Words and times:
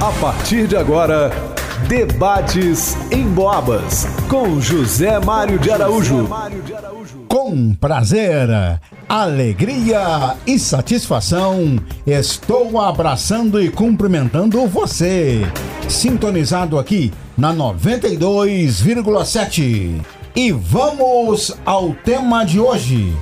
A 0.00 0.10
partir 0.12 0.66
de 0.66 0.78
agora, 0.78 1.30
debates 1.86 2.96
em 3.10 3.28
Boabas 3.28 4.06
com 4.30 4.58
José 4.58 5.20
Mário 5.20 5.58
de 5.58 5.70
Araújo. 5.70 6.26
Com 7.28 7.74
prazer, 7.74 8.48
alegria 9.06 10.38
e 10.46 10.58
satisfação, 10.58 11.78
estou 12.06 12.80
abraçando 12.80 13.62
e 13.62 13.68
cumprimentando 13.68 14.66
você, 14.66 15.42
sintonizado 15.86 16.78
aqui 16.78 17.12
na 17.36 17.52
92,7. 17.52 20.00
E 20.34 20.50
vamos 20.50 21.54
ao 21.66 21.92
tema 21.92 22.42
de 22.42 22.58
hoje. 22.58 23.14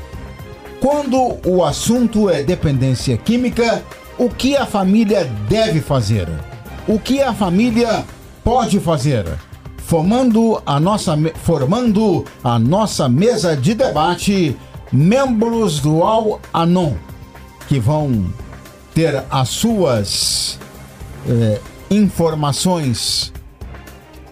Quando 0.79 1.41
o 1.45 1.65
assunto 1.65 2.31
é 2.31 2.45
dependência 2.45 3.17
química, 3.17 3.83
o 4.17 4.29
que 4.29 4.57
a 4.57 4.65
família 4.65 5.25
deve 5.49 5.81
fazer? 5.81 6.29
O 6.89 6.99
que 6.99 7.21
a 7.21 7.35
família 7.35 8.03
pode 8.43 8.81
fazer? 8.81 9.27
Formando 9.77 10.59
a 10.65 10.81
nossa, 10.81 11.19
formando 11.43 12.25
a 12.43 12.59
nossa 12.59 13.11
mesa 13.11 13.55
de 13.55 13.75
debate, 13.75 14.57
membros 14.91 15.81
do 15.81 16.03
Al 16.03 16.41
Anon, 16.51 16.95
que 17.69 17.79
vão 17.79 18.33
ter 18.95 19.23
as 19.31 19.51
suas 19.51 20.59
eh, 21.29 21.61
informações 21.91 23.35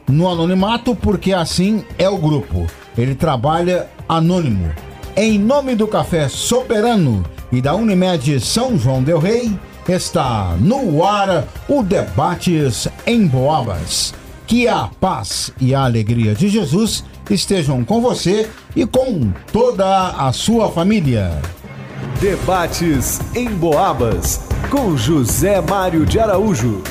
no 0.09 0.27
anonimato, 0.27 0.97
porque 0.97 1.34
assim 1.34 1.84
é 1.98 2.09
o 2.09 2.16
grupo. 2.16 2.66
Ele 2.97 3.14
trabalha 3.14 3.86
anônimo. 4.09 4.73
Em 5.14 5.38
nome 5.38 5.75
do 5.75 5.86
Café 5.86 6.27
Soberano 6.27 7.23
e 7.52 7.61
da 7.61 7.75
Unimed 7.75 8.41
São 8.41 8.78
João 8.78 9.02
Del 9.02 9.19
Rei, 9.19 9.55
está 9.89 10.57
no 10.61 11.05
ar 11.05 11.47
o 11.69 11.83
Debates 11.83 12.89
em 13.07 13.27
Boabas. 13.27 14.12
Que 14.47 14.67
a 14.69 14.89
paz 15.01 15.53
e 15.61 15.75
a 15.75 15.84
alegria 15.84 16.34
de 16.34 16.48
Jesus 16.48 17.05
estejam 17.31 17.84
com 17.84 18.01
você 18.01 18.48
e 18.75 18.87
com 18.87 19.33
toda 19.53 20.11
a 20.11 20.33
sua 20.33 20.70
família. 20.70 21.41
Debates 22.20 23.20
em 23.34 23.48
Boabas 23.51 24.41
com 24.70 24.97
José 24.97 25.61
Mário 25.61 26.05
de 26.05 26.19
Araújo. 26.19 26.83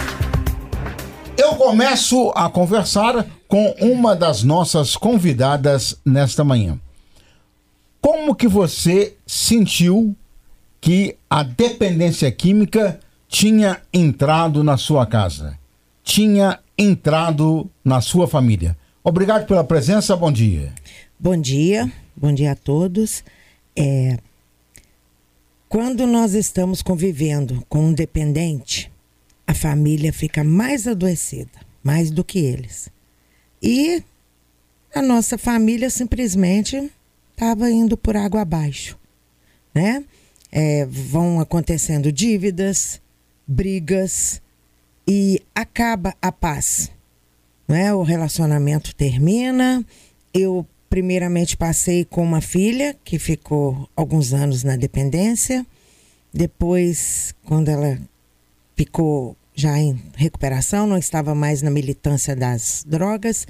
Eu 1.37 1.55
começo 1.55 2.31
a 2.35 2.49
conversar 2.49 3.25
com 3.47 3.75
uma 3.79 4.15
das 4.15 4.43
nossas 4.43 4.95
convidadas 4.95 5.99
nesta 6.05 6.43
manhã. 6.43 6.79
Como 8.01 8.35
que 8.35 8.47
você 8.47 9.15
sentiu 9.25 10.15
que 10.79 11.17
a 11.29 11.43
dependência 11.43 12.31
química 12.31 12.99
tinha 13.27 13.81
entrado 13.93 14.63
na 14.63 14.77
sua 14.77 15.05
casa? 15.05 15.57
Tinha 16.03 16.59
entrado 16.77 17.69
na 17.83 18.01
sua 18.01 18.27
família? 18.27 18.77
Obrigado 19.03 19.45
pela 19.45 19.63
presença, 19.63 20.15
bom 20.15 20.31
dia. 20.31 20.73
Bom 21.19 21.39
dia, 21.39 21.91
bom 22.15 22.33
dia 22.33 22.51
a 22.51 22.55
todos. 22.55 23.23
É, 23.75 24.17
quando 25.67 26.07
nós 26.07 26.33
estamos 26.33 26.81
convivendo 26.81 27.65
com 27.67 27.87
um 27.87 27.93
dependente, 27.93 28.91
a 29.45 29.53
família 29.53 30.11
fica 30.13 30.43
mais 30.43 30.87
adoecida, 30.87 31.59
mais 31.83 32.09
do 32.09 32.23
que 32.23 32.39
eles. 32.39 32.89
E 33.61 34.03
a 34.93 35.01
nossa 35.01 35.37
família 35.37 35.89
simplesmente 35.89 36.91
estava 37.31 37.69
indo 37.69 37.97
por 37.97 38.15
água 38.15 38.41
abaixo, 38.41 38.97
né? 39.73 40.03
É, 40.51 40.85
vão 40.85 41.39
acontecendo 41.39 42.11
dívidas, 42.11 43.01
brigas 43.47 44.41
e 45.07 45.41
acaba 45.53 46.15
a 46.21 46.31
paz, 46.31 46.91
né? 47.67 47.93
O 47.93 48.03
relacionamento 48.03 48.95
termina. 48.95 49.85
Eu 50.33 50.65
primeiramente 50.89 51.57
passei 51.57 52.05
com 52.05 52.23
uma 52.23 52.41
filha 52.41 52.95
que 53.03 53.19
ficou 53.19 53.89
alguns 53.95 54.33
anos 54.33 54.63
na 54.63 54.75
dependência. 54.75 55.65
Depois, 56.33 57.33
quando 57.45 57.69
ela 57.69 57.99
ficou 58.75 59.35
já 59.53 59.79
em 59.79 60.01
recuperação, 60.15 60.85
não 60.85 60.97
estava 60.97 61.33
mais 61.33 61.61
na 61.61 61.69
militância 61.69 62.35
das 62.35 62.83
drogas, 62.85 63.47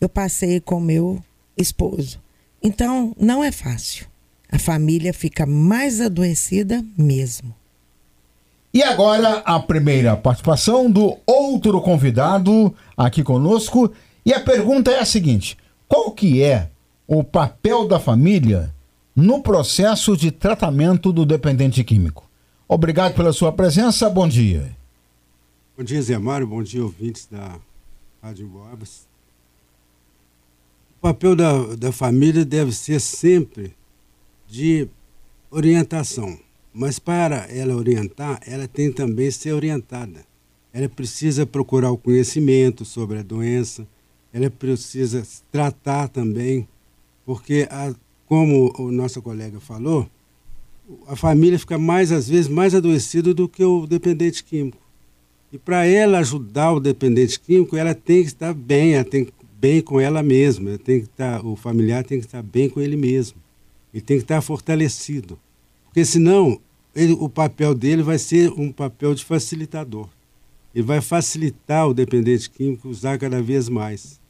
eu 0.00 0.08
passei 0.08 0.60
com 0.60 0.78
meu 0.78 1.22
esposo. 1.56 2.20
Então, 2.62 3.14
não 3.18 3.42
é 3.42 3.50
fácil. 3.50 4.06
A 4.50 4.58
família 4.58 5.12
fica 5.12 5.44
mais 5.44 6.00
adoecida 6.00 6.84
mesmo. 6.96 7.54
E 8.72 8.82
agora 8.82 9.38
a 9.44 9.60
primeira 9.60 10.16
participação 10.16 10.90
do 10.90 11.16
outro 11.26 11.80
convidado 11.80 12.74
aqui 12.96 13.22
conosco. 13.22 13.92
E 14.24 14.32
a 14.32 14.40
pergunta 14.40 14.90
é 14.90 15.00
a 15.00 15.04
seguinte: 15.04 15.56
qual 15.86 16.12
que 16.12 16.42
é 16.42 16.70
o 17.06 17.24
papel 17.24 17.86
da 17.88 17.98
família 17.98 18.74
no 19.16 19.42
processo 19.42 20.16
de 20.16 20.30
tratamento 20.30 21.12
do 21.12 21.26
dependente 21.26 21.82
químico? 21.82 22.28
Obrigado 22.66 23.14
pela 23.14 23.32
sua 23.32 23.50
presença. 23.50 24.08
Bom 24.10 24.28
dia. 24.28 24.76
Bom 25.76 25.82
dia, 25.82 26.02
Zé 26.02 26.18
Mário. 26.18 26.46
Bom 26.46 26.62
dia, 26.62 26.82
ouvintes 26.82 27.26
da 27.30 27.56
Rádio 28.22 28.46
Boabas. 28.46 29.06
O 30.98 31.00
papel 31.00 31.34
da, 31.34 31.76
da 31.76 31.92
família 31.92 32.44
deve 32.44 32.72
ser 32.72 33.00
sempre 33.00 33.74
de 34.48 34.88
orientação. 35.50 36.38
Mas 36.72 36.98
para 36.98 37.46
ela 37.50 37.76
orientar, 37.76 38.40
ela 38.46 38.66
tem 38.66 38.90
também 38.90 39.30
ser 39.30 39.52
orientada. 39.52 40.24
Ela 40.72 40.88
precisa 40.88 41.46
procurar 41.46 41.90
o 41.90 41.98
conhecimento 41.98 42.84
sobre 42.84 43.18
a 43.18 43.22
doença, 43.22 43.86
ela 44.32 44.50
precisa 44.50 45.26
tratar 45.50 46.08
também, 46.08 46.68
porque, 47.24 47.66
a, 47.70 47.94
como 48.26 48.72
o 48.78 48.92
nosso 48.92 49.20
colega 49.22 49.58
falou, 49.58 50.08
a 51.06 51.16
família 51.16 51.58
fica 51.58 51.78
mais, 51.78 52.12
às 52.12 52.28
vezes, 52.28 52.48
mais 52.48 52.74
adoecida 52.74 53.34
do 53.34 53.48
que 53.48 53.64
o 53.64 53.86
dependente 53.86 54.44
químico. 54.44 54.78
E 55.52 55.58
para 55.58 55.86
ela 55.86 56.18
ajudar 56.18 56.72
o 56.72 56.80
dependente 56.80 57.40
químico, 57.40 57.76
ela 57.76 57.94
tem 57.94 58.22
que 58.22 58.28
estar 58.28 58.52
bem, 58.52 58.94
ela 58.94 59.04
tem 59.04 59.24
que 59.24 59.32
bem 59.58 59.80
com 59.80 59.98
ela 59.98 60.22
mesma, 60.22 60.78
tem 60.78 61.00
que 61.00 61.06
estar, 61.06 61.44
o 61.44 61.56
familiar 61.56 62.04
tem 62.04 62.20
que 62.20 62.26
estar 62.26 62.42
bem 62.42 62.68
com 62.68 62.80
ele 62.80 62.96
mesmo. 62.96 63.36
Ele 63.92 64.02
tem 64.02 64.18
que 64.18 64.24
estar 64.24 64.40
fortalecido. 64.40 65.38
Porque 65.84 66.04
senão, 66.04 66.60
ele, 66.94 67.12
o 67.12 67.28
papel 67.28 67.74
dele 67.74 68.02
vai 68.02 68.18
ser 68.18 68.50
um 68.52 68.70
papel 68.70 69.14
de 69.14 69.24
facilitador. 69.24 70.08
Ele 70.74 70.84
vai 70.84 71.00
facilitar 71.00 71.88
o 71.88 71.94
dependente 71.94 72.50
químico 72.50 72.88
usar 72.88 73.18
cada 73.18 73.42
vez 73.42 73.68
mais. 73.68 74.20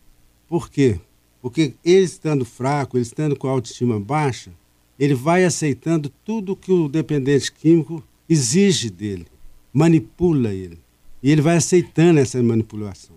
Por 0.47 0.71
quê? 0.71 0.99
Porque 1.43 1.75
ele 1.85 2.05
estando 2.05 2.45
fraco, 2.45 2.97
ele 2.97 3.03
estando 3.03 3.37
com 3.37 3.49
a 3.49 3.51
autoestima 3.51 4.01
baixa, 4.01 4.53
ele 4.99 5.15
vai 5.15 5.45
aceitando 5.45 6.11
tudo 6.25 6.57
que 6.57 6.73
o 6.73 6.89
dependente 6.89 7.53
químico 7.53 8.03
exige 8.29 8.91
dele, 8.91 9.27
manipula 9.73 10.53
ele. 10.53 10.79
E 11.23 11.31
ele 11.31 11.43
vai 11.43 11.57
aceitando 11.57 12.21
essa 12.21 12.43
manipulação. 12.43 13.17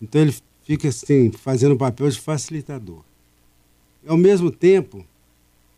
Então 0.00 0.20
ele 0.20 0.34
fica 0.62 0.88
assim, 0.88 1.30
fazendo 1.32 1.74
o 1.74 1.78
papel 1.78 2.08
de 2.08 2.20
facilitador. 2.20 3.02
Ao 4.06 4.16
mesmo 4.16 4.50
tempo, 4.50 5.04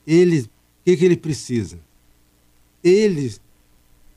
ele, 0.06 0.40
o 0.40 0.48
que, 0.84 0.96
que 0.96 1.04
ele 1.04 1.16
precisa? 1.16 1.78
Ele 2.82 3.32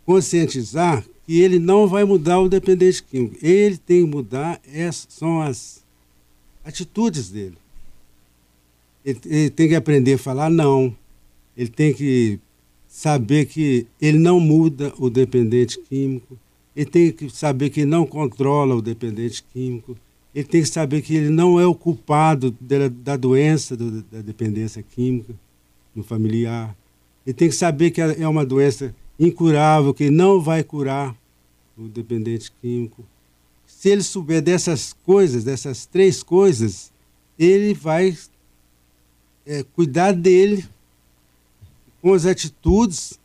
conscientizar 0.05 1.05
que 1.25 1.41
ele 1.41 1.59
não 1.59 1.87
vai 1.87 2.03
mudar 2.03 2.39
o 2.39 2.49
dependente 2.49 3.03
químico. 3.03 3.35
Ele 3.41 3.77
tem 3.77 4.05
que 4.05 4.09
mudar, 4.09 4.61
essas 4.71 5.07
são 5.09 5.41
as 5.41 5.83
atitudes 6.63 7.29
dele. 7.29 7.57
Ele, 9.03 9.19
ele 9.25 9.49
tem 9.49 9.67
que 9.67 9.75
aprender 9.75 10.13
a 10.13 10.17
falar 10.17 10.49
não. 10.49 10.95
Ele 11.57 11.69
tem 11.69 11.93
que 11.93 12.39
saber 12.87 13.45
que 13.45 13.87
ele 13.99 14.19
não 14.19 14.39
muda 14.39 14.93
o 14.97 15.09
dependente 15.09 15.79
químico. 15.79 16.37
Ele 16.75 16.85
tem 16.85 17.11
que 17.11 17.29
saber 17.29 17.69
que 17.69 17.81
ele 17.81 17.89
não 17.89 18.05
controla 18.05 18.75
o 18.75 18.81
dependente 18.81 19.43
químico. 19.51 19.97
Ele 20.33 20.45
tem 20.45 20.61
que 20.61 20.67
saber 20.67 21.01
que 21.01 21.15
ele 21.15 21.29
não 21.29 21.59
é 21.59 21.65
o 21.65 21.73
culpado 21.73 22.55
da, 22.59 23.15
doença 23.15 23.75
do, 23.77 24.01
da 24.03 24.21
dependência 24.21 24.83
química 24.83 25.33
no 25.95 26.03
familiar. 26.03 26.75
Ele 27.25 27.33
tem 27.33 27.49
que 27.49 27.55
saber 27.55 27.91
que 27.91 28.01
é 28.01 28.27
uma 28.27 28.45
doença 28.45 28.93
incurável, 29.19 29.93
que 29.93 30.09
não 30.09 30.41
vai 30.41 30.63
curar 30.63 31.15
o 31.77 31.87
dependente 31.87 32.51
químico. 32.61 33.03
Se 33.65 33.89
ele 33.89 34.03
souber 34.03 34.41
dessas 34.41 34.93
coisas, 35.05 35.43
dessas 35.43 35.85
três 35.85 36.21
coisas, 36.21 36.91
ele 37.37 37.73
vai 37.73 38.17
é, 39.45 39.63
cuidar 39.63 40.11
dele 40.11 40.65
com 42.01 42.13
as 42.13 42.25
atitudes, 42.25 43.19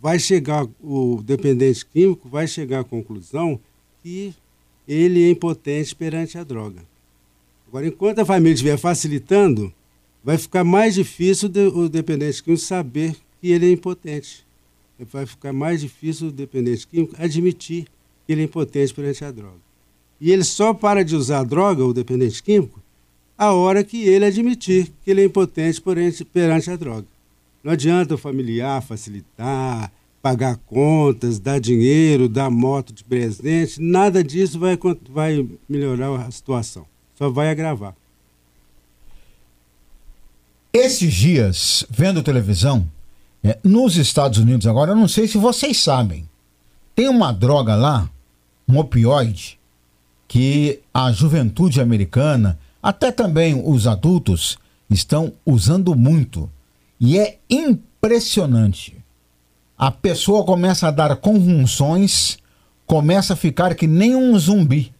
vai 0.00 0.18
chegar, 0.18 0.66
o 0.82 1.20
dependente 1.22 1.84
químico 1.84 2.28
vai 2.28 2.46
chegar 2.46 2.80
à 2.80 2.84
conclusão 2.84 3.58
que 4.02 4.34
ele 4.86 5.24
é 5.24 5.30
impotente 5.30 5.94
perante 5.94 6.38
a 6.38 6.44
droga. 6.44 6.82
Agora, 7.68 7.86
enquanto 7.86 8.20
a 8.20 8.24
família 8.24 8.54
estiver 8.54 8.76
facilitando, 8.76 9.72
vai 10.22 10.38
ficar 10.38 10.64
mais 10.64 10.94
difícil 10.94 11.48
de, 11.48 11.60
o 11.60 11.88
dependente 11.88 12.42
químico 12.42 12.62
saber 12.62 13.16
que 13.40 13.50
ele 13.50 13.66
é 13.66 13.72
impotente. 13.72 14.44
Vai 15.10 15.24
ficar 15.24 15.52
mais 15.52 15.80
difícil 15.80 16.28
o 16.28 16.32
dependente 16.32 16.86
químico 16.86 17.14
admitir 17.18 17.84
que 18.26 18.32
ele 18.32 18.42
é 18.42 18.44
impotente 18.44 18.92
perante 18.92 19.24
a 19.24 19.30
droga. 19.30 19.58
E 20.20 20.30
ele 20.30 20.44
só 20.44 20.74
para 20.74 21.02
de 21.02 21.16
usar 21.16 21.40
a 21.40 21.44
droga, 21.44 21.84
o 21.84 21.94
dependente 21.94 22.42
químico, 22.42 22.80
a 23.36 23.54
hora 23.54 23.82
que 23.82 24.06
ele 24.06 24.26
admitir 24.26 24.92
que 25.02 25.10
ele 25.10 25.22
é 25.22 25.24
impotente 25.24 25.80
perante, 25.80 26.24
perante 26.24 26.70
a 26.70 26.76
droga. 26.76 27.06
Não 27.64 27.72
adianta 27.72 28.14
o 28.14 28.18
familiar 28.18 28.82
facilitar, 28.82 29.90
pagar 30.20 30.58
contas, 30.58 31.38
dar 31.38 31.58
dinheiro, 31.58 32.28
dar 32.28 32.50
moto 32.50 32.92
de 32.92 33.02
presente, 33.02 33.80
nada 33.80 34.22
disso 34.22 34.58
vai, 34.58 34.78
vai 35.08 35.48
melhorar 35.66 36.26
a 36.26 36.30
situação, 36.30 36.84
só 37.14 37.30
vai 37.30 37.48
agravar. 37.48 37.94
Esses 40.72 41.12
dias, 41.12 41.84
vendo 41.90 42.22
televisão, 42.22 42.86
é, 43.42 43.58
nos 43.64 43.96
Estados 43.96 44.38
Unidos 44.38 44.68
agora, 44.68 44.92
eu 44.92 44.96
não 44.96 45.08
sei 45.08 45.26
se 45.26 45.36
vocês 45.36 45.78
sabem, 45.82 46.28
tem 46.94 47.08
uma 47.08 47.32
droga 47.32 47.74
lá, 47.74 48.08
um 48.68 48.78
opioide, 48.78 49.58
que 50.28 50.80
a 50.94 51.10
juventude 51.10 51.80
americana, 51.80 52.56
até 52.80 53.10
também 53.10 53.60
os 53.66 53.88
adultos, 53.88 54.58
estão 54.88 55.32
usando 55.44 55.96
muito. 55.96 56.48
E 57.00 57.18
é 57.18 57.38
impressionante. 57.50 58.96
A 59.76 59.90
pessoa 59.90 60.44
começa 60.44 60.86
a 60.86 60.92
dar 60.92 61.16
convulsões, 61.16 62.38
começa 62.86 63.32
a 63.32 63.36
ficar 63.36 63.74
que 63.74 63.88
nem 63.88 64.14
um 64.14 64.38
zumbi. 64.38 64.92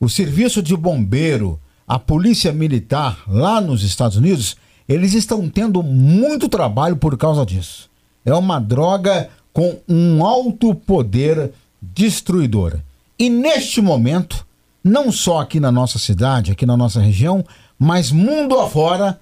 O 0.00 0.08
serviço 0.08 0.60
de 0.60 0.76
bombeiro, 0.76 1.60
a 1.88 1.98
polícia 1.98 2.52
militar 2.52 3.22
lá 3.26 3.60
nos 3.62 3.82
Estados 3.82 4.18
Unidos, 4.18 4.56
eles 4.86 5.14
estão 5.14 5.48
tendo 5.48 5.82
muito 5.82 6.48
trabalho 6.48 6.96
por 6.96 7.16
causa 7.16 7.46
disso. 7.46 7.88
É 8.26 8.34
uma 8.34 8.58
droga 8.58 9.30
com 9.54 9.80
um 9.88 10.24
alto 10.24 10.74
poder 10.74 11.50
destruidor. 11.80 12.78
E 13.18 13.30
neste 13.30 13.80
momento, 13.80 14.46
não 14.84 15.10
só 15.10 15.40
aqui 15.40 15.58
na 15.58 15.72
nossa 15.72 15.98
cidade, 15.98 16.52
aqui 16.52 16.66
na 16.66 16.76
nossa 16.76 17.00
região, 17.00 17.44
mas 17.78 18.12
mundo 18.12 18.58
afora, 18.58 19.18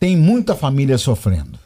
tem 0.00 0.16
muita 0.16 0.54
família 0.56 0.96
sofrendo. 0.96 1.58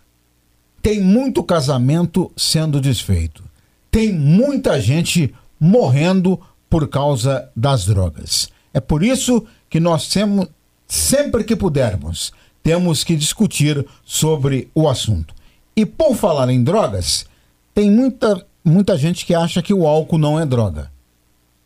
Tem 0.83 1.01
muito 1.01 1.45
casamento 1.45 2.33
sendo 2.37 2.81
desfeito. 2.81 3.45
Tem 3.91 4.13
muita 4.13 4.81
gente 4.81 5.33
morrendo 5.61 6.41
por 6.69 6.89
causa 6.89 7.49
das 7.55 7.87
drogas. 7.87 8.51
É 8.75 8.81
por 8.81 9.05
isso 9.05 9.47
que 9.73 9.81
nós 9.81 10.07
temos, 10.07 10.49
sempre 10.87 11.43
que 11.43 11.57
pudermos, 11.57 12.31
temos 12.63 13.03
que 13.03 13.17
discutir 13.17 13.87
sobre 14.05 14.71
o 14.75 14.87
assunto. 14.87 15.35
E 15.75 15.87
por 15.87 16.15
falar 16.15 16.51
em 16.51 16.63
drogas, 16.63 17.25
tem 17.73 17.91
muita, 17.91 18.47
muita 18.63 18.99
gente 18.99 19.25
que 19.25 19.35
acha 19.35 19.63
que 19.63 19.73
o 19.73 19.87
álcool 19.87 20.19
não 20.19 20.39
é 20.39 20.45
droga. 20.45 20.93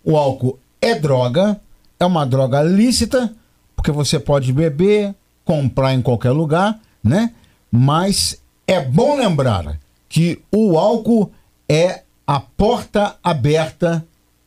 O 0.04 0.16
álcool 0.16 0.56
é 0.80 0.94
droga, 0.94 1.60
é 1.98 2.06
uma 2.06 2.24
droga 2.24 2.62
lícita, 2.62 3.34
porque 3.74 3.90
você 3.90 4.20
pode 4.20 4.52
beber, 4.52 5.12
comprar 5.44 5.92
em 5.92 6.00
qualquer 6.00 6.30
lugar, 6.30 6.78
né? 7.02 7.34
Mas 7.72 8.40
é 8.68 8.80
bom 8.80 9.16
lembrar 9.16 9.80
que 10.08 10.40
o 10.52 10.78
álcool 10.78 11.32
é 11.68 12.04
a 12.24 12.38
porta 12.38 13.16
aberta 13.20 14.06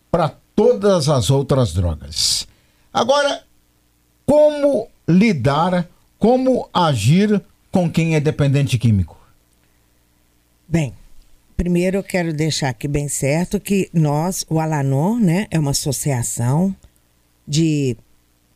para 0.09 0.31
todas 0.55 1.09
as 1.09 1.29
outras 1.29 1.73
drogas. 1.73 2.47
Agora, 2.93 3.48
como 4.29 4.87
lidar, 5.07 5.89
como 6.19 6.69
agir 6.71 7.41
com 7.71 7.91
quem 7.91 8.13
é 8.13 8.19
dependente 8.19 8.77
químico? 8.77 9.19
Bem, 10.67 10.93
primeiro 11.57 11.97
eu 11.97 12.03
quero 12.03 12.31
deixar 12.31 12.69
aqui 12.69 12.87
bem 12.87 13.07
certo 13.07 13.59
que 13.59 13.89
nós, 13.91 14.45
o 14.47 14.59
Alanon, 14.59 15.17
né, 15.17 15.47
é 15.49 15.57
uma 15.57 15.71
associação 15.71 16.75
de 17.47 17.97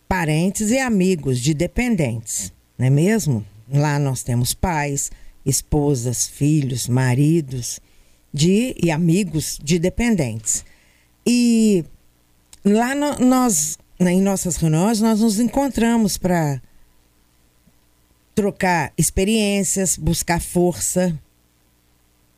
parentes 0.08 0.70
e 0.70 0.78
amigos 0.78 1.40
de 1.40 1.56
dependentes, 1.56 2.54
não 2.78 2.86
é 2.86 2.90
mesmo? 2.92 3.44
Lá 3.68 3.98
nós 3.98 4.22
temos 4.22 4.54
pais, 4.54 5.10
esposas, 5.44 6.28
filhos, 6.28 6.88
maridos 6.88 7.80
de 8.32 8.76
e 8.80 8.92
amigos 8.92 9.60
de 9.64 9.80
dependentes. 9.80 10.64
E 11.26 11.84
lá 12.64 12.94
no, 12.94 13.18
nós, 13.26 13.80
em 14.00 14.22
nossas 14.22 14.58
reuniões, 14.58 15.00
nós 15.00 15.22
nos 15.22 15.40
encontramos 15.40 16.18
para 16.18 16.62
trocar 18.36 18.92
experiências, 18.98 19.96
buscar 19.98 20.42
força, 20.42 21.18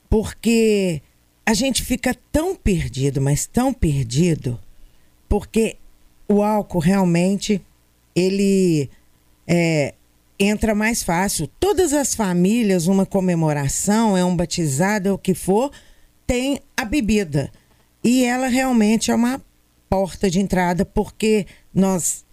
porque 0.09 1.01
a 1.45 1.53
gente 1.53 1.83
fica 1.83 2.15
tão 2.31 2.55
perdido, 2.55 3.21
mas 3.21 3.45
tão 3.45 3.73
perdido, 3.73 4.59
porque 5.29 5.77
o 6.27 6.41
álcool 6.43 6.79
realmente 6.79 7.61
ele 8.15 8.89
é, 9.47 9.93
entra 10.39 10.73
mais 10.73 11.03
fácil. 11.03 11.47
Todas 11.59 11.93
as 11.93 12.15
famílias, 12.15 12.87
uma 12.87 13.05
comemoração, 13.05 14.17
é 14.17 14.23
um 14.23 14.35
batizado, 14.35 15.09
é 15.09 15.11
o 15.11 15.17
que 15.17 15.33
for, 15.33 15.71
tem 16.25 16.59
a 16.75 16.83
bebida. 16.83 17.51
E 18.03 18.23
ela 18.23 18.47
realmente 18.47 19.11
é 19.11 19.15
uma 19.15 19.41
porta 19.95 20.29
de 20.29 20.41
entrada, 20.41 20.83
porque 20.83 21.47
nós 21.73 22.25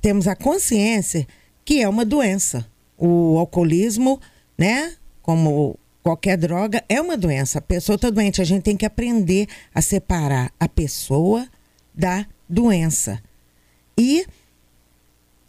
temos 0.00 0.26
a 0.26 0.34
consciência 0.34 1.24
que 1.64 1.80
é 1.80 1.88
uma 1.88 2.04
doença. 2.04 2.66
O 2.98 3.38
alcoolismo, 3.38 4.20
né? 4.58 4.92
Como 5.22 5.78
qualquer 6.02 6.36
droga 6.36 6.82
é 6.88 7.00
uma 7.00 7.16
doença. 7.16 7.58
A 7.58 7.62
pessoa 7.62 7.94
está 7.94 8.10
doente. 8.10 8.42
A 8.42 8.44
gente 8.44 8.64
tem 8.64 8.76
que 8.76 8.84
aprender 8.84 9.46
a 9.72 9.80
separar 9.80 10.50
a 10.58 10.68
pessoa 10.68 11.46
da 11.94 12.26
doença. 12.48 13.22
E 13.96 14.26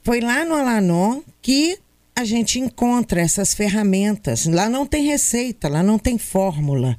foi 0.04 0.22
lá 0.22 0.46
no 0.46 0.54
Alanon 0.54 1.22
que 1.42 1.80
a 2.16 2.24
gente 2.24 2.60
encontra 2.60 3.20
essas 3.20 3.56
ferramentas. 3.56 4.46
Lá 4.46 4.70
não 4.70 4.86
tem 4.86 5.06
receita, 5.06 5.68
lá 5.68 5.82
não 5.82 5.98
tem 5.98 6.20
fórmula. 6.20 6.96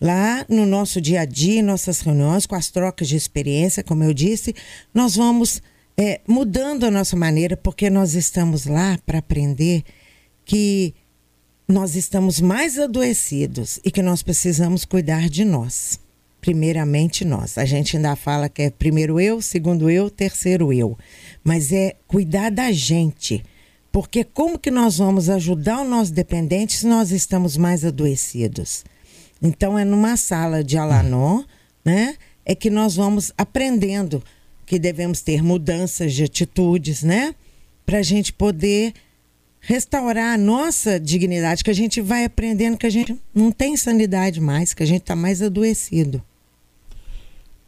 Lá 0.00 0.46
no 0.48 0.64
nosso 0.64 1.00
dia 1.00 1.22
a 1.22 1.24
dia, 1.24 1.62
nossas 1.62 2.00
reuniões, 2.00 2.46
com 2.46 2.54
as 2.54 2.70
trocas 2.70 3.08
de 3.08 3.16
experiência, 3.16 3.82
como 3.82 4.04
eu 4.04 4.14
disse, 4.14 4.54
nós 4.94 5.16
vamos 5.16 5.60
é, 5.96 6.20
mudando 6.26 6.84
a 6.84 6.90
nossa 6.90 7.16
maneira, 7.16 7.56
porque 7.56 7.90
nós 7.90 8.14
estamos 8.14 8.66
lá 8.66 8.98
para 9.04 9.18
aprender 9.18 9.82
que 10.44 10.94
nós 11.66 11.96
estamos 11.96 12.40
mais 12.40 12.78
adoecidos 12.78 13.80
e 13.84 13.90
que 13.90 14.00
nós 14.00 14.22
precisamos 14.22 14.84
cuidar 14.84 15.28
de 15.28 15.44
nós. 15.44 16.00
Primeiramente 16.40 17.24
nós. 17.24 17.58
A 17.58 17.64
gente 17.64 17.96
ainda 17.96 18.14
fala 18.14 18.48
que 18.48 18.62
é 18.62 18.70
primeiro 18.70 19.20
eu, 19.20 19.42
segundo 19.42 19.90
eu, 19.90 20.08
terceiro 20.08 20.72
eu. 20.72 20.96
Mas 21.42 21.72
é 21.72 21.96
cuidar 22.06 22.50
da 22.50 22.70
gente. 22.70 23.44
Porque 23.90 24.22
como 24.22 24.58
que 24.58 24.70
nós 24.70 24.98
vamos 24.98 25.28
ajudar 25.28 25.80
o 25.80 25.84
nosso 25.84 26.12
dependente 26.12 26.76
se 26.78 26.86
nós 26.86 27.10
estamos 27.10 27.56
mais 27.56 27.84
adoecidos? 27.84 28.84
Então 29.40 29.78
é 29.78 29.84
numa 29.84 30.16
sala 30.16 30.64
de 30.64 30.76
Alanon, 30.76 31.42
né? 31.84 32.16
É 32.44 32.54
que 32.54 32.70
nós 32.70 32.96
vamos 32.96 33.32
aprendendo 33.36 34.22
que 34.66 34.78
devemos 34.78 35.20
ter 35.20 35.42
mudanças 35.42 36.12
de 36.12 36.24
atitudes, 36.24 37.02
né? 37.02 37.34
Para 37.86 37.98
a 37.98 38.02
gente 38.02 38.32
poder 38.32 38.94
restaurar 39.60 40.34
a 40.34 40.38
nossa 40.38 40.98
dignidade, 40.98 41.64
que 41.64 41.70
a 41.70 41.74
gente 41.74 42.00
vai 42.00 42.24
aprendendo 42.24 42.76
que 42.76 42.86
a 42.86 42.90
gente 42.90 43.16
não 43.34 43.50
tem 43.50 43.76
sanidade 43.76 44.40
mais, 44.40 44.72
que 44.72 44.82
a 44.82 44.86
gente 44.86 45.02
está 45.02 45.16
mais 45.16 45.42
adoecido. 45.42 46.22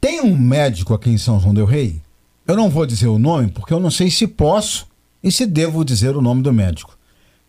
Tem 0.00 0.20
um 0.20 0.36
médico 0.36 0.94
aqui 0.94 1.10
em 1.10 1.18
São 1.18 1.38
João 1.40 1.52
del 1.52 1.66
Rei, 1.66 2.00
eu 2.46 2.56
não 2.56 2.70
vou 2.70 2.86
dizer 2.86 3.06
o 3.06 3.18
nome 3.18 3.48
porque 3.50 3.72
eu 3.72 3.80
não 3.80 3.90
sei 3.90 4.10
se 4.10 4.26
posso 4.26 4.86
e 5.22 5.30
se 5.30 5.46
devo 5.46 5.84
dizer 5.84 6.16
o 6.16 6.22
nome 6.22 6.42
do 6.42 6.52
médico. 6.52 6.98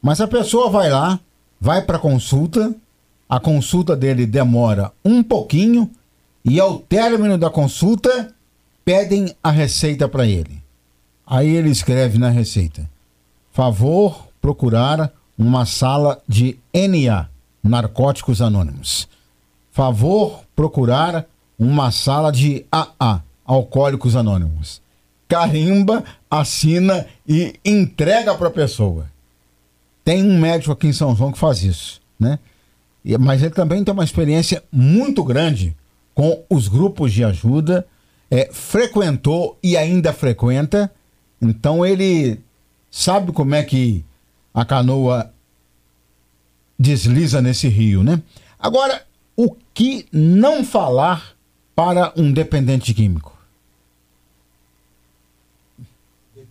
Mas 0.01 0.19
a 0.19 0.27
pessoa 0.27 0.69
vai 0.69 0.89
lá, 0.89 1.19
vai 1.59 1.81
para 1.81 1.97
consulta, 1.99 2.75
a 3.31 3.39
consulta 3.39 3.95
dele 3.95 4.25
demora 4.25 4.91
um 5.05 5.23
pouquinho 5.23 5.89
e 6.43 6.59
ao 6.59 6.79
término 6.79 7.37
da 7.37 7.49
consulta 7.49 8.35
pedem 8.83 9.33
a 9.41 9.49
receita 9.49 10.05
para 10.05 10.27
ele. 10.27 10.61
Aí 11.25 11.47
ele 11.55 11.69
escreve 11.69 12.17
na 12.17 12.27
receita: 12.27 12.89
favor 13.53 14.27
procurar 14.41 15.13
uma 15.37 15.65
sala 15.65 16.21
de 16.27 16.57
NA, 16.73 17.29
Narcóticos 17.63 18.41
Anônimos. 18.41 19.07
Favor 19.71 20.43
procurar 20.53 21.25
uma 21.57 21.89
sala 21.89 22.33
de 22.33 22.65
AA, 22.69 23.21
Alcoólicos 23.45 24.13
Anônimos. 24.13 24.81
Carimba, 25.29 26.03
assina 26.29 27.07
e 27.25 27.57
entrega 27.63 28.35
para 28.35 28.49
a 28.49 28.51
pessoa. 28.51 29.05
Tem 30.03 30.21
um 30.21 30.37
médico 30.37 30.73
aqui 30.73 30.87
em 30.87 30.93
São 30.93 31.15
João 31.15 31.31
que 31.31 31.39
faz 31.39 31.63
isso, 31.63 32.01
né? 32.19 32.37
Mas 33.19 33.41
ele 33.41 33.53
também 33.53 33.83
tem 33.83 33.93
uma 33.93 34.03
experiência 34.03 34.63
muito 34.71 35.23
grande 35.23 35.75
com 36.13 36.43
os 36.49 36.67
grupos 36.67 37.11
de 37.13 37.23
ajuda, 37.23 37.87
é, 38.29 38.49
frequentou 38.51 39.57
e 39.63 39.75
ainda 39.75 40.13
frequenta, 40.13 40.91
então 41.41 41.85
ele 41.85 42.39
sabe 42.89 43.31
como 43.31 43.55
é 43.55 43.63
que 43.63 44.05
a 44.53 44.63
canoa 44.63 45.33
desliza 46.77 47.41
nesse 47.41 47.67
rio, 47.67 48.03
né? 48.03 48.21
Agora, 48.59 49.03
o 49.35 49.55
que 49.73 50.05
não 50.11 50.63
falar 50.63 51.33
para 51.75 52.13
um 52.15 52.31
dependente 52.31 52.93
químico? 52.93 53.40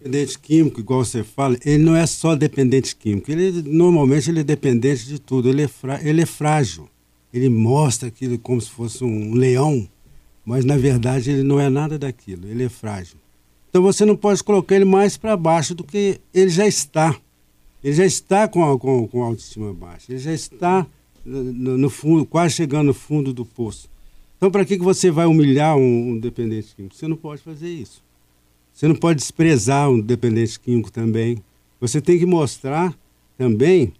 Dependente 0.02 0.38
químico, 0.38 0.80
igual 0.80 1.04
você 1.04 1.23
fala, 1.23 1.59
ele 1.62 1.85
não 1.85 1.95
é 1.95 2.07
só 2.07 2.35
dependente 2.35 2.97
químico. 2.97 3.30
Ele 3.30 3.62
normalmente 3.62 4.30
ele 4.30 4.40
é 4.40 4.45
dependente 4.45 5.04
de 5.04 5.19
tudo. 5.19 5.50
Ele 5.50 5.62
é, 5.62 5.69
fra, 5.69 6.00
ele 6.02 6.23
é 6.23 6.26
frágil. 6.26 6.88
Ele 7.35 7.50
mostra 7.50 8.09
aquilo 8.09 8.38
como 8.38 8.59
se 8.59 8.71
fosse 8.71 9.04
um 9.04 9.35
leão, 9.35 9.87
mas 10.42 10.64
na 10.64 10.78
verdade 10.78 11.30
ele 11.30 11.42
não 11.42 11.61
é 11.61 11.69
nada 11.69 11.99
daquilo. 11.99 12.49
Ele 12.49 12.64
é 12.64 12.69
frágil. 12.71 13.19
Então 13.69 13.83
você 13.83 14.07
não 14.07 14.16
pode 14.16 14.42
colocar 14.42 14.75
ele 14.75 14.87
mais 14.87 15.19
para 15.19 15.37
baixo 15.37 15.75
do 15.75 15.85
que 15.85 16.19
ele 16.33 16.49
já 16.49 16.66
está. 16.66 17.14
Ele 17.85 17.95
já 17.95 18.07
está 18.07 18.49
com 18.49 18.78
com, 18.78 19.07
com 19.07 19.23
autoestima 19.23 19.73
baixa. 19.75 20.12
Ele 20.12 20.19
já 20.19 20.33
está 20.33 20.87
no, 21.25 21.76
no, 21.76 21.90
fundo, 21.90 22.25
quase 22.25 22.54
chegando 22.54 22.87
no 22.87 22.95
fundo 22.95 23.35
do 23.35 23.45
poço. 23.45 23.90
Então, 24.38 24.50
para 24.50 24.64
que, 24.64 24.78
que 24.78 24.83
você 24.83 25.11
vai 25.11 25.26
humilhar 25.26 25.76
um, 25.76 26.12
um 26.12 26.19
dependente 26.19 26.75
químico? 26.75 26.95
Você 26.95 27.07
não 27.07 27.16
pode 27.16 27.42
fazer 27.42 27.69
isso. 27.69 28.02
Você 28.80 28.88
não 28.88 28.94
pode 28.94 29.18
desprezar 29.18 29.90
um 29.90 30.00
dependente 30.00 30.58
químico 30.58 30.90
também. 30.90 31.37
Você 31.78 32.00
tem 32.00 32.18
que 32.18 32.25
mostrar 32.25 32.96
também 33.37 33.88
que 33.88 33.92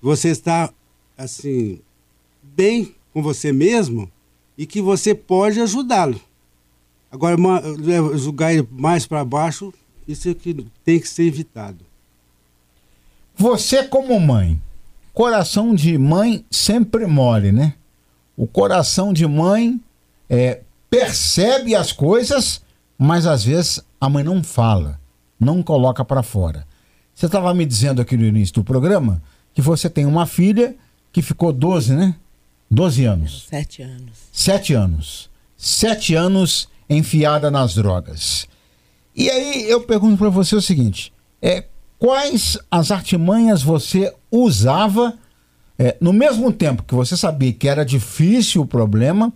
você 0.00 0.28
está 0.28 0.72
assim 1.18 1.80
bem 2.40 2.94
com 3.12 3.24
você 3.24 3.50
mesmo 3.50 4.08
e 4.56 4.66
que 4.66 4.80
você 4.80 5.16
pode 5.16 5.60
ajudá-lo. 5.60 6.20
Agora, 7.10 7.36
julgar 8.16 8.54
ele 8.54 8.64
mais 8.70 9.04
para 9.04 9.24
baixo, 9.24 9.74
isso 10.06 10.28
é 10.28 10.34
que 10.34 10.64
tem 10.84 11.00
que 11.00 11.08
ser 11.08 11.24
evitado. 11.24 11.84
Você, 13.34 13.82
como 13.82 14.20
mãe, 14.20 14.62
coração 15.12 15.74
de 15.74 15.98
mãe 15.98 16.44
sempre 16.48 17.04
mole, 17.04 17.50
né? 17.50 17.74
O 18.36 18.46
coração 18.46 19.12
de 19.12 19.26
mãe 19.26 19.80
é, 20.28 20.60
percebe 20.88 21.74
as 21.74 21.90
coisas, 21.90 22.62
mas 23.02 23.26
às 23.26 23.42
vezes 23.42 23.82
a 23.98 24.10
mãe 24.10 24.22
não 24.22 24.44
fala, 24.44 25.00
não 25.40 25.62
coloca 25.62 26.04
para 26.04 26.22
fora. 26.22 26.66
Você 27.14 27.24
estava 27.24 27.54
me 27.54 27.64
dizendo 27.64 28.02
aqui 28.02 28.14
no 28.14 28.26
início 28.26 28.56
do 28.56 28.64
programa 28.64 29.22
que 29.54 29.62
você 29.62 29.88
tem 29.88 30.04
uma 30.04 30.26
filha 30.26 30.76
que 31.10 31.22
ficou 31.22 31.50
12, 31.50 31.94
né? 31.94 32.14
12 32.70 33.04
anos. 33.06 33.46
Sete 33.48 33.80
anos. 33.80 34.12
Sete 34.30 34.74
anos. 34.74 35.30
Sete 35.56 36.14
anos 36.14 36.68
enfiada 36.90 37.50
nas 37.50 37.74
drogas. 37.74 38.46
E 39.16 39.30
aí 39.30 39.70
eu 39.70 39.80
pergunto 39.80 40.18
para 40.18 40.28
você 40.28 40.54
o 40.54 40.60
seguinte: 40.60 41.10
é, 41.40 41.64
quais 41.98 42.58
as 42.70 42.90
artimanhas 42.90 43.62
você 43.62 44.14
usava 44.30 45.18
é, 45.78 45.96
no 46.02 46.12
mesmo 46.12 46.52
tempo 46.52 46.82
que 46.82 46.94
você 46.94 47.16
sabia 47.16 47.52
que 47.52 47.66
era 47.66 47.82
difícil 47.82 48.60
o 48.60 48.66
problema, 48.66 49.32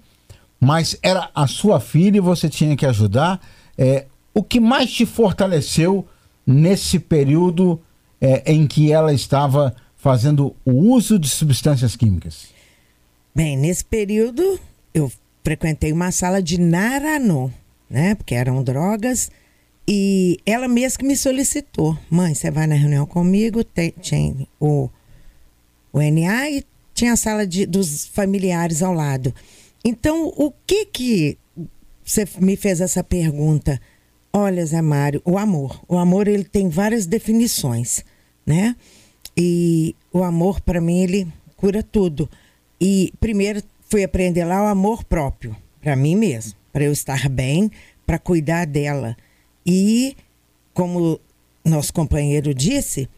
mas 0.61 0.99
era 1.03 1.31
a 1.35 1.47
sua 1.47 1.81
filha 1.81 2.19
e 2.19 2.21
você 2.21 2.47
tinha 2.49 2.77
que 2.77 2.85
ajudar? 2.85 3.41
É, 3.77 4.07
o 4.33 4.43
que 4.43 4.61
mais 4.61 4.93
te 4.93 5.07
fortaleceu 5.07 6.07
nesse 6.47 6.99
período 6.99 7.81
é, 8.21 8.53
em 8.53 8.67
que 8.67 8.93
ela 8.93 9.13
estava 9.13 9.75
fazendo 9.97 10.55
o 10.65 10.73
uso 10.73 11.19
de 11.19 11.29
substâncias 11.29 11.97
químicas? 11.97 12.49
Bem, 13.35 13.57
nesse 13.57 13.85
período 13.85 14.61
eu 14.93 15.11
frequentei 15.43 15.93
uma 15.93 16.13
sala 16.13 16.43
de 16.43 16.59
Naranô, 16.61 17.51
né? 17.89 18.15
Porque 18.15 18.35
eram 18.35 18.63
drogas. 18.63 19.31
E 19.87 20.39
ela 20.47 20.67
mesma 20.67 20.99
que 20.99 21.05
me 21.05 21.17
solicitou. 21.17 21.99
Mãe, 22.09 22.35
você 22.35 22.51
vai 22.51 22.67
na 22.67 22.75
reunião 22.75 23.05
comigo? 23.05 23.63
Tem, 23.63 23.91
tem 23.91 24.49
o, 24.59 24.89
o 25.93 25.99
NA 26.01 26.51
e 26.51 26.65
tinha 26.95 27.13
a 27.13 27.17
sala 27.17 27.47
de, 27.47 27.67
dos 27.67 28.07
familiares 28.07 28.83
ao 28.83 28.95
lado. 28.95 29.35
Então, 29.85 30.33
o 30.37 30.51
que 30.67 30.87
que 30.87 31.39
você 32.05 32.29
me 32.39 32.57
fez 32.57 32.81
essa 32.81 33.03
pergunta? 33.03 33.81
Olha, 34.33 34.65
Zé 34.67 34.83
Mário, 34.83 35.23
o 35.25 35.39
amor. 35.39 35.81
O 35.89 35.97
amor, 35.97 36.29
ele 36.29 36.45
tem 36.45 36.69
várias 36.69 37.07
definições, 37.07 38.05
né? 38.45 38.77
E 39.37 39.95
o 40.13 40.23
amor, 40.23 40.61
para 40.61 40.81
mim, 40.81 41.03
ele 41.03 41.29
cura 41.57 41.83
tudo. 41.83 42.29
E 42.81 43.13
primeiro 43.21 43.63
fui 43.89 44.05
aprender 44.05 44.45
lá 44.45 44.63
o 44.65 44.67
amor 44.67 45.05
próprio, 45.05 45.57
para 45.81 45.97
mim 45.97 46.17
mesmo, 46.17 46.55
para 46.73 46.85
eu 46.85 46.93
estar 46.93 47.29
bem, 47.29 47.71
para 48.07 48.19
cuidar 48.19 48.67
dela. 48.67 49.17
E, 49.65 50.17
como 50.75 51.21
nosso 51.65 51.93
companheiro 51.93 52.53
disse, 52.53 53.09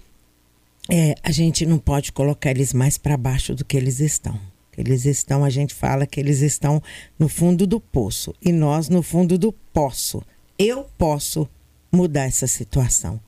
é, 0.89 1.15
a 1.23 1.33
gente 1.33 1.67
não 1.67 1.79
pode 1.79 2.13
colocar 2.13 2.51
eles 2.51 2.73
mais 2.73 2.97
para 2.97 3.17
baixo 3.17 3.55
do 3.55 3.65
que 3.65 3.77
eles 3.77 4.01
estão. 4.01 4.39
Eles 4.77 5.07
estão, 5.07 5.45
a 5.45 5.51
gente 5.51 5.75
fala 5.75 6.07
que 6.07 6.21
eles 6.21 6.41
estão 6.41 6.83
no 7.19 7.29
fundo 7.29 7.67
do 7.67 7.81
poço 7.81 8.35
e 8.43 8.53
nós 8.53 8.89
no 8.89 9.03
fundo 9.03 9.39
do 9.39 9.53
poço. 9.53 10.23
Eu 10.59 10.87
posso 10.99 11.49
mudar 11.91 12.25
essa 12.25 12.47
situação, 12.47 13.21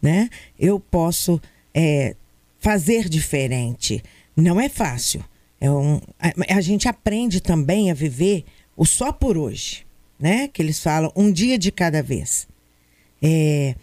né? 0.00 0.30
Eu 0.58 0.80
posso 0.80 1.40
é, 1.74 2.16
fazer 2.58 3.08
diferente. 3.08 4.02
Não 4.36 4.60
é 4.60 4.68
fácil, 4.68 5.22
é 5.60 5.70
um, 5.70 6.00
a, 6.18 6.56
a, 6.56 6.60
gente 6.60 6.88
aprende 6.88 7.40
também 7.40 7.90
a 7.90 7.94
viver 7.94 8.44
o 8.76 8.84
só 8.84 9.12
por 9.12 9.38
hoje, 9.38 9.86
né? 10.18 10.48
Que 10.48 10.60
eles 10.60 10.80
falam 10.80 11.12
um 11.16 11.30
dia 11.32 11.58
de 11.58 11.70
cada 11.70 12.02
vez. 12.02 12.46
É, 13.22 13.74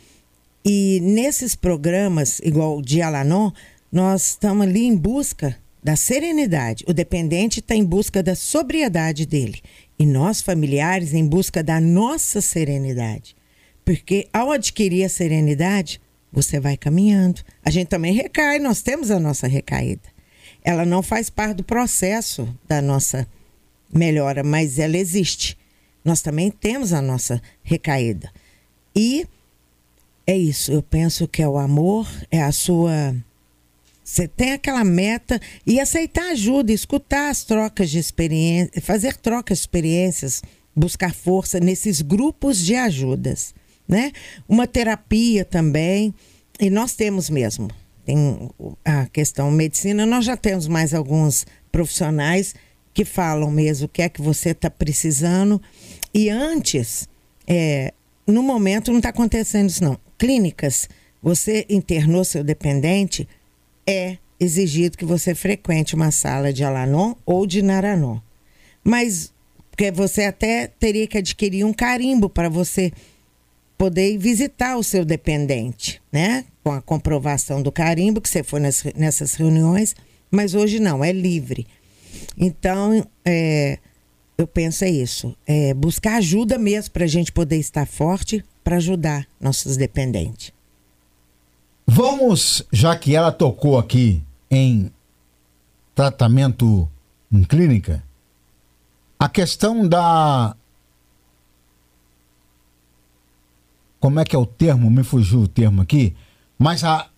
e 0.64 1.00
nesses 1.02 1.56
programas, 1.56 2.40
igual 2.44 2.78
o 2.78 2.82
de 2.82 3.02
Alanon, 3.02 3.52
nós 3.92 4.30
estamos 4.30 4.68
ali 4.68 4.86
em 4.86 4.96
busca 4.96 5.58
da 5.84 5.96
serenidade. 5.96 6.84
O 6.88 6.94
dependente 6.94 7.60
está 7.60 7.76
em 7.76 7.84
busca 7.84 8.22
da 8.22 8.36
sobriedade 8.36 9.26
dele. 9.26 9.62
E 9.98 10.06
nós, 10.06 10.42
familiares, 10.42 11.14
em 11.14 11.26
busca 11.26 11.64
da 11.64 11.80
nossa 11.80 12.42
serenidade. 12.42 13.36
Porque 13.84 14.28
ao 14.32 14.52
adquirir 14.52 15.04
a 15.04 15.10
serenidade, 15.10 16.02
você 16.32 16.60
vai 16.60 16.78
caminhando. 16.78 17.42
A 17.64 17.70
gente 17.70 17.88
também 17.88 18.14
recai, 18.14 18.60
nós 18.60 18.82
temos 18.82 19.12
a 19.12 19.20
nossa 19.20 19.48
recaída 19.48 20.12
ela 20.64 20.86
não 20.86 21.02
faz 21.02 21.30
parte 21.30 21.58
do 21.58 21.64
processo 21.64 22.48
da 22.68 22.82
nossa 22.82 23.28
melhora, 23.94 24.44
mas 24.44 24.80
ela 24.80 24.98
existe. 24.98 25.58
Nós 26.04 26.22
também 26.22 26.50
temos 26.50 26.94
a 26.94 27.02
nossa 27.02 27.42
recaída. 27.64 28.32
E 28.96 29.28
é 30.26 30.38
isso, 30.38 30.72
eu 30.72 30.82
penso 30.82 31.28
que 31.28 31.42
é 31.42 31.48
o 31.48 31.58
amor, 31.58 32.08
é 32.30 32.42
a 32.42 32.52
sua. 32.52 33.16
Você 34.12 34.28
tem 34.28 34.52
aquela 34.52 34.84
meta 34.84 35.40
e 35.66 35.80
aceitar 35.80 36.32
ajuda, 36.32 36.74
escutar 36.74 37.30
as 37.30 37.46
trocas 37.46 37.90
de 37.90 37.98
experiência, 37.98 38.82
fazer 38.82 39.16
trocas 39.16 39.60
de 39.60 39.62
experiências, 39.62 40.42
buscar 40.76 41.14
força 41.14 41.62
nesses 41.62 42.02
grupos 42.02 42.58
de 42.58 42.76
ajudas, 42.76 43.56
né? 43.88 44.12
Uma 44.50 44.68
terapia 44.68 45.46
também, 45.46 46.14
e 46.60 46.70
nós 46.70 46.94
temos 46.94 47.30
mesmo 47.30 47.70
tem 48.06 48.50
a 48.84 49.06
questão 49.06 49.50
medicina, 49.50 50.06
nós 50.06 50.26
já 50.26 50.36
temos 50.36 50.68
mais 50.68 50.94
alguns 50.94 51.46
profissionais 51.72 52.54
que 52.94 53.06
falam 53.06 53.50
mesmo 53.50 53.86
o 53.86 53.90
que 53.90 54.02
é 54.02 54.10
que 54.10 54.22
você 54.22 54.50
está 54.50 54.70
precisando. 54.70 55.62
E 56.14 56.30
antes, 56.30 57.08
é, 57.48 57.94
no 58.28 58.44
momento 58.44 58.92
não 58.92 58.98
está 58.98 59.08
acontecendo 59.08 59.70
isso 59.70 59.82
não. 59.82 59.98
Clínicas, 60.18 60.90
você 61.24 61.66
internou 61.70 62.26
seu 62.26 62.44
dependente, 62.44 63.26
é 63.86 64.18
exigido 64.40 64.98
que 64.98 65.06
você 65.06 65.36
frequente 65.36 65.96
uma 65.96 66.12
sala 66.12 66.52
de 66.52 66.64
Alanon 66.64 67.14
ou 67.26 67.46
de 67.46 67.62
Naranon. 67.62 68.20
Mas 68.84 69.32
porque 69.70 69.92
você 69.92 70.26
até 70.26 70.68
teria 70.68 71.08
que 71.08 71.18
adquirir 71.18 71.66
um 71.66 71.74
carimbo 71.74 72.30
para 72.30 72.50
você 72.50 72.92
poder 73.78 74.16
visitar 74.18 74.78
o 74.78 74.84
seu 74.84 75.04
dependente, 75.04 76.00
né? 76.12 76.46
Com 76.64 76.72
a 76.72 76.82
comprovação 76.82 77.64
do 77.64 77.72
carimbo, 77.72 78.22
que 78.22 78.30
você 78.30 78.44
foi 78.44 78.60
nas, 78.60 78.84
nessas 78.96 79.34
reuniões, 79.34 79.96
mas 80.30 80.54
hoje 80.54 80.80
não, 80.80 81.04
é 81.04 81.12
livre. 81.12 81.66
Então, 82.38 83.04
é, 83.26 83.80
eu 84.38 84.46
penso 84.46 84.84
é 84.84 84.90
isso, 84.90 85.36
é 85.48 85.74
buscar 85.74 86.18
ajuda 86.18 86.58
mesmo 86.60 86.92
para 86.92 87.06
a 87.06 87.08
gente 87.08 87.32
poder 87.32 87.58
estar 87.58 87.88
forte 87.88 88.44
para 88.64 88.76
ajudar 88.76 89.28
nossos 89.40 89.78
dependentes. 89.78 90.54
Vamos, 91.94 92.64
já 92.72 92.96
que 92.96 93.14
ela 93.14 93.34
tocou 93.34 93.78
aqui 93.78 94.24
em 94.50 94.90
tratamento 95.94 96.90
em 97.30 97.44
clínica, 97.44 98.02
a 99.20 99.28
questão 99.28 99.86
da 99.86 100.56
como 104.00 104.22
é 104.22 104.24
que 104.24 104.34
é 104.34 104.40
o 104.40 104.46
termo? 104.46 104.90
Me 104.90 105.04
fugiu 105.04 105.42
o 105.42 105.48
termo 105.50 105.82
aqui, 105.82 106.16
mas 106.58 106.82
a 106.86 107.10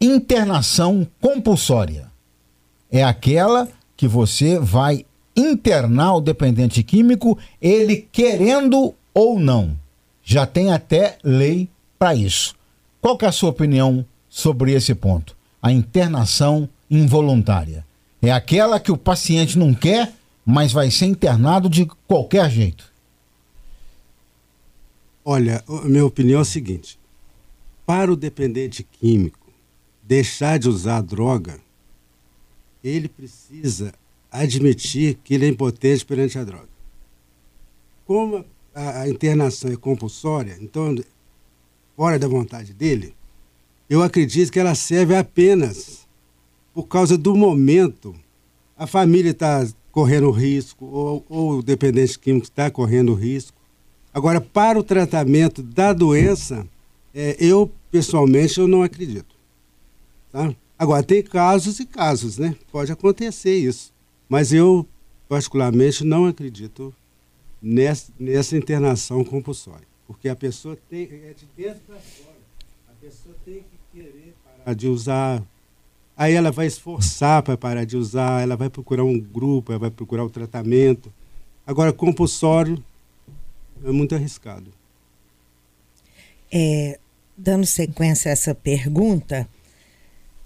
internação 0.00 1.06
compulsória 1.20 2.10
é 2.90 3.04
aquela 3.04 3.68
que 3.96 4.08
você 4.08 4.58
vai 4.58 5.06
internar 5.36 6.16
o 6.16 6.20
dependente 6.20 6.82
químico, 6.82 7.38
ele 7.62 8.08
querendo 8.10 8.92
ou 9.14 9.38
não. 9.38 9.78
Já 10.20 10.44
tem 10.44 10.72
até 10.72 11.16
lei 11.22 11.68
para 11.96 12.12
isso. 12.12 12.57
Qual 13.08 13.16
é 13.22 13.24
a 13.24 13.32
sua 13.32 13.48
opinião 13.48 14.04
sobre 14.28 14.72
esse 14.72 14.94
ponto? 14.94 15.34
A 15.62 15.72
internação 15.72 16.68
involuntária. 16.90 17.82
É 18.20 18.30
aquela 18.30 18.78
que 18.78 18.92
o 18.92 18.98
paciente 18.98 19.58
não 19.58 19.72
quer, 19.72 20.12
mas 20.44 20.72
vai 20.72 20.90
ser 20.90 21.06
internado 21.06 21.70
de 21.70 21.86
qualquer 22.06 22.50
jeito. 22.50 22.92
Olha, 25.24 25.64
a 25.66 25.88
minha 25.88 26.04
opinião 26.04 26.40
é 26.40 26.42
a 26.42 26.44
seguinte: 26.44 27.00
para 27.86 28.12
o 28.12 28.16
dependente 28.16 28.82
químico 28.82 29.50
deixar 30.02 30.58
de 30.58 30.68
usar 30.68 31.00
droga, 31.00 31.58
ele 32.84 33.08
precisa 33.08 33.94
admitir 34.30 35.18
que 35.24 35.32
ele 35.32 35.46
é 35.46 35.48
impotente 35.48 36.04
perante 36.04 36.38
a 36.38 36.44
droga. 36.44 36.68
Como 38.04 38.44
a, 38.74 39.00
a 39.00 39.08
internação 39.08 39.72
é 39.72 39.76
compulsória, 39.76 40.58
então, 40.60 40.94
fora 41.98 42.16
da 42.16 42.28
vontade 42.28 42.72
dele, 42.72 43.12
eu 43.90 44.04
acredito 44.04 44.52
que 44.52 44.60
ela 44.60 44.76
serve 44.76 45.16
apenas 45.16 46.06
por 46.72 46.84
causa 46.84 47.18
do 47.18 47.34
momento. 47.34 48.14
A 48.76 48.86
família 48.86 49.32
está 49.32 49.66
correndo 49.90 50.30
risco, 50.30 50.84
ou, 50.84 51.26
ou 51.28 51.58
o 51.58 51.62
dependente 51.62 52.16
químico 52.16 52.44
está 52.44 52.70
correndo 52.70 53.14
risco. 53.14 53.58
Agora, 54.14 54.40
para 54.40 54.78
o 54.78 54.82
tratamento 54.84 55.60
da 55.60 55.92
doença, 55.92 56.64
é, 57.12 57.36
eu, 57.40 57.68
pessoalmente, 57.90 58.60
eu 58.60 58.68
não 58.68 58.84
acredito. 58.84 59.34
Tá? 60.30 60.54
Agora, 60.78 61.02
tem 61.02 61.20
casos 61.20 61.80
e 61.80 61.84
casos, 61.84 62.38
né? 62.38 62.54
Pode 62.70 62.92
acontecer 62.92 63.56
isso. 63.56 63.92
Mas 64.28 64.52
eu, 64.52 64.86
particularmente, 65.28 66.04
não 66.04 66.26
acredito 66.26 66.94
nessa, 67.60 68.12
nessa 68.20 68.56
internação 68.56 69.24
compulsória. 69.24 69.87
Porque 70.08 70.26
a 70.30 70.34
pessoa 70.34 70.76
tem, 70.88 71.02
é 71.02 71.34
de 71.34 71.46
dentro 71.54 71.80
para 71.86 71.96
fora. 71.96 72.38
A 72.88 72.92
pessoa 72.98 73.36
tem 73.44 73.56
que 73.56 73.78
querer 73.92 74.34
parar 74.42 74.74
de 74.74 74.88
usar. 74.88 75.42
Aí 76.16 76.32
ela 76.32 76.50
vai 76.50 76.66
esforçar 76.66 77.42
para 77.42 77.58
parar 77.58 77.84
de 77.84 77.94
usar, 77.94 78.42
ela 78.42 78.56
vai 78.56 78.70
procurar 78.70 79.04
um 79.04 79.20
grupo, 79.20 79.70
ela 79.70 79.78
vai 79.78 79.90
procurar 79.90 80.22
o 80.24 80.26
um 80.26 80.30
tratamento. 80.30 81.12
Agora, 81.66 81.92
compulsório 81.92 82.82
é 83.84 83.92
muito 83.92 84.14
arriscado. 84.14 84.72
É, 86.50 86.98
dando 87.36 87.66
sequência 87.66 88.30
a 88.30 88.32
essa 88.32 88.54
pergunta, 88.54 89.46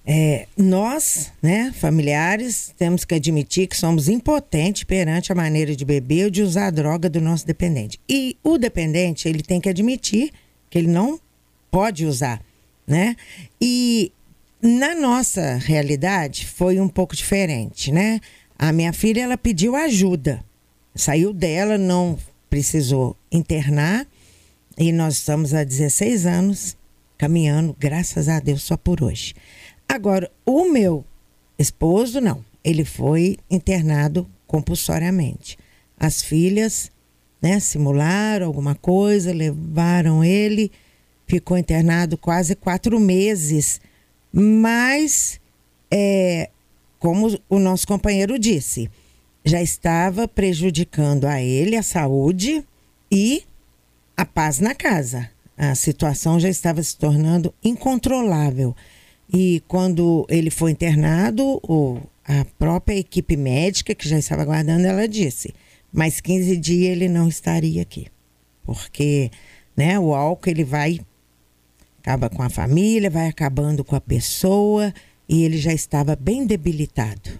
é, 0.04 0.48
nós, 0.56 1.32
né, 1.40 1.72
familiares, 1.78 2.74
temos 2.76 3.04
que 3.04 3.14
admitir 3.14 3.68
que 3.68 3.76
somos 3.76 4.08
impotentes 4.08 4.82
perante 4.84 5.30
a 5.30 5.34
maneira 5.34 5.76
de 5.76 5.84
beber 5.84 6.24
ou 6.24 6.30
de 6.30 6.42
usar 6.42 6.66
a 6.66 6.70
droga 6.70 7.08
do 7.08 7.20
nosso 7.20 7.46
dependente. 7.46 8.00
E 8.08 8.36
o 8.42 8.58
dependente, 8.58 9.28
ele 9.28 9.42
tem 9.42 9.60
que 9.60 9.68
admitir 9.68 10.32
que 10.68 10.78
ele 10.78 10.88
não 10.88 11.20
pode 11.70 12.04
usar, 12.04 12.42
né? 12.86 13.14
E 13.60 14.10
na 14.60 14.94
nossa 14.94 15.54
realidade 15.56 16.46
foi 16.46 16.80
um 16.80 16.88
pouco 16.88 17.14
diferente, 17.14 17.92
né? 17.92 18.20
A 18.58 18.72
minha 18.72 18.92
filha, 18.92 19.22
ela 19.22 19.38
pediu 19.38 19.76
ajuda. 19.76 20.44
Saiu 20.94 21.32
dela, 21.32 21.78
não 21.78 22.18
precisou 22.50 23.16
internar 23.30 24.06
e 24.76 24.92
nós 24.92 25.14
estamos 25.14 25.54
há 25.54 25.64
16 25.64 26.26
anos 26.26 26.76
caminhando, 27.16 27.74
graças 27.78 28.28
a 28.28 28.40
Deus, 28.40 28.62
só 28.62 28.76
por 28.76 29.02
hoje. 29.02 29.34
Agora, 29.88 30.30
o 30.44 30.70
meu 30.70 31.04
esposo, 31.58 32.20
não. 32.20 32.44
Ele 32.64 32.84
foi 32.84 33.38
internado 33.50 34.26
compulsoriamente. 34.46 35.58
As 35.98 36.22
filhas, 36.22 36.90
né, 37.40 37.58
simularam 37.60 38.46
alguma 38.46 38.74
coisa, 38.74 39.32
levaram 39.32 40.22
ele, 40.22 40.70
ficou 41.26 41.56
internado 41.58 42.16
quase 42.16 42.54
quatro 42.54 42.98
meses. 43.00 43.80
Mas, 44.32 45.40
é, 45.90 46.50
como 46.98 47.38
o 47.48 47.58
nosso 47.58 47.86
companheiro 47.86 48.38
disse, 48.38 48.90
já 49.44 49.60
estava 49.60 50.28
prejudicando 50.28 51.24
a 51.24 51.40
ele 51.42 51.76
a 51.76 51.82
saúde 51.82 52.64
e 53.10 53.42
a 54.16 54.24
paz 54.24 54.60
na 54.60 54.74
casa. 54.74 55.28
A 55.56 55.74
situação 55.74 56.38
já 56.38 56.48
estava 56.48 56.82
se 56.82 56.96
tornando 56.96 57.52
incontrolável. 57.62 58.74
E 59.32 59.62
quando 59.66 60.26
ele 60.28 60.50
foi 60.50 60.70
internado, 60.72 61.58
o, 61.62 61.98
a 62.24 62.44
própria 62.58 62.98
equipe 62.98 63.36
médica 63.36 63.94
que 63.94 64.08
já 64.08 64.18
estava 64.18 64.42
aguardando, 64.42 64.86
ela 64.86 65.08
disse: 65.08 65.54
mais 65.92 66.20
15 66.20 66.56
dias 66.56 66.92
ele 66.92 67.08
não 67.08 67.28
estaria 67.28 67.82
aqui. 67.82 68.08
Porque 68.64 69.30
né, 69.76 69.98
o 69.98 70.14
álcool 70.14 70.50
ele 70.50 70.64
vai 70.64 71.00
acaba 72.02 72.28
com 72.28 72.42
a 72.42 72.50
família, 72.50 73.08
vai 73.08 73.28
acabando 73.28 73.84
com 73.84 73.94
a 73.94 74.00
pessoa 74.00 74.92
e 75.28 75.44
ele 75.44 75.56
já 75.56 75.72
estava 75.72 76.16
bem 76.16 76.44
debilitado. 76.44 77.30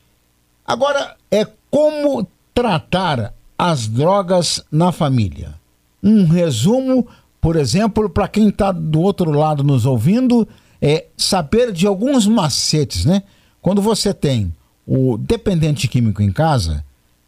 Agora 0.66 1.16
é 1.30 1.46
como 1.70 2.28
tratar 2.52 3.36
as 3.56 3.88
drogas 3.88 4.66
na 4.72 4.92
família. 4.92 5.54
Um 6.02 6.26
resumo, 6.26 7.08
por 7.40 7.56
exemplo, 7.56 8.10
para 8.10 8.28
quem 8.28 8.50
está 8.50 8.72
do 8.72 9.00
outro 9.00 9.30
lado 9.30 9.64
nos 9.64 9.86
ouvindo, 9.86 10.48
é 10.82 11.06
saber 11.16 11.72
de 11.72 11.86
alguns 11.86 12.26
macetes, 12.26 13.06
né? 13.06 13.22
Quando 13.62 13.80
você 13.80 14.12
tem 14.12 14.52
o 14.86 15.18
dependente 15.18 15.88
químico 15.88 16.22
em 16.22 16.32
casa, 16.32 16.84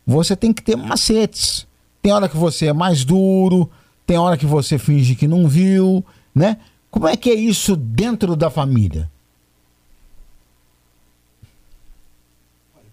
você 0.05 0.35
tem 0.35 0.53
que 0.53 0.61
ter 0.61 0.75
macetes. 0.75 1.65
Tem 2.01 2.11
hora 2.11 2.29
que 2.29 2.37
você 2.37 2.67
é 2.67 2.73
mais 2.73 3.03
duro, 3.03 3.69
tem 4.05 4.17
hora 4.17 4.37
que 4.37 4.45
você 4.45 4.77
finge 4.77 5.15
que 5.15 5.27
não 5.27 5.47
viu, 5.47 6.05
né? 6.33 6.57
Como 6.91 7.07
é 7.07 7.17
que 7.17 7.29
é 7.29 7.33
isso 7.33 7.75
dentro 7.75 8.35
da 8.35 8.49
família? 8.49 9.09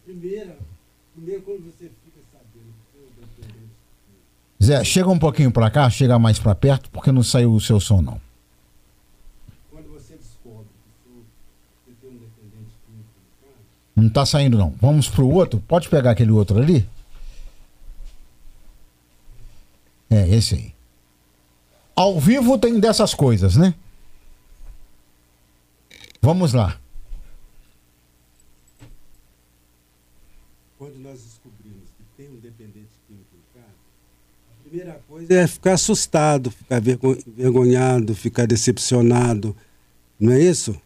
Primeiro, 0.05 0.53
primeiro 1.15 1.43
quando 1.43 1.65
você 1.65 1.91
fica 2.05 2.21
sabendo 2.33 2.73
Zé, 4.63 4.85
chega 4.85 5.09
um 5.09 5.19
pouquinho 5.19 5.51
para 5.51 5.71
cá, 5.71 5.91
chega 5.91 6.19
mais 6.19 6.39
para 6.39 6.55
perto, 6.55 6.91
porque 6.91 7.13
não 7.13 7.23
saiu 7.23 7.53
o 7.53 7.61
seu 7.61 7.79
som 7.79 8.01
não. 8.01 8.32
Não 14.03 14.11
tá 14.11 14.27
saindo 14.27 14.59
não. 14.59 14.75
Vamos 14.81 15.09
pro 15.09 15.29
outro? 15.29 15.63
Pode 15.69 15.89
pegar 15.89 16.11
aquele 16.11 16.33
outro 16.33 16.59
ali? 16.59 16.85
É, 20.11 20.29
esse 20.29 20.57
aí. 20.57 20.75
Ao 21.95 22.19
vivo 22.19 22.59
tem 22.59 22.81
dessas 22.81 23.15
coisas, 23.15 23.57
né? 23.57 23.73
Vamos 26.21 26.53
lá. 26.53 26.77
Quando 30.77 30.99
nós 30.99 31.21
descobrimos 31.23 31.89
que 31.97 32.05
tem 32.17 32.29
um 32.29 32.41
dependente 32.41 32.91
químico 33.07 33.37
em 33.37 33.61
casa, 33.61 33.73
a 34.51 34.69
primeira 34.69 35.01
coisa 35.09 35.33
é 35.33 35.47
ficar 35.47 35.75
assustado, 35.75 36.51
ficar 36.51 36.81
vergonhado, 36.81 38.17
ficar 38.17 38.47
decepcionado. 38.49 39.57
Não 40.19 40.33
é 40.33 40.41
isso? 40.41 40.77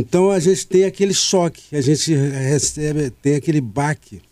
Então 0.00 0.30
a 0.30 0.40
gente 0.40 0.66
tem 0.66 0.84
aquele 0.84 1.12
choque, 1.12 1.76
a 1.76 1.80
gente 1.82 2.14
recebe, 2.14 3.10
tem 3.10 3.34
aquele 3.34 3.60
baque. 3.60 4.22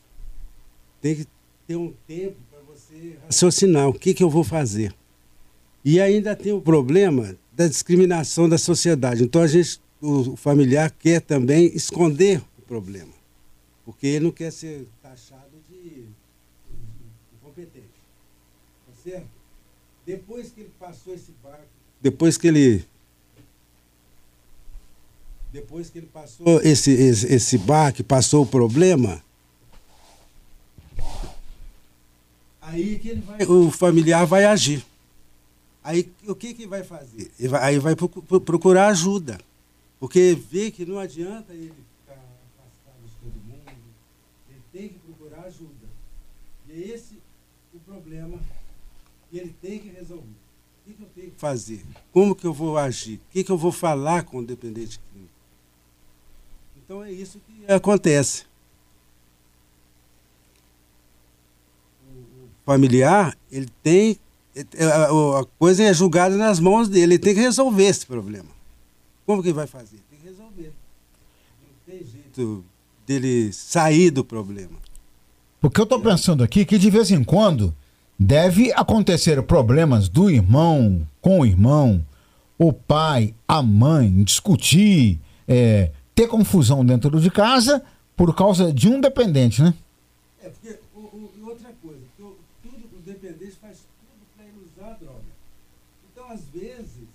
Tem 0.99 1.15
que 1.15 1.27
ter 1.67 1.77
um 1.77 1.93
tempo 2.07 2.37
para 2.51 2.61
você 2.61 3.19
raciocinar 3.27 3.87
o 3.87 3.93
que, 3.93 4.15
que 4.15 4.25
eu 4.25 4.31
vou 4.31 4.43
fazer. 4.43 4.95
E 5.85 6.01
ainda 6.01 6.35
tem 6.35 6.53
o 6.53 6.61
problema 6.63 7.37
da 7.53 7.69
discriminação 7.69 8.49
da 8.49 8.57
sociedade. 8.57 9.23
Então 9.23 9.43
a 9.43 9.47
gente, 9.47 9.79
o 10.01 10.35
familiar 10.37 10.91
quer 10.91 11.21
também 11.21 11.67
esconder 11.77 12.41
o 12.59 12.63
problema, 12.63 13.13
porque 13.85 14.07
ele 14.07 14.25
não 14.25 14.33
quer 14.33 14.51
ser 14.51 14.89
taxado 15.03 15.53
de 15.69 16.07
incompetente. 17.37 17.87
Tá 18.87 18.93
certo? 19.05 19.29
Depois 20.07 20.51
que 20.51 20.63
ele 20.63 20.71
passou 20.81 21.15
esse 21.15 21.33
baque, 21.45 21.69
depois 22.01 22.39
que 22.39 22.49
ele 22.49 22.87
depois 25.61 25.91
que 25.91 25.99
ele 25.99 26.07
passou 26.07 26.61
esse, 26.63 26.93
esse, 26.93 27.27
esse 27.27 27.59
baque, 27.59 28.03
passou 28.03 28.45
o 28.45 28.47
problema, 28.47 29.23
aí 32.61 32.99
que 32.99 33.09
ele 33.09 33.21
vai, 33.23 33.45
o 33.45 33.71
familiar 33.71 34.25
vai 34.25 34.45
agir. 34.45 34.85
Aí 35.83 36.13
o 36.27 36.35
que, 36.35 36.55
que 36.55 36.67
vai 36.67 36.85
fazer? 36.85 37.31
Ele 37.39 37.49
vai, 37.49 37.63
aí 37.63 37.79
vai 37.79 37.97
procurar 37.97 38.89
ajuda. 38.89 39.39
Porque 39.99 40.39
vê 40.49 40.71
que 40.71 40.87
não 40.87 40.99
adianta 40.99 41.53
ele 41.53 41.75
ficar 42.01 42.15
afastado 42.15 43.03
de 43.05 43.15
todo 43.21 43.43
mundo, 43.43 43.63
ele 44.49 44.63
tem 44.73 44.89
que 44.91 44.99
procurar 44.99 45.47
ajuda. 45.47 45.89
E 46.69 46.73
é 46.73 46.95
esse 46.95 47.19
o 47.75 47.81
problema 47.81 48.39
que 49.29 49.39
ele 49.39 49.55
tem 49.61 49.81
que 49.81 49.89
resolver. 49.89 50.37
que, 50.85 50.95
que 50.95 51.03
eu 51.03 51.09
tenho 51.17 51.31
que 51.33 51.41
fazer? 51.41 51.85
Como 52.13 52.35
que 52.35 52.47
eu 52.47 52.53
vou 52.53 52.79
agir? 52.79 53.17
O 53.17 53.33
que, 53.33 53.43
que 53.43 53.51
eu 53.51 53.59
vou 53.59 53.73
falar 53.73 54.23
com 54.25 54.39
o 54.39 54.47
dependente? 54.47 55.01
Então 56.89 57.05
é 57.05 57.13
isso 57.13 57.39
que 57.47 57.71
acontece. 57.71 58.45
O 62.11 62.47
familiar, 62.65 63.37
ele 63.53 63.69
tem. 63.83 64.19
É, 64.57 64.85
a 64.87 65.45
coisa 65.59 65.85
é 65.85 65.93
julgada 65.93 66.35
nas 66.35 66.59
mãos 66.59 66.89
dele, 66.89 67.15
ele 67.15 67.19
tem 67.19 67.35
que 67.35 67.43
resolver 67.43 67.85
esse 67.85 68.07
problema. 68.07 68.49
Como 69.27 69.43
que 69.43 69.53
vai 69.53 69.67
fazer? 69.67 69.99
Tem 70.09 70.19
que 70.19 70.29
resolver. 70.29 70.73
Não 71.63 71.95
tem 71.95 71.99
jeito 72.07 72.65
dele 73.07 73.53
sair 73.53 74.11
do 74.11 74.25
problema. 74.25 74.79
Porque 75.61 75.79
eu 75.79 75.85
estou 75.85 76.01
pensando 76.01 76.43
aqui 76.43 76.65
que 76.65 76.79
de 76.79 76.89
vez 76.89 77.11
em 77.11 77.23
quando 77.23 77.75
deve 78.19 78.73
acontecer 78.73 79.43
problemas 79.43 80.09
do 80.09 80.31
irmão 80.31 81.07
com 81.21 81.41
o 81.41 81.47
irmão, 81.47 82.03
o 82.59 82.73
pai, 82.73 83.35
a 83.47 83.63
mãe, 83.63 84.25
discutir, 84.25 85.21
é, 85.47 85.91
ter 86.19 86.27
confusão 86.27 86.85
dentro 86.85 87.21
de 87.21 87.31
casa 87.31 87.81
por 88.17 88.35
causa 88.35 88.73
de 88.73 88.89
um 88.89 89.01
dependente, 89.01 89.63
né? 89.63 89.73
É, 90.43 90.49
porque 90.49 90.77
o, 90.93 90.99
o, 90.99 91.47
outra 91.47 91.73
coisa, 91.81 92.03
tudo, 92.17 92.37
o 92.93 93.01
dependente 93.07 93.53
faz 93.53 93.79
tudo 94.01 94.27
para 94.35 94.45
ele 94.45 94.57
usar 94.67 94.95
a 94.95 94.95
droga. 94.95 95.23
Então, 96.11 96.29
às 96.29 96.43
vezes, 96.53 97.07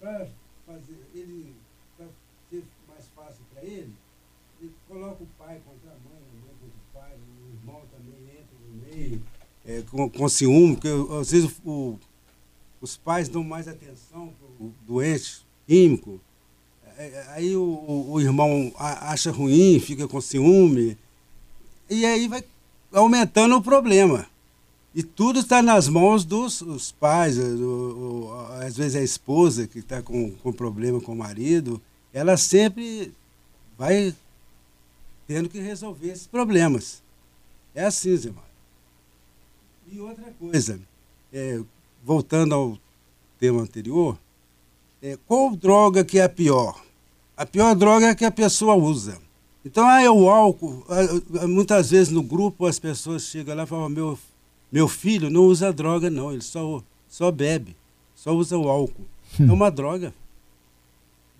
para 0.00 0.26
fazer 0.66 0.98
ele, 1.14 1.54
ser 2.50 2.64
mais 2.88 3.04
fácil 3.14 3.44
para 3.54 3.62
ele, 3.62 3.92
ele 4.60 4.72
coloca 4.88 5.22
o 5.22 5.28
pai 5.38 5.60
contra 5.64 5.90
a 5.90 6.10
mãe, 6.10 6.18
a 6.18 6.44
mãe 6.44 6.54
contra 6.60 6.66
o 6.66 6.92
pai, 6.92 7.12
o 7.14 7.54
irmão 7.54 7.82
também 7.92 8.40
entra 8.40 8.56
no 8.66 8.96
meio, 8.96 9.22
é, 9.64 9.82
com, 9.82 10.10
com 10.10 10.28
ciúme, 10.28 10.74
porque 10.74 10.88
às 11.20 11.30
vezes 11.30 11.60
o, 11.64 11.96
os 12.80 12.96
pais 12.96 13.28
dão 13.28 13.44
mais 13.44 13.68
atenção 13.68 14.32
para 14.36 14.66
o 14.66 14.74
doente 14.84 15.46
químico 15.64 16.20
aí 17.34 17.56
o, 17.56 18.06
o, 18.10 18.20
irmão 18.20 18.72
acha 18.76 19.30
ruim, 19.30 19.80
fica 19.80 20.06
com 20.06 20.20
ciúme, 20.20 20.96
e 21.88 22.04
aí 22.04 22.28
vai 22.28 22.44
aumentando 22.92 23.56
o 23.56 23.62
problema. 23.62 24.26
E 24.94 25.02
tudo 25.02 25.40
está 25.40 25.62
nas 25.62 25.88
mãos 25.88 26.24
dos 26.24 26.92
pais, 27.00 27.36
do, 27.36 28.30
às 28.60 28.76
vezes 28.76 28.96
a 28.96 29.02
esposa 29.02 29.66
que 29.66 29.78
está 29.78 30.02
com, 30.02 30.32
com 30.32 30.52
problema 30.52 31.00
com 31.00 31.12
o 31.12 31.16
marido, 31.16 31.80
ela 32.12 32.36
sempre 32.36 33.12
vai 33.78 34.14
tendo 35.26 35.48
que 35.48 35.58
resolver 35.58 36.08
esses 36.08 36.26
problemas. 36.26 37.02
É 37.74 37.84
assim, 37.84 38.14
Zé 38.16 38.30
Mário. 38.30 38.52
E 39.90 39.98
outra 39.98 40.30
coisa, 40.38 40.78
é, 41.32 41.60
voltando 42.04 42.54
ao 42.54 42.78
tema 43.38 43.62
anterior, 43.62 44.18
é, 45.02 45.18
qual 45.26 45.56
droga 45.56 46.04
que 46.04 46.18
é 46.18 46.24
a 46.24 46.28
pior? 46.28 46.80
A 47.42 47.46
pior 47.46 47.74
droga 47.74 48.06
é 48.06 48.14
que 48.14 48.24
a 48.24 48.30
pessoa 48.30 48.76
usa. 48.76 49.18
Então, 49.64 49.84
ah, 49.84 50.00
é 50.00 50.08
o 50.08 50.30
álcool. 50.30 50.86
Ah, 50.88 51.46
muitas 51.48 51.90
vezes 51.90 52.12
no 52.12 52.22
grupo 52.22 52.66
as 52.66 52.78
pessoas 52.78 53.24
chegam 53.24 53.56
lá 53.56 53.64
e 53.64 53.66
falam: 53.66 53.88
meu, 53.88 54.16
meu 54.70 54.86
filho 54.86 55.28
não 55.28 55.42
usa 55.42 55.72
droga, 55.72 56.08
não, 56.08 56.32
ele 56.32 56.40
só, 56.40 56.80
só 57.08 57.32
bebe, 57.32 57.76
só 58.14 58.32
usa 58.32 58.56
o 58.56 58.68
álcool. 58.68 59.06
Hum. 59.40 59.48
É 59.50 59.52
uma 59.52 59.72
droga. 59.72 60.14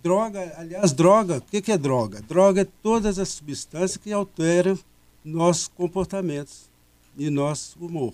Droga, 0.03 0.55
aliás, 0.59 0.93
droga, 0.93 1.38
o 1.38 1.43
que, 1.43 1.62
que 1.62 1.71
é 1.71 1.79
droga? 1.79 2.21
Droga 2.23 2.62
é 2.62 2.67
todas 2.83 3.21
as 3.21 3.29
substâncias 3.29 3.97
que 3.97 4.12
alteram 4.12 4.77
nossos 5.25 5.69
comportamentos 5.69 6.69
e 7.17 7.31
nosso 7.31 7.79
humor. 7.79 8.12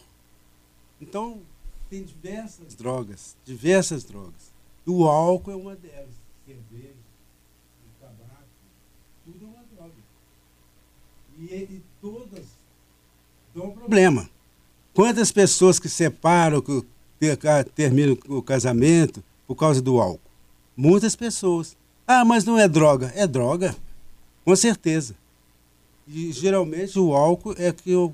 Então, 1.00 1.40
tem 1.88 2.04
diversas 2.04 2.74
drogas, 2.74 3.34
diversas 3.46 4.04
drogas. 4.04 4.52
E 4.86 4.90
o 4.90 5.08
álcool 5.08 5.52
é 5.52 5.56
uma 5.56 5.74
delas. 5.74 6.18
Cerveja, 6.44 6.94
tabaco, 8.00 8.44
tudo 9.24 9.44
é 9.44 9.48
uma 9.48 9.64
droga. 9.74 9.94
E, 11.38 11.54
e 11.54 11.82
todas 12.00 12.44
dão 13.54 13.70
problema. 13.70 14.28
Quantas 14.92 15.30
pessoas 15.30 15.78
que 15.78 15.88
separam, 15.88 16.60
que 16.60 16.84
terminam 17.74 18.18
o 18.28 18.42
casamento 18.42 19.22
por 19.46 19.54
causa 19.54 19.80
do 19.80 20.00
álcool? 20.00 20.20
Muitas 20.76 21.14
pessoas. 21.14 21.76
Ah, 22.06 22.24
mas 22.24 22.44
não 22.44 22.58
é 22.58 22.68
droga. 22.68 23.12
É 23.14 23.26
droga, 23.26 23.76
com 24.44 24.56
certeza. 24.56 25.14
E 26.06 26.32
geralmente 26.32 26.98
o 26.98 27.14
álcool 27.14 27.54
é 27.58 27.70
que 27.72 27.94
o 27.94 28.12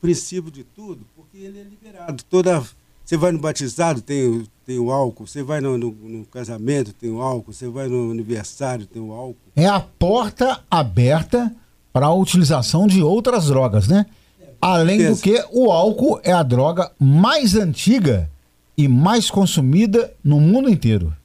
princípio 0.00 0.50
de 0.50 0.62
tudo, 0.62 1.06
porque 1.16 1.38
ele 1.38 1.58
é 1.58 1.62
liberado. 1.62 2.22
Toda 2.24 2.64
você 3.06 3.16
vai 3.16 3.30
no 3.30 3.38
batizado, 3.38 4.02
tem, 4.02 4.44
tem 4.64 4.80
o 4.80 4.90
álcool. 4.90 5.28
Você 5.28 5.40
vai 5.40 5.60
no, 5.60 5.78
no, 5.78 5.92
no, 5.92 6.24
casamento, 6.24 6.92
tem 6.92 7.08
o 7.08 7.22
álcool. 7.22 7.52
Você 7.52 7.68
vai 7.68 7.86
no 7.86 8.10
aniversário, 8.10 8.84
tem 8.84 9.00
o 9.00 9.12
álcool. 9.12 9.36
É 9.54 9.66
a 9.66 9.78
porta 9.78 10.64
aberta 10.68 11.54
para 11.96 12.08
a 12.08 12.12
utilização 12.12 12.86
de 12.86 13.02
outras 13.02 13.46
drogas, 13.46 13.88
né? 13.88 14.04
É, 14.38 14.48
Além 14.60 15.10
do 15.10 15.16
que 15.16 15.42
o 15.50 15.72
álcool 15.72 16.20
é 16.22 16.30
a 16.30 16.42
droga 16.42 16.92
mais 17.00 17.54
antiga 17.54 18.30
e 18.76 18.86
mais 18.86 19.30
consumida 19.30 20.12
no 20.22 20.38
mundo 20.38 20.68
inteiro. 20.68 21.16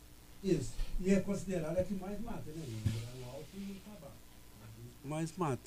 Isso. 0.42 0.72
E 1.04 1.12
é 1.12 1.18
considerada 1.18 1.82
a 1.82 1.84
que 1.84 1.94
mais 1.96 2.18
mata, 2.24 2.44
né? 2.56 2.64
O 3.20 3.26
álcool 3.26 3.44
e 3.58 3.72
o 3.72 3.76
tabaco. 3.84 4.14
Mais 5.04 5.34
mata. 5.36 5.60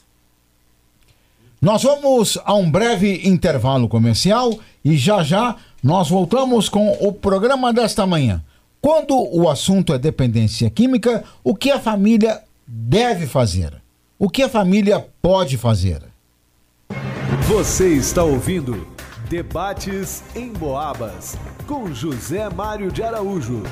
Nós 1.61 1.83
vamos 1.83 2.39
a 2.43 2.55
um 2.55 2.71
breve 2.71 3.29
intervalo 3.29 3.87
comercial 3.91 4.59
e 4.83 4.97
já 4.97 5.23
já 5.23 5.57
nós 5.83 6.09
voltamos 6.09 6.71
com 6.71 6.93
o 6.99 7.13
programa 7.13 7.75
desta 7.75 8.07
manhã. 8.07 8.43
Quando 8.81 9.15
o 9.15 9.51
assunto 9.51 9.93
é 9.93 9.99
dependência 9.99 10.71
química, 10.71 11.25
o 11.45 11.55
que 11.55 11.71
a 11.71 11.79
família 11.79 12.43
deve 12.67 13.27
fazer? 13.27 13.84
O 14.17 14.31
que 14.31 14.45
a 14.45 14.49
família 14.49 15.05
pode 15.21 15.59
fazer? 15.59 16.01
Você 17.49 17.89
está 17.95 18.23
ouvindo 18.23 18.87
Debates 19.29 20.23
em 20.37 20.53
Boabas 20.53 21.37
com 21.67 21.93
José 21.93 22.49
Mário 22.49 22.93
de 22.93 23.03
Araújo. 23.03 23.65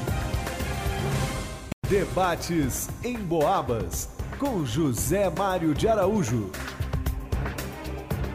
Debates 1.89 2.89
em 3.05 3.17
Boabas 3.19 4.09
com 4.41 4.67
José 4.67 5.31
Mário 5.31 5.75
de 5.75 5.87
Araújo. 5.87 6.51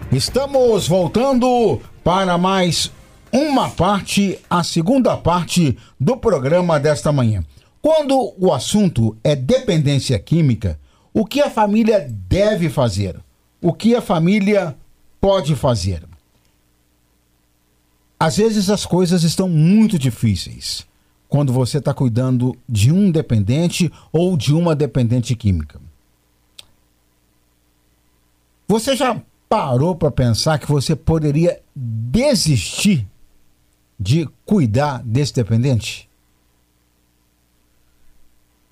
Estamos 0.10 0.88
voltando 0.88 1.82
para 2.06 2.38
mais 2.38 2.90
uma 3.34 3.70
parte, 3.70 4.40
a 4.50 4.64
segunda 4.64 5.18
parte 5.18 5.78
do 6.00 6.16
programa 6.16 6.80
desta 6.80 7.12
manhã. 7.12 7.44
Quando 7.82 8.34
o 8.40 8.54
assunto 8.54 9.18
é 9.26 9.36
dependência 9.36 10.18
química, 10.18 10.80
o 11.18 11.26
que 11.26 11.42
a 11.42 11.50
família 11.50 12.08
deve 12.30 12.70
fazer? 12.70 13.20
O 13.60 13.74
que 13.74 13.96
a 13.96 14.02
família 14.02 14.78
pode 15.20 15.56
fazer? 15.56 16.04
Às 18.20 18.38
vezes 18.38 18.70
as 18.70 18.86
coisas 18.86 19.24
estão 19.24 19.50
muito 19.50 19.98
difíceis 19.98 20.86
quando 21.28 21.52
você 21.52 21.80
está 21.80 21.92
cuidando 21.92 22.56
de 22.70 22.92
um 22.92 23.10
dependente 23.10 23.92
ou 24.14 24.38
de 24.38 24.54
uma 24.54 24.76
dependente 24.76 25.36
química. 25.36 25.82
Você 28.68 28.96
já 28.96 29.20
parou 29.50 29.96
para 29.96 30.12
pensar 30.12 30.60
que 30.60 30.68
você 30.68 30.96
poderia 30.96 31.60
desistir 31.76 33.08
de 34.00 34.30
cuidar 34.46 35.02
desse 35.04 35.34
dependente? 35.34 36.07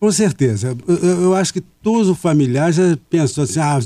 Com 0.05 0.11
certeza. 0.11 0.77
Eu, 0.87 1.21
eu 1.21 1.33
acho 1.33 1.51
que 1.51 1.61
todos 1.61 2.07
os 2.07 2.19
familiares 2.19 2.75
já 2.75 2.95
pensou 3.09 3.43
assim: 3.43 3.59
ah, 3.59 3.79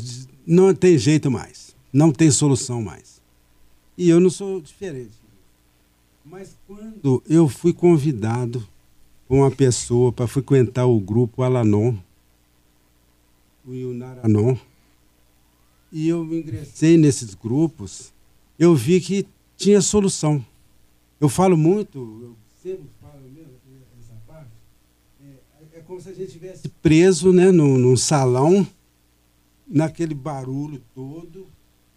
não 0.46 0.76
tem 0.76 0.98
jeito 0.98 1.32
mais, 1.32 1.74
não 1.94 2.12
tem 2.12 2.30
solução 2.30 2.82
mais. 2.82 3.22
E 3.98 4.10
eu 4.10 4.20
não 4.20 4.30
sou 4.30 4.60
diferente. 4.60 5.14
Mas 6.26 6.58
quando 6.68 7.24
eu 7.26 7.48
fui 7.48 7.72
convidado 7.72 8.68
por 9.30 9.38
uma 9.38 9.50
pessoa 9.50 10.12
para 10.12 10.28
frequentar 10.28 10.88
o 10.88 11.00
grupo 11.00 11.42
Alanon, 11.42 11.96
o 13.66 13.74
Yunaranon, 13.74 14.58
e 15.90 16.10
eu 16.10 16.26
ingressei 16.26 16.98
nesses 16.98 17.34
grupos, 17.34 18.12
eu 18.60 18.76
vi 18.76 19.00
que 19.00 19.26
tinha 19.56 19.80
solução. 19.80 20.46
Eu 21.18 21.30
falo 21.30 21.56
muito, 21.56 21.98
eu 21.98 22.36
sempre 22.62 22.90
falo 23.02 23.22
mesmo, 23.22 23.54
essa 24.02 24.16
parte, 24.28 24.52
é, 25.24 25.78
é 25.78 25.82
como 26.00 26.02
se 26.02 26.10
a 26.10 26.14
gente 26.14 26.28
estivesse 26.28 26.70
preso 26.82 27.34
né, 27.34 27.52
num, 27.52 27.78
num 27.78 27.98
salão, 27.98 28.66
naquele 29.68 30.14
barulho 30.14 30.82
todo, 30.96 31.48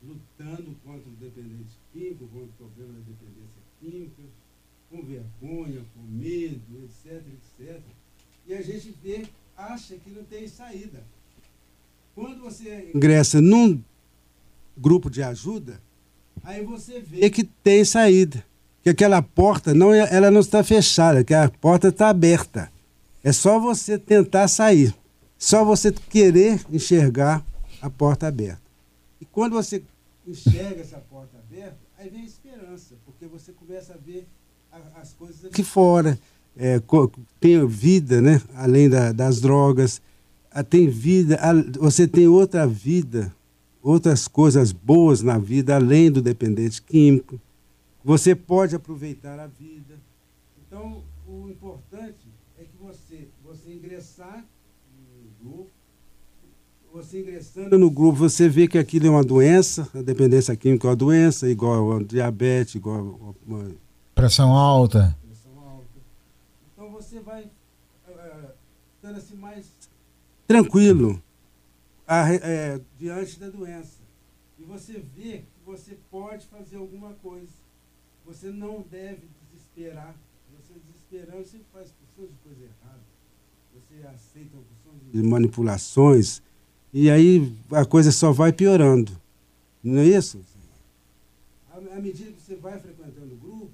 lutando 0.02 0.74
contra 0.84 1.08
o 1.08 1.12
dependente 1.20 1.76
químico, 1.92 2.26
contra 2.26 2.48
o 2.48 2.52
problema 2.58 2.92
da 2.94 3.00
dependência 3.00 3.62
química, 3.80 4.22
com 4.90 5.02
vergonha, 5.02 5.82
com 5.94 6.02
medo, 6.02 6.60
etc, 6.84 7.22
etc. 7.22 7.80
E 8.46 8.54
a 8.54 8.60
gente 8.60 8.92
vê, 9.02 9.24
acha 9.56 9.94
que 9.96 10.10
não 10.10 10.24
tem 10.24 10.48
saída. 10.48 11.04
Quando 12.14 12.40
você 12.40 12.90
ingressa 12.92 13.40
num 13.40 13.80
grupo 14.76 15.08
de 15.08 15.22
ajuda, 15.22 15.80
aí 16.42 16.64
você 16.64 17.00
vê 17.00 17.30
que 17.30 17.44
tem 17.44 17.84
saída. 17.84 18.44
que 18.82 18.90
aquela 18.90 19.22
porta 19.22 19.72
não, 19.72 19.94
é, 19.94 20.12
ela 20.12 20.28
não 20.28 20.40
está 20.40 20.64
fechada, 20.64 21.22
que 21.22 21.32
a 21.32 21.48
porta 21.48 21.88
está 21.88 22.08
aberta. 22.08 22.71
É 23.22 23.32
só 23.32 23.58
você 23.58 23.98
tentar 23.98 24.48
sair. 24.48 24.94
Só 25.38 25.64
você 25.64 25.92
querer 25.92 26.64
enxergar 26.70 27.44
a 27.80 27.90
porta 27.90 28.28
aberta. 28.28 28.62
E 29.20 29.24
quando 29.24 29.54
você 29.54 29.82
enxerga 30.26 30.80
essa 30.80 30.98
porta 30.98 31.37
aberta, 31.38 31.78
aí 31.98 32.08
vem 32.08 32.22
a 32.22 32.24
esperança, 32.24 32.94
porque 33.04 33.26
você 33.26 33.52
começa 33.52 33.94
a 33.94 33.96
ver 33.96 34.26
as 34.94 35.12
coisas 35.12 35.44
aqui 35.44 35.62
fora. 35.62 36.18
É, 36.56 36.80
tem 37.40 37.66
vida, 37.66 38.20
né? 38.20 38.40
Além 38.54 38.88
da, 38.88 39.12
das 39.12 39.40
drogas. 39.40 40.00
Ah, 40.50 40.62
tem 40.62 40.88
vida, 40.88 41.38
você 41.78 42.06
tem 42.06 42.28
outra 42.28 42.66
vida, 42.66 43.35
outras 43.82 44.28
coisas 44.28 44.70
boas 44.70 45.22
na 45.22 45.38
vida, 45.38 45.74
além 45.74 46.11
do 46.11 46.20
dependente 46.20 46.82
químico. 46.82 47.40
Você 48.04 48.35
pode 48.35 48.76
aproveitar 48.76 49.38
a 49.38 49.46
vida. 49.46 49.98
Então, 50.66 51.02
o 51.26 51.48
importante 51.48 52.28
é 52.58 52.64
que 52.64 52.76
você, 52.78 53.28
você 53.42 53.70
ingressar 53.92 54.44
no 55.42 55.50
grupo, 55.50 55.70
você 56.92 57.20
ingressando 57.20 57.78
no 57.78 57.90
grupo, 57.90 58.18
você 58.18 58.48
vê 58.48 58.66
que 58.66 58.78
aquilo 58.78 59.07
é 59.07 59.11
uma 59.11 59.24
doença, 59.24 59.88
a 59.94 60.02
dependência 60.02 60.57
química 60.57 60.87
é 60.87 60.90
uma 60.90 60.96
doença, 60.96 61.48
igual 61.48 61.96
a 61.96 62.02
diabetes, 62.02 62.74
igual 62.74 62.96
a 62.96 63.50
uma 63.50 63.74
pressão 64.14 64.52
alta. 64.52 65.16
Pressão 65.26 65.59
alta. 65.59 65.87
Então 66.72 66.90
você 66.90 67.20
vai 67.20 67.44
uh, 67.44 68.50
ficando 68.96 69.18
assim 69.18 69.37
mais 69.37 69.66
tranquilo 70.46 71.22
a, 72.07 72.33
é, 72.33 72.81
diante 72.98 73.38
da 73.38 73.48
doença. 73.48 74.00
E 74.59 74.64
você 74.64 74.92
vê 75.14 75.38
que 75.38 75.64
você 75.64 75.98
pode 76.11 76.46
fazer 76.46 76.76
alguma 76.76 77.12
coisa. 77.22 77.52
Você 78.24 78.50
não 78.50 78.83
deve 78.83 79.26
desesperar. 79.50 80.14
Você 80.57 80.74
desesperando, 80.87 81.44
você 81.44 81.59
faz 81.72 81.90
porção 81.90 82.26
de 82.26 82.38
coisa 82.42 82.62
errada. 82.62 83.12
Você 84.02 84.08
aceita 84.08 84.56
uma 84.56 84.64
porção 84.64 84.92
de 85.12 85.22
manipulações. 85.22 86.42
E 86.92 87.08
aí 87.08 87.52
a 87.70 87.84
coisa 87.84 88.10
só 88.10 88.32
vai 88.32 88.52
piorando. 88.52 89.12
Não 89.82 90.00
é 90.00 90.06
isso? 90.06 90.40
À, 91.72 92.00
medida 92.00 92.32
que 92.32 92.42
você 92.42 92.56
vai 92.56 92.80
frequentando 92.80 93.32
o 93.32 93.36
grupo, 93.36 93.70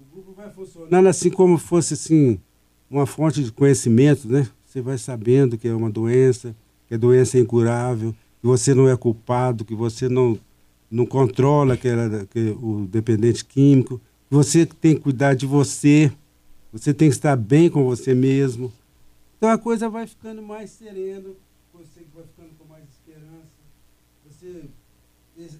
o 0.00 0.14
grupo 0.14 0.32
vai 0.32 0.50
funcionando 0.50 1.08
assim 1.08 1.30
como 1.30 1.58
fosse 1.58 1.94
assim 1.94 2.38
uma 2.88 3.04
fonte 3.04 3.42
de 3.42 3.50
conhecimento, 3.50 4.28
né? 4.28 4.48
Você 4.64 4.80
vai 4.80 4.96
sabendo 4.96 5.58
que 5.58 5.66
é 5.66 5.74
uma 5.74 5.90
doença, 5.90 6.54
que 6.86 6.94
a 6.94 6.98
doença 6.98 7.36
é 7.36 7.40
incurável, 7.40 8.12
que 8.40 8.46
você 8.46 8.74
não 8.74 8.88
é 8.88 8.96
culpado, 8.96 9.64
que 9.64 9.74
você 9.74 10.08
não 10.08 10.38
não 10.88 11.04
controla 11.04 11.74
aquela, 11.74 12.24
que, 12.26 12.56
o 12.62 12.86
dependente 12.88 13.44
químico, 13.44 14.00
você 14.30 14.64
tem 14.64 14.94
que 14.94 15.00
cuidar 15.00 15.34
de 15.34 15.46
você, 15.46 16.12
você 16.72 16.94
tem 16.94 17.08
que 17.08 17.16
estar 17.16 17.34
bem 17.34 17.68
com 17.68 17.84
você 17.84 18.14
mesmo. 18.14 18.72
Então 19.44 19.52
a 19.52 19.58
coisa 19.58 19.90
vai 19.90 20.06
ficando 20.06 20.40
mais 20.40 20.70
serena, 20.70 21.28
você 21.70 22.02
vai 22.14 22.24
ficando 22.24 22.56
com 22.56 22.64
mais 22.64 22.82
esperança. 22.88 23.52
Você, 24.24 24.64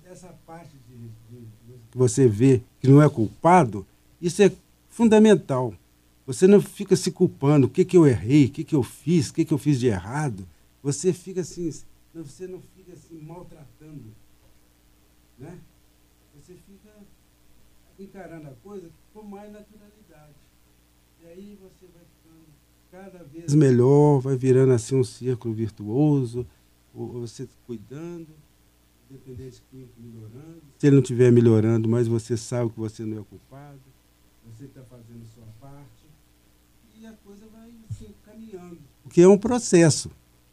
essa 0.06 0.28
parte 0.46 0.74
de, 0.88 0.96
de, 1.28 1.44
de, 1.44 1.74
você 1.94 2.26
vê 2.26 2.62
que 2.80 2.88
não 2.88 3.02
é 3.02 3.10
culpado, 3.10 3.86
isso 4.22 4.42
é 4.42 4.50
fundamental. 4.88 5.74
Você 6.26 6.46
não 6.46 6.62
fica 6.62 6.96
se 6.96 7.12
culpando, 7.12 7.66
o 7.66 7.68
que, 7.68 7.84
que 7.84 7.94
eu 7.94 8.06
errei, 8.06 8.46
o 8.46 8.50
que, 8.52 8.64
que 8.64 8.74
eu 8.74 8.82
fiz, 8.82 9.28
o 9.28 9.34
que, 9.34 9.44
que 9.44 9.52
eu 9.52 9.58
fiz 9.58 9.78
de 9.78 9.88
errado. 9.88 10.48
Você 10.82 11.12
fica 11.12 11.42
assim, 11.42 11.70
você 12.14 12.46
não 12.46 12.62
fica 12.74 12.94
assim 12.94 13.20
maltratando 13.20 14.14
né? 15.36 15.60
Você 16.34 16.54
fica 16.54 16.90
encarando 17.98 18.48
a 18.48 18.54
coisa 18.62 18.90
com 19.12 19.22
mais 19.24 19.52
naturalidade. 19.52 20.38
E 21.20 21.26
aí 21.26 21.58
você 21.60 21.86
vai 21.92 22.03
cada 22.94 23.24
vez 23.24 23.52
melhor, 23.54 24.20
vai 24.20 24.36
virando 24.36 24.72
assim 24.72 24.94
um 24.94 25.02
círculo 25.02 25.52
virtuoso, 25.52 26.46
você 26.94 27.48
cuidando, 27.66 28.28
independente 29.10 29.60
químico 29.68 29.92
melhorando. 29.98 30.62
Se 30.78 30.86
ele 30.86 30.96
não 30.96 31.02
estiver 31.02 31.32
melhorando, 31.32 31.88
mas 31.88 32.06
você 32.06 32.36
sabe 32.36 32.70
que 32.70 32.78
você 32.78 33.04
não 33.04 33.20
é 33.20 33.24
culpado, 33.24 33.80
você 34.46 34.66
está 34.66 34.82
fazendo 34.82 35.22
a 35.24 35.34
sua 35.34 35.46
parte, 35.60 36.04
e 36.96 37.04
a 37.04 37.12
coisa 37.24 37.46
vai 37.52 37.68
assim, 37.90 38.14
caminhando. 38.24 38.78
Porque 39.02 39.20
é 39.20 39.28
um 39.28 39.38
processo. 39.38 40.08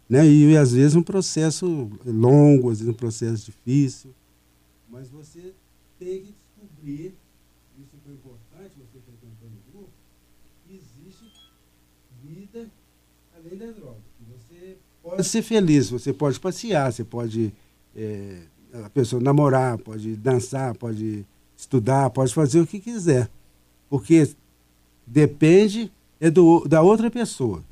Né? 0.09 0.25
E, 0.25 0.51
e 0.51 0.57
às 0.57 0.73
vezes 0.73 0.95
um 0.95 1.03
processo 1.03 1.91
longo, 2.03 2.71
às 2.71 2.79
vezes 2.79 2.91
um 2.91 2.97
processo 2.97 3.45
difícil. 3.45 4.13
Mas 4.89 5.09
você 5.09 5.53
tem 5.99 6.23
que 6.23 6.33
descobrir, 6.33 7.13
isso 7.77 7.95
foi 8.03 8.13
importante, 8.13 8.73
você 8.77 8.99
frequentando 8.99 9.53
o 9.53 9.71
grupo, 9.71 9.91
que 10.65 10.73
existe 10.73 11.51
vida 12.23 12.69
além 13.51 13.59
da 13.59 13.71
droga. 13.71 13.97
Você 14.29 14.77
pode 15.03 15.23
ser 15.25 15.41
feliz, 15.41 15.89
você 15.89 16.13
pode 16.13 16.39
passear, 16.39 16.91
você 16.91 17.03
pode 17.03 17.53
é, 17.95 18.43
a 18.85 18.89
pessoa 18.89 19.21
namorar, 19.21 19.77
pode 19.77 20.15
dançar, 20.15 20.73
pode 20.75 21.25
estudar, 21.57 22.09
pode 22.09 22.33
fazer 22.33 22.61
o 22.61 22.67
que 22.67 22.79
quiser. 22.79 23.29
Porque 23.89 24.29
depende 25.05 25.91
é 26.19 26.29
do, 26.29 26.65
da 26.67 26.81
outra 26.81 27.11
pessoa. 27.11 27.63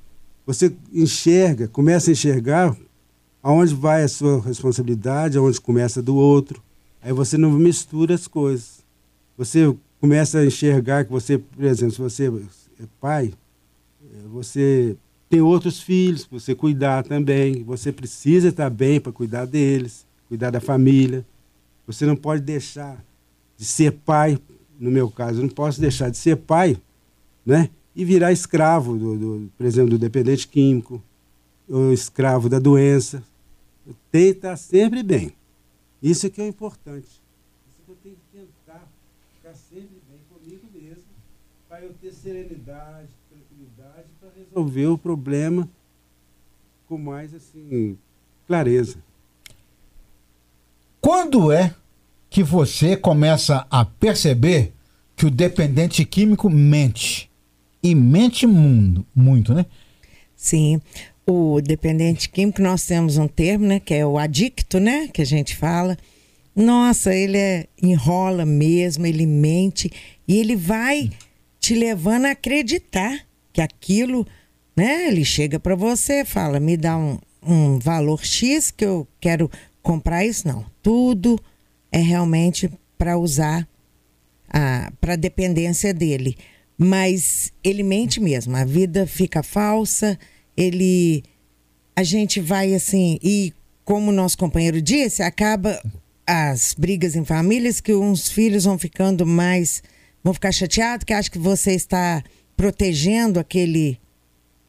Você 0.46 0.76
enxerga, 0.92 1.68
começa 1.68 2.10
a 2.10 2.14
enxergar 2.14 2.76
aonde 3.42 3.74
vai 3.74 4.04
a 4.04 4.08
sua 4.08 4.42
responsabilidade, 4.42 5.38
aonde 5.38 5.62
começa 5.62 6.02
do 6.02 6.16
outro. 6.16 6.62
Aí 7.02 7.14
você 7.14 7.38
não 7.38 7.52
mistura 7.52 8.16
as 8.16 8.28
coisas. 8.28 8.84
Você 9.38 9.74
começa 10.02 10.40
a 10.40 10.46
enxergar 10.46 11.06
que 11.06 11.12
você, 11.12 11.38
por 11.38 11.64
exemplo, 11.64 11.94
se 11.94 12.02
você 12.02 12.28
é 12.82 12.86
pai, 13.00 13.34
é, 14.04 14.28
você 14.28 14.98
tem 15.30 15.42
outros 15.42 15.80
filhos 15.80 16.26
para 16.26 16.40
você 16.40 16.56
cuidar 16.56 17.04
também. 17.04 17.64
Você 17.64 17.92
precisa 17.92 18.50
estar 18.50 18.70
bem 18.70 19.00
para 19.00 19.12
cuidar 19.12 19.46
deles, 19.46 20.06
cuidar 20.28 20.50
da 20.50 20.60
família. 20.60 21.24
Você 21.86 22.06
não 22.06 22.16
pode 22.16 22.42
deixar 22.42 23.04
de 23.56 23.64
ser 23.64 23.92
pai, 23.92 24.40
no 24.80 24.90
meu 24.90 25.10
caso, 25.10 25.40
eu 25.40 25.44
não 25.44 25.50
posso 25.50 25.80
deixar 25.80 26.10
de 26.10 26.18
ser 26.18 26.38
pai, 26.38 26.78
né? 27.46 27.70
E 27.96 28.06
virar 28.06 28.32
escravo, 28.32 28.98
do, 28.98 29.18
do 29.18 29.52
por 29.58 29.66
exemplo, 29.66 29.92
do 29.92 30.00
dependente 30.00 30.48
químico, 30.48 31.04
ou 31.68 31.94
escravo 31.94 32.50
da 32.50 32.58
doença. 32.58 33.22
Eu 33.86 33.96
tenho 34.12 34.32
que 34.32 34.38
estar 34.38 34.56
sempre 34.56 35.04
bem. 35.04 35.34
Isso 36.02 36.26
é 36.26 36.30
que 36.30 36.42
é 36.42 36.48
importante. 36.48 37.08
Isso 37.68 37.84
que 37.86 37.92
eu 37.92 37.98
tenho 38.02 38.16
que 38.16 38.38
tentar 38.40 38.88
ficar 39.36 39.54
sempre 39.54 39.98
bem 40.10 40.20
comigo 40.30 40.66
mesmo, 40.74 41.04
para 41.68 41.84
eu 41.84 41.94
ter 42.02 42.14
serenidade, 42.14 43.10
resolver 44.40 44.88
o 44.88 44.98
problema 44.98 45.70
com 46.88 46.98
mais 46.98 47.34
assim 47.34 47.98
clareza. 48.48 48.98
Quando 51.02 51.52
é 51.52 51.74
que 52.30 52.44
você 52.44 52.96
começa 52.96 53.66
a 53.70 53.86
perceber 53.86 54.74
que 55.16 55.26
o 55.26 55.32
dependente 55.32 56.06
químico 56.06 56.50
mente? 56.50 57.30
E 57.82 57.96
mente 57.96 58.46
mundo, 58.46 59.06
muito, 59.16 59.54
né? 59.54 59.66
Sim 60.36 60.82
o 61.30 61.62
dependente 61.62 62.28
químico, 62.28 62.62
nós 62.62 62.84
temos 62.86 63.18
um 63.18 63.28
termo, 63.28 63.66
né, 63.66 63.80
que 63.80 63.94
é 63.94 64.06
o 64.06 64.18
adicto, 64.18 64.80
né, 64.80 65.08
que 65.14 65.22
a 65.22 65.26
gente 65.26 65.56
fala. 65.56 65.98
Nossa, 66.56 67.14
ele 67.14 67.38
é, 67.38 67.68
enrola 67.82 68.46
mesmo, 68.46 69.06
ele 69.06 69.26
mente 69.26 69.92
e 70.28 70.38
ele 70.38 70.56
vai 70.56 71.10
te 71.60 71.76
levando 71.76 72.26
a 72.26 72.32
acreditar 72.32 73.29
que 73.60 73.62
aquilo, 73.62 74.26
né, 74.76 75.10
ele 75.10 75.26
chega 75.26 75.60
para 75.60 75.76
você, 75.76 76.24
fala, 76.24 76.62
me 76.62 76.78
dá 76.78 76.98
um, 76.98 77.20
um 77.44 77.78
valor 77.78 78.24
X 78.24 78.72
que 78.72 78.86
eu 78.86 79.06
quero 79.20 79.52
comprar 79.82 80.26
isso, 80.26 80.48
não. 80.48 80.66
Tudo 80.82 81.38
é 81.92 82.00
realmente 82.00 82.70
para 82.98 83.18
usar 83.18 83.68
para 85.02 85.16
dependência 85.16 85.94
dele. 85.94 86.38
Mas 86.78 87.52
ele 87.62 87.84
mente 87.84 88.22
mesmo, 88.22 88.56
a 88.56 88.64
vida 88.64 89.06
fica 89.06 89.44
falsa, 89.44 90.18
ele 90.56 91.24
a 91.94 92.02
gente 92.02 92.40
vai 92.40 92.74
assim 92.74 93.20
e 93.22 93.54
como 93.84 94.10
nosso 94.10 94.38
companheiro 94.38 94.82
disse, 94.82 95.22
acaba 95.22 95.82
as 96.26 96.74
brigas 96.74 97.16
em 97.16 97.26
famílias 97.26 97.82
que 97.82 97.94
uns 97.94 98.30
filhos 98.30 98.64
vão 98.64 98.80
ficando 98.80 99.26
mais 99.26 99.84
vão 100.24 100.34
ficar 100.34 100.54
chateados 100.54 101.04
que 101.04 101.12
acham 101.12 101.32
que 101.32 101.38
você 101.40 101.74
está 101.74 102.24
protegendo 102.60 103.40
aquele 103.40 103.98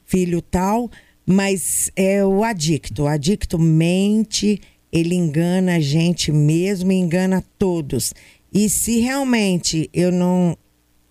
filho 0.07 0.41
tal, 0.41 0.89
mas 1.27 1.91
é 1.97 2.25
o 2.25 2.45
adicto. 2.45 3.03
O 3.03 3.09
adicto 3.09 3.59
mente, 3.59 4.61
ele 4.93 5.17
engana 5.17 5.75
a 5.75 5.81
gente 5.81 6.31
mesmo 6.31 6.93
engana 6.93 7.43
todos. 7.59 8.15
E 8.55 8.71
se 8.71 9.01
realmente 9.01 9.91
eu 9.93 10.13
não 10.13 10.57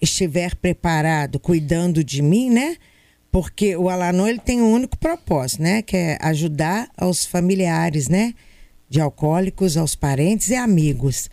estiver 0.01 0.55
preparado, 0.55 1.37
cuidando 1.37 2.01
de 2.01 2.21
mim, 2.21 2.49
né? 2.49 2.77
porque 3.29 3.75
o 3.75 3.89
Alanon 3.89 4.27
ele 4.27 4.39
tem 4.39 4.61
um 4.61 4.71
único 4.71 4.97
propósito, 4.97 5.61
né, 5.61 5.81
que 5.83 5.95
é 5.95 6.17
ajudar 6.21 6.89
aos 6.97 7.25
familiares, 7.25 8.07
né, 8.07 8.33
de 8.89 9.01
alcoólicos, 9.01 9.75
aos 9.75 9.95
parentes 9.95 10.49
e 10.49 10.55
amigos. 10.55 11.29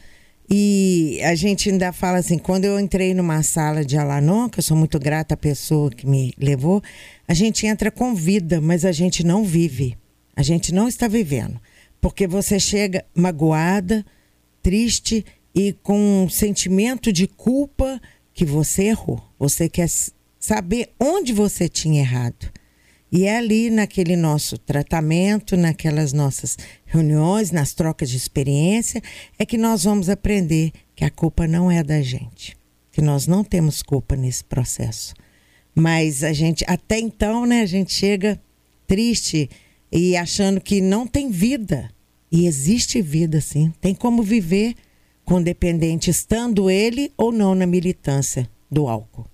E 0.49 1.21
a 1.25 1.35
gente 1.35 1.71
ainda 1.71 1.93
fala 1.93 2.19
assim, 2.19 2.39
quando 2.39 2.65
eu 2.65 2.79
entrei 2.79 3.13
numa 3.15 3.43
sala 3.43 3.85
de 3.85 3.97
Alanon, 3.97 4.49
que 4.49 4.61
eu 4.61 4.63
sou 4.63 4.77
muito 4.77 4.99
grata 4.99 5.35
à 5.35 5.37
pessoa 5.37 5.91
que 5.91 6.07
me 6.07 6.33
levou, 6.39 6.81
a 7.27 7.35
gente 7.35 7.67
entra 7.67 7.91
com 7.91 8.15
vida, 8.15 8.61
mas 8.61 8.85
a 8.85 8.93
gente 8.93 9.25
não 9.25 9.45
vive. 9.45 9.97
A 10.37 10.43
gente 10.43 10.73
não 10.73 10.87
está 10.87 11.09
vivendo. 11.09 11.61
Porque 12.01 12.27
você 12.27 12.61
chega 12.61 13.05
magoada, 13.15 14.07
triste 14.63 15.25
e 15.55 15.73
com 15.73 16.25
um 16.25 16.29
sentimento 16.29 17.13
de 17.13 17.27
culpa 17.27 18.01
que 18.33 18.45
você 18.45 18.85
errou. 18.85 19.21
Você 19.39 19.69
quer 19.69 19.89
saber 20.39 20.91
onde 21.01 21.33
você 21.33 21.69
tinha 21.69 22.01
errado. 22.01 22.53
E 23.11 23.25
é 23.25 23.37
ali 23.37 23.71
naquele 23.71 24.17
nosso 24.17 24.59
tratamento, 24.59 25.57
naquelas 25.57 26.13
nossas 26.13 26.57
reuniões, 26.85 27.51
nas 27.51 27.73
trocas 27.73 28.11
de 28.11 28.17
experiência, 28.17 29.01
é 29.39 29.47
que 29.47 29.57
nós 29.57 29.85
vamos 29.85 30.09
aprender 30.09 30.73
que 30.95 31.05
a 31.05 31.11
culpa 31.11 31.47
não 31.47 31.71
é 31.71 31.83
da 31.83 32.03
gente, 32.03 32.57
que 32.91 33.01
nós 33.01 33.27
não 33.27 33.45
temos 33.45 33.83
culpa 33.83 34.17
nesse 34.17 34.43
processo. 34.43 35.15
Mas 35.75 36.25
a 36.25 36.33
gente, 36.33 36.65
até 36.67 36.99
então, 36.99 37.47
né, 37.47 37.61
a 37.61 37.67
gente 37.67 37.93
chega 37.93 38.41
triste 38.87 39.49
e 39.93 40.17
achando 40.17 40.61
que 40.61 40.81
não 40.81 41.07
tem 41.07 41.31
vida. 41.31 41.91
E 42.31 42.47
existe 42.47 43.01
vida, 43.01 43.41
sim. 43.41 43.73
Tem 43.81 43.95
como 43.95 44.23
viver 44.23 44.75
com 45.25 45.43
dependente, 45.43 46.11
estando 46.11 46.71
ele 46.71 47.13
ou 47.17 47.31
não 47.31 47.55
na 47.55 47.67
militância 47.67 48.49
do 48.71 48.89
álcool. 48.89 49.27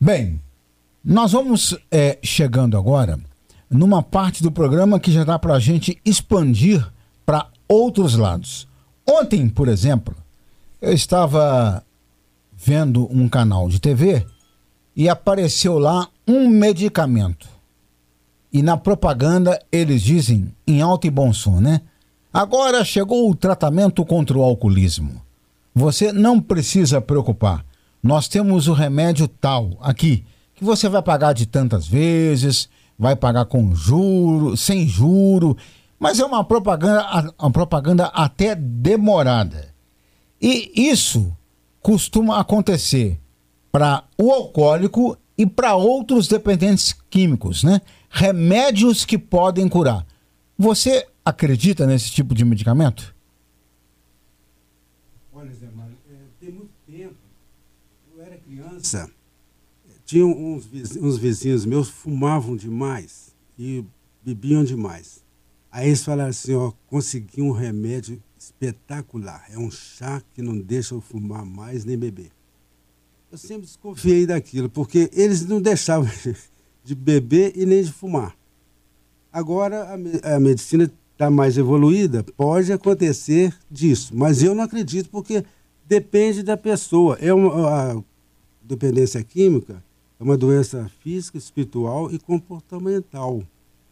Bem, 0.00 0.40
nós 1.04 1.32
vamos 1.32 1.76
é, 1.90 2.18
chegando 2.22 2.76
agora 2.76 3.18
numa 3.68 4.02
parte 4.02 4.42
do 4.42 4.52
programa 4.52 5.00
que 5.00 5.10
já 5.10 5.24
dá 5.24 5.38
para 5.38 5.54
a 5.54 5.58
gente 5.58 5.98
expandir 6.04 6.86
para 7.24 7.48
outros 7.66 8.14
lados. 8.14 8.68
Ontem, 9.08 9.48
por 9.48 9.66
exemplo, 9.66 10.14
eu 10.80 10.92
estava 10.92 11.82
vendo 12.54 13.08
um 13.10 13.28
canal 13.28 13.68
de 13.68 13.80
TV 13.80 14.24
e 14.94 15.08
apareceu 15.08 15.78
lá 15.78 16.08
um 16.28 16.48
medicamento. 16.48 17.48
E 18.52 18.62
na 18.62 18.76
propaganda 18.76 19.60
eles 19.72 20.02
dizem, 20.02 20.54
em 20.66 20.82
alto 20.82 21.06
e 21.06 21.10
bom 21.10 21.32
som, 21.32 21.60
né? 21.60 21.80
Agora 22.32 22.84
chegou 22.84 23.28
o 23.28 23.34
tratamento 23.34 24.04
contra 24.04 24.38
o 24.38 24.42
alcoolismo. 24.42 25.20
Você 25.74 26.12
não 26.12 26.40
precisa 26.40 27.00
preocupar. 27.00 27.64
Nós 28.02 28.28
temos 28.28 28.68
o 28.68 28.72
remédio 28.72 29.26
tal 29.26 29.70
aqui 29.80 30.24
que 30.62 30.66
você 30.66 30.88
vai 30.88 31.02
pagar 31.02 31.32
de 31.32 31.44
tantas 31.44 31.88
vezes, 31.88 32.68
vai 32.96 33.16
pagar 33.16 33.46
com 33.46 33.74
juro, 33.74 34.56
sem 34.56 34.86
juro, 34.86 35.56
mas 35.98 36.20
é 36.20 36.24
uma 36.24 36.44
propaganda, 36.44 37.34
uma 37.36 37.50
propaganda 37.50 38.06
até 38.06 38.54
demorada. 38.54 39.74
E 40.40 40.70
isso 40.88 41.36
costuma 41.80 42.38
acontecer 42.38 43.20
para 43.72 44.04
o 44.16 44.30
alcoólico 44.30 45.18
e 45.36 45.44
para 45.44 45.74
outros 45.74 46.28
dependentes 46.28 46.94
químicos, 47.10 47.64
né? 47.64 47.80
Remédios 48.08 49.04
que 49.04 49.18
podem 49.18 49.68
curar. 49.68 50.06
Você 50.56 51.08
acredita 51.24 51.88
nesse 51.88 52.12
tipo 52.12 52.36
de 52.36 52.44
medicamento? 52.44 53.12
Olha, 55.32 55.52
Zé 55.52 55.66
Mário, 55.74 55.96
é, 56.08 56.14
tem 56.38 56.54
muito 56.54 56.70
tempo, 56.86 57.16
eu 58.14 58.22
era 58.22 58.36
criança, 58.36 59.10
tinha 60.12 60.26
uns, 60.26 60.68
uns 61.00 61.16
vizinhos 61.16 61.64
meus 61.64 61.88
fumavam 61.88 62.54
demais 62.54 63.34
e 63.58 63.82
bebiam 64.22 64.62
demais. 64.62 65.24
Aí 65.70 65.86
eles 65.86 66.04
falaram 66.04 66.28
assim, 66.28 66.54
ó, 66.54 66.70
consegui 66.86 67.40
um 67.40 67.50
remédio 67.50 68.22
espetacular. 68.38 69.46
É 69.50 69.56
um 69.56 69.70
chá 69.70 70.22
que 70.34 70.42
não 70.42 70.58
deixa 70.58 70.94
eu 70.94 71.00
fumar 71.00 71.46
mais 71.46 71.86
nem 71.86 71.96
beber. 71.96 72.30
Eu 73.30 73.38
sempre 73.38 73.62
desconfiei 73.62 74.26
daquilo, 74.26 74.68
porque 74.68 75.08
eles 75.14 75.46
não 75.46 75.62
deixavam 75.62 76.10
de 76.84 76.94
beber 76.94 77.54
e 77.56 77.64
nem 77.64 77.82
de 77.82 77.90
fumar. 77.90 78.36
Agora 79.32 79.94
a, 79.94 80.34
a 80.36 80.38
medicina 80.38 80.92
está 81.12 81.30
mais 81.30 81.56
evoluída, 81.56 82.22
pode 82.36 82.70
acontecer 82.70 83.56
disso, 83.70 84.14
mas 84.14 84.42
eu 84.42 84.54
não 84.54 84.64
acredito 84.64 85.08
porque 85.08 85.42
depende 85.86 86.42
da 86.42 86.58
pessoa. 86.58 87.16
É 87.18 87.32
uma, 87.32 87.94
a 87.94 88.02
dependência 88.62 89.24
química 89.24 89.82
é 90.22 90.24
uma 90.24 90.36
doença 90.36 90.88
física, 91.00 91.36
espiritual 91.36 92.08
e 92.12 92.16
comportamental. 92.16 93.42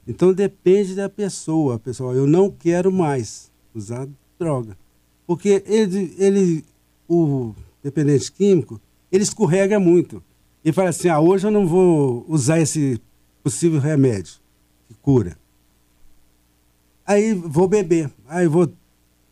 Então 0.07 0.33
depende 0.33 0.95
da 0.95 1.09
pessoa. 1.09 1.77
Pessoal, 1.77 2.15
eu 2.15 2.25
não 2.25 2.49
quero 2.49 2.93
mais 2.93 3.51
usar 3.75 4.09
droga. 4.39 4.79
Porque 5.27 5.61
ele, 5.67 6.15
ele 6.17 6.65
o 7.09 7.53
dependente 7.83 8.31
químico, 8.31 8.81
ele 9.11 9.25
escorrega 9.25 9.81
muito. 9.81 10.23
E 10.65 10.71
fala 10.71 10.91
assim: 10.91 11.09
ah, 11.09 11.19
hoje 11.19 11.49
eu 11.49 11.51
não 11.51 11.67
vou 11.67 12.25
usar 12.29 12.61
esse 12.61 13.01
possível 13.43 13.81
remédio 13.81 14.35
que 14.87 14.95
cura. 15.03 15.37
Aí 17.05 17.35
vou 17.35 17.67
beber. 17.67 18.09
Aí 18.29 18.47
vou. 18.47 18.71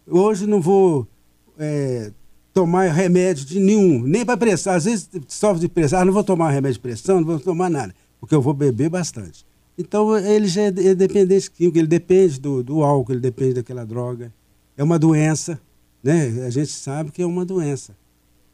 Hoje 0.04 0.48
não 0.48 0.60
vou 0.60 1.06
é, 1.56 2.10
tomar 2.58 2.90
remédio 2.90 3.44
de 3.44 3.60
nenhum, 3.60 4.02
nem 4.02 4.24
para 4.24 4.36
pressão. 4.36 4.72
Às 4.72 4.84
vezes 4.84 5.08
sofre 5.28 5.60
de 5.60 5.68
pressão, 5.68 6.00
ah, 6.00 6.04
não 6.04 6.12
vou 6.12 6.24
tomar 6.24 6.50
remédio 6.50 6.74
de 6.74 6.80
pressão, 6.80 7.20
não 7.20 7.26
vou 7.26 7.38
tomar 7.38 7.70
nada, 7.70 7.94
porque 8.18 8.34
eu 8.34 8.42
vou 8.42 8.52
beber 8.52 8.90
bastante. 8.90 9.46
Então 9.76 10.18
ele 10.18 10.48
já 10.48 10.62
é, 10.62 10.66
é 10.66 10.94
dependente 10.94 11.48
químico, 11.48 11.78
ele 11.78 11.86
depende 11.86 12.40
do, 12.40 12.64
do 12.64 12.82
álcool, 12.82 13.12
ele 13.12 13.20
depende 13.20 13.54
daquela 13.54 13.86
droga. 13.86 14.32
É 14.76 14.82
uma 14.82 14.98
doença, 14.98 15.60
né? 16.02 16.44
A 16.44 16.50
gente 16.50 16.72
sabe 16.72 17.12
que 17.12 17.22
é 17.22 17.26
uma 17.26 17.44
doença. 17.44 17.96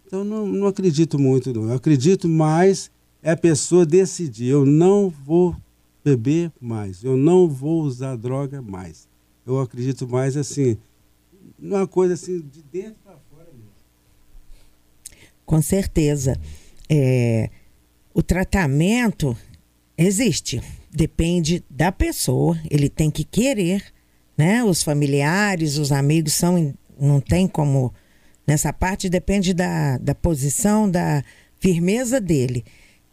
Então 0.06 0.22
não, 0.22 0.46
não 0.46 0.66
acredito 0.66 1.18
muito, 1.18 1.50
não. 1.54 1.70
Eu 1.70 1.76
acredito 1.76 2.28
mais 2.28 2.90
é 3.22 3.30
a 3.30 3.36
pessoa 3.36 3.86
decidir, 3.86 4.48
eu 4.48 4.66
não 4.66 5.08
vou 5.08 5.56
beber 6.04 6.52
mais, 6.60 7.02
eu 7.02 7.16
não 7.16 7.48
vou 7.48 7.82
usar 7.84 8.16
droga 8.16 8.60
mais. 8.60 9.08
Eu 9.46 9.58
acredito 9.60 10.06
mais 10.06 10.36
assim, 10.36 10.76
numa 11.58 11.86
coisa 11.86 12.12
assim 12.12 12.40
de 12.40 12.62
dentro 12.62 13.03
com 15.44 15.60
certeza. 15.62 16.38
É, 16.88 17.50
o 18.12 18.22
tratamento 18.22 19.36
existe, 19.96 20.62
depende 20.90 21.64
da 21.68 21.90
pessoa, 21.90 22.58
ele 22.70 22.88
tem 22.88 23.10
que 23.10 23.24
querer, 23.24 23.84
né? 24.36 24.62
Os 24.64 24.82
familiares, 24.82 25.78
os 25.78 25.92
amigos 25.92 26.34
são, 26.34 26.74
não 26.98 27.20
tem 27.20 27.46
como, 27.46 27.92
nessa 28.46 28.72
parte 28.72 29.08
depende 29.08 29.54
da, 29.54 29.98
da 29.98 30.14
posição, 30.14 30.90
da 30.90 31.24
firmeza 31.60 32.20
dele. 32.20 32.64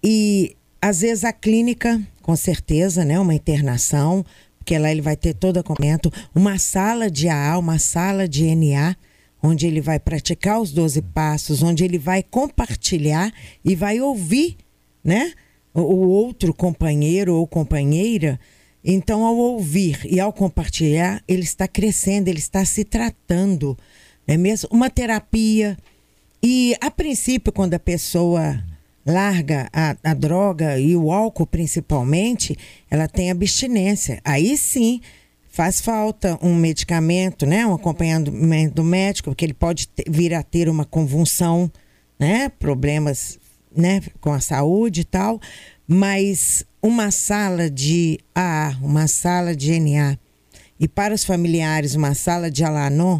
E 0.04 0.56
às 0.82 1.02
vezes 1.02 1.24
a 1.24 1.32
clínica, 1.32 2.02
com 2.22 2.36
certeza, 2.36 3.06
né? 3.06 3.20
Uma 3.20 3.36
internação, 3.36 4.26
porque 4.58 4.78
lá 4.78 4.92
ele 4.92 5.02
vai 5.02 5.16
ter 5.16 5.34
todo 5.34 5.58
o 5.58 5.64
comento, 5.64 6.12
uma 6.34 6.58
sala 6.58 7.10
de 7.10 7.28
AA, 7.30 7.58
uma 7.58 7.80
sala 7.80 8.28
de 8.28 8.56
NA, 8.56 8.96
onde 9.42 9.66
ele 9.66 9.82
vai 9.82 10.00
praticar 10.00 10.62
os 10.62 10.72
12 10.72 11.02
passos, 11.02 11.64
onde 11.64 11.84
ele 11.84 11.98
vai 11.98 12.24
compartilhar 12.24 13.34
e 13.64 13.76
vai 13.76 14.00
ouvir, 14.00 14.58
né? 15.04 15.34
O, 15.74 16.08
outro 16.08 16.54
companheiro 16.54 17.36
ou 17.36 17.48
companheira. 17.48 18.40
Então, 18.84 19.24
ao 19.26 19.36
ouvir 19.38 20.00
e 20.06 20.20
ao 20.20 20.34
compartilhar, 20.34 21.24
ele 21.28 21.44
está 21.44 21.68
crescendo, 21.68 22.28
ele 22.28 22.40
está 22.40 22.66
se 22.66 22.84
tratando. 22.84 23.78
É 24.28 24.38
mesmo 24.38 24.70
uma 24.72 24.90
terapia. 24.90 25.78
E 26.44 26.76
a 26.82 26.92
princípio, 26.92 27.54
quando 27.54 27.74
a 27.74 27.80
pessoa 27.80 28.62
larga 29.06 29.70
a, 29.72 29.96
a 30.04 30.14
droga 30.14 30.78
e 30.80 30.96
o 30.96 31.12
álcool 31.12 31.48
principalmente, 31.48 32.58
ela 32.90 33.08
tem 33.08 33.32
abstinência. 33.32 34.20
Aí 34.24 34.58
sim, 34.58 35.02
faz 35.52 35.82
falta 35.82 36.40
um 36.42 36.56
medicamento, 36.56 37.46
né, 37.46 37.66
um 37.66 37.74
acompanhamento 37.74 38.76
do 38.76 38.84
médico, 38.84 39.30
porque 39.30 39.46
ele 39.46 39.54
pode 39.54 39.88
ter, 39.90 40.10
vir 40.10 40.34
a 40.34 40.42
ter 40.42 40.70
uma 40.70 40.86
convulsão, 40.86 41.70
né, 42.18 42.50
problemas, 42.50 43.38
né, 43.76 44.02
com 44.20 44.32
a 44.32 44.40
saúde 44.40 45.02
e 45.02 45.04
tal, 45.04 45.40
mas 45.88 46.66
uma 46.82 47.12
sala 47.12 47.70
de 47.70 48.18
AA, 48.34 48.78
uma 48.82 49.08
sala 49.08 49.56
de 49.56 49.78
NA 49.78 50.18
e 50.80 50.88
para 50.88 51.14
os 51.14 51.24
familiares 51.24 51.94
uma 51.94 52.16
sala 52.16 52.50
de 52.50 52.64
Alanon 52.64 53.20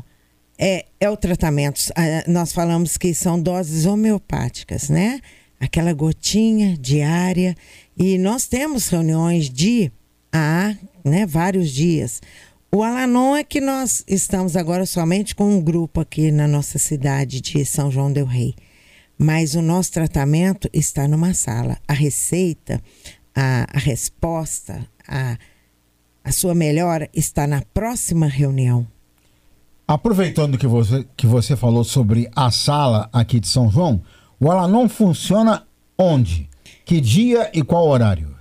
é, 0.58 0.86
é 1.00 1.10
o 1.10 1.18
tratamento. 1.18 1.80
Nós 2.28 2.54
falamos 2.54 2.98
que 2.98 3.14
são 3.14 3.42
doses 3.42 3.86
homeopáticas, 3.86 4.90
né? 4.90 5.20
Aquela 5.60 5.92
gotinha 5.92 6.78
diária. 6.78 7.56
E 7.98 8.18
nós 8.18 8.48
temos 8.48 8.88
reuniões 8.88 9.50
de 9.50 9.92
AA 10.32 10.78
né, 11.04 11.26
vários 11.26 11.70
dias. 11.70 12.22
O 12.72 12.84
Alanon 12.84 13.36
é 13.36 13.44
que 13.44 13.60
nós 13.60 14.04
estamos 14.08 14.56
agora 14.56 14.86
somente 14.86 15.36
com 15.36 15.44
um 15.44 15.62
grupo 15.62 16.00
aqui 16.00 16.32
na 16.32 16.48
nossa 16.48 16.80
cidade 16.80 17.42
de 17.42 17.66
São 17.66 17.92
João 17.92 18.12
del 18.12 18.26
Rei. 18.26 18.56
Mas 19.18 19.56
o 19.56 19.62
nosso 19.62 19.92
tratamento 19.92 20.70
está 20.72 21.08
numa 21.08 21.34
sala. 21.34 21.78
A 21.88 21.94
receita, 21.94 22.82
a, 23.36 23.68
a 23.74 23.78
resposta, 23.78 24.88
a, 25.08 25.38
a 26.24 26.32
sua 26.32 26.56
melhora 26.56 27.10
está 27.14 27.46
na 27.46 27.62
próxima 27.74 28.28
reunião. 28.28 28.88
Aproveitando 29.88 30.58
que 30.58 30.66
você, 30.66 31.06
que 31.18 31.28
você 31.28 31.58
falou 31.58 31.84
sobre 31.84 32.32
a 32.34 32.50
sala 32.50 33.10
aqui 33.12 33.40
de 33.40 33.50
São 33.50 33.70
João, 33.70 34.02
o 34.40 34.50
Alanon 34.50 34.88
funciona 34.88 35.68
onde? 35.98 36.50
Que 36.86 37.02
dia 37.02 37.52
e 37.54 37.62
qual 37.62 37.86
horário? 37.86 38.34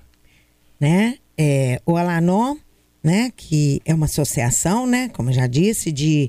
Né? 0.79 1.19
É, 1.43 1.81
o 1.87 1.97
Alanon, 1.97 2.55
né, 3.03 3.33
que 3.35 3.81
é 3.87 3.95
uma 3.95 4.05
associação, 4.05 4.87
né, 4.87 5.09
como 5.09 5.31
eu 5.31 5.33
já 5.33 5.47
disse, 5.47 5.91
de 5.91 6.29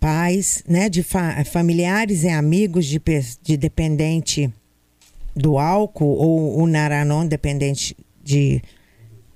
pais, 0.00 0.64
né, 0.66 0.88
de 0.88 1.04
fa 1.04 1.44
familiares 1.44 2.24
e 2.24 2.28
amigos 2.28 2.86
de, 2.86 3.00
de 3.40 3.56
dependente 3.56 4.52
do 5.32 5.58
álcool 5.58 6.16
ou 6.16 6.60
o 6.60 6.66
Naranon 6.66 7.24
dependente 7.24 7.96
de 8.20 8.60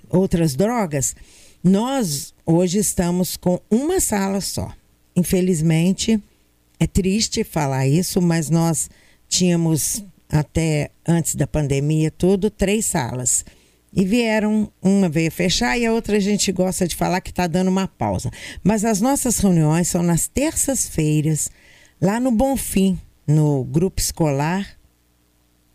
outras 0.09 0.57
drogas, 0.57 1.14
nós 1.62 2.34
hoje 2.45 2.78
estamos 2.78 3.36
com 3.36 3.61
uma 3.70 4.01
sala 4.01 4.41
só. 4.41 4.72
Infelizmente, 5.14 6.20
é 6.80 6.86
triste 6.88 7.45
falar 7.45 7.86
isso, 7.86 8.20
mas 8.20 8.51
nós 8.51 8.91
tínhamos 9.28 10.03
até 10.28 10.91
antes 11.07 11.36
da 11.36 11.47
pandemia 11.47 12.11
tudo 12.11 12.51
três 12.51 12.86
salas. 12.86 13.45
E 13.93 14.05
vieram, 14.05 14.72
uma 14.80 15.09
veio 15.09 15.32
fechar 15.32 15.76
e 15.76 15.84
a 15.84 15.93
outra 15.93 16.16
a 16.16 16.20
gente 16.20 16.53
gosta 16.53 16.86
de 16.86 16.95
falar 16.95 17.20
que 17.20 17.30
está 17.30 17.47
dando 17.47 17.68
uma 17.68 17.88
pausa. 17.88 18.30
Mas 18.62 18.84
as 18.84 19.01
nossas 19.01 19.38
reuniões 19.38 19.88
são 19.88 20.03
nas 20.03 20.28
terças-feiras, 20.28 21.51
lá 22.01 22.20
no 22.20 22.30
Bonfim, 22.30 22.99
no 23.26 23.64
grupo 23.64 24.01
escolar, 24.01 24.78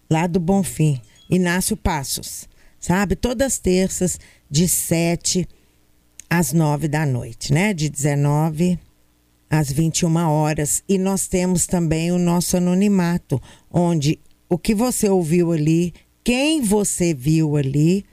lá 0.09 0.27
do 0.27 0.39
Bonfim, 0.39 1.01
Inácio 1.29 1.75
Passos, 1.75 2.47
sabe? 2.79 3.15
Todas 3.15 3.53
as 3.53 3.59
terças, 3.59 4.19
de 4.49 4.67
7 4.67 5.47
às 6.29 6.53
9 6.53 6.87
da 6.87 7.05
noite, 7.05 7.53
né? 7.53 7.73
De 7.73 7.89
19 7.89 8.79
às 9.49 9.71
21 9.71 10.15
horas. 10.29 10.83
E 10.87 10.97
nós 10.97 11.27
temos 11.27 11.65
também 11.65 12.11
o 12.11 12.17
nosso 12.17 12.57
anonimato, 12.57 13.41
onde 13.71 14.19
o 14.47 14.57
que 14.57 14.75
você 14.75 15.09
ouviu 15.09 15.51
ali, 15.51 15.93
quem 16.25 16.63
você 16.63 17.13
viu 17.13 17.55
ali, 17.55 18.03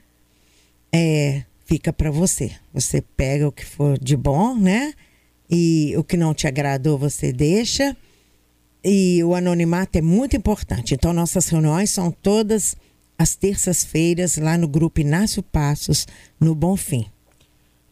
é, 0.93 1.43
fica 1.65 1.91
para 1.91 2.11
você. 2.11 2.51
Você 2.71 3.01
pega 3.01 3.47
o 3.47 3.51
que 3.51 3.65
for 3.65 3.97
de 3.97 4.15
bom, 4.15 4.55
né? 4.55 4.93
E 5.49 5.95
o 5.97 6.03
que 6.03 6.15
não 6.15 6.31
te 6.31 6.47
agradou, 6.47 6.95
você 6.95 7.33
deixa. 7.33 7.97
E 8.83 9.23
o 9.23 9.33
anonimato 9.33 9.97
é 9.97 10.01
muito 10.01 10.37
importante. 10.37 10.93
Então, 10.93 11.11
nossas 11.11 11.49
reuniões 11.49 11.89
são 11.89 12.11
todas 12.11 12.75
às 13.17 13.35
terças-feiras, 13.35 14.37
lá 14.37 14.59
no 14.59 14.67
grupo 14.67 15.01
Inácio 15.01 15.41
Passos, 15.41 16.07
no 16.39 16.53
Bonfim. 16.53 17.07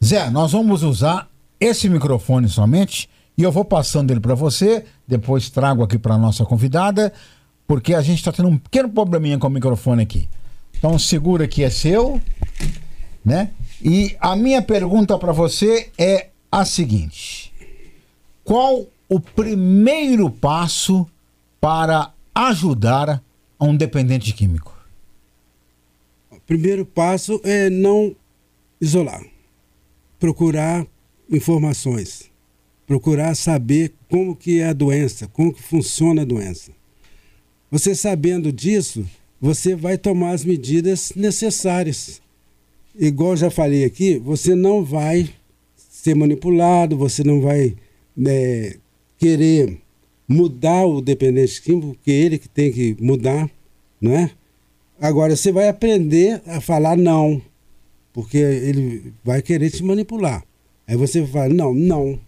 Zé, 0.04 0.30
nós 0.30 0.52
vamos 0.52 0.84
usar 0.84 1.28
esse 1.58 1.88
microfone 1.88 2.48
somente 2.48 3.08
e 3.36 3.42
eu 3.42 3.50
vou 3.50 3.64
passando 3.64 4.12
ele 4.12 4.20
para 4.20 4.34
você, 4.34 4.84
depois 5.06 5.50
trago 5.50 5.82
aqui 5.82 5.98
para 5.98 6.16
nossa 6.16 6.44
convidada, 6.44 7.12
porque 7.72 7.94
a 7.94 8.02
gente 8.02 8.18
está 8.18 8.30
tendo 8.30 8.50
um 8.50 8.58
pequeno 8.58 8.90
probleminha 8.90 9.38
com 9.38 9.46
o 9.46 9.50
microfone 9.50 10.02
aqui. 10.02 10.28
Então 10.76 10.98
segura 10.98 11.48
que 11.48 11.64
é 11.64 11.70
seu, 11.70 12.20
né? 13.24 13.50
E 13.82 14.14
a 14.20 14.36
minha 14.36 14.60
pergunta 14.60 15.18
para 15.18 15.32
você 15.32 15.88
é 15.96 16.28
a 16.50 16.66
seguinte: 16.66 17.50
qual 18.44 18.84
o 19.08 19.18
primeiro 19.18 20.28
passo 20.28 21.08
para 21.58 22.12
ajudar 22.34 23.22
a 23.58 23.64
um 23.64 23.74
dependente 23.74 24.34
químico? 24.34 24.76
O 26.30 26.40
primeiro 26.40 26.84
passo 26.84 27.40
é 27.42 27.70
não 27.70 28.14
isolar, 28.78 29.24
procurar 30.20 30.86
informações 31.30 32.30
procurar 32.86 33.34
saber 33.34 33.94
como 34.10 34.36
que 34.36 34.60
é 34.60 34.68
a 34.68 34.72
doença, 34.74 35.26
como 35.28 35.54
que 35.54 35.62
funciona 35.62 36.20
a 36.20 36.26
doença. 36.26 36.72
Você 37.72 37.94
sabendo 37.94 38.52
disso, 38.52 39.02
você 39.40 39.74
vai 39.74 39.96
tomar 39.96 40.32
as 40.32 40.44
medidas 40.44 41.14
necessárias. 41.16 42.20
Igual 42.94 43.34
já 43.34 43.50
falei 43.50 43.82
aqui, 43.82 44.18
você 44.18 44.54
não 44.54 44.84
vai 44.84 45.30
ser 45.74 46.14
manipulado, 46.14 46.98
você 46.98 47.24
não 47.24 47.40
vai 47.40 47.74
né, 48.14 48.74
querer 49.16 49.78
mudar 50.28 50.84
o 50.84 51.00
dependente 51.00 51.62
químico, 51.62 51.94
porque 51.94 52.10
ele 52.10 52.36
que 52.36 52.46
tem 52.46 52.70
que 52.70 52.94
mudar, 53.00 53.50
não 53.98 54.12
é? 54.12 54.30
Agora 55.00 55.34
você 55.34 55.50
vai 55.50 55.70
aprender 55.70 56.42
a 56.44 56.60
falar 56.60 56.94
não, 56.94 57.40
porque 58.12 58.36
ele 58.36 59.14
vai 59.24 59.40
querer 59.40 59.70
te 59.70 59.82
manipular. 59.82 60.44
Aí 60.86 60.94
você 60.94 61.22
vai 61.22 61.30
falar, 61.30 61.48
não, 61.48 61.72
não, 61.72 62.20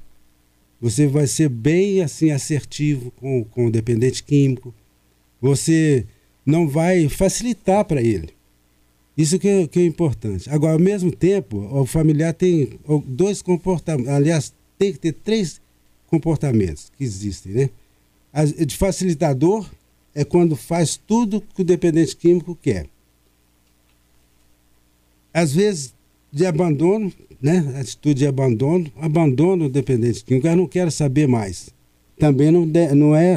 você 0.80 1.07
vai 1.07 1.26
ser 1.26 1.51
bem 1.51 2.01
assim 2.01 2.30
assertivo 2.30 3.11
com, 3.11 3.45
com 3.45 3.66
o 3.66 3.70
dependente 3.70 4.24
químico. 4.24 4.74
Você 5.45 6.07
não 6.47 6.66
vai 6.66 7.07
facilitar 7.07 7.84
para 7.84 8.01
ele. 8.01 8.30
Isso 9.14 9.38
que 9.38 9.47
é, 9.47 9.66
que 9.66 9.78
é 9.78 9.84
importante. 9.84 10.49
Agora, 10.49 10.72
ao 10.72 10.78
mesmo 10.78 11.11
tempo, 11.12 11.59
o 11.59 11.84
familiar 11.84 12.32
tem 12.32 12.80
dois 13.07 13.42
comportamentos. 13.42 14.11
Aliás, 14.11 14.55
tem 14.78 14.90
que 14.90 14.99
ter 14.99 15.12
três 15.12 15.61
comportamentos 16.07 16.90
que 16.97 17.05
existem, 17.05 17.53
né? 17.53 17.70
De 18.64 18.74
facilitador 18.74 19.70
é 20.14 20.24
quando 20.24 20.57
faz 20.57 20.97
tudo 20.97 21.42
que 21.55 21.61
o 21.61 21.64
dependente 21.64 22.16
químico 22.16 22.57
quer. 22.57 22.86
Às 25.32 25.53
vezes, 25.53 25.92
de 26.32 26.47
abandono, 26.47 27.12
né? 27.40 27.74
Atitude 27.78 28.20
de 28.20 28.26
abandono, 28.26 28.90
abandono 28.97 29.66
o 29.66 29.68
dependente 29.68 30.24
químico, 30.24 30.47
eu 30.47 30.57
não 30.57 30.66
quero 30.66 30.90
saber 30.90 31.28
mais. 31.28 31.68
Também 32.18 32.51
não, 32.51 32.64
não 32.97 33.14
é 33.14 33.36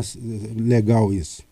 legal 0.55 1.13
isso. 1.13 1.46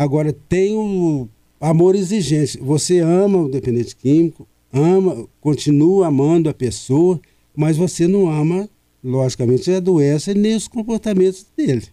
Agora, 0.00 0.32
tem 0.32 0.74
o 0.76 1.28
amor 1.60 1.94
exigente. 1.94 2.58
Você 2.58 3.00
ama 3.00 3.38
o 3.38 3.50
dependente 3.50 3.94
químico, 3.94 4.46
ama, 4.72 5.28
continua 5.40 6.06
amando 6.06 6.48
a 6.48 6.54
pessoa, 6.54 7.20
mas 7.54 7.76
você 7.76 8.06
não 8.06 8.30
ama, 8.30 8.68
logicamente, 9.04 9.70
a 9.70 9.80
doença 9.80 10.32
nem 10.32 10.54
os 10.54 10.68
comportamentos 10.68 11.44
dele. 11.56 11.86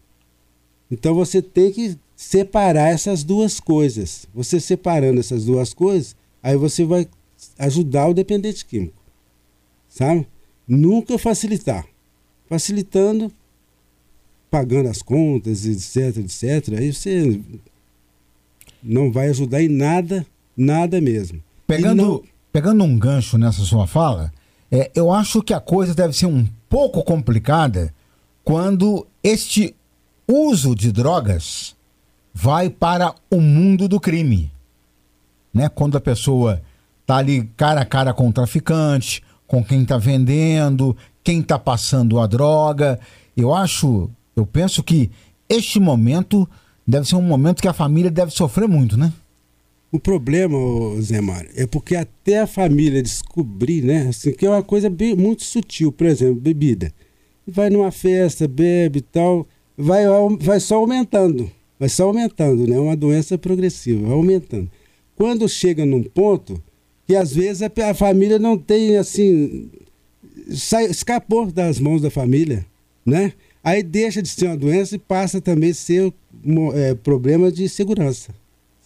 Então 0.89 1.14
você 1.14 1.41
tem 1.41 1.72
que 1.72 1.97
separar 2.16 2.89
essas 2.89 3.24
duas 3.24 3.60
coisas. 3.60 4.26
Você 4.34 4.60
separando 4.60 5.20
essas 5.20 5.43
duas 5.43 5.74
coisas, 5.74 6.16
aí 6.41 6.55
você 6.55 6.86
vai 6.86 7.08
ajudar 7.60 8.08
o 8.08 8.14
dependente 8.14 8.66
químico 8.66 8.97
sabe? 9.97 10.28
Nunca 10.68 11.18
facilitar. 11.18 11.86
Facilitando, 12.47 13.32
pagando 14.49 14.89
as 14.89 15.01
contas, 15.01 15.66
etc, 15.66 16.18
etc. 16.18 16.78
Aí 16.78 16.93
você 16.93 17.41
não 18.88 19.12
vai 19.12 19.30
ajudar 19.30 19.62
em 19.62 19.70
nada, 19.70 20.26
nada 20.56 21.00
mesmo. 21.02 21.42
Pegando, 21.66 22.04
não... 22.04 22.24
pegando 22.52 22.84
um 22.84 22.98
gancho 22.98 23.38
nessa 23.38 23.62
sua 23.64 23.86
fala, 23.86 24.32
é, 24.72 24.90
eu 24.96 25.12
acho 25.12 25.42
que 25.42 25.54
a 25.54 25.60
coisa 25.60 25.94
deve 25.94 26.14
ser 26.14 26.26
um 26.26 26.48
pouco 26.70 27.04
complicada 27.04 27.94
quando 28.44 29.06
este 29.24 29.76
uso 30.28 30.76
de 30.76 30.92
drogas 30.92 31.76
vai 32.34 32.70
para 32.70 33.14
o 33.30 33.42
mundo 33.42 33.88
do 33.88 34.00
crime. 34.00 34.52
Né? 35.54 35.70
Quando 35.70 35.98
a 35.98 36.02
pessoa 36.02 36.62
está 37.02 37.18
ali 37.18 37.50
cara 37.58 37.82
a 37.82 37.86
cara 37.86 38.14
com 38.14 38.28
o 38.28 38.34
traficante, 38.34 39.24
com 39.48 39.64
quem 39.64 39.82
está 39.82 39.98
vendendo, 39.98 40.96
quem 41.24 41.40
está 41.40 41.58
passando 41.58 42.20
a 42.20 42.28
droga. 42.28 43.00
Eu 43.36 43.54
acho, 43.56 44.10
eu 44.36 44.46
penso 44.46 44.84
que 44.84 45.10
este 45.50 45.80
momento 45.80 46.48
deve 46.88 47.08
ser 47.08 47.16
um 47.16 47.22
momento 47.22 47.62
que 47.62 47.68
a 47.68 47.74
família 47.74 48.10
deve 48.10 48.32
sofrer 48.32 48.68
muito, 48.68 48.96
né? 48.96 49.12
O 49.92 50.00
problema, 50.00 50.58
Zé 51.02 51.22
Mário, 51.22 51.50
é 51.56 51.66
porque 51.66 51.96
até 51.96 52.40
a 52.40 52.48
família 52.48 53.02
descobrir, 53.02 53.84
né? 53.84 54.08
Assim, 54.10 54.32
que 54.32 54.46
é 54.46 54.50
uma 54.50 54.64
coisa 54.64 54.90
bem, 54.90 55.16
muito 55.16 55.44
sutil, 55.44 55.92
por 55.92 56.08
exemplo, 56.08 56.36
bebida. 56.36 56.94
Vai 57.46 57.70
numa 57.70 57.92
festa, 57.92 58.48
bebe 58.48 59.00
e 59.00 59.02
tal, 59.02 59.48
vai, 59.78 60.04
vai 60.40 60.60
só 60.60 60.76
aumentando. 60.76 61.50
Vai 61.80 61.90
só 61.90 62.06
aumentando, 62.06 62.68
né? 62.68 62.76
É 62.76 62.80
uma 62.80 62.96
doença 62.96 63.38
progressiva, 63.38 64.08
vai 64.08 64.14
aumentando. 64.14 64.70
Quando 65.16 65.48
chega 65.48 65.86
num 65.86 66.04
ponto 66.04 66.62
que 67.08 67.16
às 67.16 67.34
vezes 67.34 67.62
a, 67.62 67.94
família 67.94 68.38
não 68.38 68.58
tem 68.58 68.98
assim. 68.98 69.70
Sai, 70.52 70.86
escapou 70.86 71.50
das 71.50 71.80
mãos 71.80 72.02
da 72.02 72.10
família, 72.10 72.66
né? 73.06 73.34
Aí 73.68 73.84
deixa 73.84 74.22
de 74.22 74.30
ser 74.30 74.45
uma 74.45 74.55
doença 74.55 74.95
e 74.95 74.97
passa 74.97 75.41
também 75.41 75.72
a 75.72 75.74
ser 75.74 76.13
é, 76.74 76.95
problema 76.95 77.51
de 77.51 77.68
segurança. 77.68 78.34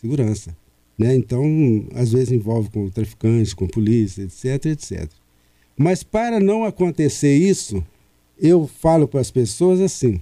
Segurança. 0.01 0.57
Né? 0.97 1.13
Então, 1.13 1.45
às 1.93 2.11
vezes 2.11 2.31
envolve 2.31 2.71
com 2.71 2.89
traficantes, 2.89 3.53
com 3.53 3.67
polícia, 3.67 4.23
etc, 4.23 4.65
etc. 4.71 5.07
Mas 5.77 6.01
para 6.01 6.39
não 6.39 6.63
acontecer 6.63 7.31
isso, 7.31 7.85
eu 8.39 8.65
falo 8.65 9.07
para 9.07 9.21
as 9.21 9.29
pessoas 9.29 9.79
assim: 9.79 10.19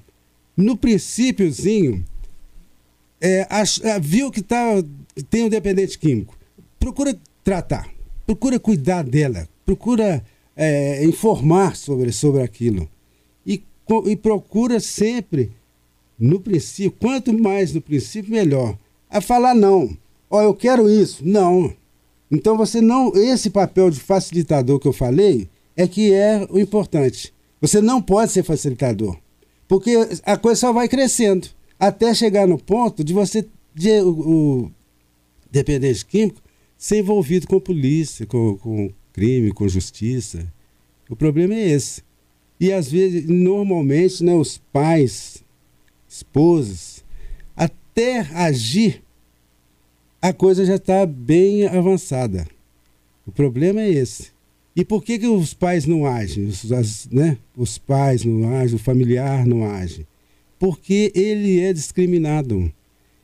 no 0.58 0.76
princípiozinho, 0.76 2.04
é, 3.22 3.48
viu 4.02 4.30
que, 4.30 4.42
tá, 4.42 4.84
tem 5.30 5.46
um 5.46 5.50
dependente 5.50 5.98
químico, 5.98 6.38
procura 6.78 7.18
tratar, 7.46 7.90
procura 8.26 8.60
cuidar 8.60 9.06
dela, 9.06 9.48
procura 9.66 10.22
é, 10.54 11.06
informar 11.06 11.78
sobre, 11.78 12.12
sobre 12.12 12.42
aquilo. 12.42 12.90
E 14.06 14.16
procura 14.16 14.80
sempre, 14.80 15.52
no 16.18 16.40
princípio, 16.40 16.98
quanto 17.00 17.34
mais 17.34 17.74
no 17.74 17.82
princípio, 17.82 18.32
melhor. 18.32 18.78
A 19.10 19.22
falar 19.22 19.56
não. 19.56 19.98
Ó, 20.30 20.38
oh, 20.38 20.42
eu 20.42 20.54
quero 20.54 20.90
isso. 20.90 21.26
Não. 21.26 21.74
Então 22.32 22.56
você 22.58 22.82
não. 22.82 23.16
Esse 23.16 23.50
papel 23.50 23.90
de 23.90 24.00
facilitador 24.00 24.80
que 24.80 24.88
eu 24.88 24.94
falei 24.94 25.50
é 25.76 25.88
que 25.88 26.14
é 26.14 26.46
o 26.50 26.60
importante. 26.60 27.34
Você 27.60 27.82
não 27.82 28.02
pode 28.02 28.32
ser 28.32 28.44
facilitador. 28.44 29.18
Porque 29.68 29.96
a 30.24 30.38
coisa 30.38 30.62
só 30.62 30.74
vai 30.74 30.88
crescendo. 30.88 31.48
Até 31.80 32.14
chegar 32.14 32.48
no 32.48 32.58
ponto 32.58 33.04
de 33.04 33.14
você. 33.14 33.46
De, 33.74 34.02
o, 34.02 34.10
o 34.10 34.72
dependente 35.52 36.06
químico 36.06 36.42
ser 36.78 37.00
envolvido 37.00 37.48
com 37.48 37.60
polícia, 37.60 38.26
com, 38.26 38.58
com 38.58 38.90
crime, 39.12 39.52
com 39.52 39.68
justiça. 39.68 40.52
O 41.10 41.16
problema 41.16 41.54
é 41.54 41.72
esse. 41.72 42.02
E 42.60 42.74
às 42.74 42.92
vezes, 42.92 43.26
normalmente, 43.26 44.24
né, 44.24 44.34
os 44.34 44.58
pais, 44.58 45.44
esposas, 46.08 47.04
até 47.56 48.20
agir, 48.20 49.02
a 50.22 50.34
coisa 50.34 50.66
já 50.66 50.76
está 50.76 51.06
bem 51.06 51.66
avançada. 51.66 52.46
O 53.26 53.32
problema 53.32 53.82
é 53.82 53.90
esse. 53.90 54.32
E 54.76 54.84
por 54.84 55.04
que, 55.04 55.20
que 55.20 55.28
os 55.28 55.54
pais 55.54 55.86
não 55.86 56.06
agem? 56.06 56.46
Os, 56.46 56.72
as, 56.72 57.08
né? 57.12 57.38
os 57.56 57.78
pais 57.78 58.24
não 58.24 58.56
agem, 58.56 58.76
o 58.76 58.80
familiar 58.80 59.46
não 59.46 59.66
age? 59.66 60.06
Porque 60.58 61.12
ele 61.16 61.60
é 61.60 61.72
discriminado. 61.72 62.72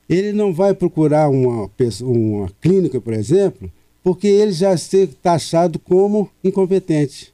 Ele 0.07 0.31
não 0.31 0.53
vai 0.53 0.73
procurar 0.73 1.29
uma, 1.29 1.69
uma 2.01 2.49
clínica, 2.61 3.01
por 3.01 3.13
exemplo, 3.13 3.71
porque 4.03 4.27
ele 4.27 4.51
já 4.51 4.77
ser 4.77 5.07
taxado 5.21 5.79
como 5.79 6.29
incompetente. 6.43 7.33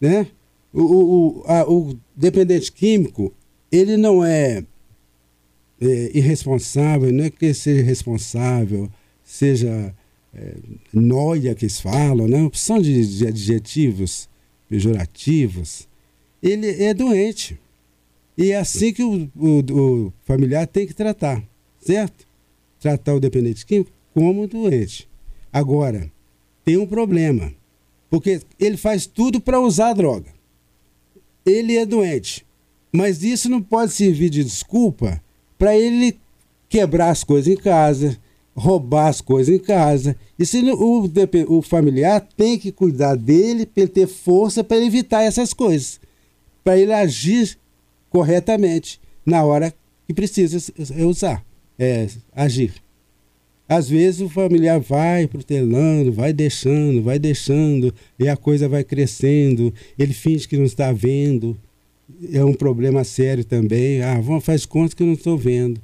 Né? 0.00 0.28
O, 0.78 0.82
o, 0.82 1.42
a, 1.46 1.70
o 1.70 1.96
dependente 2.14 2.70
químico, 2.70 3.32
ele 3.72 3.96
não 3.96 4.22
é, 4.22 4.62
é, 5.80 6.10
irresponsável, 6.12 7.10
não 7.10 7.24
é 7.24 7.30
que 7.30 7.54
seja 7.54 7.82
responsável, 7.82 8.90
seja 9.24 9.94
é, 10.34 10.54
noia 10.92 11.54
que 11.54 11.64
eles 11.64 11.80
falam, 11.80 12.28
né? 12.28 12.42
opção 12.42 12.80
de, 12.80 13.06
de 13.06 13.26
adjetivos 13.26 14.28
pejorativos. 14.68 15.88
Ele 16.42 16.68
é 16.82 16.92
doente. 16.92 17.58
E 18.36 18.52
é 18.52 18.58
assim 18.58 18.92
que 18.92 19.02
o, 19.02 19.30
o, 19.34 20.06
o 20.06 20.12
familiar 20.26 20.66
tem 20.66 20.86
que 20.86 20.92
tratar, 20.92 21.42
certo? 21.80 22.26
Tratar 22.78 23.14
o 23.14 23.20
dependente 23.20 23.64
químico 23.64 23.90
como 24.12 24.46
doente. 24.46 25.08
Agora, 25.50 26.12
tem 26.66 26.76
um 26.76 26.86
problema, 26.86 27.50
porque 28.10 28.42
ele 28.60 28.76
faz 28.76 29.06
tudo 29.06 29.40
para 29.40 29.58
usar 29.58 29.88
a 29.88 29.94
droga. 29.94 30.35
Ele 31.46 31.76
é 31.76 31.86
doente, 31.86 32.44
mas 32.92 33.22
isso 33.22 33.48
não 33.48 33.62
pode 33.62 33.92
servir 33.92 34.28
de 34.28 34.42
desculpa 34.42 35.22
para 35.56 35.76
ele 35.76 36.18
quebrar 36.68 37.10
as 37.10 37.22
coisas 37.22 37.46
em 37.46 37.56
casa, 37.56 38.18
roubar 38.54 39.06
as 39.06 39.20
coisas 39.20 39.54
em 39.54 39.58
casa. 39.58 40.16
E 40.36 40.44
se 40.44 40.58
o, 40.58 41.10
o 41.48 41.62
familiar 41.62 42.26
tem 42.36 42.58
que 42.58 42.72
cuidar 42.72 43.14
dele 43.14 43.64
para 43.64 43.84
ele 43.84 43.92
ter 43.92 44.08
força 44.08 44.64
para 44.64 44.78
evitar 44.78 45.22
essas 45.22 45.52
coisas, 45.54 46.00
para 46.64 46.76
ele 46.76 46.92
agir 46.92 47.56
corretamente 48.10 49.00
na 49.24 49.44
hora 49.44 49.72
que 50.06 50.14
precisa 50.14 50.58
usar, 51.06 51.44
é, 51.78 52.08
agir. 52.34 52.74
Às 53.68 53.88
vezes 53.88 54.20
o 54.20 54.28
familiar 54.28 54.78
vai 54.78 55.26
protelando, 55.26 56.12
vai 56.12 56.32
deixando, 56.32 57.02
vai 57.02 57.18
deixando, 57.18 57.92
e 58.18 58.28
a 58.28 58.36
coisa 58.36 58.68
vai 58.68 58.84
crescendo, 58.84 59.74
ele 59.98 60.12
finge 60.12 60.46
que 60.46 60.56
não 60.56 60.64
está 60.64 60.92
vendo. 60.92 61.56
É 62.32 62.44
um 62.44 62.54
problema 62.54 63.02
sério 63.02 63.44
também. 63.44 64.02
Ah, 64.02 64.20
faz 64.40 64.64
conta 64.64 64.94
que 64.94 65.02
eu 65.02 65.06
não 65.06 65.14
estou 65.14 65.36
vendo. 65.36 65.80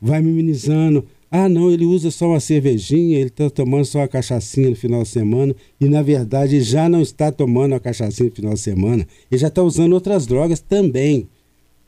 Vai 0.00 0.20
minimizando. 0.20 1.06
Ah, 1.30 1.48
não, 1.48 1.70
ele 1.70 1.84
usa 1.84 2.10
só 2.10 2.26
uma 2.26 2.40
cervejinha, 2.40 3.16
ele 3.16 3.28
está 3.28 3.48
tomando 3.48 3.84
só 3.84 4.00
uma 4.00 4.08
cachaçinha 4.08 4.68
no 4.68 4.74
final 4.74 5.04
de 5.04 5.10
semana, 5.10 5.54
e 5.80 5.88
na 5.88 6.02
verdade 6.02 6.60
já 6.60 6.88
não 6.88 7.00
está 7.00 7.30
tomando 7.30 7.72
a 7.72 7.78
cachaçinha 7.78 8.28
no 8.28 8.34
final 8.34 8.54
de 8.54 8.58
semana, 8.58 9.06
ele 9.30 9.40
já 9.40 9.46
está 9.46 9.62
usando 9.62 9.92
outras 9.92 10.26
drogas 10.26 10.58
também. 10.58 11.28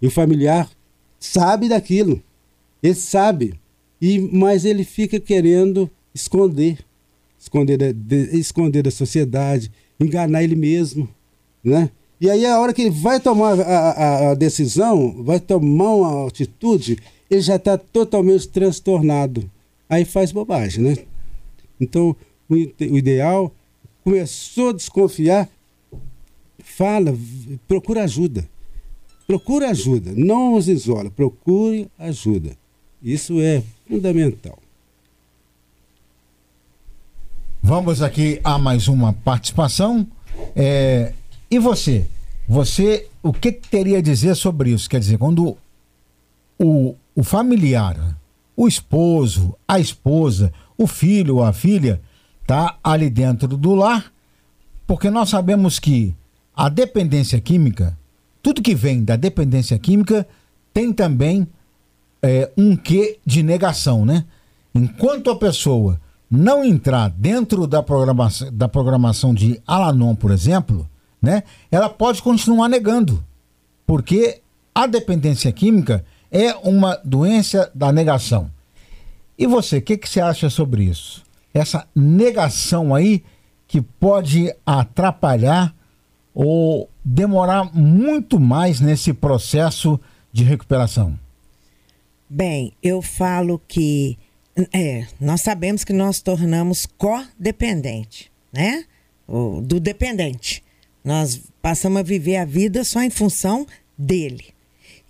E 0.01 0.07
o 0.07 0.13
familiar 0.13 0.71
sabe 1.19 1.69
daquilo, 1.69 2.23
ele 2.81 2.95
sabe, 2.95 3.55
e 4.03 4.19
mas 4.19 4.65
ele 4.65 4.83
fica 4.83 5.21
querendo 5.21 5.89
esconder, 6.13 6.85
esconder 7.39 7.77
da, 7.79 7.93
de, 7.93 8.37
esconder 8.37 8.83
da 8.83 8.91
sociedade, 8.91 9.71
enganar 10.01 10.43
ele 10.43 10.57
mesmo, 10.57 11.09
né? 11.63 11.89
E 12.21 12.29
aí 12.29 12.45
a 12.45 12.59
hora 12.59 12.75
que 12.75 12.83
ele 12.83 12.91
vai 12.91 13.21
tomar 13.21 13.61
a, 13.61 13.91
a, 13.91 14.31
a 14.31 14.35
decisão, 14.35 15.23
vai 15.23 15.39
tomar 15.39 15.95
uma 15.95 16.27
atitude, 16.27 16.99
ele 17.31 17.41
já 17.41 17.55
está 17.57 17.79
totalmente 17.79 18.49
transtornado. 18.49 19.49
Aí 19.89 20.05
faz 20.05 20.33
bobagem, 20.33 20.83
né? 20.83 20.97
Então, 21.81 22.17
o, 22.49 22.55
o 22.55 22.99
ideal, 22.99 23.53
começou 24.03 24.71
a 24.71 24.73
desconfiar, 24.73 25.49
fala, 26.59 27.17
procura 27.69 28.03
ajuda. 28.03 28.49
Procura 29.27 29.71
ajuda, 29.71 30.13
não 30.17 30.55
os 30.55 30.69
isola, 30.69 31.11
procure 31.11 31.89
ajuda. 31.99 32.57
Isso 33.03 33.41
é 33.41 33.63
fundamental. 33.89 34.59
Vamos 37.61 38.01
aqui 38.01 38.41
a 38.45 38.59
mais 38.59 38.87
uma 38.87 39.13
participação. 39.13 40.07
É, 40.55 41.13
e 41.51 41.59
você? 41.59 42.07
Você, 42.49 43.09
o 43.23 43.33
que 43.33 43.51
teria 43.51 43.99
a 43.99 44.03
dizer 44.03 44.37
sobre 44.37 44.71
isso? 44.71 44.89
Quer 44.89 45.01
dizer, 45.01 45.19
quando 45.19 45.57
o, 46.59 46.95
o 47.15 47.25
familiar, 47.25 48.17
o 48.57 48.69
esposo, 48.69 49.55
a 49.67 49.81
esposa, 49.81 50.53
o 50.79 50.87
filho 50.87 51.37
ou 51.37 51.45
a 51.45 51.53
filha 51.53 52.01
tá 52.47 52.79
ali 52.85 53.11
dentro 53.11 53.57
do 53.57 53.75
lar, 53.75 54.13
porque 54.87 55.11
nós 55.11 55.29
sabemos 55.29 55.79
que 55.79 56.15
a 56.55 56.69
dependência 56.69 57.41
química, 57.41 57.99
tudo 58.41 58.63
que 58.63 58.75
vem 58.75 59.03
da 59.03 59.17
dependência 59.17 59.79
química 59.79 60.27
tem 60.73 60.93
também 60.93 61.49
é, 62.23 62.51
um 62.57 62.77
quê 62.77 63.19
de 63.27 63.43
negação, 63.43 64.05
né? 64.05 64.25
Enquanto 64.75 65.31
a 65.31 65.37
pessoa 65.37 66.01
não 66.31 66.65
entrar 66.65 67.11
dentro 67.11 67.67
da 67.67 67.83
programação, 67.83 68.49
da 68.53 68.69
programação 68.69 69.35
de 69.35 69.61
Alanon, 69.67 70.15
por 70.15 70.31
exemplo, 70.31 70.89
né? 71.21 71.43
Ela 71.71 71.89
pode 71.89 72.23
continuar 72.23 72.69
negando, 72.69 73.23
porque 73.87 74.41
a 74.75 74.87
dependência 74.87 75.53
química 75.53 76.05
é 76.31 76.55
uma 76.55 76.99
doença 77.05 77.71
da 77.75 77.93
negação. 77.93 78.51
E 79.37 79.47
você, 79.47 79.79
o 79.79 79.83
que, 79.83 79.99
que 79.99 80.09
você 80.09 80.21
acha 80.21 80.49
sobre 80.49 80.85
isso? 80.85 81.23
Essa 81.53 81.87
negação 81.95 82.95
aí 82.95 83.23
que 83.69 83.83
pode 83.83 84.55
atrapalhar 84.65 85.75
ou 86.35 86.89
demorar 87.05 87.75
muito 87.75 88.41
mais 88.41 88.81
nesse 88.81 89.13
processo 89.13 90.01
de 90.33 90.45
recuperação? 90.45 91.19
Bem, 92.35 92.73
eu 92.83 93.03
falo 93.03 93.61
que 93.69 94.19
é, 94.73 95.07
nós 95.21 95.43
sabemos 95.43 95.85
que 95.85 95.93
nós 95.93 96.23
tornamos 96.23 96.87
codependente, 96.87 98.33
né? 98.51 98.87
O, 99.29 99.61
do 99.61 99.79
dependente. 99.79 100.65
Nós 101.05 101.43
passamos 101.61 102.01
a 102.01 102.03
viver 102.03 102.37
a 102.37 102.47
vida 102.47 102.85
só 102.85 103.03
em 103.03 103.11
função 103.11 103.67
dele. 103.99 104.47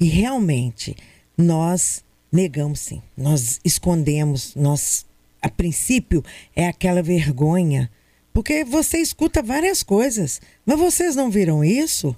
E 0.00 0.06
realmente, 0.06 0.96
nós 1.38 2.04
negamos 2.32 2.80
sim, 2.80 3.00
nós 3.16 3.60
escondemos, 3.64 4.56
nós 4.56 5.06
a 5.40 5.48
princípio 5.48 6.24
é 6.56 6.66
aquela 6.66 7.04
vergonha, 7.04 7.88
porque 8.32 8.64
você 8.64 8.98
escuta 8.98 9.40
várias 9.40 9.84
coisas, 9.84 10.40
mas 10.66 10.76
vocês 10.76 11.14
não 11.14 11.30
viram 11.30 11.62
isso? 11.62 12.16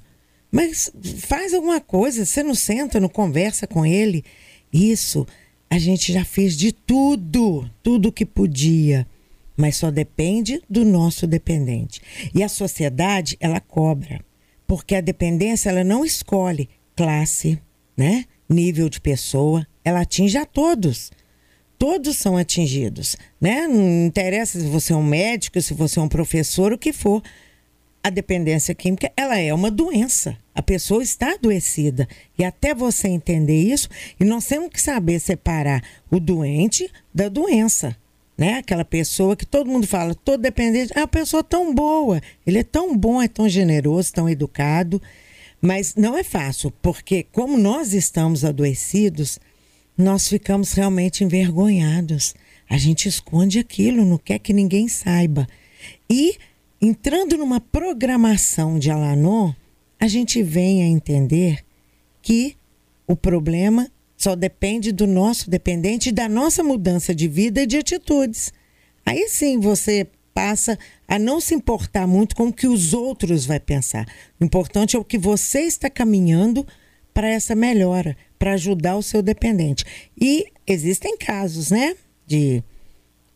Mas 0.51 0.91
faz 1.19 1.53
alguma 1.53 1.79
coisa, 1.79 2.25
você 2.25 2.43
não 2.43 2.55
senta, 2.55 2.99
não 2.99 3.09
conversa 3.11 3.67
com 3.67 3.85
ele. 3.85 4.25
Isso 4.75 5.25
a 5.71 5.79
gente 5.79 6.13
já 6.13 6.25
fez 6.25 6.57
de 6.57 6.73
tudo, 6.73 7.71
tudo 7.81 8.13
que 8.13 8.27
podia, 8.27 9.07
mas 9.57 9.77
só 9.77 9.89
depende 9.89 10.61
do 10.69 10.85
nosso 10.85 11.29
dependente. 11.29 12.03
E 12.35 12.43
a 12.43 12.49
sociedade, 12.49 13.37
ela 13.39 13.61
cobra, 13.61 14.21
porque 14.67 14.97
a 14.97 15.01
dependência 15.01 15.71
ela 15.71 15.85
não 15.85 16.05
escolhe 16.05 16.69
classe, 16.97 17.57
né? 17.97 18.25
nível 18.49 18.89
de 18.89 19.01
pessoa, 19.01 19.67
ela 19.85 20.01
atinge 20.01 20.37
a 20.37 20.45
todos. 20.45 21.11
Todos 21.79 22.17
são 22.17 22.37
atingidos, 22.37 23.17
né? 23.41 23.67
Não 23.67 24.07
interessa 24.07 24.61
se 24.61 24.67
você 24.67 24.93
é 24.93 24.97
um 24.97 25.03
médico, 25.03 25.61
se 25.61 25.75
você 25.75 25.99
é 25.99 26.03
um 26.03 26.09
professor, 26.09 26.73
o 26.73 26.79
que 26.79 26.93
for. 26.93 27.23
A 28.05 28.11
dependência 28.11 28.75
química, 28.75 29.11
ela 29.17 29.39
é 29.39 29.55
uma 29.55 29.71
doença. 29.71 30.37
A 30.55 30.61
pessoa 30.61 31.03
está 31.03 31.33
adoecida. 31.33 32.07
E 32.39 32.45
até 32.45 32.75
você 32.75 33.09
entender 33.09 33.57
isso, 33.59 33.89
e 34.21 34.25
nós 34.27 34.45
temos 34.45 34.69
que 34.69 34.79
saber 34.79 35.19
separar 35.19 35.83
o 36.11 36.21
doente 36.21 36.87
da 37.15 37.31
doença. 37.31 37.97
Né? 38.37 38.59
Aquela 38.59 38.85
pessoa 38.85 39.35
que 39.35 39.47
todo 39.47 39.71
mundo 39.71 39.87
fala, 39.87 40.15
todo 40.15 40.43
dependente, 40.43 40.93
é 40.95 41.01
uma 41.01 41.09
pessoa 41.09 41.43
tão 41.43 41.75
boa, 41.75 42.21
ele 42.47 42.59
é 42.59 42.63
tão 42.63 42.95
bom, 42.95 43.23
é 43.23 43.29
tão 43.29 43.49
generoso, 43.49 44.13
tão 44.13 44.29
educado, 44.29 45.01
Mas 45.65 45.95
não 45.95 46.15
é 46.15 46.23
fácil, 46.23 46.71
porque 46.83 47.25
como 47.33 47.57
nós 47.57 47.95
estamos 47.95 48.45
adoecidos, 48.45 49.39
nós 49.97 50.29
ficamos 50.29 50.73
realmente 50.73 51.25
envergonhados. 51.25 52.35
A 52.69 52.77
gente 52.77 53.09
esconde 53.09 53.59
aquilo, 53.59 54.05
não 54.05 54.19
quer 54.19 54.39
que 54.41 54.53
ninguém 54.53 54.89
saiba. 54.89 55.49
E 56.11 56.37
entrando 56.85 57.39
numa 57.39 57.61
programação 57.61 58.79
de 58.79 58.91
Alanon, 58.91 59.55
a 59.99 60.07
gente 60.07 60.43
vem 60.43 60.83
a 60.83 60.87
entender 60.87 61.65
que 62.21 62.57
o 63.07 63.17
problema 63.17 63.91
só 64.19 64.37
depende 64.37 64.93
do 64.93 65.07
nosso 65.07 65.49
dependente 65.49 66.11
e 66.11 66.13
da 66.13 66.29
nossa 66.29 66.63
mudança 66.63 67.15
de 67.15 67.27
vida 67.27 67.63
e 67.63 67.67
de 67.67 67.79
atitudes. 67.79 68.53
Aí 69.05 69.29
sim 69.31 69.59
você 69.59 70.07
passa 70.35 70.79
a 71.09 71.19
não 71.19 71.41
se 71.41 71.55
importar 71.55 72.07
muito 72.07 72.37
com 72.37 72.49
o 72.49 72.53
que 72.53 72.67
os 72.67 72.93
outros 72.93 73.47
vão 73.47 73.59
pensar. 73.61 74.07
O 74.39 74.45
importante 74.45 74.95
é 74.95 74.99
o 74.99 75.05
que 75.05 75.17
você 75.17 75.61
está 75.61 75.89
caminhando 75.89 76.67
para 77.15 77.29
essa 77.31 77.55
melhora, 77.55 78.15
para 78.39 78.53
ajudar 78.53 78.97
o 78.97 79.03
seu 79.03 79.23
dependente. 79.23 79.87
E 80.21 80.49
existem 80.67 81.17
casos, 81.17 81.71
né, 81.71 81.97
de 82.27 82.63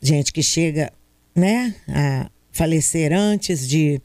gente 0.03 0.34
que 0.34 0.42
chega, 0.42 0.92
né, 1.34 1.74
a 1.88 2.30
falecer 2.59 3.12
antes 3.12 3.68
de. 3.68 4.02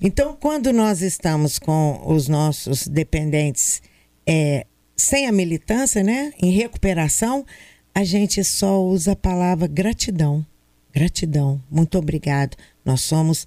Então, 0.00 0.36
quando 0.38 0.72
nós 0.72 1.00
estamos 1.00 1.60
com 1.60 2.02
os 2.04 2.26
nossos 2.26 2.88
dependentes 2.88 3.80
é, 4.26 4.66
sem 4.96 5.26
a 5.26 5.32
militância, 5.32 6.02
né, 6.02 6.32
em 6.42 6.50
recuperação, 6.50 7.46
a 7.94 8.02
gente 8.02 8.42
só 8.42 8.82
usa 8.82 9.12
a 9.12 9.16
palavra 9.16 9.68
gratidão. 9.68 10.44
Gratidão, 10.92 11.62
muito 11.70 11.96
obrigado. 11.96 12.56
Nós 12.84 13.02
somos 13.02 13.46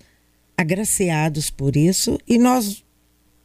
agraciados 0.56 1.50
por 1.50 1.76
isso 1.76 2.18
e 2.26 2.38
nós 2.38 2.84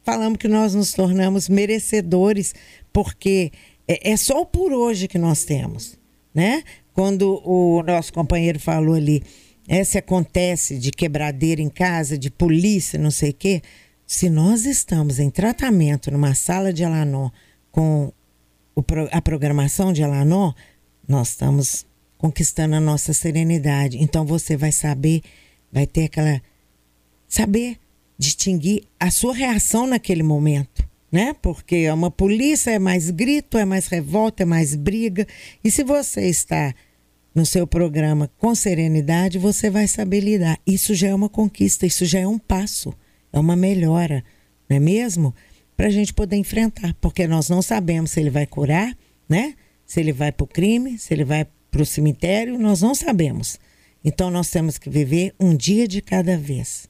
falamos 0.03 0.37
que 0.37 0.47
nós 0.47 0.73
nos 0.73 0.93
tornamos 0.93 1.49
merecedores 1.49 2.55
porque 2.93 3.51
é, 3.85 4.11
é 4.11 4.17
só 4.17 4.41
o 4.41 4.45
por 4.45 4.71
hoje 4.71 5.09
que 5.09 5.17
nós 5.17 5.43
temos, 5.43 5.97
né? 6.33 6.63
Quando 6.93 7.41
o 7.45 7.83
nosso 7.83 8.13
companheiro 8.13 8.59
falou 8.59 8.95
ali, 8.95 9.23
é, 9.67 9.83
se 9.83 9.97
acontece 9.97 10.77
de 10.77 10.91
quebradeira 10.91 11.61
em 11.61 11.69
casa, 11.69 12.17
de 12.17 12.29
polícia, 12.29 12.99
não 12.99 13.11
sei 13.11 13.31
o 13.31 13.33
quê, 13.33 13.61
se 14.05 14.29
nós 14.29 14.65
estamos 14.65 15.19
em 15.19 15.29
tratamento 15.29 16.11
numa 16.11 16.35
sala 16.35 16.73
de 16.73 16.83
Alanon 16.83 17.29
com 17.71 18.11
a 19.11 19.21
programação 19.21 19.93
de 19.93 20.03
Alanon, 20.03 20.51
nós 21.07 21.29
estamos 21.29 21.85
conquistando 22.17 22.75
a 22.75 22.79
nossa 22.79 23.13
serenidade. 23.13 23.97
Então 24.01 24.25
você 24.25 24.55
vai 24.55 24.71
saber, 24.71 25.21
vai 25.71 25.85
ter 25.85 26.05
aquela. 26.05 26.41
saber 27.27 27.77
distinguir 28.17 28.83
a 28.99 29.11
sua 29.11 29.33
reação 29.33 29.87
naquele 29.87 30.23
momento. 30.23 30.87
Né? 31.11 31.35
Porque 31.41 31.89
uma 31.91 32.09
polícia 32.09 32.71
é 32.71 32.79
mais 32.79 33.11
grito, 33.11 33.57
é 33.57 33.65
mais 33.65 33.87
revolta, 33.87 34.43
é 34.43 34.45
mais 34.45 34.75
briga. 34.75 35.27
E 35.63 35.69
se 35.69 35.83
você 35.83 36.27
está 36.27 36.73
no 37.33 37.45
seu 37.45 37.65
programa 37.65 38.29
com 38.37 38.53
serenidade, 38.53 39.39
você 39.39 39.69
vai 39.69 39.87
saber 39.87 40.19
lidar. 40.19 40.59
Isso 40.65 40.93
já 40.93 41.07
é 41.07 41.15
uma 41.15 41.29
conquista, 41.29 41.85
isso 41.85 42.05
já 42.05 42.19
é 42.19 42.27
um 42.27 42.37
passo, 42.37 42.93
é 43.31 43.39
uma 43.39 43.55
melhora, 43.55 44.23
não 44.69 44.77
é 44.77 44.79
mesmo? 44.79 45.33
Para 45.75 45.87
a 45.87 45.91
gente 45.91 46.13
poder 46.13 46.35
enfrentar, 46.35 46.93
porque 47.01 47.27
nós 47.27 47.49
não 47.49 47.61
sabemos 47.61 48.11
se 48.11 48.19
ele 48.19 48.29
vai 48.29 48.45
curar, 48.45 48.95
né? 49.27 49.55
Se 49.85 49.99
ele 49.99 50.13
vai 50.13 50.31
para 50.31 50.43
o 50.43 50.47
crime, 50.47 50.97
se 50.97 51.13
ele 51.13 51.23
vai 51.23 51.47
para 51.71 51.81
o 51.81 51.85
cemitério, 51.85 52.59
nós 52.59 52.81
não 52.81 52.93
sabemos. 52.93 53.59
Então 54.05 54.29
nós 54.29 54.49
temos 54.49 54.77
que 54.77 54.89
viver 54.89 55.33
um 55.39 55.55
dia 55.55 55.87
de 55.87 56.01
cada 56.01 56.37
vez 56.37 56.87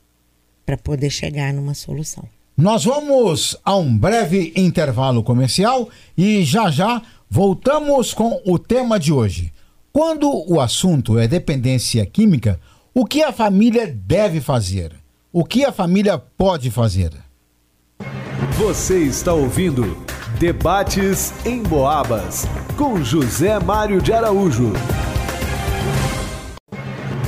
para 0.65 0.77
poder 0.77 1.09
chegar 1.09 1.53
numa 1.53 1.73
solução. 1.73 2.27
Nós 2.55 2.83
vamos 2.83 3.57
a 3.63 3.75
um 3.75 3.97
breve 3.97 4.53
intervalo 4.55 5.23
comercial 5.23 5.89
e 6.17 6.43
já 6.43 6.69
já 6.69 7.01
voltamos 7.29 8.13
com 8.13 8.41
o 8.45 8.59
tema 8.59 8.99
de 8.99 9.11
hoje. 9.11 9.51
Quando 9.95 10.27
o 10.51 10.59
assunto 10.59 11.19
é 11.19 11.27
dependência 11.27 12.03
química, 12.03 12.59
o 12.95 13.05
que 13.05 13.21
a 13.21 13.31
família 13.31 13.85
deve 13.85 14.41
fazer? 14.41 14.91
O 15.31 15.45
que 15.45 15.63
a 15.63 15.71
família 15.71 16.17
pode 16.17 16.71
fazer? 16.71 17.11
Você 18.57 19.03
está 19.03 19.33
ouvindo 19.33 19.95
Debates 20.39 21.31
em 21.45 21.61
Boabas, 21.61 22.47
com 22.75 23.03
José 23.03 23.59
Mário 23.59 24.01
de 24.01 24.11
Araújo. 24.11 24.73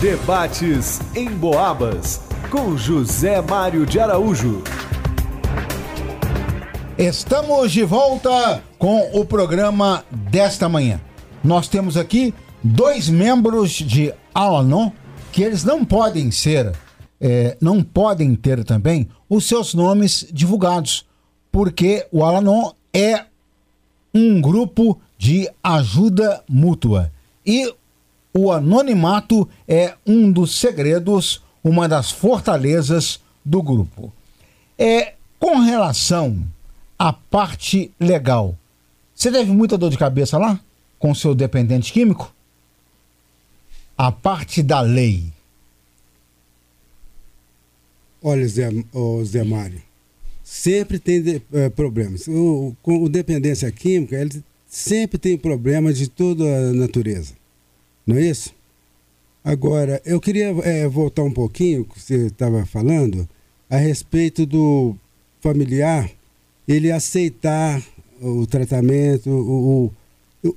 Debates 0.01 1.01
em 1.15 1.29
Boabas, 1.29 2.21
com 2.49 2.75
José 2.75 3.41
Mário 3.41 3.85
de 3.85 3.99
Araújo. 3.99 4.63
Estamos 6.97 7.71
de 7.71 7.83
volta 7.83 8.63
com 8.79 9.07
o 9.13 9.23
programa 9.23 10.03
desta 10.09 10.67
manhã. 10.67 10.99
Nós 11.43 11.67
temos 11.67 11.95
aqui 11.95 12.33
dois 12.65 13.07
membros 13.07 13.71
de 13.73 14.11
Alanon 14.33 14.89
que 15.31 15.43
eles 15.43 15.63
não 15.63 15.85
podem 15.85 16.31
ser, 16.31 16.71
é, 17.21 17.55
não 17.61 17.83
podem 17.83 18.33
ter 18.35 18.63
também 18.63 19.07
os 19.29 19.45
seus 19.45 19.73
nomes 19.73 20.25
divulgados, 20.31 21.05
porque 21.51 22.07
o 22.11 22.23
Alanon 22.23 22.71
é 22.93 23.25
um 24.13 24.41
grupo 24.41 24.99
de 25.17 25.49
ajuda 25.63 26.43
mútua. 26.49 27.11
E 27.45 27.71
o 28.33 28.51
anonimato 28.51 29.47
é 29.67 29.93
um 30.05 30.31
dos 30.31 30.57
segredos, 30.57 31.43
uma 31.63 31.87
das 31.87 32.09
fortalezas 32.09 33.19
do 33.43 33.61
grupo. 33.61 34.11
É 34.77 35.13
com 35.39 35.59
relação 35.59 36.43
à 36.97 37.13
parte 37.13 37.91
legal. 37.99 38.55
Você 39.13 39.31
teve 39.31 39.51
muita 39.51 39.77
dor 39.77 39.91
de 39.91 39.97
cabeça 39.97 40.37
lá 40.37 40.59
com 40.97 41.13
seu 41.13 41.35
dependente 41.35 41.93
químico? 41.93 42.34
A 43.97 44.11
parte 44.11 44.61
da 44.61 44.81
lei. 44.81 45.23
Olha, 48.21 48.47
Zé, 48.47 48.69
oh, 48.91 49.23
Zé 49.23 49.43
Mário, 49.43 49.81
sempre 50.43 50.99
tem 50.99 51.21
de, 51.21 51.41
é, 51.53 51.69
problemas. 51.69 52.27
O, 52.27 52.75
com 52.81 53.03
o 53.03 53.07
dependência 53.07 53.71
química, 53.71 54.19
ele 54.19 54.43
sempre 54.67 55.17
tem 55.17 55.37
problemas 55.37 55.97
de 55.97 56.09
toda 56.09 56.43
a 56.43 56.73
natureza. 56.73 57.33
Não 58.05 58.17
é 58.17 58.21
isso? 58.23 58.53
Agora, 59.43 60.01
eu 60.03 60.19
queria 60.19 60.47
é, 60.63 60.87
voltar 60.87 61.23
um 61.23 61.31
pouquinho, 61.31 61.85
que 61.85 62.01
você 62.01 62.25
estava 62.25 62.65
falando, 62.65 63.29
a 63.69 63.77
respeito 63.77 64.45
do 64.45 64.95
familiar, 65.39 66.09
ele 66.67 66.91
aceitar 66.91 67.81
o 68.19 68.45
tratamento, 68.47 69.29
o, 69.29 69.93
o, 70.43 70.55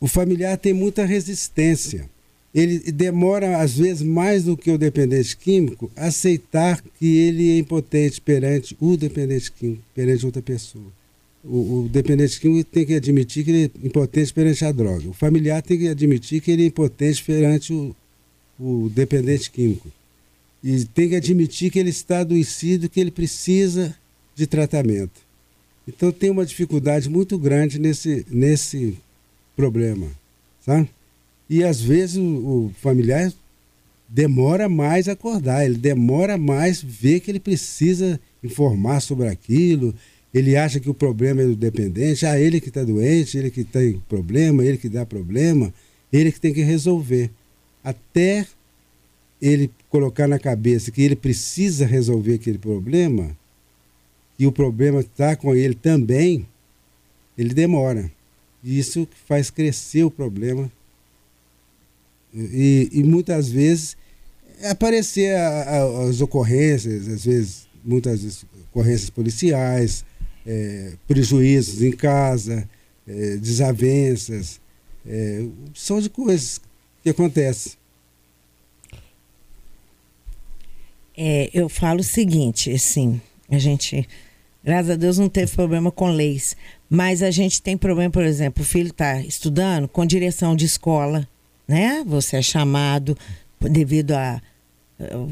o 0.00 0.06
familiar 0.06 0.56
tem 0.56 0.72
muita 0.72 1.04
resistência 1.04 2.08
ele 2.54 2.78
demora, 2.92 3.58
às 3.58 3.76
vezes, 3.76 4.02
mais 4.02 4.44
do 4.44 4.56
que 4.56 4.70
o 4.70 4.78
dependente 4.78 5.36
químico, 5.36 5.90
aceitar 5.94 6.82
que 6.98 7.06
ele 7.06 7.50
é 7.50 7.58
impotente 7.58 8.20
perante 8.20 8.76
o 8.80 8.96
dependente 8.96 9.52
químico, 9.52 9.82
perante 9.94 10.24
outra 10.24 10.40
pessoa. 10.40 10.86
O, 11.44 11.84
o, 11.84 11.88
dependente 11.90 12.40
químico 12.40 12.68
tem 12.70 12.84
que 12.86 12.94
admitir 12.94 13.44
que 13.44 13.50
ele 13.50 13.72
é 13.82 13.86
impotente 13.86 14.32
perante 14.32 14.64
a 14.64 14.72
droga. 14.72 15.08
O 15.08 15.12
familiar 15.12 15.62
tem 15.62 15.78
que 15.78 15.88
admitir 15.88 16.40
que 16.40 16.50
ele 16.50 16.64
é 16.64 16.66
impotente 16.66 17.22
perante 17.22 17.72
o, 17.72 17.94
o 18.58 18.90
dependente 18.94 19.50
químico. 19.50 19.88
E 20.64 20.84
tem 20.86 21.10
que 21.10 21.16
admitir 21.16 21.70
que 21.70 21.78
ele 21.78 21.90
está 21.90 22.20
adoecido, 22.20 22.88
que 22.88 22.98
ele 22.98 23.10
precisa 23.10 23.94
de 24.34 24.46
tratamento. 24.46 25.20
Então 25.86 26.10
tem 26.10 26.30
uma 26.30 26.44
dificuldade 26.44 27.08
muito 27.08 27.38
grande 27.38 27.78
nesse, 27.78 28.26
nesse 28.30 28.98
problema. 29.56 30.08
Sabe? 30.64 30.88
E 31.48 31.64
às 31.64 31.80
vezes 31.80 32.16
o, 32.16 32.70
familiar 32.80 33.32
demora 34.08 34.68
mais 34.68 35.08
acordar, 35.08 35.64
ele 35.64 35.76
demora 35.76 36.36
mais 36.38 36.82
ver 36.82 37.20
que 37.20 37.30
ele 37.30 37.40
precisa 37.40 38.20
informar 38.42 39.00
sobre 39.00 39.28
aquilo. 39.28 39.94
Ele 40.32 40.56
acha 40.56 40.78
que 40.78 40.90
o 40.90 40.94
problema 40.94 41.42
é 41.42 41.46
do 41.46 41.56
dependente, 41.56 42.26
ah, 42.26 42.38
ele 42.38 42.60
que 42.60 42.68
está 42.68 42.84
doente, 42.84 43.36
ele 43.36 43.50
que 43.50 43.64
tem 43.64 44.00
problema, 44.08 44.64
ele 44.64 44.78
que 44.78 44.88
dá 44.88 45.04
problema, 45.06 45.72
ele 46.12 46.30
que 46.30 46.40
tem 46.40 46.52
que 46.52 46.62
resolver. 46.62 47.30
Até 47.82 48.46
ele 49.40 49.70
colocar 49.88 50.26
na 50.26 50.38
cabeça 50.38 50.90
que 50.90 51.02
ele 51.02 51.16
precisa 51.16 51.86
resolver 51.86 52.34
aquele 52.34 52.58
problema, 52.58 53.36
e 54.38 54.46
o 54.46 54.52
problema 54.52 55.00
está 55.00 55.34
com 55.34 55.54
ele 55.54 55.74
também, 55.74 56.46
ele 57.36 57.54
demora. 57.54 58.10
E 58.62 58.78
isso 58.78 59.08
faz 59.26 59.50
crescer 59.50 60.04
o 60.04 60.10
problema 60.10 60.70
e, 62.34 62.88
e 62.92 63.02
muitas 63.02 63.48
vezes 63.48 63.96
aparecer 64.64 65.34
a, 65.34 65.62
a, 65.62 66.08
as 66.08 66.20
ocorrências, 66.20 67.08
às 67.08 67.24
vezes, 67.24 67.68
muitas 67.84 68.22
vezes, 68.22 68.44
ocorrências 68.70 69.10
policiais, 69.10 70.04
é, 70.46 70.92
prejuízos 71.06 71.82
em 71.82 71.92
casa, 71.92 72.68
é, 73.06 73.36
desavenças, 73.36 74.60
é, 75.06 75.46
são 75.74 76.00
de 76.00 76.10
coisas 76.10 76.60
que 77.02 77.10
acontecem. 77.10 77.72
É, 81.16 81.50
eu 81.52 81.68
falo 81.68 82.00
o 82.00 82.04
seguinte, 82.04 82.70
assim, 82.70 83.20
a 83.50 83.58
gente 83.58 84.06
Graças 84.68 84.90
a 84.90 84.96
Deus 84.96 85.16
não 85.16 85.30
teve 85.30 85.50
problema 85.52 85.90
com 85.90 86.10
leis. 86.10 86.54
Mas 86.90 87.22
a 87.22 87.30
gente 87.30 87.62
tem 87.62 87.74
problema, 87.74 88.10
por 88.10 88.22
exemplo, 88.22 88.62
o 88.62 88.66
filho 88.66 88.90
está 88.90 89.20
estudando 89.20 89.88
com 89.88 90.04
direção 90.04 90.54
de 90.54 90.66
escola, 90.66 91.26
né? 91.68 92.02
Você 92.06 92.38
é 92.38 92.42
chamado 92.42 93.16
devido 93.60 94.12
a 94.12 94.40
o 94.98 95.30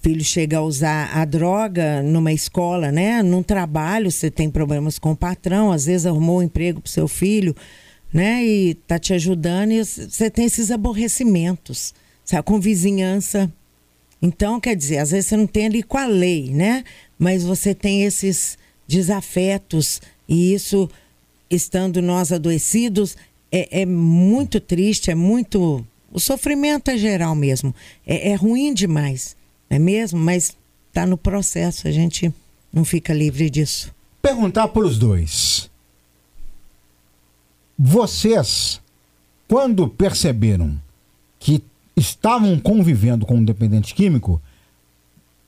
filho 0.00 0.24
chega 0.24 0.58
a 0.58 0.62
usar 0.62 1.10
a 1.12 1.24
droga 1.24 2.02
numa 2.02 2.32
escola, 2.32 2.92
né? 2.92 3.22
Num 3.22 3.42
trabalho, 3.42 4.10
você 4.10 4.30
tem 4.30 4.48
problemas 4.48 4.98
com 4.98 5.10
o 5.12 5.16
patrão, 5.16 5.72
às 5.72 5.86
vezes 5.86 6.06
arrumou 6.06 6.38
um 6.38 6.42
emprego 6.42 6.80
para 6.80 6.90
seu 6.90 7.08
filho, 7.08 7.54
né? 8.12 8.44
E 8.44 8.74
tá 8.74 8.98
te 8.98 9.12
ajudando 9.12 9.72
e 9.72 9.84
você 9.84 10.30
tem 10.30 10.44
esses 10.44 10.70
aborrecimentos, 10.70 11.92
sabe? 12.24 12.44
Com 12.44 12.60
vizinhança. 12.60 13.52
Então, 14.22 14.60
quer 14.60 14.76
dizer, 14.76 14.98
às 14.98 15.10
vezes 15.10 15.26
você 15.26 15.36
não 15.36 15.46
tem 15.46 15.66
ali 15.66 15.82
com 15.82 15.98
a 15.98 16.06
lei, 16.06 16.50
né? 16.50 16.84
Mas 17.18 17.42
você 17.42 17.74
tem 17.74 18.04
esses 18.04 18.56
desafetos 18.86 20.00
e 20.28 20.54
isso, 20.54 20.88
estando 21.50 22.00
nós 22.00 22.32
adoecidos, 22.32 23.16
é, 23.50 23.82
é 23.82 23.86
muito 23.86 24.60
triste, 24.60 25.10
é 25.10 25.14
muito. 25.14 25.84
O 26.12 26.20
sofrimento 26.20 26.90
é 26.90 26.98
geral 26.98 27.34
mesmo. 27.34 27.74
É, 28.06 28.30
é 28.30 28.34
ruim 28.34 28.72
demais, 28.72 29.36
não 29.68 29.76
é 29.76 29.78
mesmo? 29.78 30.18
Mas 30.18 30.56
está 30.88 31.06
no 31.06 31.16
processo, 31.16 31.88
a 31.88 31.90
gente 31.90 32.32
não 32.72 32.84
fica 32.84 33.12
livre 33.12 33.48
disso. 33.50 33.94
Perguntar 34.20 34.68
para 34.68 34.84
os 34.84 34.98
dois. 34.98 35.70
Vocês, 37.78 38.80
quando 39.46 39.88
perceberam 39.88 40.78
que 41.38 41.62
estavam 41.96 42.58
convivendo 42.58 43.24
com 43.24 43.36
um 43.36 43.44
dependente 43.44 43.94
químico, 43.94 44.40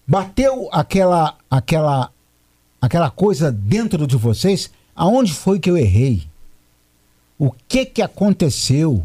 bateu 0.06 0.68
aquela 0.72 1.36
aquela 1.50 2.12
aquela 2.80 3.10
coisa 3.10 3.50
dentro 3.50 4.06
de 4.06 4.16
vocês, 4.16 4.70
aonde 4.94 5.34
foi 5.34 5.58
que 5.58 5.68
eu 5.68 5.76
errei? 5.76 6.29
O 7.40 7.50
que 7.66 7.86
que 7.86 8.02
aconteceu? 8.02 9.02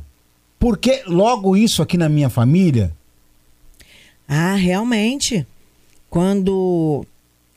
Por 0.60 0.78
que 0.78 1.04
logo 1.08 1.56
isso 1.56 1.82
aqui 1.82 1.98
na 1.98 2.10
minha 2.10 2.30
família? 2.30 2.92
Ah, 4.28 4.56
realmente. 4.56 5.48
Quando 6.10 7.06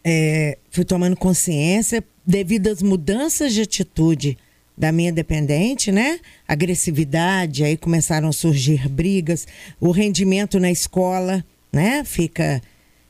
é, 0.04 0.56
fui 0.70 0.84
tomando 0.84 1.16
consciência, 1.16 2.04
devido 2.24 2.68
às 2.68 2.80
mudanças 2.80 3.52
de 3.54 3.62
atitude 3.62 4.38
da 4.76 4.92
minha 4.92 5.12
dependente, 5.12 5.90
né? 5.90 6.20
Agressividade, 6.46 7.64
aí 7.64 7.76
começaram 7.76 8.28
a 8.28 8.32
surgir 8.32 8.88
brigas, 8.88 9.48
o 9.80 9.90
rendimento 9.90 10.60
na 10.60 10.70
escola, 10.70 11.44
né? 11.72 12.04
Fica 12.04 12.62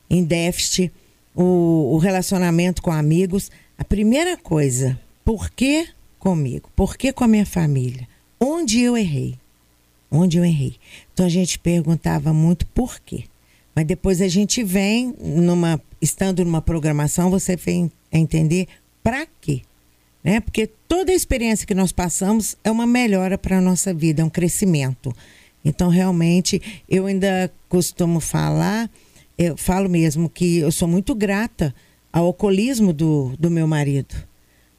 em 0.09 0.23
déficit, 0.23 0.91
o, 1.35 1.93
o 1.93 1.99
relacionamento 1.99 2.81
com 2.81 2.91
amigos. 2.91 3.51
A 3.77 3.83
primeira 3.83 4.35
coisa, 4.37 4.99
por 5.23 5.51
que 5.51 5.87
comigo? 6.19 6.69
Por 6.75 6.97
que 6.97 7.11
com 7.11 7.23
a 7.23 7.27
minha 7.27 7.45
família? 7.45 8.07
Onde 8.39 8.81
eu 8.81 8.97
errei? 8.97 9.35
Onde 10.11 10.37
eu 10.37 10.45
errei? 10.45 10.75
Então 11.13 11.25
a 11.25 11.29
gente 11.29 11.57
perguntava 11.57 12.33
muito 12.33 12.65
por 12.67 12.99
quê. 12.99 13.23
Mas 13.75 13.85
depois 13.85 14.21
a 14.21 14.27
gente 14.27 14.63
vem 14.63 15.15
numa 15.19 15.81
estando 16.01 16.43
numa 16.43 16.61
programação, 16.61 17.29
você 17.29 17.55
vem 17.55 17.91
entender 18.11 18.67
para 19.03 19.27
quê? 19.41 19.61
Né? 20.23 20.39
Porque 20.39 20.67
toda 20.87 21.11
a 21.11 21.15
experiência 21.15 21.67
que 21.67 21.73
nós 21.73 21.91
passamos 21.91 22.55
é 22.63 22.71
uma 22.71 22.85
melhora 22.85 23.37
para 23.37 23.57
a 23.57 23.61
nossa 23.61 23.93
vida, 23.93 24.21
é 24.21 24.25
um 24.25 24.29
crescimento. 24.29 25.15
Então, 25.63 25.89
realmente, 25.89 26.61
eu 26.87 27.05
ainda 27.05 27.51
costumo 27.67 28.19
falar, 28.19 28.89
eu 29.37 29.57
falo 29.57 29.89
mesmo 29.89 30.29
que 30.29 30.59
eu 30.59 30.71
sou 30.71 30.87
muito 30.87 31.13
grata 31.13 31.73
ao 32.11 32.25
alcoolismo 32.25 32.93
do, 32.93 33.33
do 33.37 33.51
meu 33.51 33.67
marido. 33.67 34.15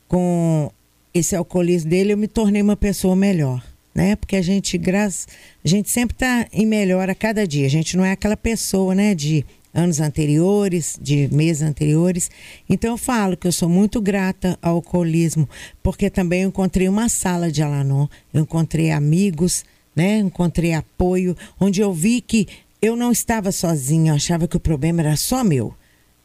Com 0.08 0.70
esse 1.12 1.34
alcoolismo 1.34 1.90
dele, 1.90 2.12
eu 2.12 2.18
me 2.18 2.28
tornei 2.28 2.62
uma 2.62 2.76
pessoa 2.76 3.16
melhor. 3.16 3.64
Né? 3.94 4.14
Porque 4.14 4.36
a 4.36 4.42
gente, 4.42 4.78
graças, 4.78 5.26
a 5.64 5.68
gente 5.68 5.90
sempre 5.90 6.14
está 6.14 6.46
em 6.52 6.64
melhor 6.64 7.10
a 7.10 7.14
cada 7.14 7.46
dia. 7.46 7.66
A 7.66 7.70
gente 7.70 7.96
não 7.96 8.04
é 8.04 8.12
aquela 8.12 8.36
pessoa, 8.36 8.94
né, 8.94 9.14
de 9.14 9.44
anos 9.74 10.00
anteriores, 10.00 10.98
de 11.00 11.28
meses 11.32 11.62
anteriores. 11.62 12.30
Então 12.68 12.92
eu 12.92 12.96
falo 12.96 13.36
que 13.36 13.46
eu 13.46 13.52
sou 13.52 13.68
muito 13.68 14.00
grata 14.00 14.58
ao 14.60 14.76
alcoolismo, 14.76 15.48
porque 15.82 16.10
também 16.10 16.42
eu 16.42 16.48
encontrei 16.48 16.88
uma 16.88 17.08
sala 17.08 17.50
de 17.50 17.62
Alanon, 17.62 18.06
eu 18.32 18.42
encontrei 18.42 18.90
amigos, 18.90 19.64
né? 19.94 20.18
Encontrei 20.18 20.72
apoio, 20.72 21.36
onde 21.58 21.80
eu 21.80 21.92
vi 21.92 22.20
que 22.20 22.46
eu 22.80 22.96
não 22.96 23.12
estava 23.12 23.52
sozinha, 23.52 24.12
eu 24.12 24.16
achava 24.16 24.48
que 24.48 24.56
o 24.56 24.60
problema 24.60 25.02
era 25.02 25.16
só 25.16 25.44
meu. 25.44 25.74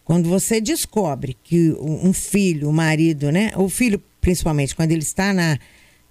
Quando 0.04 0.30
você 0.30 0.62
descobre 0.62 1.36
que 1.44 1.76
um 1.80 2.14
filho, 2.14 2.70
o 2.70 2.74
marido, 2.74 3.32
né? 3.32 3.52
O 3.56 3.68
filho, 3.68 4.02
principalmente, 4.26 4.76
quando 4.76 4.92
ele 4.92 5.04
está 5.04 5.32
na, 5.32 5.60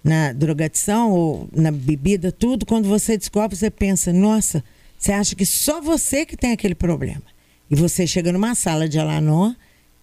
na 0.01 0.31
drogadição 0.31 1.11
ou 1.11 1.49
na 1.51 1.69
bebida, 1.69 2.31
tudo, 2.31 2.65
quando 2.65 2.87
você 2.87 3.17
descobre, 3.17 3.57
você 3.57 3.69
pensa, 3.69 4.13
nossa, 4.13 4.63
você 4.97 5.11
acha 5.11 5.35
que 5.35 5.45
só 5.45 5.81
você 5.81 6.25
que 6.25 6.37
tem 6.37 6.53
aquele 6.53 6.75
problema. 6.75 7.23
E 7.69 7.75
você 7.75 8.07
chega 8.07 8.31
numa 8.31 8.55
sala 8.55 8.87
de 8.87 8.97
Alanon 8.97 9.53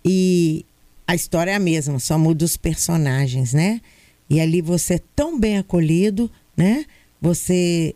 e 0.04 0.62
a 1.06 1.14
história 1.14 1.52
é 1.52 1.54
a 1.54 1.58
mesma, 1.58 1.98
só 1.98 2.18
muda 2.18 2.44
os 2.44 2.54
personagens, 2.54 3.54
né? 3.54 3.80
E 4.28 4.42
ali 4.42 4.60
você 4.60 4.94
é 4.94 5.00
tão 5.16 5.40
bem 5.40 5.56
acolhido, 5.56 6.30
né? 6.54 6.84
Você 7.18 7.94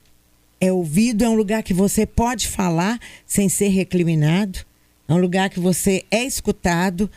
é 0.58 0.72
ouvido, 0.72 1.24
é 1.24 1.28
um 1.28 1.34
lugar 1.34 1.62
que 1.62 1.74
você 1.74 2.06
pode 2.06 2.48
falar 2.48 2.98
sem 3.26 3.50
ser 3.50 3.68
recriminado, 3.68 4.60
é 5.06 5.12
um 5.12 5.18
lugar 5.18 5.50
que 5.50 5.60
você 5.60 6.06
é 6.10 6.24
escutado, 6.24 7.10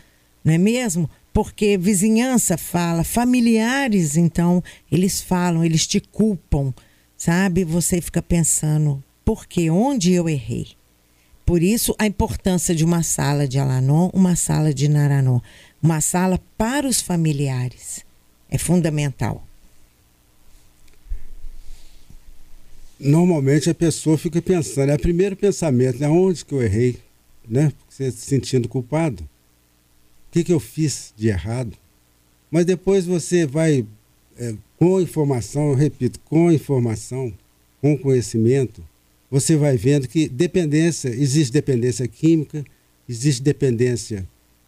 não 0.43 0.53
é 0.53 0.57
mesmo? 0.57 1.09
Porque 1.39 1.77
vizinhança 1.77 2.57
fala, 2.57 3.01
familiares, 3.01 4.17
então, 4.17 4.61
eles 4.91 5.21
falam, 5.21 5.63
eles 5.63 5.87
te 5.87 6.01
culpam, 6.01 6.73
sabe? 7.15 7.63
Você 7.63 8.01
fica 8.01 8.21
pensando, 8.21 9.01
porque 9.23 9.69
onde 9.69 10.11
eu 10.11 10.27
errei. 10.27 10.67
Por 11.45 11.63
isso, 11.63 11.95
a 11.97 12.05
importância 12.05 12.75
de 12.75 12.83
uma 12.83 13.03
sala 13.03 13.47
de 13.47 13.57
Alanon, 13.57 14.09
uma 14.11 14.35
sala 14.35 14.73
de 14.73 14.89
Naranon, 14.89 15.39
uma 15.81 16.01
sala 16.01 16.41
para 16.57 16.85
os 16.85 16.99
familiares. 16.99 18.03
É 18.49 18.57
fundamental. 18.57 19.41
Normalmente 22.99 23.69
a 23.69 23.73
pessoa 23.73 24.17
fica 24.17 24.41
pensando, 24.41 24.89
é 24.89 24.95
o 24.95 24.99
primeiro 24.99 25.37
pensamento, 25.37 25.99
né? 25.99 26.09
Onde 26.09 26.43
que 26.43 26.53
eu 26.53 26.61
errei? 26.61 26.97
Né? 27.47 27.71
Você 27.87 28.11
se 28.11 28.25
sentindo 28.25 28.67
culpado. 28.67 29.23
O 30.30 30.32
que, 30.32 30.43
que 30.43 30.53
eu 30.53 30.59
fiz 30.59 31.11
de 31.17 31.27
errado? 31.27 31.75
Mas 32.51 32.65
depois 32.65 33.05
você 33.05 33.47
vai, 33.47 33.86
é, 34.38 34.53
com 34.77 35.01
informação, 35.01 35.69
eu 35.69 35.75
repito, 35.75 36.19
com 36.21 36.51
informação, 36.51 37.34
com 37.82 37.97
conhecimento, 37.97 38.84
você 39.30 39.55
vai 39.55 39.75
vendo 39.75 40.07
que 40.07 40.30
dependência, 40.30 41.09
existe 41.09 41.51
dependência 41.51 42.07
química, 42.07 42.63
existe 43.07 43.41
dependência 43.41 44.27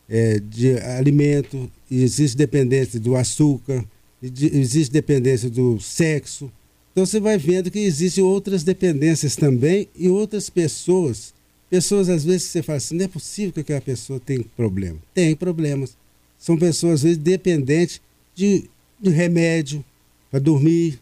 é, 0.10 0.40
de 0.40 0.74
alimento, 0.80 1.72
existe 1.90 2.36
dependência 2.36 3.00
do 3.00 3.16
açúcar, 3.16 3.86
existe 4.22 4.92
dependência 4.92 5.50
do 5.50 5.80
sexo. 5.80 6.52
Então 6.92 7.06
você 7.06 7.20
vai 7.20 7.38
vendo 7.38 7.72
que 7.72 7.80
existem 7.80 8.24
outras 8.24 8.64
dependências 8.64 9.36
também 9.36 9.88
e 9.96 10.10
outras 10.10 10.50
pessoas. 10.50 11.34
Pessoas, 11.72 12.10
às 12.10 12.26
vezes, 12.26 12.44
você 12.44 12.62
fala 12.62 12.78
assim, 12.78 12.98
não 12.98 13.06
é 13.06 13.08
possível 13.08 13.54
que 13.54 13.62
aquela 13.62 13.80
pessoa 13.80 14.20
tenha 14.20 14.44
problema. 14.58 15.00
Tem 15.14 15.34
problemas. 15.34 15.96
São 16.38 16.58
pessoas, 16.58 16.96
às 16.96 17.04
vezes, 17.04 17.18
dependentes 17.18 18.02
de, 18.36 18.70
de 19.00 19.10
remédio 19.10 19.82
para 20.30 20.42
dormir, 20.42 21.00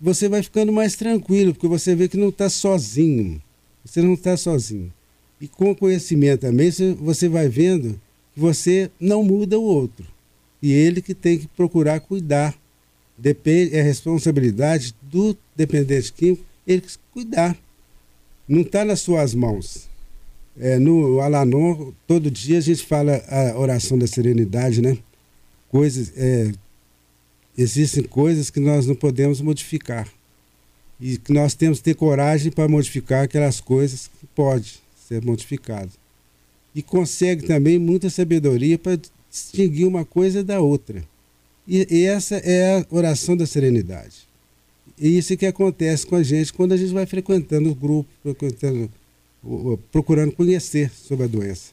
você 0.00 0.28
vai 0.28 0.44
ficando 0.44 0.72
mais 0.72 0.94
tranquilo, 0.94 1.52
porque 1.52 1.66
você 1.66 1.92
vê 1.96 2.08
que 2.08 2.16
não 2.16 2.28
está 2.28 2.48
sozinho. 2.48 3.42
Você 3.84 4.00
não 4.00 4.14
está 4.14 4.36
sozinho. 4.36 4.92
E 5.40 5.48
com 5.48 5.72
o 5.72 5.76
conhecimento 5.76 6.42
também, 6.42 6.70
você 7.00 7.28
vai 7.28 7.48
vendo 7.48 8.00
que 8.32 8.40
você 8.40 8.88
não 9.00 9.24
muda 9.24 9.58
o 9.58 9.64
outro. 9.64 10.06
E 10.62 10.72
ele 10.72 11.02
que 11.02 11.14
tem 11.14 11.36
que 11.36 11.48
procurar 11.48 11.98
cuidar. 11.98 12.56
Depende, 13.16 13.74
é 13.74 13.82
responsabilidade 13.82 14.94
do 15.02 15.36
dependente 15.56 16.12
químico 16.12 16.44
ele 16.64 16.82
que 16.82 16.92
cuidar. 17.12 17.58
Não 18.48 18.62
está 18.62 18.84
nas 18.84 19.00
suas 19.00 19.34
mãos. 19.34 19.88
É, 20.58 20.78
no 20.78 21.20
Alanon, 21.20 21.92
todo 22.06 22.30
dia 22.30 22.58
a 22.58 22.60
gente 22.60 22.84
fala 22.84 23.22
a 23.28 23.58
oração 23.58 23.98
da 23.98 24.06
serenidade, 24.06 24.80
né? 24.80 24.98
Coisas, 25.68 26.12
é, 26.16 26.50
existem 27.56 28.02
coisas 28.02 28.50
que 28.50 28.58
nós 28.58 28.86
não 28.86 28.94
podemos 28.94 29.40
modificar. 29.40 30.08
E 31.00 31.16
que 31.18 31.32
nós 31.32 31.54
temos 31.54 31.78
que 31.78 31.84
ter 31.84 31.94
coragem 31.94 32.50
para 32.50 32.68
modificar 32.68 33.24
aquelas 33.24 33.60
coisas 33.60 34.10
que 34.18 34.26
pode 34.34 34.80
ser 35.08 35.22
modificado. 35.24 35.90
E 36.74 36.82
consegue 36.82 37.46
também 37.46 37.78
muita 37.78 38.10
sabedoria 38.10 38.78
para 38.78 38.98
distinguir 39.30 39.86
uma 39.86 40.04
coisa 40.04 40.42
da 40.42 40.60
outra. 40.60 41.04
E, 41.66 41.86
e, 41.90 42.04
essa 42.04 42.36
é 42.36 42.78
a 42.78 42.86
oração 42.90 43.36
da 43.36 43.46
serenidade. 43.46 44.27
E 45.00 45.18
isso 45.18 45.32
é 45.32 45.36
que 45.36 45.46
acontece 45.46 46.06
com 46.06 46.16
a 46.16 46.22
gente 46.22 46.52
quando 46.52 46.72
a 46.72 46.76
gente 46.76 46.92
vai 46.92 47.06
frequentando 47.06 47.70
o 47.70 47.74
grupo, 47.74 48.08
frequentando, 48.22 48.90
procurando 49.92 50.32
conhecer 50.32 50.90
sobre 50.90 51.24
a 51.24 51.28
doença. 51.28 51.72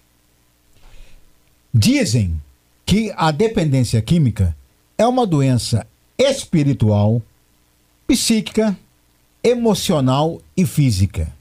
Dizem 1.73 2.39
que 2.85 3.11
a 3.15 3.31
dependência 3.31 4.01
química 4.01 4.55
é 4.97 5.05
uma 5.05 5.25
doença 5.25 5.85
espiritual, 6.17 7.21
psíquica, 8.07 8.77
emocional 9.43 10.41
e 10.55 10.65
física. 10.65 11.33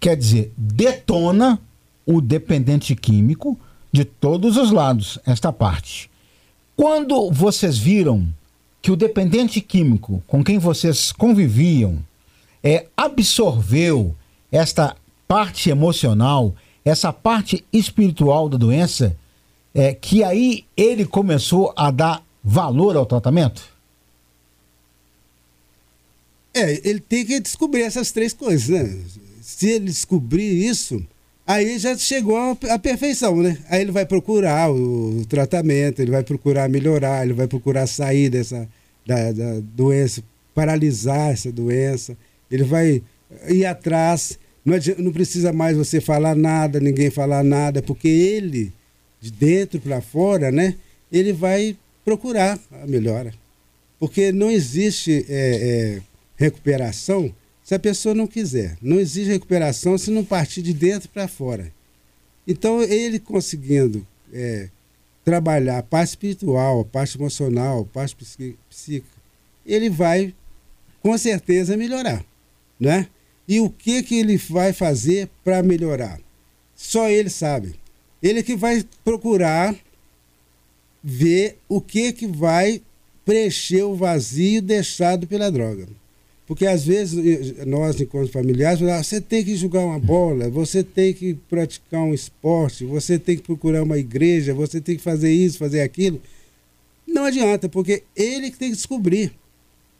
Quer 0.00 0.16
dizer, 0.16 0.52
detona 0.56 1.60
o 2.04 2.20
dependente 2.20 2.96
químico 2.96 3.58
de 3.92 4.04
todos 4.04 4.56
os 4.56 4.70
lados, 4.70 5.18
esta 5.24 5.52
parte. 5.52 6.10
Quando 6.76 7.30
vocês 7.30 7.78
viram 7.78 8.28
que 8.80 8.90
o 8.90 8.96
dependente 8.96 9.60
químico 9.60 10.22
com 10.26 10.42
quem 10.42 10.58
vocês 10.58 11.12
conviviam 11.12 11.98
é, 12.62 12.86
absorveu 12.96 14.14
esta 14.50 14.96
parte 15.26 15.70
emocional, 15.70 16.54
essa 16.84 17.12
parte 17.12 17.64
espiritual 17.72 18.48
da 18.48 18.56
doença, 18.56 19.16
é, 19.74 19.92
que 19.92 20.24
aí 20.24 20.64
ele 20.76 21.04
começou 21.04 21.72
a 21.76 21.90
dar 21.90 22.24
valor 22.42 22.96
ao 22.96 23.06
tratamento? 23.06 23.62
É, 26.54 26.88
ele 26.88 27.00
tem 27.00 27.24
que 27.24 27.38
descobrir 27.38 27.82
essas 27.82 28.10
três 28.10 28.32
coisas, 28.32 28.68
né? 28.68 29.04
Se 29.42 29.68
ele 29.68 29.86
descobrir 29.86 30.66
isso, 30.66 31.04
aí 31.48 31.78
já 31.78 31.96
chegou 31.96 32.36
à 32.68 32.78
perfeição, 32.78 33.36
né? 33.36 33.56
Aí 33.70 33.80
ele 33.80 33.90
vai 33.90 34.04
procurar 34.04 34.70
o, 34.70 35.24
tratamento, 35.26 36.02
ele 36.02 36.10
vai 36.10 36.22
procurar 36.22 36.68
melhorar, 36.68 37.24
ele 37.24 37.32
vai 37.32 37.48
procurar 37.48 37.86
sair 37.86 38.28
dessa 38.28 38.68
da, 39.06 39.32
da 39.32 39.60
doença, 39.74 40.22
paralisar 40.54 41.30
essa 41.30 41.50
doença, 41.50 42.14
ele 42.50 42.64
vai 42.64 43.02
ir 43.48 43.64
atrás. 43.64 44.38
Não, 44.62 44.74
adianta, 44.74 45.02
não 45.02 45.10
precisa 45.10 45.50
mais 45.50 45.74
você 45.74 45.98
falar 45.98 46.36
nada, 46.36 46.78
ninguém 46.78 47.08
falar 47.08 47.42
nada, 47.42 47.80
porque 47.80 48.08
ele, 48.08 48.70
de 49.18 49.30
dentro 49.30 49.80
para 49.80 50.02
fora, 50.02 50.52
né? 50.52 50.74
Ele 51.10 51.32
vai 51.32 51.74
procurar 52.04 52.58
a 52.70 52.86
melhora. 52.86 53.32
Porque 53.98 54.30
não 54.30 54.50
existe 54.50 55.24
é, 55.28 55.96
é, 55.96 56.00
recuperação 56.36 57.34
se 57.68 57.74
a 57.74 57.78
pessoa 57.78 58.14
não 58.14 58.26
quiser. 58.26 58.78
Não 58.80 58.98
existe 58.98 59.30
recuperação 59.30 59.98
se 59.98 60.10
não 60.10 60.24
partir 60.24 60.62
de 60.62 60.72
dentro 60.72 61.06
para 61.10 61.28
fora. 61.28 61.70
Então, 62.46 62.80
ele 62.80 63.18
conseguindo 63.18 64.06
é, 64.32 64.70
trabalhar 65.22 65.76
a 65.76 65.82
parte 65.82 66.08
espiritual, 66.08 66.80
a 66.80 66.84
parte 66.86 67.18
emocional, 67.18 67.82
a 67.82 67.84
parte 67.84 68.16
psíquica, 68.70 69.14
ele 69.66 69.90
vai 69.90 70.34
com 71.02 71.18
certeza 71.18 71.76
melhorar, 71.76 72.24
né? 72.80 73.06
E 73.46 73.60
o 73.60 73.68
que 73.68 74.02
que 74.02 74.18
ele 74.18 74.38
vai 74.38 74.72
fazer 74.72 75.28
para 75.44 75.62
melhorar? 75.62 76.18
Só 76.74 77.10
ele 77.10 77.28
sabe. 77.28 77.74
Ele 78.22 78.42
que 78.42 78.56
vai 78.56 78.82
procurar 79.04 79.76
ver 81.04 81.58
o 81.68 81.82
que 81.82 82.14
que 82.14 82.26
vai 82.26 82.80
preencher 83.26 83.82
o 83.82 83.94
vazio 83.94 84.62
deixado 84.62 85.26
pela 85.26 85.52
droga. 85.52 85.86
Porque 86.48 86.64
às 86.64 86.86
vezes 86.86 87.54
nós, 87.66 88.00
enquanto 88.00 88.32
familiares, 88.32 88.80
ah, 88.82 89.02
você 89.02 89.20
tem 89.20 89.44
que 89.44 89.54
jogar 89.54 89.84
uma 89.84 89.98
bola, 89.98 90.48
você 90.48 90.82
tem 90.82 91.12
que 91.12 91.34
praticar 91.34 92.00
um 92.00 92.14
esporte, 92.14 92.86
você 92.86 93.18
tem 93.18 93.36
que 93.36 93.42
procurar 93.42 93.82
uma 93.82 93.98
igreja, 93.98 94.54
você 94.54 94.80
tem 94.80 94.96
que 94.96 95.02
fazer 95.02 95.30
isso, 95.30 95.58
fazer 95.58 95.82
aquilo. 95.82 96.22
Não 97.06 97.24
adianta, 97.24 97.68
porque 97.68 98.02
ele 98.16 98.50
que 98.50 98.56
tem 98.56 98.70
que 98.70 98.76
descobrir. 98.76 99.30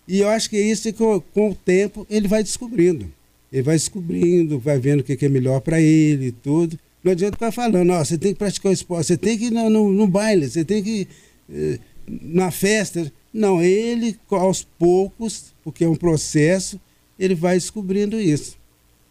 E 0.09 0.20
eu 0.20 0.28
acho 0.30 0.49
que 0.49 0.57
é 0.57 0.62
isso 0.62 0.84
que 0.84 0.92
com, 0.94 1.22
o 1.51 1.55
tempo 1.55 2.07
ele 2.09 2.26
vai 2.26 2.42
descobrindo. 2.42 3.12
Ele 3.53 3.62
vai 3.62 3.76
descobrindo, 3.76 4.59
vai 4.59 4.78
vendo 4.78 5.01
o 5.01 5.05
que 5.05 5.22
é 5.22 5.28
melhor 5.28 5.61
para 5.61 5.78
ele 5.78 6.28
e 6.28 6.32
tudo. 6.32 6.78
Não 7.05 7.12
adianta 7.12 7.36
ficar 7.36 7.53
falando, 7.53 7.90
ó, 7.90 8.03
você 8.03 8.16
tem 8.16 8.32
que 8.32 8.38
praticar 8.38 8.70
o 8.70 8.72
esporte, 8.72 9.09
você 9.09 9.18
tem 9.18 9.36
que 9.36 9.44
ir 9.46 9.51
no, 9.51 9.68
no, 9.68 9.92
no 9.92 10.09
baile, 10.09 10.49
você 10.49 10.64
tem 10.64 10.82
que 10.82 10.90
ir 10.90 11.09
eh, 11.53 11.78
na 12.07 12.51
festa. 12.51 13.12
Não, 13.39 13.62
ele 13.62 14.18
aos 14.28 14.64
poucos, 14.64 15.55
porque 15.62 15.84
é 15.84 15.89
um 15.89 15.95
processo, 15.95 16.80
ele 17.16 17.36
vai 17.36 17.55
descobrindo 17.55 18.20
isso. 18.20 18.59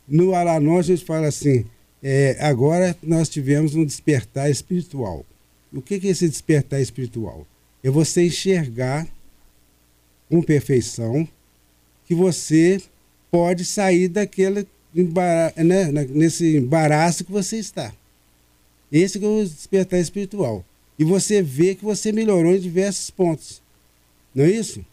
No 0.06 0.36
Alanon 0.36 0.80
a 0.80 0.82
gente 0.82 1.06
fala 1.06 1.28
assim, 1.28 1.66
é, 2.04 2.36
agora 2.42 2.94
nós 3.02 3.30
tivemos 3.30 3.74
um 3.74 3.86
despertar 3.86 4.52
espiritual. 4.52 5.26
O 5.72 5.82
que 5.82 5.94
é 5.94 6.10
esse 6.10 6.28
despertar 6.28 6.82
espiritual? 6.82 7.48
É 7.82 7.90
você 7.90 8.26
enxergar 8.26 9.08
com 10.30 10.42
perfeição 10.42 11.26
que 12.06 12.14
você 12.14 12.82
pode 13.32 13.64
sair 13.64 14.10
daquele 14.10 14.68
né, 14.94 15.92
nesse 16.10 16.58
embaraço 16.58 17.24
que 17.24 17.32
você 17.32 17.60
está. 17.60 17.94
Esse 18.92 19.24
é 19.24 19.26
o 19.26 19.46
despertar 19.46 20.02
espiritual. 20.02 20.66
E 21.00 21.06
você 21.06 21.42
vê 21.42 21.76
que 21.76 21.86
você 21.86 22.12
melhorou 22.12 22.54
em 22.54 22.60
diversos 22.60 23.10
pontos. 23.10 23.66
Não 24.38 24.44
é 24.44 24.52
isso? 24.52 24.86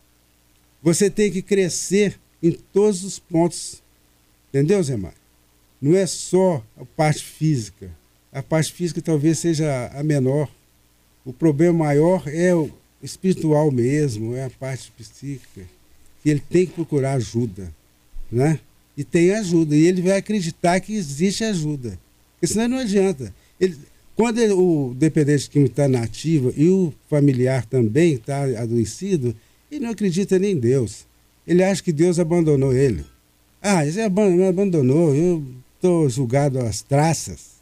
Você 0.83 1.11
tem 1.11 1.31
que 1.31 1.43
crescer 1.43 2.19
em 2.43 2.51
todos 2.51 3.05
os 3.05 3.19
pontos. 3.19 3.83
Entendeu, 4.49 4.83
Zé 4.83 4.97
Mário? 4.97 5.19
Não 5.83 5.95
é 5.95 6.07
só 6.07 6.65
a 6.75 6.85
parte 6.87 7.23
física. 7.23 7.91
A 8.33 8.43
parte 8.43 8.73
física 8.73 9.03
talvez 9.03 9.39
seja 9.39 9.91
a 9.95 10.03
menor. 10.03 10.51
O 11.27 11.33
problema 11.33 11.81
maior 11.81 12.27
é 12.27 12.55
o 12.55 12.71
espiritual 13.03 13.71
mesmo, 13.71 14.35
é 14.35 14.47
a 14.47 14.51
parte 14.51 14.91
psíquica. 14.93 15.69
E 16.25 16.31
ele 16.31 16.41
tem 16.41 16.65
que 16.65 16.73
procurar 16.73 17.13
ajuda. 17.13 17.71
Né? 18.33 18.59
E 18.97 19.05
tem 19.05 19.31
ajuda. 19.35 19.77
E 19.77 19.85
ele 19.85 20.01
vai 20.01 20.17
acreditar 20.17 20.81
que 20.81 20.95
existe 20.95 21.45
ajuda. 21.45 21.99
Porque 22.33 22.47
senão 22.47 22.67
não 22.67 22.79
adianta. 22.79 23.35
Ele, 23.61 23.77
quando 24.17 24.39
ele, 24.39 24.53
o 24.53 24.95
dependente 24.97 25.51
químico 25.51 25.73
está 25.73 25.89
na 25.89 26.03
ativa 26.03 26.53
e 26.57 26.69
o 26.69 26.93
familiar 27.11 27.65
também 27.67 28.15
está 28.15 28.45
adoecido, 28.61 29.35
ele 29.71 29.85
não 29.85 29.91
acredita 29.91 30.39
nem 30.39 30.53
em 30.53 30.59
Deus. 30.59 31.05
Ele 31.47 31.63
acha 31.63 31.83
que 31.83 31.93
Deus 31.93 32.19
abandonou 32.19 32.73
ele. 32.73 33.05
Ah, 33.61 33.85
ele 33.85 34.09
me 34.37 34.47
abandonou, 34.47 35.15
eu 35.15 35.45
estou 35.77 36.09
julgado 36.09 36.61
às 36.61 36.81
traças. 36.81 37.55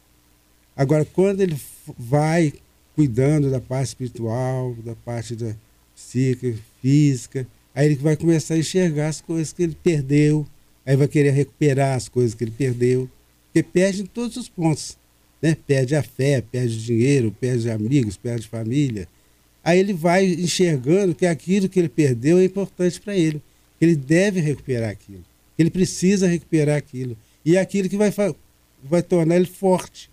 Agora, 0.75 1.05
quando 1.05 1.41
ele 1.41 1.57
vai 1.97 2.53
cuidando 2.95 3.49
da 3.49 3.59
parte 3.59 3.87
espiritual, 3.87 4.75
da 4.83 4.95
parte 4.95 5.35
da 5.35 5.55
psíquica, 5.95 6.57
física, 6.81 7.47
aí 7.73 7.87
ele 7.87 7.95
vai 7.95 8.15
começar 8.15 8.53
a 8.53 8.59
enxergar 8.59 9.07
as 9.07 9.21
coisas 9.21 9.51
que 9.51 9.63
ele 9.63 9.77
perdeu, 9.81 10.45
aí 10.85 10.95
vai 10.95 11.07
querer 11.07 11.31
recuperar 11.31 11.95
as 11.95 12.07
coisas 12.07 12.35
que 12.35 12.43
ele 12.43 12.53
perdeu, 12.55 13.09
porque 13.45 13.63
perde 13.63 14.03
em 14.03 14.05
todos 14.05 14.37
os 14.37 14.47
pontos 14.47 14.97
né? 15.43 15.57
perde 15.67 15.93
a 15.93 16.01
fé, 16.01 16.41
perde 16.41 16.81
dinheiro, 16.85 17.35
perde 17.37 17.69
amigos, 17.69 18.15
perde 18.15 18.47
família. 18.47 19.09
Aí 19.61 19.77
ele 19.77 19.91
vai 19.91 20.25
enxergando 20.25 21.13
que 21.13 21.25
aquilo 21.25 21.67
que 21.67 21.79
ele 21.79 21.89
perdeu 21.89 22.37
é 22.39 22.45
importante 22.45 23.01
para 23.01 23.13
ele, 23.13 23.41
que 23.77 23.83
ele 23.83 23.95
deve 23.95 24.39
recuperar 24.39 24.89
aquilo, 24.89 25.23
que 25.55 25.61
ele 25.61 25.69
precisa 25.69 26.27
recuperar 26.27 26.77
aquilo. 26.77 27.17
E 27.45 27.57
é 27.57 27.59
aquilo 27.59 27.89
que 27.89 27.97
vai, 27.97 28.11
vai 28.81 29.03
tornar 29.03 29.35
ele 29.35 29.45
forte, 29.45 30.09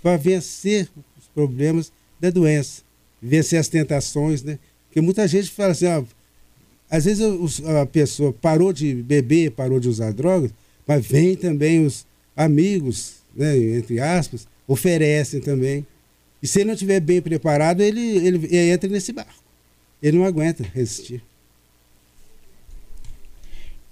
para 0.00 0.16
vencer 0.16 0.88
os 1.18 1.26
problemas 1.34 1.92
da 2.20 2.30
doença, 2.30 2.82
vencer 3.20 3.58
as 3.58 3.68
tentações, 3.68 4.42
né? 4.42 4.58
Porque 4.86 5.00
muita 5.00 5.26
gente 5.26 5.50
fala 5.50 5.72
assim, 5.72 5.86
ó, 5.86 6.04
às 6.90 7.04
vezes 7.04 7.24
a 7.64 7.86
pessoa 7.86 8.32
parou 8.32 8.72
de 8.72 8.94
beber, 8.94 9.52
parou 9.52 9.80
de 9.80 9.88
usar 9.88 10.12
drogas, 10.12 10.52
mas 10.86 11.04
vem 11.06 11.34
também 11.36 11.84
os 11.84 12.04
amigos, 12.36 13.21
né, 13.34 13.56
entre 13.56 14.00
aspas, 14.00 14.46
oferecem 14.66 15.40
também. 15.40 15.86
E 16.42 16.46
se 16.46 16.60
ele 16.60 16.66
não 16.66 16.74
estiver 16.74 17.00
bem 17.00 17.20
preparado, 17.20 17.80
ele, 17.80 18.00
ele, 18.00 18.46
ele 18.46 18.70
entra 18.70 18.88
nesse 18.88 19.12
barco. 19.12 19.42
Ele 20.02 20.18
não 20.18 20.24
aguenta 20.24 20.64
resistir. 20.74 21.22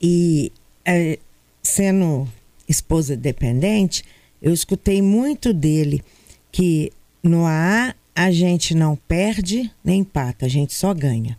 E 0.02 0.50
é, 0.84 1.18
sendo 1.62 2.26
esposa 2.68 3.16
dependente, 3.16 4.04
eu 4.40 4.52
escutei 4.52 5.02
muito 5.02 5.52
dele 5.52 6.02
que 6.50 6.92
no 7.22 7.44
AA 7.46 7.94
a 8.14 8.30
gente 8.30 8.74
não 8.74 8.96
perde 8.96 9.70
nem 9.84 10.00
empata, 10.00 10.46
a 10.46 10.48
gente 10.48 10.74
só 10.74 10.92
ganha. 10.92 11.38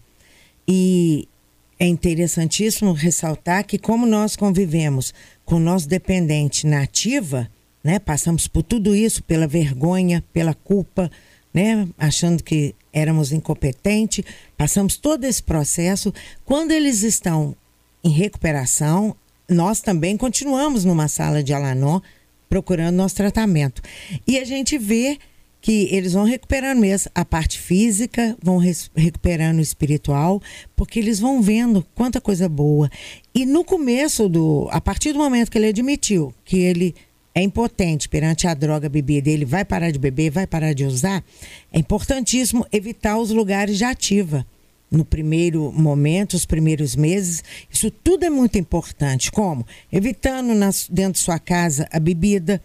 E 0.68 1.28
é 1.80 1.88
interessantíssimo 1.88 2.93
ressaltar 2.93 3.66
que 3.66 3.78
como 3.78 4.06
nós 4.06 4.36
convivemos 4.36 5.14
com 5.43 5.56
o 5.56 5.60
nosso 5.60 5.88
dependente 5.88 6.68
na 6.68 6.84
ativa, 6.84 7.49
né? 7.84 8.00
Passamos 8.00 8.48
por 8.48 8.64
tudo 8.64 8.96
isso 8.96 9.24
pela 9.24 9.48
vergonha, 9.48 10.24
pela 10.34 10.54
culpa, 10.54 11.10
né? 11.54 11.88
Achando 11.98 12.44
que 12.44 12.76
éramos 12.94 13.32
incompetentes, 13.32 14.24
passamos 14.58 14.98
todo 14.98 15.24
esse 15.24 15.42
processo. 15.42 16.14
Quando 16.46 16.72
eles 16.72 17.04
estão 17.04 17.56
em 18.04 18.10
recuperação, 18.10 19.16
nós 19.50 19.82
também 19.82 20.18
continuamos 20.18 20.86
numa 20.86 21.08
sala 21.08 21.44
de 21.44 21.54
Alanó 21.54 22.02
procurando 22.50 22.96
nosso 22.96 23.16
tratamento. 23.16 23.82
E 24.28 24.38
a 24.38 24.44
gente 24.44 24.78
vê 24.78 25.18
que 25.62 25.88
eles 25.92 26.14
vão 26.14 26.24
recuperando 26.24 26.80
mesmo 26.80 27.12
a 27.14 27.24
parte 27.24 27.60
física, 27.60 28.36
vão 28.42 28.58
recuperando 28.96 29.60
o 29.60 29.62
espiritual, 29.62 30.42
porque 30.76 31.00
eles 31.00 31.20
vão 31.20 31.42
vendo 31.42 31.86
quanta 31.94 32.20
coisa 32.20 32.50
boa. 32.50 32.90
E 33.34 33.46
no 33.46 33.64
começo 33.64 34.28
do, 34.28 34.68
a 34.72 34.82
partir 34.82 35.14
do 35.14 35.20
momento 35.20 35.52
que 35.52 35.58
ele 35.58 35.68
admitiu 35.68 36.34
que 36.44 36.58
ele 36.58 36.96
é 37.34 37.42
impotente 37.42 38.10
perante 38.10 38.48
a 38.48 38.54
droga, 38.54 38.88
a 38.88 38.90
bebida, 38.90 39.30
ele 39.30 39.46
vai 39.46 39.64
parar 39.64 39.92
de 39.92 40.00
beber, 40.00 40.30
vai 40.32 40.46
parar 40.46 40.74
de 40.74 40.84
usar, 40.84 41.24
é 41.72 41.80
importantíssimo 41.80 42.66
evitar 42.72 43.18
os 43.18 43.32
lugares 43.32 43.78
de 43.78 43.84
ativa. 43.84 44.46
No 44.90 45.06
primeiro 45.06 45.72
momento, 45.72 46.34
os 46.34 46.46
primeiros 46.46 46.98
meses, 46.98 47.42
isso 47.72 47.90
tudo 47.90 48.26
é 48.26 48.30
muito 48.30 48.60
importante. 48.60 49.32
Como? 49.32 49.66
Evitando 49.90 50.54
nas, 50.54 50.86
dentro 50.90 51.14
de 51.14 51.20
sua 51.20 51.40
casa 51.40 51.88
a 51.90 51.98
bebida, 51.98 52.62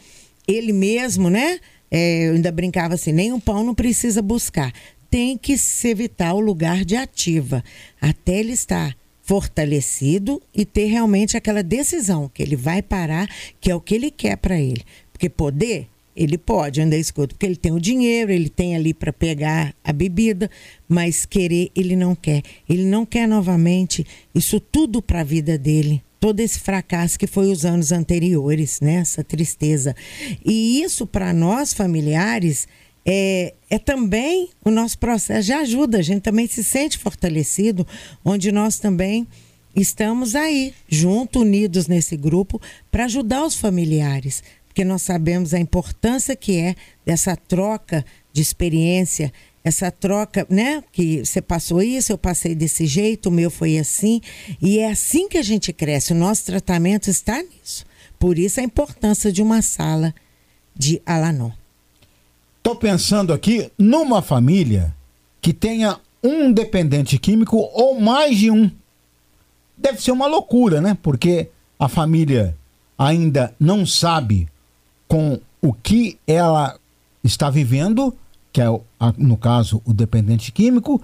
ele 0.49 0.73
mesmo, 0.73 1.31
né? 1.31 1.61
É, 1.89 2.27
eu 2.29 2.35
ainda 2.35 2.51
brincava 2.51 2.95
assim: 2.95 3.13
nem 3.13 3.33
um 3.33 3.39
pão 3.39 3.63
não 3.63 3.77
precisa 3.77 4.21
buscar. 4.21 4.73
Tem 5.09 5.39
que 5.39 5.57
se 5.57 5.87
evitar 5.87 6.35
o 6.35 6.41
lugar 6.41 6.85
de 6.85 6.97
ativa 6.97 7.63
até 8.01 8.41
ele 8.41 8.53
estar 8.53 8.97
fortalecido 9.27 10.41
e 10.55 10.65
ter 10.65 10.87
realmente 10.87 11.37
aquela 11.37 11.63
decisão 11.63 12.31
que 12.33 12.41
ele 12.41 12.55
vai 12.55 12.81
parar, 12.81 13.29
que 13.61 13.71
é 13.71 13.75
o 13.75 13.81
que 13.81 13.97
ele 13.97 14.09
quer 14.09 14.37
para 14.37 14.59
ele. 14.59 14.83
Porque 15.13 15.29
poder, 15.29 15.89
ele 16.15 16.39
pode, 16.39 16.81
ainda 16.81 16.97
escuto, 16.97 17.35
porque 17.35 17.45
ele 17.45 17.57
tem 17.57 17.73
o 17.73 17.81
dinheiro, 17.81 18.31
ele 18.31 18.49
tem 18.49 18.77
ali 18.77 18.95
para 18.95 19.13
pegar 19.13 19.75
a 19.83 19.93
bebida, 19.93 20.49
mas 20.89 21.27
querer 21.27 21.73
ele 21.75 21.97
não 21.97 22.15
quer. 22.15 22.41
Ele 22.69 22.85
não 22.85 23.05
quer 23.05 23.27
novamente 23.27 24.07
isso 24.33 24.61
tudo 24.61 25.03
para 25.03 25.23
a 25.23 25.25
vida 25.25 25.59
dele. 25.59 26.01
Todo 26.21 26.39
esse 26.39 26.61
fracasso 26.61 27.19
que 27.19 27.27
foi 27.27 27.51
os 27.51 27.65
anos 27.65 27.91
anteriores, 27.91 28.81
né? 28.81 28.95
Essa 28.95 29.25
tristeza. 29.25 29.95
E 30.45 30.81
isso 30.83 31.05
para 31.05 31.33
nós 31.33 31.75
familiares 31.75 32.69
é, 33.07 33.55
é 33.71 33.79
também 33.79 34.51
o 34.65 34.71
nosso 34.71 34.99
processo 34.99 35.47
de 35.47 35.53
ajuda. 35.53 35.99
A 35.99 36.03
gente 36.03 36.23
também 36.23 36.49
se 36.49 36.65
sente 36.65 36.99
fortalecido, 36.99 37.87
onde 38.25 38.51
nós 38.51 38.81
também 38.81 39.27
estamos 39.75 40.35
aí, 40.35 40.75
juntos, 40.89 41.41
unidos 41.41 41.87
nesse 41.87 42.17
grupo, 42.17 42.61
para 42.91 43.05
ajudar 43.05 43.45
os 43.45 43.55
familiares, 43.55 44.43
porque 44.67 44.85
nós 44.85 45.03
sabemos 45.03 45.55
a 45.55 45.59
importância 45.61 46.35
que 46.35 46.57
é 46.57 46.75
dessa 47.05 47.37
troca 47.37 48.05
de 48.33 48.43
experiência, 48.43 49.33
essa 49.63 49.91
troca, 49.91 50.47
né? 50.49 50.83
Que 50.93 51.25
você 51.25 51.43
passou 51.43 51.83
isso, 51.83 52.13
eu 52.13 52.19
passei 52.19 52.55
desse 52.55 52.87
jeito, 52.87 53.29
o 53.29 53.33
meu 53.33 53.51
foi 53.51 53.79
assim, 53.79 54.21
e 54.61 54.79
é 54.79 54.91
assim 54.91 55.29
que 55.29 55.39
a 55.39 55.43
gente 55.43 55.73
cresce. 55.73 56.13
O 56.13 56.17
nosso 56.17 56.45
tratamento 56.45 57.11
está 57.11 57.43
nisso. 57.43 57.85
Por 58.19 58.39
isso 58.39 58.61
a 58.61 58.63
importância 58.63 59.31
de 59.31 59.43
uma 59.43 59.61
sala 59.63 60.15
de 60.75 61.03
Alanon. 61.05 61.51
Estou 62.67 62.75
pensando 62.75 63.33
aqui 63.33 63.71
numa 63.79 64.21
família 64.21 64.93
que 65.41 65.53
tenha 65.53 66.01
um 66.21 66.51
dependente 66.51 67.17
químico 67.17 67.59
ou 67.73 68.01
mais 68.01 68.37
de 68.37 68.51
um. 68.51 68.69
Deve 69.79 70.03
ser 70.03 70.11
uma 70.11 70.27
loucura, 70.27 70.81
né? 70.81 70.99
Porque 71.01 71.49
a 71.79 71.89
família 71.89 72.57
ainda 72.99 73.55
não 73.61 73.87
sabe 73.87 74.49
com 75.07 75.39
o 75.63 75.73
que 75.73 76.19
ela 76.27 76.77
está 77.23 77.49
vivendo, 77.51 78.13
que 78.53 78.61
é, 78.61 78.67
no 79.17 79.37
caso, 79.37 79.81
o 79.85 79.93
dependente 79.93 80.51
químico, 80.51 81.01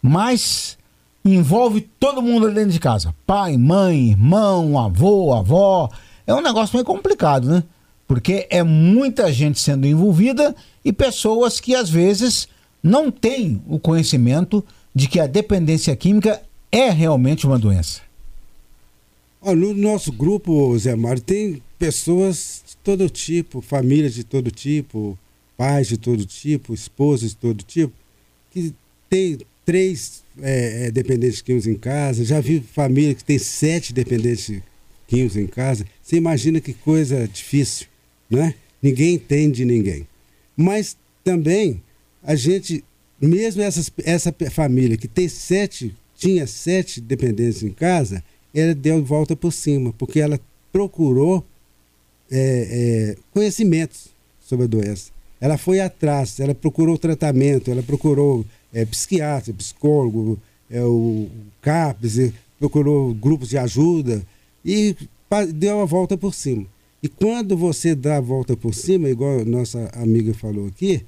mas 0.00 0.78
envolve 1.22 1.82
todo 2.00 2.22
mundo 2.22 2.50
dentro 2.50 2.72
de 2.72 2.80
casa: 2.80 3.14
pai, 3.26 3.58
mãe, 3.58 4.12
irmão, 4.12 4.78
avô, 4.78 5.34
avó. 5.34 5.90
É 6.26 6.32
um 6.34 6.40
negócio 6.40 6.74
meio 6.74 6.86
complicado, 6.86 7.50
né? 7.50 7.64
Porque 8.12 8.46
é 8.50 8.62
muita 8.62 9.32
gente 9.32 9.58
sendo 9.58 9.86
envolvida 9.86 10.54
e 10.84 10.92
pessoas 10.92 11.58
que 11.58 11.74
às 11.74 11.88
vezes 11.88 12.46
não 12.82 13.10
têm 13.10 13.62
o 13.66 13.78
conhecimento 13.78 14.62
de 14.94 15.08
que 15.08 15.18
a 15.18 15.26
dependência 15.26 15.96
química 15.96 16.42
é 16.70 16.90
realmente 16.90 17.46
uma 17.46 17.58
doença. 17.58 18.02
no 19.42 19.72
nosso 19.72 20.12
grupo, 20.12 20.78
Zé 20.78 20.94
Mário, 20.94 21.22
tem 21.22 21.62
pessoas 21.78 22.62
de 22.68 22.76
todo 22.84 23.08
tipo, 23.08 23.62
famílias 23.62 24.12
de 24.12 24.24
todo 24.24 24.50
tipo, 24.50 25.18
pais 25.56 25.88
de 25.88 25.96
todo 25.96 26.26
tipo, 26.26 26.74
esposas 26.74 27.30
de 27.30 27.36
todo 27.36 27.62
tipo, 27.62 27.94
que 28.50 28.74
tem 29.08 29.38
três 29.64 30.22
é, 30.38 30.88
é 30.88 30.90
dependentes 30.90 31.40
químicos 31.40 31.66
em 31.66 31.76
casa. 31.76 32.26
Já 32.26 32.42
vi 32.42 32.60
família 32.60 33.14
que 33.14 33.24
tem 33.24 33.38
sete 33.38 33.90
dependentes 33.90 34.60
químicos 35.08 35.38
em 35.38 35.46
casa. 35.46 35.86
Você 36.02 36.16
imagina 36.16 36.60
que 36.60 36.74
coisa 36.74 37.26
difícil, 37.26 37.86
né? 38.36 38.54
Ninguém 38.82 39.14
entende 39.14 39.64
ninguém. 39.64 40.06
Mas 40.56 40.96
também 41.22 41.82
a 42.22 42.34
gente, 42.34 42.84
mesmo 43.20 43.62
essas, 43.62 43.90
essa 44.04 44.34
família 44.50 44.96
que 44.96 45.08
tem 45.08 45.28
sete, 45.28 45.94
tinha 46.16 46.46
sete 46.46 47.00
dependentes 47.00 47.62
em 47.62 47.70
casa, 47.70 48.22
ela 48.54 48.74
deu 48.74 49.02
volta 49.04 49.34
por 49.36 49.52
cima, 49.52 49.92
porque 49.96 50.20
ela 50.20 50.40
procurou 50.72 51.44
é, 52.30 53.14
é, 53.14 53.16
conhecimentos 53.32 54.08
sobre 54.40 54.64
a 54.64 54.68
doença. 54.68 55.10
Ela 55.40 55.58
foi 55.58 55.80
atrás, 55.80 56.38
ela 56.38 56.54
procurou 56.54 56.96
tratamento, 56.96 57.70
ela 57.70 57.82
procurou 57.82 58.44
é, 58.72 58.84
psiquiatra, 58.84 59.52
psicólogo, 59.52 60.38
é, 60.70 60.82
o 60.82 61.28
CAPS, 61.60 62.32
procurou 62.58 63.12
grupos 63.12 63.48
de 63.48 63.58
ajuda 63.58 64.22
e 64.64 64.96
deu 65.54 65.80
a 65.80 65.84
volta 65.84 66.16
por 66.16 66.32
cima. 66.32 66.66
E 67.02 67.08
quando 67.08 67.56
você 67.56 67.94
dá 67.94 68.18
a 68.18 68.20
volta 68.20 68.56
por 68.56 68.74
cima, 68.74 69.10
igual 69.10 69.40
a 69.40 69.44
nossa 69.44 69.90
amiga 69.94 70.32
falou 70.32 70.68
aqui, 70.68 71.04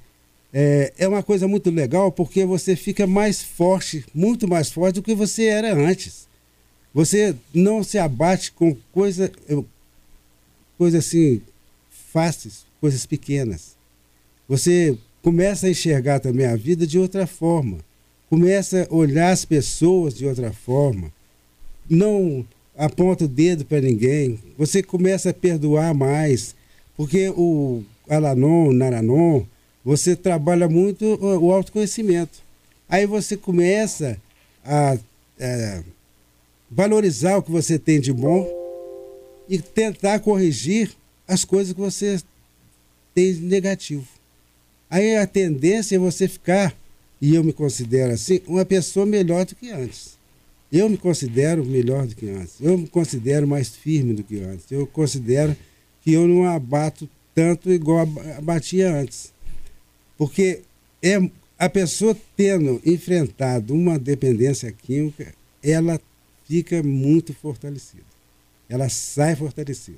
é, 0.53 0.93
é 0.97 1.07
uma 1.07 1.23
coisa 1.23 1.47
muito 1.47 1.69
legal 1.69 2.11
porque 2.11 2.45
você 2.45 2.75
fica 2.75 3.07
mais 3.07 3.41
forte, 3.41 4.05
muito 4.13 4.47
mais 4.47 4.69
forte 4.69 4.95
do 4.95 5.03
que 5.03 5.15
você 5.15 5.45
era 5.45 5.73
antes. 5.73 6.27
Você 6.93 7.35
não 7.53 7.83
se 7.83 7.97
abate 7.97 8.51
com 8.51 8.75
coisa, 8.91 9.31
coisa 10.77 10.99
assim, 10.99 11.41
fáceis, 11.89 12.65
coisas 12.79 13.05
pequenas. 13.05 13.75
Você 14.47 14.97
começa 15.21 15.67
a 15.67 15.69
enxergar 15.69 16.19
também 16.19 16.45
a 16.45 16.55
vida 16.55 16.87
de 16.87 16.97
outra 16.99 17.27
forma. 17.27 17.79
Começa 18.29 18.87
a 18.89 18.93
olhar 18.93 19.31
as 19.31 19.43
pessoas 19.43 20.13
de 20.13 20.25
outra 20.25 20.53
forma. 20.53 21.11
Não 21.89 22.45
aponta 22.77 23.25
o 23.25 23.27
dedo 23.27 23.65
para 23.65 23.81
ninguém, 23.81 24.39
você 24.57 24.83
começa 24.83 25.29
a 25.29 25.33
perdoar 25.33 25.93
mais, 25.93 26.55
porque 26.97 27.29
o 27.29 27.83
Alanon, 28.09 28.71
Naranon, 28.71 29.43
você 29.83 30.15
trabalha 30.15 30.67
muito 30.67 31.05
o 31.21 31.51
autoconhecimento. 31.51 32.39
Aí 32.89 33.05
você 33.05 33.37
começa 33.37 34.17
a, 34.63 34.97
a 35.39 35.83
valorizar 36.69 37.37
o 37.37 37.43
que 37.43 37.51
você 37.51 37.77
tem 37.77 37.99
de 37.99 38.11
bom 38.11 38.47
e 39.47 39.59
tentar 39.59 40.19
corrigir 40.19 40.91
as 41.27 41.45
coisas 41.45 41.73
que 41.73 41.79
você 41.79 42.19
tem 43.13 43.33
de 43.33 43.41
negativo. 43.41 44.07
Aí 44.89 45.15
a 45.17 45.25
tendência 45.25 45.95
é 45.95 45.99
você 45.99 46.27
ficar, 46.27 46.75
e 47.21 47.35
eu 47.35 47.43
me 47.43 47.53
considero 47.53 48.13
assim, 48.13 48.41
uma 48.47 48.65
pessoa 48.65 49.05
melhor 49.05 49.45
do 49.45 49.55
que 49.55 49.71
antes. 49.71 50.14
Eu 50.75 50.89
me 50.89 50.97
considero 50.97 51.63
melhor 51.63 52.05
do 52.05 52.13
que 52.13 52.27
antes. 52.27 52.55
Eu 52.59 52.77
me 52.77 52.85
considero 52.85 53.47
mais 53.47 53.69
firme 53.69 54.13
do 54.13 54.25
que 54.25 54.41
antes. 54.41 54.69
Eu 54.69 54.85
considero 54.85 55.55
que 56.01 56.11
eu 56.11 56.27
não 56.27 56.43
abato 56.43 57.09
tanto 57.33 57.71
igual 57.71 58.05
abatia 58.37 58.93
antes. 58.93 59.31
Porque 60.17 60.63
é 61.01 61.17
a 61.57 61.69
pessoa 61.69 62.13
tendo 62.35 62.81
enfrentado 62.85 63.73
uma 63.73 63.97
dependência 63.97 64.69
química, 64.69 65.33
ela 65.63 65.97
fica 66.45 66.83
muito 66.83 67.33
fortalecida. 67.33 68.03
Ela 68.67 68.89
sai 68.89 69.33
fortalecida. 69.33 69.97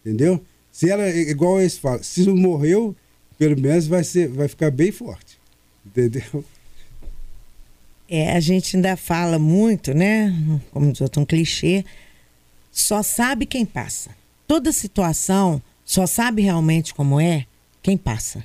Entendeu? 0.00 0.42
Se 0.72 0.88
ela, 0.88 1.10
igual 1.10 1.60
eles 1.60 1.76
falam, 1.76 2.02
se 2.02 2.26
morreu, 2.30 2.96
pelo 3.38 3.60
menos 3.60 3.86
vai, 3.86 4.02
ser, 4.02 4.28
vai 4.28 4.48
ficar 4.48 4.70
bem 4.70 4.90
forte. 4.90 5.38
Entendeu? 5.84 6.42
É, 8.12 8.32
a 8.32 8.40
gente 8.40 8.74
ainda 8.74 8.96
fala 8.96 9.38
muito, 9.38 9.94
né? 9.94 10.34
Como 10.72 10.90
diz 10.90 11.00
outro, 11.00 11.22
um 11.22 11.24
clichê. 11.24 11.84
Só 12.72 13.04
sabe 13.04 13.46
quem 13.46 13.64
passa. 13.64 14.10
Toda 14.48 14.72
situação 14.72 15.62
só 15.84 16.08
sabe 16.08 16.42
realmente 16.42 16.92
como 16.92 17.20
é 17.20 17.46
quem 17.80 17.96
passa. 17.96 18.44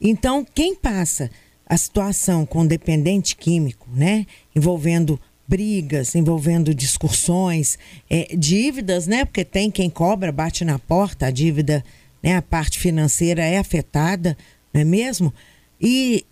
Então, 0.00 0.46
quem 0.54 0.74
passa 0.74 1.30
a 1.66 1.76
situação 1.76 2.46
com 2.46 2.66
dependente 2.66 3.36
químico, 3.36 3.86
né? 3.94 4.26
Envolvendo 4.56 5.20
brigas, 5.46 6.14
envolvendo 6.14 6.74
discussões, 6.74 7.78
é, 8.08 8.34
dívidas, 8.34 9.06
né? 9.06 9.26
Porque 9.26 9.44
tem 9.44 9.70
quem 9.70 9.90
cobra, 9.90 10.32
bate 10.32 10.64
na 10.64 10.78
porta, 10.78 11.26
a 11.26 11.30
dívida, 11.30 11.84
né? 12.22 12.36
A 12.36 12.42
parte 12.42 12.78
financeira 12.78 13.44
é 13.44 13.58
afetada, 13.58 14.34
não 14.72 14.80
é 14.80 14.84
mesmo? 14.84 15.32
E 15.78 16.24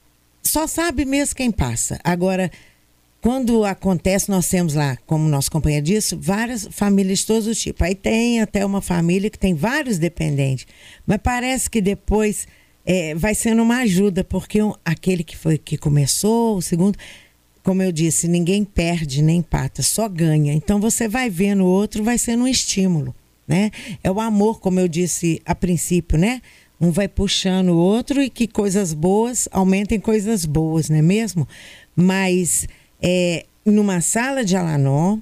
só 0.43 0.67
sabe 0.67 1.05
mesmo 1.05 1.37
quem 1.37 1.51
passa. 1.51 2.01
Agora, 2.03 2.51
quando 3.21 3.65
acontece, 3.65 4.29
nós 4.29 4.49
temos 4.49 4.75
lá, 4.75 4.97
como 5.07 5.29
nosso 5.29 5.51
companheiro 5.51 5.87
disse, 5.87 6.17
várias 6.17 6.67
famílias 6.71 7.21
de 7.21 7.27
todos 7.27 7.47
os 7.47 7.61
tipos. 7.61 7.83
Aí 7.83 7.95
tem 7.95 8.41
até 8.41 8.67
uma 8.67 8.81
família 8.83 9.31
que 9.31 9.39
tem 9.39 9.55
vários 9.55 9.97
dependentes. 9.97 10.67
Mas 11.07 11.19
parece 11.23 11.71
que 11.71 11.81
depois 11.81 12.49
é, 12.85 13.15
vai 13.15 13.35
sendo 13.35 13.63
uma 13.63 13.79
ajuda, 13.79 14.25
porque 14.25 14.59
aquele 14.85 15.23
que 15.23 15.37
foi 15.37 15.57
que 15.57 15.79
começou, 15.79 16.57
o 16.57 16.63
segundo, 16.63 16.99
como 17.63 17.81
eu 17.81 17.93
disse, 17.93 18.27
ninguém 18.27 18.65
perde 18.65 19.23
nem 19.23 19.39
empata, 19.39 19.83
só 19.83 20.09
ganha. 20.09 20.53
Então 20.53 20.81
você 20.81 21.07
vai 21.07 21.31
vendo 21.31 21.63
o 21.63 21.69
outro, 21.69 22.03
vai 22.03 22.19
sendo 22.19 22.43
um 22.43 22.49
estímulo. 22.49 23.15
né? 23.47 23.71
É 24.03 24.11
o 24.11 24.21
amor, 24.21 24.61
como 24.61 24.81
eu 24.81 24.89
disse 24.89 25.41
a 25.45 25.55
princípio, 25.55 26.19
né? 26.19 26.41
Um 26.83 26.91
vai 26.91 27.07
puxando 27.07 27.69
o 27.69 27.77
outro 27.77 28.21
e 28.21 28.29
que 28.29 28.49
coisas 28.49 28.93
boas 28.93 29.49
aumentem 29.53 30.01
coisas 30.01 30.45
boas, 30.45 30.91
não 30.91 30.97
é 30.97 31.03
mesmo? 31.03 31.47
Mas 31.95 32.67
é, 33.01 33.47
numa 33.65 34.01
sala 34.01 34.45
de 34.45 34.57
Alanon, 34.57 35.21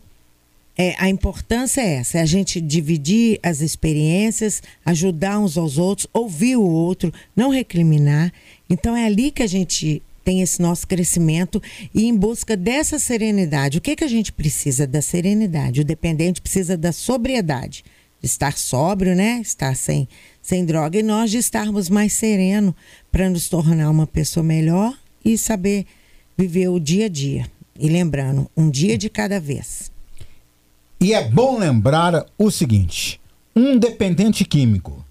é, 0.79 0.95
a 0.99 1.11
importância 1.11 1.83
é 1.83 1.97
essa, 1.97 2.17
é 2.17 2.23
a 2.23 2.27
gente 2.27 2.59
dividir 2.59 3.39
as 3.43 3.61
experiências, 3.61 4.63
ajudar 4.87 5.39
uns 5.39 5.59
aos 5.59 5.77
outros, 5.77 6.07
ouvir 6.11 6.57
o 6.57 6.65
outro, 6.65 7.13
não 7.37 7.51
recriminar. 7.51 8.33
Então 8.69 8.97
é 8.97 9.05
ali 9.05 9.31
que 9.31 9.43
a 9.43 9.47
gente 9.47 10.03
tem 10.25 10.41
esse 10.41 10.63
nosso 10.63 10.87
crescimento 10.87 11.63
e 11.95 12.07
em 12.07 12.17
busca 12.17 12.57
dessa 12.57 12.99
serenidade. 12.99 13.77
O 13.77 13.81
que, 13.83 13.97
que 13.97 14.05
a 14.05 14.09
gente 14.09 14.33
precisa? 14.33 14.87
Da 14.87 15.03
serenidade. 15.03 15.83
O 15.83 15.85
dependente 15.85 16.41
precisa 16.41 16.77
da 16.77 16.93
sobriedade, 16.93 17.85
de 17.85 17.85
estar 18.23 18.57
sóbrio, 18.57 19.15
né? 19.15 19.41
Estar 19.41 19.75
sem, 19.75 20.09
sem 20.43 20.65
droga 20.65 20.99
e 20.99 21.03
nós 21.03 21.31
de 21.31 21.39
estarmos 21.39 21.89
mais 21.89 22.13
sereno 22.13 22.75
para 23.11 23.29
nos 23.29 23.49
tornar 23.49 23.91
uma 23.91 24.07
pessoa 24.07 24.45
melhor 24.45 24.97
e 25.25 25.37
saber 25.37 25.87
viver 26.37 26.69
o 26.69 26.81
dia 26.81 27.07
a 27.07 27.09
dia. 27.09 27.47
E 27.79 27.89
lembrando, 27.89 28.51
um 28.57 28.69
dia 28.71 28.99
de 28.99 29.09
cada 29.09 29.41
vez. 29.41 29.91
E 31.01 31.15
é 31.15 31.27
bom 31.27 31.59
lembrar 31.59 32.27
o 32.37 32.51
seguinte: 32.51 33.21
um 33.57 33.79
dependente 33.79 34.45
químico, 34.45 35.05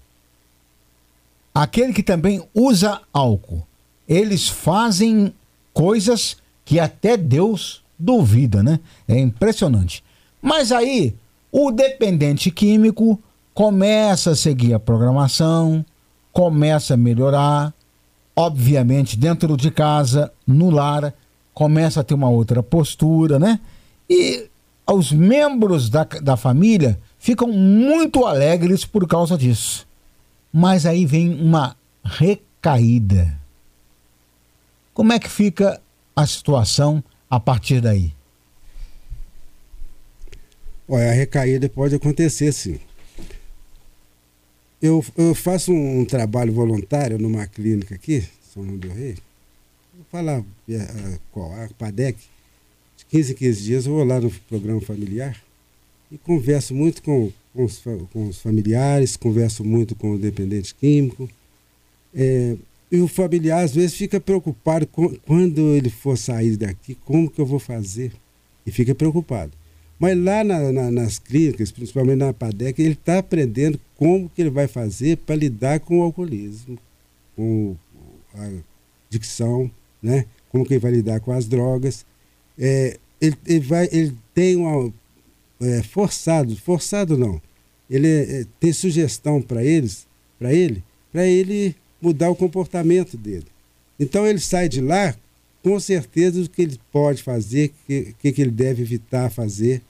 aquele 1.54 1.92
que 1.92 2.02
também 2.02 2.42
usa 2.54 3.00
álcool, 3.12 3.66
eles 4.08 4.48
fazem 4.48 5.32
coisas 5.72 6.36
que 6.64 6.78
até 6.78 7.16
Deus 7.16 7.82
duvida, 7.98 8.62
né? 8.62 8.78
É 9.08 9.18
impressionante. 9.18 10.02
Mas 10.40 10.72
aí, 10.72 11.14
o 11.52 11.70
dependente 11.70 12.50
químico 12.50 13.20
começa 13.52 14.30
a 14.30 14.36
seguir 14.36 14.74
a 14.74 14.80
programação, 14.80 15.84
começa 16.32 16.94
a 16.94 16.96
melhorar, 16.96 17.74
obviamente 18.36 19.18
dentro 19.18 19.56
de 19.56 19.70
casa, 19.70 20.32
no 20.46 20.70
lar, 20.70 21.12
começa 21.52 22.00
a 22.00 22.04
ter 22.04 22.14
uma 22.14 22.28
outra 22.28 22.62
postura, 22.62 23.38
né? 23.38 23.60
E 24.08 24.48
os 24.90 25.12
membros 25.12 25.88
da, 25.88 26.04
da 26.04 26.36
família 26.36 26.98
ficam 27.18 27.48
muito 27.48 28.24
alegres 28.24 28.84
por 28.84 29.06
causa 29.06 29.36
disso. 29.36 29.86
Mas 30.52 30.86
aí 30.86 31.04
vem 31.06 31.40
uma 31.40 31.76
recaída. 32.02 33.38
Como 34.92 35.12
é 35.12 35.18
que 35.18 35.28
fica 35.28 35.80
a 36.14 36.26
situação 36.26 37.02
a 37.28 37.38
partir 37.38 37.80
daí? 37.80 38.12
Olha, 40.92 41.10
a 41.10 41.12
recaída 41.12 41.68
pode 41.68 41.94
acontecer 41.94 42.50
sim. 42.52 42.80
Eu, 44.82 45.04
eu 45.16 45.36
faço 45.36 45.72
um, 45.72 46.04
trabalho 46.04 46.52
voluntário 46.52 47.16
numa 47.16 47.46
clínica 47.46 47.94
aqui, 47.94 48.26
São 48.52 48.64
João 48.64 48.76
do 48.76 48.88
Rei, 48.88 49.16
falar 50.10 50.40
uh, 50.40 51.20
qual, 51.30 51.52
a 51.52 51.68
PADEC, 51.78 52.18
de 52.96 53.04
15 53.04 53.32
em 53.32 53.36
15 53.36 53.62
dias 53.62 53.86
eu 53.86 53.92
vou 53.92 54.02
lá 54.02 54.20
no 54.20 54.32
programa 54.48 54.80
familiar 54.80 55.40
e 56.10 56.18
converso 56.18 56.74
muito 56.74 57.04
com, 57.04 57.30
com, 57.54 57.64
os, 57.64 57.80
com 58.12 58.26
os 58.26 58.40
familiares, 58.40 59.16
converso 59.16 59.62
muito 59.62 59.94
com 59.94 60.10
o 60.14 60.18
dependente 60.18 60.74
químico. 60.74 61.30
É, 62.12 62.56
e 62.90 63.00
o 63.00 63.06
familiar 63.06 63.62
às 63.62 63.72
vezes 63.72 63.94
fica 63.94 64.18
preocupado 64.18 64.88
com, 64.88 65.14
quando 65.24 65.68
ele 65.68 65.88
for 65.88 66.18
sair 66.18 66.56
daqui, 66.56 66.96
como 67.04 67.30
que 67.30 67.40
eu 67.40 67.46
vou 67.46 67.60
fazer? 67.60 68.12
E 68.66 68.72
fica 68.72 68.92
preocupado. 68.92 69.59
Mas 70.00 70.16
lá 70.16 70.42
na, 70.42 70.72
na, 70.72 70.90
nas 70.90 71.18
clínicas, 71.18 71.70
principalmente 71.70 72.16
na 72.16 72.32
PADEC, 72.32 72.80
ele 72.80 72.94
está 72.94 73.18
aprendendo 73.18 73.78
como 73.96 74.30
que 74.30 74.40
ele 74.40 74.48
vai 74.48 74.66
fazer 74.66 75.18
para 75.18 75.36
lidar 75.36 75.78
com 75.80 76.00
o 76.00 76.02
alcoolismo, 76.02 76.78
com 77.36 77.76
a 78.34 78.50
dicção, 79.10 79.70
né? 80.02 80.24
Como 80.48 80.64
que 80.64 80.72
ele 80.72 80.80
vai 80.80 80.92
lidar 80.92 81.20
com 81.20 81.32
as 81.32 81.46
drogas. 81.46 82.06
É, 82.58 82.98
ele, 83.20 83.36
ele, 83.46 83.60
vai, 83.60 83.90
ele 83.92 84.16
tem 84.32 84.56
uma 84.56 84.90
é, 85.60 85.82
forçado, 85.82 86.56
forçado 86.56 87.18
não. 87.18 87.40
Ele 87.90 88.08
é, 88.08 88.46
tem 88.58 88.72
sugestão 88.72 89.42
para 89.42 89.62
eles, 89.62 90.06
para 90.38 90.54
ele, 90.54 90.82
para 91.12 91.26
ele 91.26 91.76
mudar 92.00 92.30
o 92.30 92.36
comportamento 92.36 93.18
dele. 93.18 93.46
Então 93.98 94.26
ele 94.26 94.40
sai 94.40 94.66
de 94.66 94.80
lá 94.80 95.14
com 95.62 95.78
certeza 95.78 96.42
do 96.42 96.48
que 96.48 96.62
ele 96.62 96.80
pode 96.90 97.22
fazer, 97.22 97.68
o 97.68 97.86
que, 97.86 98.14
que, 98.18 98.32
que 98.32 98.40
ele 98.40 98.50
deve 98.50 98.80
evitar 98.80 99.30
fazer. 99.30 99.82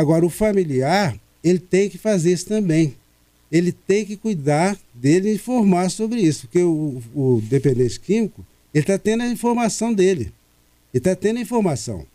Agora, 0.00 0.24
o 0.24 0.30
familiar, 0.30 1.14
ele 1.44 1.58
tem 1.58 1.90
que 1.90 1.98
fazer 1.98 2.32
isso 2.32 2.46
também. 2.46 2.94
Ele 3.52 3.70
tem 3.70 4.06
que 4.06 4.16
cuidar 4.16 4.78
dele 4.94 5.30
e 5.30 5.34
informar 5.34 5.90
sobre 5.90 6.20
isso, 6.22 6.46
porque 6.46 6.62
o, 6.62 7.02
o 7.14 7.42
dependente 7.42 8.00
químico, 8.00 8.46
ele 8.72 8.82
está 8.82 8.96
tendo 8.96 9.24
a 9.24 9.28
informação 9.28 9.92
dele. 9.92 10.32
Ele 10.92 11.00
está 11.00 11.14
tendo 11.14 11.36
a 11.36 11.42
informação. 11.42 12.06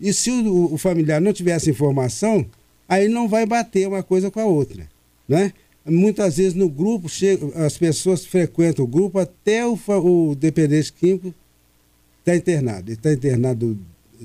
E 0.00 0.12
se 0.12 0.32
o, 0.32 0.74
o, 0.74 0.78
familiar 0.78 1.20
não 1.20 1.32
tiver 1.32 1.52
essa 1.52 1.70
informação, 1.70 2.44
aí 2.88 3.06
não 3.06 3.28
vai 3.28 3.46
bater 3.46 3.86
uma 3.86 4.02
coisa 4.02 4.32
com 4.32 4.40
a 4.40 4.44
outra. 4.44 4.88
Né? 5.28 5.52
Muitas 5.86 6.38
vezes 6.38 6.54
no 6.54 6.68
grupo, 6.68 7.08
as 7.54 7.78
pessoas 7.78 8.26
frequentam 8.26 8.84
o 8.84 8.88
grupo 8.88 9.20
até 9.20 9.64
o, 9.64 9.78
o 9.86 10.34
dependente 10.34 10.92
químico 10.92 11.32
está 12.18 12.34
internado. 12.34 12.88
Ele 12.88 12.96
está 12.96 13.12
internado 13.12 13.78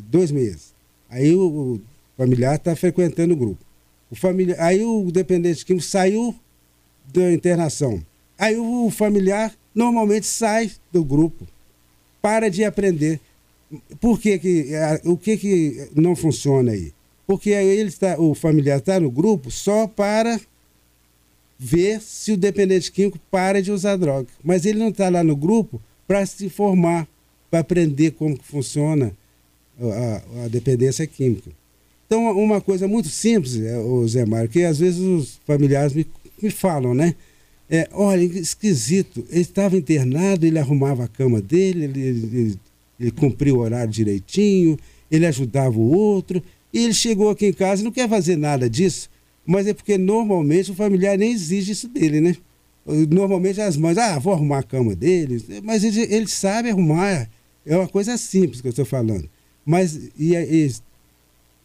dois 0.09 0.31
meses. 0.31 0.73
Aí 1.07 1.31
o 1.35 1.79
familiar 2.17 2.55
está 2.55 2.75
frequentando 2.75 3.33
o 3.33 3.37
grupo. 3.37 3.63
O 4.09 4.15
familiar, 4.15 4.59
aí 4.59 4.83
o 4.83 5.11
dependente 5.11 5.65
químico 5.65 5.85
saiu 5.85 6.35
da 7.13 7.31
internação. 7.31 8.03
Aí 8.37 8.57
o 8.57 8.89
familiar 8.89 9.53
normalmente 9.73 10.25
sai 10.25 10.71
do 10.91 11.03
grupo 11.03 11.47
para 12.21 12.49
de 12.49 12.63
aprender. 12.63 13.19
Por 13.99 14.19
que 14.19 14.37
que, 14.37 14.69
o 15.03 15.17
que, 15.17 15.37
que 15.37 15.89
não 15.95 16.15
funciona 16.15 16.71
aí? 16.71 16.93
Porque 17.25 17.49
ele 17.49 17.89
está, 17.89 18.19
o 18.19 18.35
familiar 18.35 18.77
está 18.77 18.99
no 18.99 19.09
grupo 19.09 19.49
só 19.49 19.87
para 19.87 20.39
ver 21.57 22.01
se 22.01 22.33
o 22.33 22.37
dependente 22.37 22.91
químico 22.91 23.17
para 23.31 23.61
de 23.61 23.71
usar 23.71 23.95
droga. 23.95 24.27
Mas 24.43 24.65
ele 24.65 24.79
não 24.79 24.89
está 24.89 25.09
lá 25.09 25.23
no 25.23 25.35
grupo 25.35 25.81
para 26.07 26.25
se 26.25 26.45
informar, 26.45 27.07
para 27.49 27.61
aprender 27.61 28.11
como 28.11 28.37
funciona 28.43 29.15
a, 29.79 30.43
a, 30.43 30.47
dependência 30.47 31.07
química. 31.07 31.51
Então, 32.13 32.31
uma 32.37 32.61
coisa 32.61 32.87
muito 32.87 33.09
simples, 33.09 33.59
é, 33.59 33.75
o 33.79 34.07
Zé 34.07 34.23
Mário, 34.23 34.47
que 34.47 34.61
às 34.63 34.77
vezes 34.77 34.99
os 34.99 35.39
familiares 35.47 35.95
me, 35.95 36.05
me 36.39 36.51
falam, 36.51 36.93
né? 36.93 37.15
É, 37.67 37.89
olha, 37.91 38.21
esquisito. 38.23 39.25
Ele 39.31 39.41
estava 39.41 39.75
internado, 39.75 40.45
ele 40.45 40.59
arrumava 40.59 41.05
a 41.05 41.07
cama 41.07 41.41
dele, 41.41 41.85
ele, 41.85 42.01
ele, 42.01 42.59
ele 42.99 43.11
cumpria 43.11 43.55
o 43.55 43.61
horário 43.61 43.91
direitinho, 43.91 44.77
ele 45.09 45.25
ajudava 45.25 45.75
o 45.75 45.91
outro. 45.91 46.43
E 46.71 46.83
ele 46.83 46.93
chegou 46.93 47.31
aqui 47.31 47.47
em 47.47 47.53
casa 47.53 47.81
e 47.81 47.85
não 47.85 47.91
quer 47.91 48.07
fazer 48.07 48.35
nada 48.35 48.69
disso, 48.69 49.09
mas 49.43 49.65
é 49.65 49.73
porque 49.73 49.97
normalmente 49.97 50.69
o 50.69 50.75
familiar 50.75 51.17
nem 51.17 51.31
exige 51.31 51.71
isso 51.71 51.87
dele, 51.87 52.21
né? 52.21 52.35
Normalmente 53.09 53.59
as 53.59 53.75
mães, 53.75 53.97
ah, 53.97 54.19
vou 54.19 54.33
arrumar 54.33 54.59
a 54.59 54.63
cama 54.63 54.95
dele, 54.95 55.43
mas 55.63 55.83
ele, 55.83 56.01
ele 56.13 56.27
sabe 56.27 56.69
arrumar, 56.69 57.27
é 57.65 57.75
uma 57.75 57.87
coisa 57.87 58.15
simples 58.17 58.61
que 58.61 58.67
eu 58.67 58.71
estou 58.71 58.85
falando. 58.85 59.27
Mas 59.65 59.95
e, 60.19 60.35
e, 60.35 60.69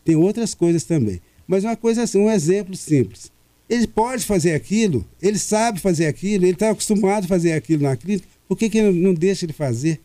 tem 0.09 0.16
outras 0.16 0.55
coisas 0.55 0.85
também. 0.85 1.20
Mas 1.47 1.64
uma 1.64 1.76
coisa 1.76 2.05
assim, 2.05 2.18
um 2.18 2.30
exemplo 2.30 2.74
simples. 2.74 3.30
Ele 3.68 3.86
pode 3.86 4.24
fazer 4.24 4.55
aquilo, 4.55 5.06
ele 5.20 5.39
sabe 5.39 5.78
fazer 5.80 6.06
aquilo, 6.06 6.47
ele 6.47 6.55
está 6.55 6.70
acostumado 6.70 7.24
a 7.24 7.28
fazer 7.28 7.52
aquilo 7.52 7.82
na 7.82 7.94
clínica, 7.94 8.26
por 8.48 8.56
que, 8.56 8.70
que 8.70 8.80
não 8.80 9.12
deixa 9.12 9.44
ele 9.44 9.52
fazer? 9.52 10.01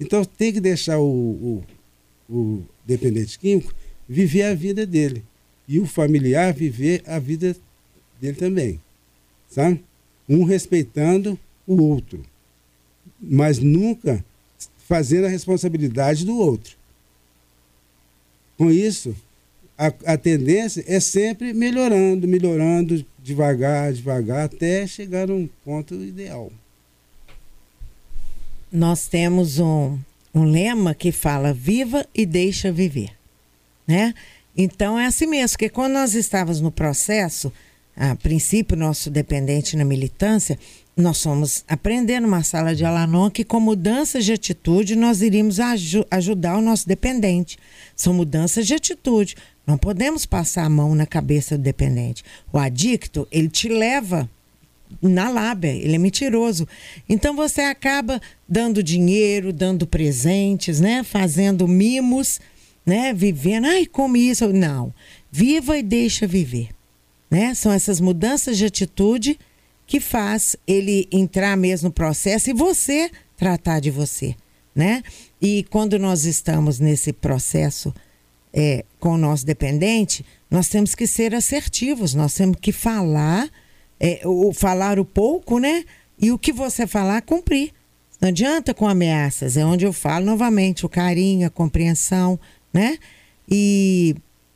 Então 0.00 0.24
tem 0.24 0.52
que 0.52 0.58
deixar 0.58 0.98
o, 0.98 1.04
o, 1.06 1.64
o 2.28 2.62
dependente 2.84 3.38
químico 3.38 3.72
viver 4.08 4.42
a 4.42 4.54
vida 4.56 4.84
dele. 4.84 5.22
E 5.68 5.78
o 5.78 5.86
familiar 5.86 6.52
viver 6.52 7.04
a 7.06 7.20
vida 7.20 7.56
dele 8.20 8.36
também. 8.36 8.80
Sabe? 9.48 9.84
Um 10.28 10.42
respeitando 10.42 11.38
o 11.64 11.80
outro. 11.80 12.20
Mas 13.20 13.60
nunca 13.60 14.24
fazendo 14.78 15.26
a 15.26 15.30
responsabilidade 15.30 16.26
do 16.26 16.36
outro. 16.36 16.76
Com 18.58 18.68
isso, 18.68 19.14
a, 19.76 19.86
a 20.06 20.16
tendência 20.16 20.84
é 20.86 21.00
sempre 21.00 21.52
melhorando, 21.52 22.28
melhorando, 22.28 23.04
devagar, 23.22 23.92
devagar, 23.92 24.44
até 24.44 24.86
chegar 24.86 25.28
num 25.28 25.48
ponto 25.64 25.94
ideal. 25.94 26.52
Nós 28.70 29.06
temos 29.06 29.58
um, 29.58 29.98
um 30.34 30.44
lema 30.44 30.94
que 30.94 31.12
fala 31.12 31.52
viva 31.52 32.06
e 32.14 32.26
deixa 32.26 32.72
viver, 32.72 33.12
né? 33.86 34.14
Então 34.56 34.98
é 34.98 35.06
assim 35.06 35.26
mesmo, 35.26 35.58
que 35.58 35.68
quando 35.68 35.94
nós 35.94 36.14
estávamos 36.14 36.60
no 36.60 36.70
processo, 36.70 37.52
a 37.96 38.14
princípio 38.14 38.76
nosso 38.76 39.10
dependente 39.10 39.76
na 39.76 39.84
militância, 39.84 40.58
nós 40.96 41.20
fomos 41.20 41.64
aprender 41.66 42.20
numa 42.20 42.44
sala 42.44 42.74
de 42.74 42.84
Alanon 42.84 43.28
que 43.28 43.42
com 43.42 43.58
mudanças 43.58 44.24
de 44.24 44.32
atitude 44.32 44.94
nós 44.94 45.22
iríamos 45.22 45.58
aj 45.58 46.04
ajudar 46.10 46.56
o 46.56 46.62
nosso 46.62 46.86
dependente. 46.86 47.58
São 47.96 48.14
mudanças 48.14 48.66
de 48.66 48.74
atitude. 48.74 49.34
Não 49.66 49.78
podemos 49.78 50.26
passar 50.26 50.64
a 50.64 50.68
mão 50.68 50.94
na 50.94 51.06
cabeça 51.06 51.56
do 51.56 51.62
dependente. 51.62 52.22
O 52.52 52.58
adicto, 52.58 53.26
ele 53.30 53.48
te 53.48 53.68
leva 53.68 54.28
na 55.00 55.28
lábia, 55.28 55.70
ele 55.70 55.94
é 55.94 55.98
mentiroso. 55.98 56.68
Então 57.08 57.34
você 57.34 57.62
acaba 57.62 58.20
dando 58.48 58.82
dinheiro, 58.82 59.52
dando 59.52 59.86
presentes, 59.86 60.80
né? 60.80 61.02
Fazendo 61.02 61.66
mimos, 61.66 62.40
né? 62.84 63.12
Vivendo, 63.12 63.66
ai, 63.66 63.86
come 63.86 64.20
isso. 64.20 64.52
Não. 64.52 64.92
Viva 65.30 65.78
e 65.78 65.82
deixa 65.82 66.26
viver. 66.26 66.68
Né? 67.30 67.54
São 67.54 67.72
essas 67.72 68.00
mudanças 68.00 68.56
de 68.56 68.66
atitude 68.66 69.38
que 69.86 69.98
faz 69.98 70.56
ele 70.66 71.08
entrar 71.10 71.56
mesmo 71.56 71.88
no 71.88 71.92
processo 71.92 72.50
e 72.50 72.52
você 72.52 73.10
tratar 73.36 73.80
de 73.80 73.90
você, 73.90 74.34
né? 74.74 75.02
E 75.42 75.64
quando 75.68 75.98
nós 75.98 76.24
estamos 76.24 76.78
nesse 76.78 77.12
processo 77.12 77.92
é, 78.54 78.84
com 79.00 79.14
o 79.14 79.18
nosso 79.18 79.44
dependente, 79.44 80.24
nós 80.48 80.68
temos 80.68 80.94
que 80.94 81.08
ser 81.08 81.34
assertivos, 81.34 82.14
nós 82.14 82.32
temos 82.34 82.56
que 82.60 82.70
falar, 82.70 83.50
é, 83.98 84.20
o, 84.24 84.52
falar 84.52 85.00
o 85.00 85.04
pouco, 85.04 85.58
né? 85.58 85.84
E 86.20 86.30
o 86.30 86.38
que 86.38 86.52
você 86.52 86.86
falar, 86.86 87.20
cumprir. 87.22 87.72
Não 88.20 88.28
adianta 88.28 88.72
com 88.72 88.86
ameaças, 88.86 89.56
é 89.56 89.66
onde 89.66 89.84
eu 89.84 89.92
falo 89.92 90.24
novamente 90.24 90.86
o 90.86 90.88
carinho, 90.88 91.48
a 91.48 91.50
compreensão, 91.50 92.38
né? 92.72 92.96
E 93.50 94.14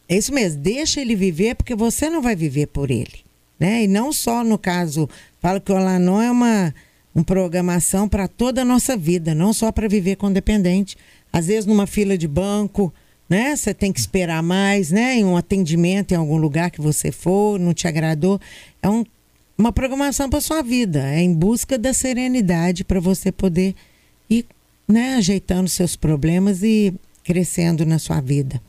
é 0.09 0.17
isso 0.17 0.33
mesmo, 0.33 0.63
deixa 0.63 1.01
ele 1.01 1.17
viver 1.17 1.57
porque 1.57 1.75
você 1.75 2.09
não 2.09 2.23
vai 2.23 2.37
viver 2.37 2.69
por 2.69 2.93
ele, 2.93 3.25
né? 3.59 3.83
E 3.83 3.89
não 3.89 4.13
só 4.13 4.45
no 4.45 4.57
caso, 4.57 5.11
falo 5.41 5.61
que 5.61 5.73
o 5.73 5.77
Alanon 5.77 6.23
é 6.23 6.31
uma, 6.31 6.75
uma 7.13 7.25
programação 7.25 8.09
para 8.09 8.29
toda 8.29 8.63
a 8.63 8.65
nossa 8.65 8.97
vida, 8.97 9.35
não 9.35 9.53
só 9.53 9.73
para 9.73 9.89
viver 9.89 10.15
com 10.17 10.33
dependente. 10.33 10.97
Às 11.33 11.49
vezes 11.49 11.67
numa 11.67 11.87
fila 11.87 12.17
de 12.17 12.29
banco, 12.29 12.95
né? 13.29 13.55
Você 13.55 13.75
tem 13.75 13.93
que 13.93 14.01
esperar 14.01 14.43
mais, 14.43 14.91
né? 14.91 15.17
Em 15.17 15.25
um 15.25 15.37
atendimento 15.37 16.13
em 16.13 16.17
algum 16.17 16.37
lugar 16.37 16.71
que 16.71 16.81
você 16.81 17.13
for, 17.13 17.59
não 17.59 17.75
te 17.75 17.87
agradou. 17.87 18.41
É 18.83 18.89
um, 18.89 19.05
uma 19.57 19.73
programação 19.73 20.31
para 20.31 20.41
sua 20.41 20.63
vida. 20.63 21.01
É 21.01 21.21
em 21.21 21.35
busca 21.35 21.77
da 21.77 21.93
serenidade 21.93 22.85
para 22.85 23.01
você 23.01 23.31
poder 23.31 23.75
ir, 24.31 24.47
né? 24.87 25.17
Ajeitando 25.17 25.69
seus 25.69 25.95
problemas 25.95 26.63
e 26.63 26.95
crescendo 27.23 27.85
na 27.85 27.99
sua 27.99 28.21
vida. 28.21 28.61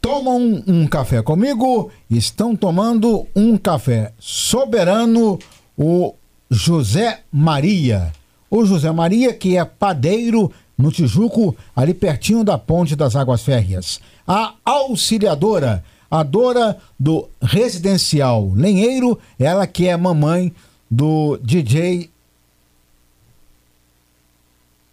Tomam 0.00 0.38
um, 0.38 0.64
um 0.66 0.86
café 0.86 1.22
comigo? 1.22 1.90
Estão 2.10 2.56
tomando 2.56 3.26
um 3.36 3.56
café 3.56 4.12
soberano, 4.18 5.38
o 5.76 6.14
José 6.50 7.20
Maria. 7.30 8.12
O 8.50 8.64
José 8.64 8.90
Maria, 8.90 9.32
que 9.32 9.56
é 9.56 9.64
padeiro 9.64 10.50
no 10.80 10.90
Tijuco, 10.90 11.56
ali 11.74 11.94
pertinho 11.94 12.42
da 12.42 12.58
Ponte 12.58 12.96
das 12.96 13.14
Águas 13.14 13.42
Férreas. 13.42 14.00
A 14.26 14.54
auxiliadora, 14.64 15.84
a 16.10 16.22
dora 16.22 16.76
do 16.98 17.28
residencial 17.40 18.50
Lenheiro, 18.54 19.18
ela 19.38 19.66
que 19.66 19.86
é 19.86 19.96
mamãe 19.96 20.52
do 20.90 21.38
DJ. 21.38 22.10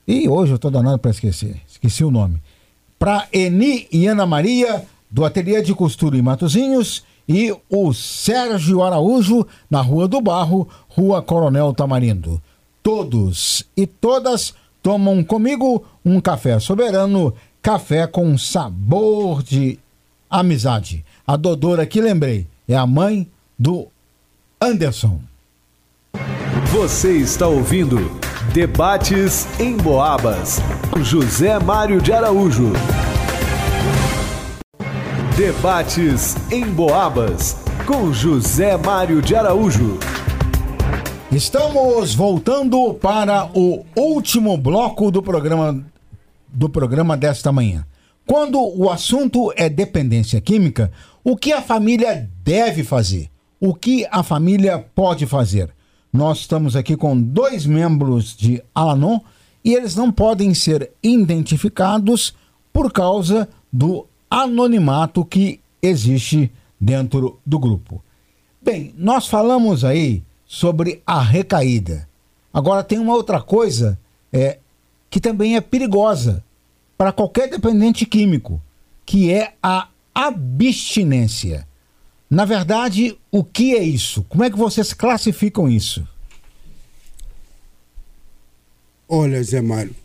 E 0.07 0.29
hoje 0.29 0.53
eu 0.53 0.59
tô 0.59 0.69
danado 0.69 0.99
para 0.99 1.11
esquecer, 1.11 1.61
esqueci 1.67 2.03
o 2.03 2.11
nome. 2.11 2.41
Para 2.99 3.27
Eni 3.33 3.87
e 3.91 4.07
Ana 4.07 4.25
Maria, 4.25 4.85
do 5.09 5.25
Ateliê 5.25 5.61
de 5.61 5.73
Costura 5.73 6.17
em 6.17 6.21
Matozinhos, 6.21 7.03
e 7.27 7.53
o 7.69 7.93
Sérgio 7.93 8.81
Araújo, 8.81 9.45
na 9.69 9.81
Rua 9.81 10.07
do 10.07 10.21
Barro, 10.21 10.67
Rua 10.87 11.21
Coronel 11.21 11.73
Tamarindo. 11.73 12.41
Todos 12.81 13.65
e 13.75 13.85
todas 13.85 14.53
tomam 14.87 15.21
comigo 15.21 15.83
um 16.05 16.21
café 16.21 16.61
soberano, 16.61 17.33
café 17.61 18.07
com 18.07 18.37
sabor 18.37 19.43
de 19.43 19.77
amizade. 20.29 21.03
A 21.27 21.35
Dodora 21.35 21.85
que 21.85 21.99
lembrei 21.99 22.47
é 22.65 22.73
a 22.73 22.87
mãe 22.87 23.29
do 23.59 23.89
Anderson. 24.61 25.19
Você 26.71 27.17
está 27.17 27.47
ouvindo 27.47 28.17
Debates 28.53 29.45
em 29.59 29.75
Boabas. 29.75 30.61
José 31.01 31.59
Mário 31.59 32.01
de 32.01 32.13
Araújo. 32.13 32.71
Debates 35.35 36.37
em 36.49 36.65
Boabas 36.65 37.57
com 37.85 38.13
José 38.13 38.77
Mário 38.77 39.21
de 39.21 39.35
Araújo. 39.35 39.99
Estamos 41.31 42.15
voltando 42.15 42.93
para 42.93 43.51
o 43.53 43.85
último 43.97 44.57
bloco 44.57 45.11
do 45.11 45.21
programa 45.21 45.85
do 46.47 46.69
programa 46.69 47.17
desta 47.17 47.51
manhã. 47.51 47.85
Quando 48.25 48.57
o 48.57 48.89
assunto 48.89 49.51
é 49.57 49.67
dependência 49.67 50.39
química, 50.39 50.89
o 51.25 51.35
que 51.35 51.51
a 51.51 51.61
família 51.61 52.29
deve 52.43 52.81
fazer? 52.81 53.29
O 53.59 53.75
que 53.75 54.07
a 54.09 54.23
família 54.23 54.79
pode 54.95 55.25
fazer? 55.25 55.69
Nós 56.13 56.39
estamos 56.39 56.77
aqui 56.77 56.95
com 56.95 57.19
dois 57.19 57.65
membros 57.65 58.33
de 58.35 58.63
Alanon 58.73 59.19
e 59.65 59.73
eles 59.73 59.95
não 59.95 60.09
podem 60.09 60.53
ser 60.53 60.91
identificados 61.03 62.33
por 62.71 62.89
causa 62.89 63.49
do 63.71 64.07
anonimato 64.31 65.25
que 65.25 65.59
existe 65.81 66.49
dentro 66.79 67.37
do 67.45 67.59
grupo. 67.59 68.01
Bem, 68.61 68.93
nós 68.97 69.27
falamos 69.27 69.83
aí 69.83 70.23
sobre 70.47 71.01
a 71.05 71.21
recaída. 71.21 72.07
Agora 72.53 72.83
tem 72.83 72.97
uma 72.97 73.13
outra 73.13 73.41
coisa 73.41 73.99
é, 74.31 74.57
que 75.09 75.19
também 75.19 75.55
é 75.55 75.61
perigosa 75.61 76.43
para 76.97 77.11
qualquer 77.11 77.49
dependente 77.49 78.05
químico, 78.05 78.61
que 79.05 79.31
é 79.31 79.53
a 79.61 79.89
abstinência. 80.15 81.67
Na 82.29 82.45
verdade, 82.45 83.17
o 83.31 83.43
que 83.43 83.75
é 83.75 83.83
isso? 83.83 84.23
Como 84.23 84.43
é 84.43 84.49
que 84.49 84.57
vocês 84.57 84.93
classificam 84.93 85.69
isso? 85.69 86.07
Olha, 89.07 89.41
Zé 89.43 89.61
Mário, 89.61 89.95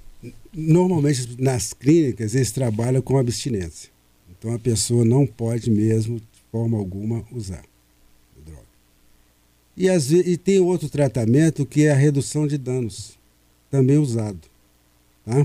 normalmente 0.52 1.36
nas 1.40 1.72
clínicas 1.72 2.34
eles 2.34 2.52
trabalham 2.52 3.02
com 3.02 3.18
abstinência. 3.18 3.90
Então 4.30 4.52
a 4.54 4.58
pessoa 4.58 5.04
não 5.04 5.26
pode 5.26 5.70
mesmo, 5.70 6.20
de 6.20 6.26
forma 6.50 6.76
alguma, 6.78 7.24
usar. 7.32 7.64
E, 9.82 9.88
e 9.88 10.36
tem 10.36 10.60
outro 10.60 10.88
tratamento 10.88 11.66
que 11.66 11.86
é 11.86 11.90
a 11.90 11.96
redução 11.96 12.46
de 12.46 12.56
danos, 12.56 13.18
também 13.68 13.98
usado. 13.98 14.38
Tá? 15.26 15.44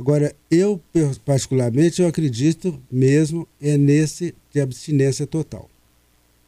Agora, 0.00 0.34
eu 0.50 0.80
particularmente, 1.24 2.02
eu 2.02 2.08
acredito 2.08 2.82
mesmo 2.90 3.46
é 3.60 3.78
nesse 3.78 4.34
de 4.52 4.60
abstinência 4.60 5.28
total. 5.28 5.70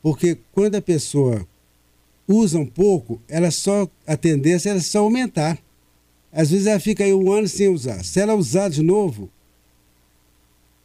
Porque 0.02 0.36
quando 0.50 0.74
a 0.74 0.82
pessoa 0.82 1.46
usa 2.26 2.58
um 2.58 2.66
pouco, 2.66 3.22
ela 3.28 3.52
só 3.52 3.88
a 4.04 4.16
tendência 4.16 4.70
é 4.70 4.80
só 4.80 4.98
aumentar. 4.98 5.56
Às 6.32 6.50
vezes 6.50 6.66
ela 6.66 6.80
fica 6.80 7.04
aí 7.04 7.14
um 7.14 7.30
ano 7.30 7.46
sem 7.46 7.68
usar. 7.68 8.04
Se 8.04 8.18
ela 8.18 8.34
usar 8.34 8.68
de 8.70 8.82
novo, 8.82 9.30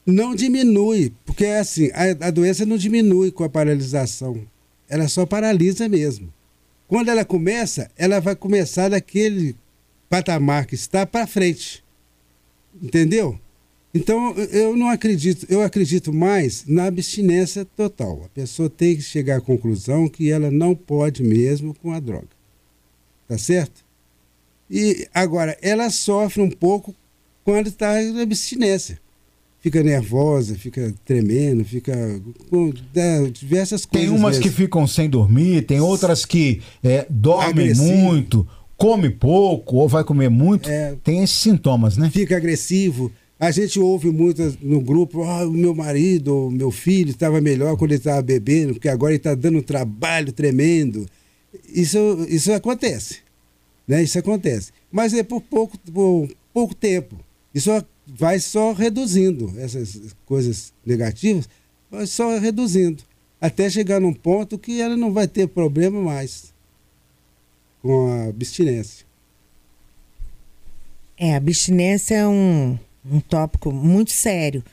não 0.06 0.36
diminui, 0.36 1.12
porque 1.26 1.46
é 1.46 1.58
assim, 1.58 1.90
a, 1.92 2.28
a 2.28 2.30
doença 2.30 2.68
não 2.68 2.78
diminui 2.78 3.32
com 3.32 3.44
a 3.44 3.50
paralisação 3.50 4.40
ela 4.90 5.08
só 5.08 5.26
paralisa 5.26 5.88
mesmo. 5.88 6.34
Quando 6.88 7.10
ela 7.10 7.24
começa, 7.24 7.90
ela 7.96 8.20
vai 8.20 8.36
começar 8.36 8.90
daquele 8.90 9.56
patamar 10.10 10.66
que 10.66 10.74
está 10.76 11.06
para 11.06 11.28
frente. 11.28 11.84
Entendeu? 12.82 13.40
Então, 13.94 14.36
eu 14.36 14.76
não 14.76 14.90
acredito, 14.90 15.46
eu 15.50 15.62
acredito 15.62 16.12
mais 16.12 16.66
na 16.66 16.86
abstinência 16.86 17.64
total. 17.64 18.24
A 18.26 18.30
pessoa 18.30 18.70
tem 18.70 18.96
que 18.96 19.02
chegar 19.02 19.38
à 19.38 19.42
conclusão 19.42 20.08
que 20.08 20.32
ela 20.32 20.50
não 20.50 20.76
pode 20.76 21.24
mesmo 21.24 21.74
com 21.76 21.92
a 21.94 22.00
droga. 22.00 22.28
Tá 23.28 23.38
certo? 23.38 23.86
E 24.70 25.08
agora, 25.14 25.58
ela 25.62 25.90
sofre 25.90 26.42
um 26.42 26.50
pouco 26.50 26.96
quando 27.44 27.68
está 27.68 28.02
em 28.02 28.20
abstinência 28.20 29.00
fica 29.62 29.84
nervosa, 29.84 30.56
fica 30.56 30.94
tremendo, 31.06 31.64
fica 31.64 32.22
com 32.50 32.74
né, 32.94 33.30
diversas 33.32 33.86
coisas. 33.86 34.10
Tem 34.10 34.18
umas 34.18 34.38
mesmo. 34.38 34.44
que 34.44 34.50
ficam 34.50 34.88
sem 34.88 35.10
dormir, 35.10 35.64
tem 35.64 35.80
outras 35.80 36.26
que 36.26 36.62
é, 36.84 37.06
dormem 37.10 37.72
agressivo. 37.72 37.88
muito, 37.88 38.48
come 38.78 39.10
pouco 39.10 39.78
ou 39.78 39.88
vai 39.88 40.04
comer 40.04 40.30
muito. 40.30 40.70
É, 40.70 40.96
tem 41.04 41.24
esses 41.24 41.38
sintomas, 41.38 41.98
né? 41.98 42.10
Fica 42.10 42.38
agressivo. 42.38 43.12
A 43.40 43.52
gente 43.52 43.80
ouve 43.80 44.12
muito 44.12 44.58
no 44.62 44.82
grupo, 44.82 45.20
oh, 45.20 45.48
o 45.48 45.52
meu 45.52 45.74
marido, 45.74 46.48
o 46.48 46.52
meu 46.52 46.72
filho 46.72 47.10
estava 47.10 47.40
melhor 47.40 47.78
quando 47.78 47.92
ele 47.92 48.00
estava 48.00 48.22
bebendo, 48.22 48.74
porque 48.74 48.90
agora 48.90 49.14
ele 49.14 49.18
está 49.18 49.34
dando 49.34 49.60
um 49.60 49.62
trabalho 49.62 50.34
tremendo. 50.34 51.06
Isso, 51.74 52.26
isso 52.28 52.52
acontece. 52.52 53.20
Né? 53.88 54.04
Isso 54.04 54.20
acontece. 54.20 54.72
Mas 54.92 55.14
é 55.14 55.24
por 55.24 55.42
pouco, 55.42 55.78
por 55.80 56.28
pouco 56.54 56.76
tempo. 56.76 57.16
Isso 57.54 57.72
vai 58.16 58.40
só 58.40 58.74
reduzindo 58.74 59.54
essas 59.60 60.16
coisas 60.26 60.74
negativas, 60.86 61.48
vai 61.90 62.06
só 62.08 62.38
reduzindo, 62.38 63.04
até 63.40 63.70
chegar 63.70 64.00
num 64.00 64.14
ponto 64.14 64.58
que 64.58 64.82
ela 64.82 64.98
não 64.98 65.14
vai 65.14 65.28
ter 65.28 65.48
problema 65.48 66.02
mais 66.02 66.54
com 67.82 68.12
a 68.12 68.30
abstinência. 68.30 69.06
É, 71.18 71.34
a 71.34 71.38
abstinência 71.38 72.16
é 72.16 72.28
um, 72.28 72.78
um 73.06 73.20
tópico 73.20 73.72
muito 73.72 74.12
sério, 74.12 74.64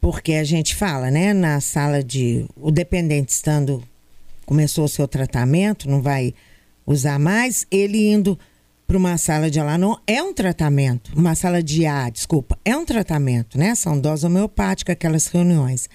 Porque 0.00 0.32
a 0.32 0.44
gente 0.44 0.74
fala, 0.74 1.10
né, 1.10 1.34
na 1.34 1.60
sala 1.60 2.02
de. 2.02 2.46
O 2.56 2.70
dependente 2.70 3.32
estando. 3.32 3.82
Começou 4.46 4.86
o 4.86 4.88
seu 4.88 5.06
tratamento, 5.06 5.88
não 5.88 6.02
vai 6.02 6.34
usar 6.84 7.20
mais, 7.20 7.66
ele 7.70 8.10
indo 8.10 8.36
para 8.90 8.98
uma 8.98 9.16
sala 9.18 9.48
de 9.48 9.60
Alanon 9.60 9.94
é 10.04 10.20
um 10.20 10.34
tratamento. 10.34 11.12
Uma 11.16 11.36
sala 11.36 11.62
de 11.62 11.86
A, 11.86 12.10
desculpa, 12.10 12.58
é 12.64 12.76
um 12.76 12.84
tratamento, 12.84 13.56
né? 13.56 13.72
São 13.76 13.96
doses 13.96 14.24
homeopáticas, 14.24 14.94
aquelas 14.94 15.28
reuniões. 15.28 15.88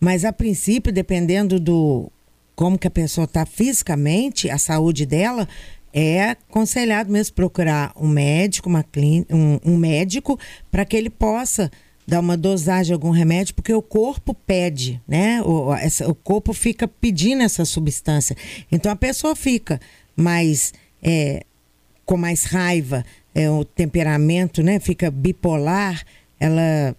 Mas 0.00 0.24
a 0.24 0.32
princípio, 0.32 0.92
dependendo 0.92 1.60
do 1.60 2.10
como 2.56 2.76
que 2.76 2.88
a 2.88 2.90
pessoa 2.90 3.26
está 3.26 3.46
fisicamente, 3.46 4.50
a 4.50 4.58
saúde 4.58 5.06
dela, 5.06 5.48
é 5.94 6.30
aconselhado 6.30 7.12
mesmo 7.12 7.36
procurar 7.36 7.92
um 7.94 8.08
médico, 8.08 8.68
uma 8.68 8.84
um, 9.30 9.60
um 9.64 9.76
médico, 9.76 10.36
para 10.72 10.84
que 10.84 10.96
ele 10.96 11.08
possa 11.08 11.70
dar 12.04 12.18
uma 12.18 12.36
dosagem 12.36 12.86
de 12.86 12.94
algum 12.94 13.10
remédio, 13.10 13.54
porque 13.54 13.72
o 13.72 13.80
corpo 13.80 14.34
pede, 14.34 15.00
né? 15.06 15.40
O, 15.42 15.72
essa, 15.72 16.10
o 16.10 16.16
corpo 16.16 16.52
fica 16.52 16.88
pedindo 16.88 17.44
essa 17.44 17.64
substância. 17.64 18.36
Então 18.72 18.90
a 18.90 18.96
pessoa 18.96 19.36
fica 19.36 19.80
mais 20.16 20.74
é, 21.00 21.44
com 22.10 22.16
mais 22.16 22.42
raiva, 22.42 23.04
é, 23.32 23.48
o 23.48 23.64
temperamento, 23.64 24.64
né? 24.64 24.80
Fica 24.80 25.12
bipolar, 25.12 26.04
ela 26.40 26.92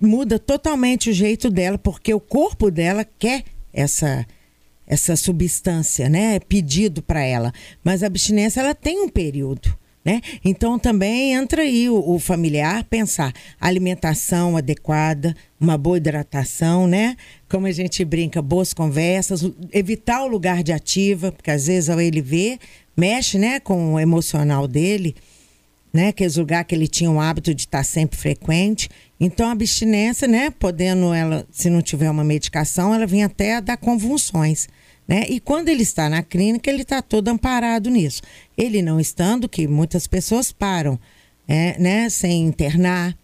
muda 0.00 0.40
totalmente 0.40 1.08
o 1.08 1.12
jeito 1.12 1.48
dela, 1.48 1.78
porque 1.78 2.12
o 2.12 2.18
corpo 2.18 2.68
dela 2.68 3.06
quer 3.16 3.44
essa 3.72 4.26
essa 4.84 5.14
substância, 5.14 6.08
né? 6.08 6.34
É 6.34 6.40
pedido 6.40 7.00
para 7.00 7.22
ela. 7.22 7.52
Mas 7.84 8.02
a 8.02 8.08
abstinência 8.08 8.58
ela 8.58 8.74
tem 8.74 9.00
um 9.00 9.08
período. 9.08 9.72
Né? 10.04 10.22
Então 10.42 10.78
também 10.78 11.34
entra 11.34 11.62
aí 11.62 11.90
o, 11.90 12.14
o, 12.14 12.18
familiar 12.18 12.82
pensar 12.84 13.30
alimentação 13.60 14.56
adequada, 14.56 15.36
uma 15.60 15.76
boa 15.76 15.98
hidratação, 15.98 16.86
né? 16.86 17.14
Como 17.46 17.66
a 17.66 17.72
gente 17.72 18.04
brinca, 18.06 18.40
boas 18.40 18.72
conversas, 18.72 19.44
evitar 19.70 20.22
o 20.22 20.28
lugar 20.28 20.62
de 20.62 20.72
ativa, 20.72 21.30
porque 21.30 21.50
às 21.50 21.66
vezes 21.66 21.90
ao 21.90 22.00
ele 22.00 22.22
ver, 22.22 22.58
mexe, 22.98 23.38
né, 23.38 23.60
com 23.60 23.94
o 23.94 24.00
emocional 24.00 24.66
dele, 24.66 25.14
né, 25.92 26.10
que 26.10 26.26
lugar 26.26 26.64
que 26.64 26.74
ele 26.74 26.88
tinha 26.88 27.10
o 27.10 27.20
hábito 27.20 27.54
de 27.54 27.62
estar 27.62 27.84
sempre 27.84 28.18
frequente. 28.18 28.88
Então 29.20 29.48
a 29.48 29.52
abstinência, 29.52 30.26
né, 30.26 30.50
podendo 30.50 31.14
ela, 31.14 31.46
se 31.50 31.70
não 31.70 31.80
tiver 31.80 32.10
uma 32.10 32.24
medicação, 32.24 32.92
ela 32.92 33.06
vem 33.06 33.22
até 33.22 33.56
a 33.56 33.60
dar 33.60 33.76
convulsões. 33.76 34.68
Né? 35.06 35.24
E 35.28 35.40
quando 35.40 35.68
ele 35.68 35.82
está 35.82 36.10
na 36.10 36.22
clínica, 36.22 36.68
ele 36.68 36.82
está 36.82 37.00
todo 37.00 37.28
amparado 37.28 37.88
nisso. 37.88 38.20
Ele 38.56 38.82
não 38.82 39.00
estando, 39.00 39.48
que 39.48 39.66
muitas 39.66 40.06
pessoas 40.06 40.52
param, 40.52 40.98
é, 41.46 41.78
né, 41.78 42.10
sem 42.10 42.44
internar, 42.44 43.16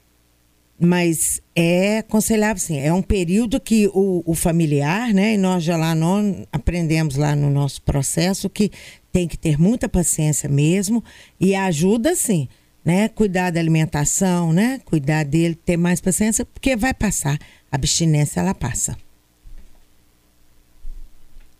mas 0.81 1.43
é 1.55 1.99
aconselhável, 1.99 2.61
sim. 2.61 2.79
É 2.79 2.93
um 2.93 3.03
período 3.03 3.61
que 3.61 3.89
o, 3.89 4.23
o, 4.25 4.35
familiar, 4.35 5.13
né, 5.13 5.35
e 5.35 5.37
nós 5.37 5.63
já 5.63 5.77
lá 5.77 5.95
não 5.95 6.47
aprendemos 6.51 7.17
lá 7.17 7.37
no 7.37 7.51
nosso 7.51 7.83
processo 7.83 8.49
que 8.49 8.71
tem 9.15 9.29
que 9.29 9.39
ter 9.39 9.59
muita 9.59 9.89
paciência 9.89 10.49
mesmo 10.49 11.03
e 11.39 11.55
ajuda, 11.55 12.17
sim, 12.17 12.49
né, 12.85 13.09
cuidar 13.09 13.51
da 13.51 13.61
alimentação, 13.61 14.53
né, 14.53 14.81
cuidar 14.85 15.25
dele, 15.25 15.55
ter 15.55 15.77
mais 15.77 16.01
paciência, 16.01 16.45
porque 16.45 16.75
vai 16.75 16.93
passar. 16.93 17.39
A 17.71 17.77
abstinência, 17.77 18.41
ela 18.41 18.55
passa 18.55 18.97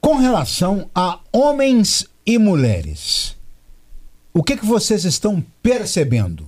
com 0.05 0.17
relação 0.17 0.91
a 0.95 1.19
homens 1.33 2.07
e 2.27 2.37
mulheres. 2.37 3.35
O 4.35 4.43
que, 4.43 4.55
que 4.55 4.67
vocês 4.67 5.07
estão 5.07 5.43
percebendo? 5.63 6.47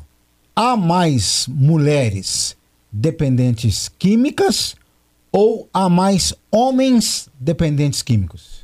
Há 0.54 0.76
mais 0.76 1.46
mulheres 1.48 2.54
dependentes 2.92 3.88
químicas 3.98 4.76
ou 5.32 5.70
há 5.72 5.88
mais 5.88 6.34
homens 6.50 7.30
dependentes 7.40 8.02
químicos? 8.02 8.55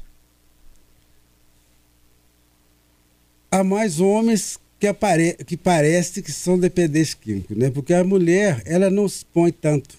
Há 3.52 3.62
mais 3.62 4.00
homens 4.00 4.58
que, 4.80 4.86
apare 4.86 5.34
que 5.46 5.58
parece 5.58 6.22
que 6.22 6.32
são 6.32 6.58
dependentes 6.58 7.12
químicos, 7.12 7.54
né? 7.54 7.70
Porque 7.70 7.92
a 7.92 8.02
mulher, 8.02 8.62
ela 8.64 8.90
não 8.90 9.06
se 9.06 9.26
põe 9.26 9.52
tanto. 9.52 9.94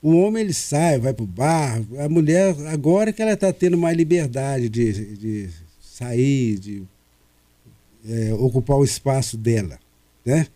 O 0.00 0.16
homem 0.16 0.42
ele 0.42 0.54
sai, 0.54 0.98
vai 0.98 1.12
para 1.12 1.22
o 1.22 1.26
bar. 1.26 1.82
A 1.98 2.08
mulher, 2.08 2.56
agora 2.68 3.12
que 3.12 3.20
ela 3.20 3.34
está 3.34 3.52
tendo 3.52 3.76
mais 3.76 3.94
liberdade 3.94 4.70
de, 4.70 5.16
de 5.16 5.50
sair, 5.82 6.58
de 6.58 6.82
é, 8.08 8.32
ocupar 8.32 8.78
o 8.78 8.84
espaço 8.84 9.36
dela. 9.36 9.78
Né? 10.24 10.46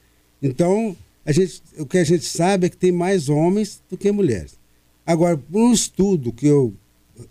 Então, 0.42 0.96
a 1.22 1.32
gente, 1.32 1.62
o 1.78 1.84
que 1.84 1.98
a 1.98 2.04
gente 2.04 2.24
sabe 2.24 2.66
é 2.66 2.70
que 2.70 2.78
tem 2.78 2.92
mais 2.92 3.28
homens 3.28 3.82
do 3.90 3.96
que 3.98 4.10
mulheres. 4.10 4.58
Agora, 5.04 5.38
um 5.52 5.70
estudo 5.70 6.32
que 6.32 6.46
eu 6.46 6.72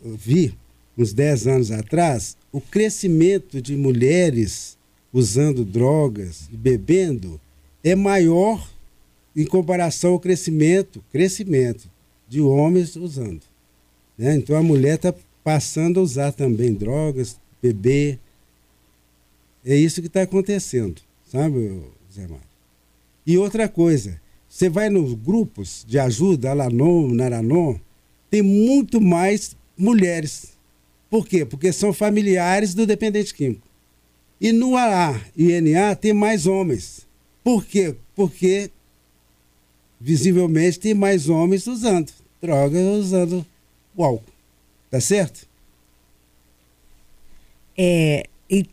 vi 0.03 0.56
uns 0.97 1.13
10 1.13 1.47
anos 1.47 1.72
atrás, 1.72 2.38
o 2.51 2.61
crescimento 2.61 3.61
de 3.61 3.76
mulheres 3.76 4.77
usando 5.11 5.63
drogas 5.63 6.49
e 6.51 6.57
bebendo 6.57 7.39
é 7.84 7.95
maior 7.95 8.69
em 9.35 9.45
comparação 9.45 10.13
ao 10.13 10.19
crescimento, 10.19 11.03
crescimento 11.11 11.89
de 12.27 12.41
homens 12.41 12.95
usando. 12.95 13.41
Né? 14.17 14.35
Então 14.35 14.55
a 14.55 14.63
mulher 14.63 14.95
está 14.95 15.13
passando 15.43 15.99
a 15.99 16.03
usar 16.03 16.31
também 16.31 16.73
drogas, 16.73 17.38
beber. 17.61 18.19
É 19.65 19.76
isso 19.76 20.01
que 20.01 20.07
está 20.07 20.22
acontecendo, 20.22 21.01
sabe, 21.30 21.81
Zé 22.13 22.22
Mário? 22.22 22.45
E 23.26 23.38
outra 23.38 23.67
coisa, 23.67 24.19
você 24.47 24.69
vai 24.69 24.89
nos 24.89 25.13
grupos 25.13 25.84
de 25.88 25.99
ajuda, 25.99 26.51
Alanon, 26.51 27.07
Naranon, 27.07 27.76
tem 28.30 28.41
muito 28.41 29.01
mais 29.01 29.55
mulheres. 29.77 30.55
Por 31.16 31.26
quê? 31.26 31.46
Porque 31.46 31.72
são 31.72 31.94
familiares 31.94 32.74
do 32.74 32.86
dependente 32.86 33.34
químico. 33.34 33.66
E 34.42 34.52
no 34.52 34.76
AA 34.76 35.22
e 35.34 35.62
NA 35.62 35.96
tem 35.96 36.12
mais 36.12 36.46
homens. 36.46 37.08
Por 37.42 37.64
quê? 37.64 37.96
Porque 38.14 38.70
visivelmente 39.98 40.78
tem 40.78 40.94
mais 40.94 41.30
homens 41.30 41.68
usando 41.68 42.12
drogas, 42.42 42.82
usando 42.98 43.46
o 43.96 44.04
álcool. 44.04 44.34
Tá 44.92 45.00
certo? 45.00 45.48
É, 47.78 48.26
e 48.50 48.66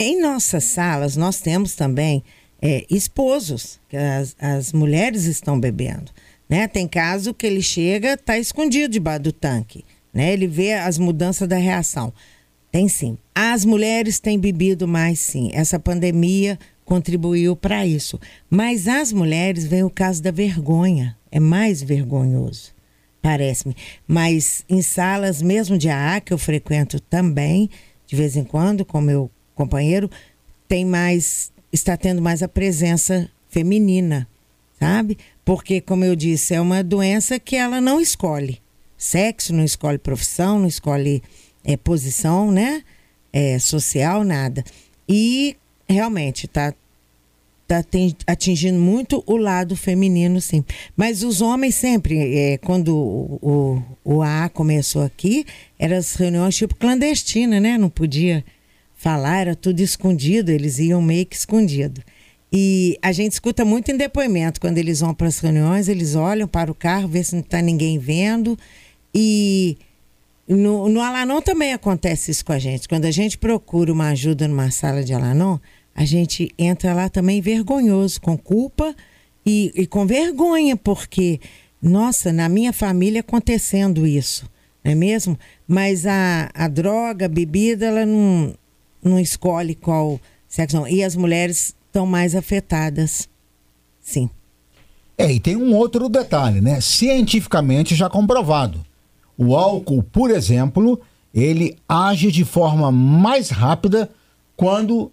em 0.00 0.20
nossas 0.20 0.64
salas 0.64 1.16
nós 1.16 1.40
temos 1.40 1.76
também 1.76 2.24
é, 2.60 2.84
esposos, 2.90 3.78
que 3.88 3.96
as, 3.96 4.34
as 4.36 4.72
mulheres 4.72 5.26
estão 5.26 5.60
bebendo. 5.60 6.10
Né? 6.48 6.66
Tem 6.66 6.88
caso 6.88 7.32
que 7.32 7.46
ele 7.46 7.62
chega, 7.62 8.16
tá 8.16 8.36
escondido 8.36 8.90
debaixo 8.90 9.22
do 9.22 9.32
tanque. 9.32 9.84
Né? 10.12 10.32
Ele 10.32 10.46
vê 10.46 10.74
as 10.74 10.98
mudanças 10.98 11.46
da 11.48 11.56
reação. 11.56 12.12
Tem 12.70 12.88
sim. 12.88 13.18
As 13.34 13.64
mulheres 13.64 14.20
têm 14.20 14.38
bebido 14.38 14.86
mais 14.86 15.18
sim. 15.20 15.50
Essa 15.52 15.78
pandemia 15.78 16.58
contribuiu 16.90 17.54
para 17.54 17.86
isso. 17.86 18.18
Mas 18.48 18.88
as 18.88 19.12
mulheres 19.12 19.64
vem 19.64 19.84
o 19.84 19.90
caso 19.90 20.20
da 20.20 20.32
vergonha, 20.32 21.16
é 21.30 21.38
mais 21.38 21.80
vergonhoso, 21.80 22.72
parece-me. 23.22 23.76
Mas 24.08 24.64
em 24.68 24.82
salas 24.82 25.40
mesmo 25.40 25.78
de 25.78 25.88
AA, 25.88 26.20
que 26.20 26.32
eu 26.32 26.38
frequento 26.38 26.98
também, 26.98 27.70
de 28.08 28.16
vez 28.16 28.34
em 28.36 28.42
quando, 28.42 28.84
com 28.84 29.00
meu 29.00 29.30
companheiro, 29.54 30.10
tem 30.66 30.84
mais, 30.84 31.52
está 31.72 31.96
tendo 31.96 32.20
mais 32.20 32.42
a 32.42 32.48
presença 32.48 33.30
feminina, 33.48 34.26
sabe? 34.80 35.16
Porque, 35.44 35.80
como 35.80 36.04
eu 36.04 36.16
disse, 36.16 36.54
é 36.54 36.60
uma 36.60 36.82
doença 36.82 37.38
que 37.38 37.54
ela 37.54 37.80
não 37.80 38.00
escolhe. 38.00 38.60
Sexo, 39.00 39.54
não 39.54 39.64
escolhe 39.64 39.96
profissão, 39.96 40.58
não 40.58 40.68
escolhe 40.68 41.22
é, 41.64 41.74
posição, 41.74 42.50
né? 42.50 42.84
É, 43.32 43.58
social, 43.58 44.22
nada. 44.22 44.62
E 45.08 45.56
realmente 45.88 46.44
está 46.44 46.74
tá 47.66 47.82
atingindo 48.26 48.78
muito 48.78 49.24
o 49.26 49.38
lado 49.38 49.74
feminino, 49.74 50.38
sim. 50.38 50.62
Mas 50.94 51.22
os 51.22 51.40
homens 51.40 51.76
sempre, 51.76 52.36
é, 52.36 52.58
quando 52.58 52.94
o, 52.94 53.38
o, 54.04 54.16
o 54.16 54.22
AA 54.22 54.50
começou 54.50 55.02
aqui, 55.02 55.46
eram 55.78 55.96
as 55.96 56.14
reuniões 56.14 56.54
tipo 56.54 56.74
clandestina, 56.74 57.58
né? 57.58 57.78
Não 57.78 57.88
podia 57.88 58.44
falar, 58.94 59.38
era 59.38 59.56
tudo 59.56 59.80
escondido, 59.80 60.50
eles 60.50 60.78
iam 60.78 61.00
meio 61.00 61.24
que 61.24 61.36
escondido. 61.36 62.02
E 62.52 62.98
a 63.00 63.12
gente 63.12 63.32
escuta 63.32 63.64
muito 63.64 63.90
em 63.90 63.96
depoimento, 63.96 64.60
quando 64.60 64.76
eles 64.76 65.00
vão 65.00 65.14
para 65.14 65.28
as 65.28 65.38
reuniões, 65.38 65.88
eles 65.88 66.14
olham 66.14 66.46
para 66.46 66.70
o 66.70 66.74
carro, 66.74 67.08
vê 67.08 67.24
se 67.24 67.34
não 67.34 67.40
está 67.40 67.62
ninguém 67.62 67.98
vendo. 67.98 68.58
E 69.14 69.76
no, 70.48 70.88
no 70.88 71.00
Alanon 71.00 71.40
também 71.40 71.72
acontece 71.72 72.30
isso 72.30 72.44
com 72.44 72.52
a 72.52 72.58
gente. 72.58 72.88
Quando 72.88 73.04
a 73.04 73.10
gente 73.10 73.38
procura 73.38 73.92
uma 73.92 74.08
ajuda 74.08 74.48
numa 74.48 74.70
sala 74.70 75.04
de 75.04 75.12
Alanon, 75.12 75.58
a 75.94 76.04
gente 76.04 76.52
entra 76.58 76.94
lá 76.94 77.08
também 77.08 77.40
vergonhoso, 77.40 78.20
com 78.20 78.36
culpa 78.36 78.94
e, 79.44 79.72
e 79.74 79.86
com 79.86 80.06
vergonha, 80.06 80.76
porque, 80.76 81.40
nossa, 81.80 82.32
na 82.32 82.48
minha 82.48 82.72
família 82.72 83.20
acontecendo 83.20 84.06
isso, 84.06 84.48
não 84.84 84.92
é 84.92 84.94
mesmo? 84.94 85.38
Mas 85.68 86.06
a, 86.06 86.50
a 86.54 86.68
droga, 86.68 87.26
a 87.26 87.28
bebida, 87.28 87.86
ela 87.86 88.06
não, 88.06 88.54
não 89.02 89.20
escolhe 89.20 89.74
qual 89.74 90.20
sexo. 90.48 90.76
Não. 90.76 90.88
E 90.88 91.04
as 91.04 91.14
mulheres 91.14 91.74
estão 91.86 92.06
mais 92.06 92.34
afetadas, 92.34 93.28
sim. 94.00 94.28
É, 95.18 95.30
e 95.30 95.38
tem 95.38 95.54
um 95.54 95.74
outro 95.76 96.08
detalhe, 96.08 96.60
né? 96.60 96.80
Cientificamente 96.80 97.94
já 97.94 98.08
comprovado. 98.08 98.84
O 99.42 99.56
álcool, 99.56 100.02
por 100.02 100.30
exemplo, 100.30 101.00
ele 101.32 101.78
age 101.88 102.30
de 102.30 102.44
forma 102.44 102.92
mais 102.92 103.48
rápida 103.48 104.10
quando 104.54 105.10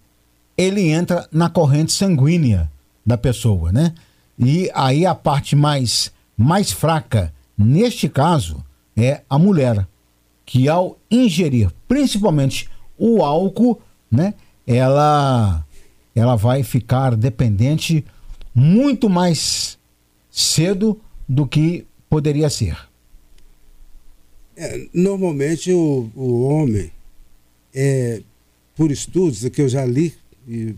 ele 0.58 0.90
entra 0.90 1.26
na 1.32 1.50
corrente 1.50 1.94
sanguínea 1.94 2.70
da 3.06 3.18
pessoa, 3.18 3.72
né? 3.72 3.94
E 4.38 4.70
aí 4.76 5.06
a 5.06 5.16
parte 5.16 5.56
mais, 5.56 6.12
mais 6.36 6.74
fraca, 6.74 7.34
neste 7.58 8.10
caso, 8.10 8.62
é 8.98 9.22
a 9.30 9.40
mulher, 9.40 9.88
que 10.46 10.68
ao 10.68 10.98
ingerir 11.10 11.72
principalmente 11.88 12.70
o 12.98 13.24
álcool, 13.24 13.80
né, 14.12 14.34
ela, 14.66 15.64
ela 16.14 16.36
vai 16.36 16.64
ficar 16.64 17.16
dependente 17.16 18.04
muito 18.54 19.10
mais 19.10 19.80
cedo 20.30 21.00
do 21.30 21.48
que 21.48 21.88
poderia 22.10 22.50
ser. 22.50 22.87
É, 24.60 24.88
normalmente 24.92 25.72
o, 25.72 26.10
o 26.16 26.42
homem, 26.42 26.92
é, 27.74 28.24
por 28.76 28.92
estudos 28.92 29.48
que 29.50 29.62
eu 29.62 29.70
já 29.70 29.86
li, 29.86 30.16
e, 30.48 30.74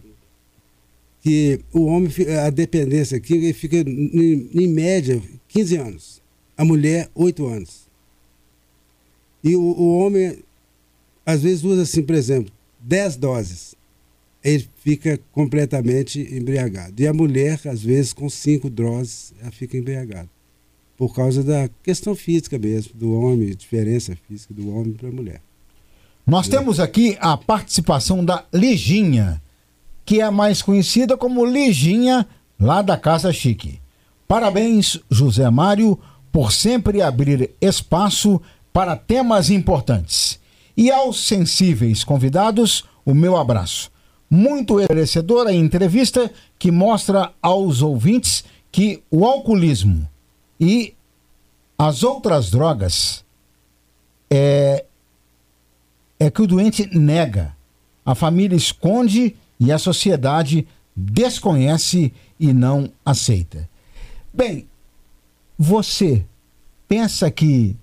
que 1.21 1.61
o 1.71 1.85
homem, 1.85 2.11
a 2.45 2.49
dependência 2.49 3.17
aqui 3.17 3.53
fica 3.53 3.77
em, 3.77 4.49
em 4.53 4.67
média 4.67 5.21
15 5.47 5.77
anos, 5.77 6.21
a 6.57 6.65
mulher 6.65 7.09
8 7.15 7.45
anos. 7.47 7.87
E 9.41 9.55
o, 9.55 9.61
o 9.61 9.97
homem, 9.97 10.39
às 11.25 11.41
vezes, 11.41 11.63
usa 11.63 11.83
assim, 11.83 12.03
por 12.03 12.15
exemplo, 12.15 12.51
10 12.81 13.15
doses. 13.15 13.75
Ele 14.43 14.67
fica 14.83 15.19
completamente 15.31 16.19
embriagado. 16.35 17.01
E 17.01 17.07
a 17.07 17.13
mulher, 17.13 17.59
às 17.65 17.81
vezes, 17.81 18.11
com 18.11 18.29
5 18.29 18.69
doses, 18.69 19.33
ela 19.41 19.51
fica 19.51 19.77
embriagada. 19.77 20.29
Por 20.99 21.15
causa 21.15 21.41
da 21.41 21.69
questão 21.81 22.13
física 22.13 22.59
mesmo, 22.59 22.91
do 22.93 23.13
homem, 23.13 23.55
diferença 23.55 24.17
física 24.27 24.53
do 24.53 24.69
homem 24.69 24.91
para 24.91 25.07
a 25.07 25.11
mulher. 25.13 25.41
Nós 26.27 26.49
é. 26.49 26.51
temos 26.51 26.77
aqui 26.77 27.17
a 27.21 27.37
participação 27.37 28.23
da 28.23 28.43
Liginha, 28.53 29.41
que 30.03 30.19
é 30.19 30.29
mais 30.29 30.61
conhecida 30.61 31.15
como 31.15 31.45
Liginha, 31.45 32.27
lá 32.59 32.81
da 32.81 32.97
Casa 32.97 33.31
Chique. 33.31 33.79
Parabéns, 34.27 34.99
José 35.09 35.49
Mário, 35.49 35.97
por 36.33 36.51
sempre 36.51 37.01
abrir 37.01 37.51
espaço 37.61 38.41
para 38.73 38.97
temas 38.97 39.49
importantes. 39.49 40.37
E 40.75 40.91
aos 40.91 41.25
sensíveis 41.25 42.03
convidados, 42.03 42.83
o 43.05 43.13
meu 43.13 43.37
abraço. 43.37 43.89
Muito 44.29 44.81
esclarecedora 44.81 45.53
entrevista 45.53 46.29
que 46.59 46.71
mostra 46.71 47.31
aos 47.41 47.81
ouvintes 47.81 48.43
que 48.69 49.01
o 49.09 49.25
alcoolismo 49.25 50.05
e 50.59 50.93
as 51.77 52.03
outras 52.03 52.51
drogas 52.51 53.23
é, 54.29 54.85
é 56.19 56.29
que 56.29 56.41
o 56.41 56.47
doente 56.47 56.85
nega, 56.95 57.55
a 58.05 58.13
família 58.13 58.55
esconde 58.55 59.35
e 59.59 59.71
a 59.71 59.77
sociedade 59.77 60.67
desconhece 60.95 62.13
e 62.39 62.51
não 62.51 62.91
aceita. 63.05 63.69
Bem, 64.33 64.67
você 65.57 66.25
pensa 66.87 67.31
que 67.31 67.75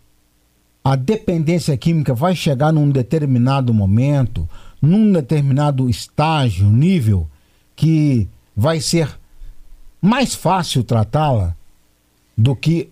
a 0.85 0.95
dependência 0.95 1.77
química 1.77 2.15
vai 2.15 2.37
chegar 2.37 2.73
num 2.73 2.91
determinado 2.91 3.73
momento, 3.73 4.49
num 4.81 5.11
determinado 5.13 5.89
estágio, 5.89 6.69
nível, 6.71 7.29
que 7.75 8.29
vai 8.55 8.81
ser 8.81 9.19
mais 10.01 10.35
fácil 10.35 10.85
tratá-la 10.85 11.57
do 12.37 12.55
que 12.55 12.91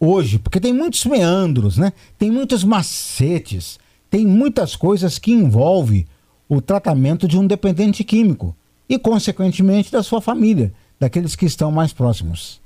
hoje, 0.00 0.38
porque 0.38 0.60
tem 0.60 0.72
muitos 0.72 1.04
meandros, 1.04 1.76
né? 1.76 1.92
Tem 2.18 2.30
muitos 2.30 2.64
macetes, 2.64 3.78
tem 4.10 4.26
muitas 4.26 4.76
coisas 4.76 5.18
que 5.18 5.32
envolvem 5.32 6.06
o 6.48 6.60
tratamento 6.60 7.28
de 7.28 7.38
um 7.38 7.46
dependente 7.46 8.02
químico 8.04 8.54
e, 8.88 8.98
consequentemente, 8.98 9.92
da 9.92 10.02
sua 10.02 10.20
família, 10.20 10.72
daqueles 10.98 11.36
que 11.36 11.44
estão 11.44 11.70
mais 11.70 11.92
próximos. 11.92 12.60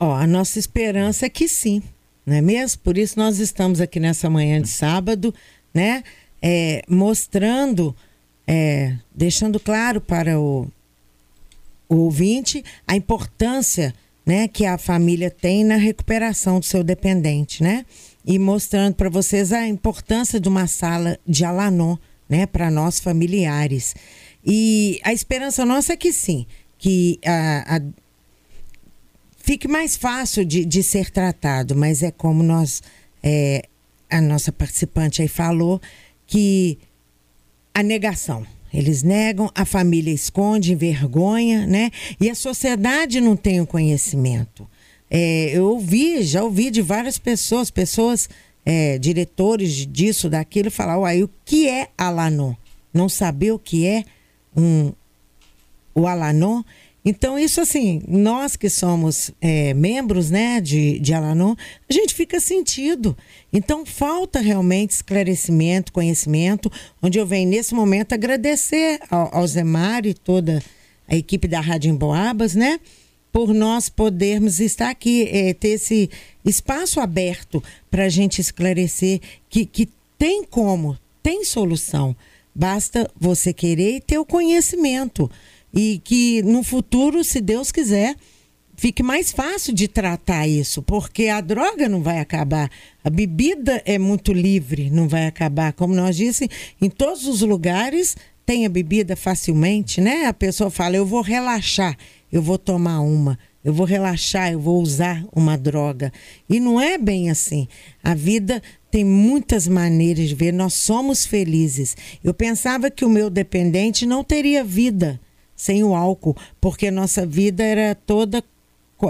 Ó, 0.00 0.14
a 0.14 0.26
nossa 0.26 0.58
esperança 0.58 1.26
é 1.26 1.28
que 1.28 1.48
sim 1.48 1.82
não 2.28 2.36
é 2.36 2.42
mesmo? 2.42 2.82
Por 2.82 2.98
isso 2.98 3.18
nós 3.18 3.38
estamos 3.38 3.80
aqui 3.80 3.98
nessa 3.98 4.28
manhã 4.28 4.60
de 4.60 4.68
sábado, 4.68 5.34
né? 5.72 6.04
É, 6.42 6.82
mostrando, 6.86 7.96
é, 8.46 8.96
deixando 9.14 9.58
claro 9.58 9.98
para 9.98 10.38
o, 10.38 10.68
o 11.88 11.96
ouvinte 11.96 12.62
a 12.86 12.94
importância 12.94 13.94
né, 14.28 14.46
que 14.46 14.66
a 14.66 14.76
família 14.76 15.30
tem 15.30 15.64
na 15.64 15.76
recuperação 15.76 16.60
do 16.60 16.66
seu 16.66 16.84
dependente, 16.84 17.62
né? 17.62 17.86
E 18.26 18.38
mostrando 18.38 18.94
para 18.94 19.08
vocês 19.08 19.54
a 19.54 19.66
importância 19.66 20.38
de 20.38 20.46
uma 20.46 20.66
sala 20.66 21.18
de 21.26 21.46
Alanon, 21.46 21.96
né, 22.28 22.44
para 22.44 22.70
nós 22.70 23.00
familiares. 23.00 23.96
E 24.44 25.00
a 25.02 25.14
esperança 25.14 25.64
nossa 25.64 25.94
é 25.94 25.96
que 25.96 26.12
sim, 26.12 26.46
que 26.76 27.18
a, 27.24 27.76
a 27.76 27.80
fique 29.38 29.66
mais 29.66 29.96
fácil 29.96 30.44
de, 30.44 30.62
de 30.62 30.82
ser 30.82 31.10
tratado, 31.10 31.74
mas 31.74 32.02
é 32.02 32.10
como 32.10 32.42
nós, 32.42 32.82
é, 33.22 33.66
a 34.10 34.20
nossa 34.20 34.52
participante 34.52 35.22
aí 35.22 35.28
falou, 35.28 35.80
que 36.26 36.78
a 37.72 37.82
negação. 37.82 38.46
Eles 38.72 39.02
negam, 39.02 39.50
a 39.54 39.64
família 39.64 40.12
esconde, 40.12 40.72
envergonha, 40.72 41.66
né? 41.66 41.90
E 42.20 42.28
a 42.28 42.34
sociedade 42.34 43.20
não 43.20 43.36
tem 43.36 43.60
o 43.60 43.66
conhecimento. 43.66 44.68
É, 45.10 45.50
eu 45.52 45.70
ouvi, 45.70 46.22
já 46.22 46.42
ouvi 46.44 46.70
de 46.70 46.82
várias 46.82 47.18
pessoas, 47.18 47.70
pessoas, 47.70 48.28
é, 48.64 48.98
diretores 48.98 49.86
disso, 49.86 50.28
daquilo, 50.28 50.70
falar, 50.70 50.98
uai, 50.98 51.22
o 51.22 51.30
que 51.44 51.68
é 51.68 51.88
Alanon? 51.96 52.54
Não 52.92 53.08
saber 53.08 53.52
o 53.52 53.58
que 53.58 53.86
é 53.86 54.04
um, 54.54 54.92
o 55.94 56.06
Alanon 56.06 56.62
então, 57.08 57.38
isso 57.38 57.58
assim, 57.58 58.02
nós 58.06 58.54
que 58.54 58.68
somos 58.68 59.30
é, 59.40 59.72
membros 59.72 60.30
né, 60.30 60.60
de, 60.60 60.98
de 60.98 61.14
Alanon, 61.14 61.54
a 61.88 61.92
gente 61.94 62.12
fica 62.12 62.38
sentido. 62.38 63.16
Então, 63.50 63.86
falta 63.86 64.40
realmente 64.40 64.90
esclarecimento, 64.90 65.90
conhecimento, 65.90 66.70
onde 67.00 67.18
eu 67.18 67.24
venho 67.24 67.48
nesse 67.48 67.74
momento 67.74 68.12
agradecer 68.12 69.00
ao, 69.10 69.34
ao 69.34 69.64
Mário 69.64 70.10
e 70.10 70.14
toda 70.14 70.62
a 71.08 71.16
equipe 71.16 71.48
da 71.48 71.60
Rádio 71.60 71.90
Emboabas, 71.90 72.54
né? 72.54 72.78
Por 73.32 73.54
nós 73.54 73.88
podermos 73.88 74.60
estar 74.60 74.90
aqui, 74.90 75.30
é, 75.32 75.54
ter 75.54 75.68
esse 75.68 76.10
espaço 76.44 77.00
aberto 77.00 77.64
para 77.90 78.04
a 78.04 78.08
gente 78.10 78.38
esclarecer 78.38 79.18
que, 79.48 79.64
que 79.64 79.88
tem 80.18 80.44
como, 80.44 80.94
tem 81.22 81.42
solução. 81.42 82.14
Basta 82.54 83.10
você 83.18 83.50
querer 83.50 83.96
e 83.96 84.00
ter 84.00 84.18
o 84.18 84.26
conhecimento 84.26 85.30
e 85.72 86.00
que 86.04 86.42
no 86.42 86.62
futuro, 86.62 87.22
se 87.22 87.40
Deus 87.40 87.70
quiser, 87.70 88.16
fique 88.76 89.02
mais 89.02 89.32
fácil 89.32 89.74
de 89.74 89.88
tratar 89.88 90.46
isso, 90.46 90.82
porque 90.82 91.28
a 91.28 91.40
droga 91.40 91.88
não 91.88 92.02
vai 92.02 92.20
acabar. 92.20 92.70
A 93.02 93.10
bebida 93.10 93.82
é 93.84 93.98
muito 93.98 94.32
livre, 94.32 94.90
não 94.90 95.08
vai 95.08 95.26
acabar. 95.26 95.72
Como 95.72 95.94
nós 95.94 96.16
disse, 96.16 96.48
em 96.80 96.88
todos 96.88 97.26
os 97.26 97.42
lugares 97.42 98.16
tem 98.46 98.64
a 98.64 98.68
bebida 98.68 99.14
facilmente, 99.14 100.00
né? 100.00 100.26
A 100.26 100.32
pessoa 100.32 100.70
fala: 100.70 100.96
"Eu 100.96 101.04
vou 101.04 101.20
relaxar, 101.20 101.96
eu 102.32 102.40
vou 102.40 102.58
tomar 102.58 103.00
uma" 103.00 103.38
eu 103.64 103.74
vou 103.74 103.84
relaxar, 103.84 104.52
eu 104.52 104.60
vou 104.60 104.80
usar 104.80 105.22
uma 105.30 105.58
droga. 105.58 106.10
E 106.48 106.58
não 106.58 106.80
é 106.80 106.96
bem 106.96 107.28
assim. 107.28 107.68
A 108.02 108.14
vida 108.14 108.62
tem 108.90 109.04
muitas 109.04 109.68
maneiras 109.68 110.28
de 110.28 110.34
ver. 110.34 110.52
Nós 110.52 110.72
somos 110.72 111.26
felizes. 111.26 111.96
Eu 112.22 112.32
pensava 112.32 112.90
que 112.90 113.04
o 113.04 113.10
meu 113.10 113.28
dependente 113.28 114.06
não 114.06 114.24
teria 114.24 114.64
vida 114.64 115.20
sem 115.58 115.82
o 115.82 115.94
álcool, 115.94 116.36
porque 116.60 116.90
nossa 116.90 117.26
vida 117.26 117.64
era 117.64 117.94
toda 117.94 118.42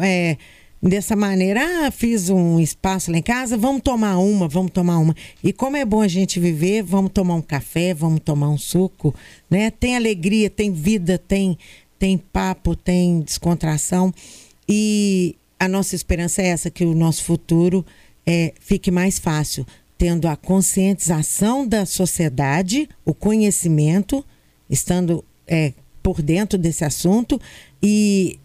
é, 0.02 0.38
dessa 0.82 1.14
maneira. 1.14 1.60
Ah, 1.86 1.90
fiz 1.90 2.30
um 2.30 2.58
espaço 2.58 3.12
lá 3.12 3.18
em 3.18 3.22
casa, 3.22 3.56
vamos 3.56 3.82
tomar 3.82 4.16
uma, 4.18 4.48
vamos 4.48 4.72
tomar 4.72 4.98
uma. 4.98 5.14
E 5.44 5.52
como 5.52 5.76
é 5.76 5.84
bom 5.84 6.00
a 6.00 6.08
gente 6.08 6.40
viver, 6.40 6.82
vamos 6.82 7.12
tomar 7.12 7.34
um 7.34 7.42
café, 7.42 7.92
vamos 7.92 8.20
tomar 8.24 8.48
um 8.48 8.58
suco, 8.58 9.14
né? 9.50 9.70
Tem 9.70 9.94
alegria, 9.94 10.48
tem 10.48 10.72
vida, 10.72 11.18
tem 11.18 11.56
tem 11.98 12.16
papo, 12.16 12.76
tem 12.76 13.20
descontração. 13.20 14.14
E 14.68 15.36
a 15.58 15.68
nossa 15.68 15.94
esperança 15.96 16.40
é 16.40 16.46
essa 16.46 16.70
que 16.70 16.84
o 16.84 16.94
nosso 16.94 17.24
futuro 17.24 17.84
é, 18.24 18.52
fique 18.60 18.90
mais 18.90 19.18
fácil, 19.18 19.66
tendo 19.96 20.28
a 20.28 20.36
conscientização 20.36 21.66
da 21.66 21.84
sociedade, 21.84 22.88
o 23.04 23.12
conhecimento, 23.12 24.24
estando 24.70 25.24
é, 25.46 25.72
por 26.08 26.22
dentro 26.22 26.58
desse 26.58 26.86
assunto 26.86 27.38
e 27.82 28.38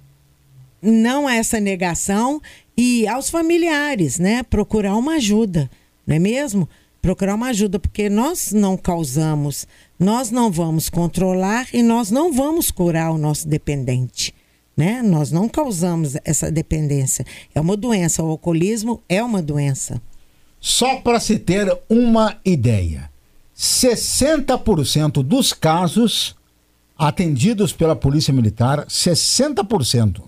não 0.81 1.29
essa 1.29 1.61
negação 1.61 2.41
e 2.75 3.07
aos 3.07 3.29
familiares, 3.29 4.19
né? 4.19 4.43
Procurar 4.43 4.97
uma 4.97 5.13
ajuda, 5.13 5.71
não 6.05 6.17
é 6.17 6.19
mesmo? 6.19 6.67
Procurar 7.01 7.35
uma 7.35 7.47
ajuda, 7.47 7.79
porque 7.79 8.09
nós 8.09 8.51
não 8.51 8.75
causamos, 8.75 9.65
nós 9.97 10.29
não 10.29 10.51
vamos 10.51 10.89
controlar 10.89 11.67
e 11.71 11.81
nós 11.81 12.11
não 12.11 12.33
vamos 12.33 12.69
curar 12.69 13.11
o 13.11 13.17
nosso 13.17 13.47
dependente. 13.47 14.35
né? 14.75 15.01
Nós 15.01 15.31
não 15.31 15.47
causamos 15.47 16.17
essa 16.25 16.51
dependência. 16.51 17.25
É 17.55 17.61
uma 17.61 17.77
doença. 17.77 18.21
O 18.23 18.29
alcoolismo 18.29 19.01
é 19.07 19.23
uma 19.23 19.41
doença. 19.41 20.01
Só 20.59 20.97
para 20.97 21.17
se 21.21 21.39
ter 21.39 21.73
uma 21.87 22.37
ideia, 22.43 23.09
60% 23.57 25.23
dos 25.23 25.53
casos 25.53 26.35
atendidos 26.97 27.73
pela 27.73 27.95
Polícia 27.95 28.33
Militar, 28.33 28.85
60%, 28.87 30.21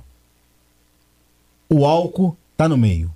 o 1.70 1.86
álcool 1.86 2.38
está 2.52 2.70
no 2.70 2.78
meio. 2.78 3.12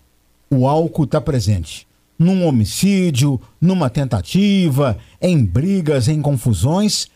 O 0.49 0.67
álcool 0.67 1.03
está 1.03 1.21
presente. 1.21 1.87
Num 2.17 2.45
homicídio, 2.45 3.39
numa 3.61 3.89
tentativa, 3.89 4.97
em 5.21 5.45
brigas, 5.45 6.07
em 6.07 6.21
confusões, 6.21 7.07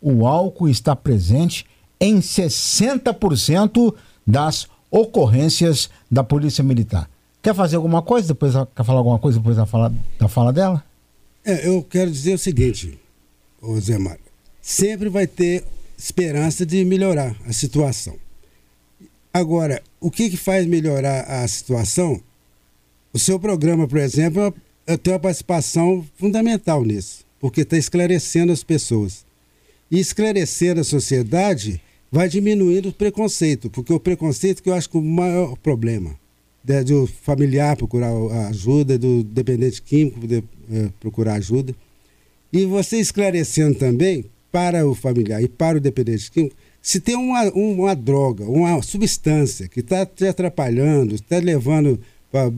o 0.00 0.26
álcool 0.26 0.68
está 0.68 0.94
presente 0.94 1.66
em 1.98 2.18
60% 2.18 3.94
das 4.26 4.68
ocorrências 4.90 5.90
da 6.10 6.22
Polícia 6.22 6.62
Militar. 6.62 7.08
Quer 7.40 7.54
fazer 7.54 7.76
alguma 7.76 8.02
coisa? 8.02 8.28
Depois 8.28 8.52
quer 8.52 8.84
falar 8.84 8.98
alguma 8.98 9.18
coisa 9.18 9.38
depois 9.38 9.56
da 9.56 9.66
fala, 9.66 9.92
da 10.18 10.28
fala 10.28 10.52
dela? 10.52 10.84
É, 11.44 11.66
eu 11.66 11.82
quero 11.82 12.10
dizer 12.10 12.34
o 12.34 12.38
seguinte, 12.38 12.98
Zé 13.80 13.98
Mário. 13.98 14.20
Sempre 14.60 15.08
vai 15.08 15.26
ter 15.26 15.64
esperança 16.02 16.66
de 16.66 16.84
melhorar 16.84 17.36
a 17.46 17.52
situação. 17.52 18.16
Agora, 19.32 19.80
o 20.00 20.10
que, 20.10 20.28
que 20.28 20.36
faz 20.36 20.66
melhorar 20.66 21.22
a 21.22 21.46
situação? 21.46 22.20
O 23.12 23.18
seu 23.18 23.38
programa, 23.38 23.86
por 23.86 23.98
exemplo, 23.98 24.52
tem 25.02 25.12
uma 25.12 25.20
participação 25.20 26.04
fundamental 26.16 26.84
nisso, 26.84 27.24
porque 27.38 27.60
está 27.60 27.78
esclarecendo 27.78 28.50
as 28.50 28.64
pessoas. 28.64 29.24
E 29.90 30.00
esclarecer 30.00 30.76
a 30.76 30.84
sociedade 30.84 31.80
vai 32.10 32.28
diminuindo 32.28 32.88
o 32.88 32.92
preconceito, 32.92 33.70
porque 33.70 33.92
o 33.92 34.00
preconceito 34.00 34.62
que 34.62 34.68
eu 34.68 34.74
acho 34.74 34.90
que 34.90 34.96
é 34.96 35.00
o 35.00 35.04
maior 35.04 35.56
problema 35.56 36.18
né, 36.64 36.82
do 36.82 37.06
familiar 37.06 37.76
procurar 37.76 38.10
ajuda, 38.48 38.98
do 38.98 39.22
dependente 39.22 39.80
químico 39.80 40.20
poder 40.20 40.42
é, 40.70 40.88
procurar 40.98 41.34
ajuda. 41.34 41.74
E 42.52 42.66
você 42.66 42.98
esclarecendo 42.98 43.78
também 43.78 44.24
para 44.52 44.86
o 44.86 44.94
familiar 44.94 45.42
e 45.42 45.48
para 45.48 45.78
o 45.78 45.80
dependente 45.80 46.30
químico, 46.30 46.54
se 46.80 47.00
tem 47.00 47.16
uma, 47.16 47.50
uma 47.52 47.96
droga, 47.96 48.44
uma 48.44 48.80
substância 48.82 49.66
que 49.66 49.80
está 49.80 50.06
te 50.06 50.26
atrapalhando, 50.26 51.14
está 51.14 51.38
levando 51.38 51.98
para 52.30 52.48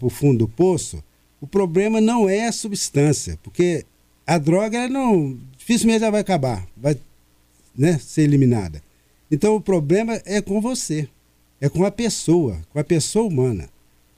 o 0.00 0.10
fundo 0.10 0.38
do 0.38 0.48
poço, 0.48 1.02
o 1.40 1.46
problema 1.46 2.00
não 2.00 2.28
é 2.28 2.46
a 2.48 2.52
substância, 2.52 3.38
porque 3.42 3.84
a 4.26 4.38
droga 4.38 4.88
não 4.88 5.38
dificilmente 5.56 6.02
ela 6.02 6.12
vai 6.12 6.20
acabar, 6.20 6.66
vai 6.76 6.96
né, 7.76 7.98
ser 7.98 8.22
eliminada. 8.22 8.82
Então 9.30 9.54
o 9.54 9.60
problema 9.60 10.20
é 10.24 10.40
com 10.40 10.60
você 10.60 11.08
é 11.62 11.68
com 11.68 11.84
a 11.84 11.92
pessoa, 11.92 12.58
com 12.72 12.80
a 12.80 12.84
pessoa 12.84 13.24
humana. 13.24 13.68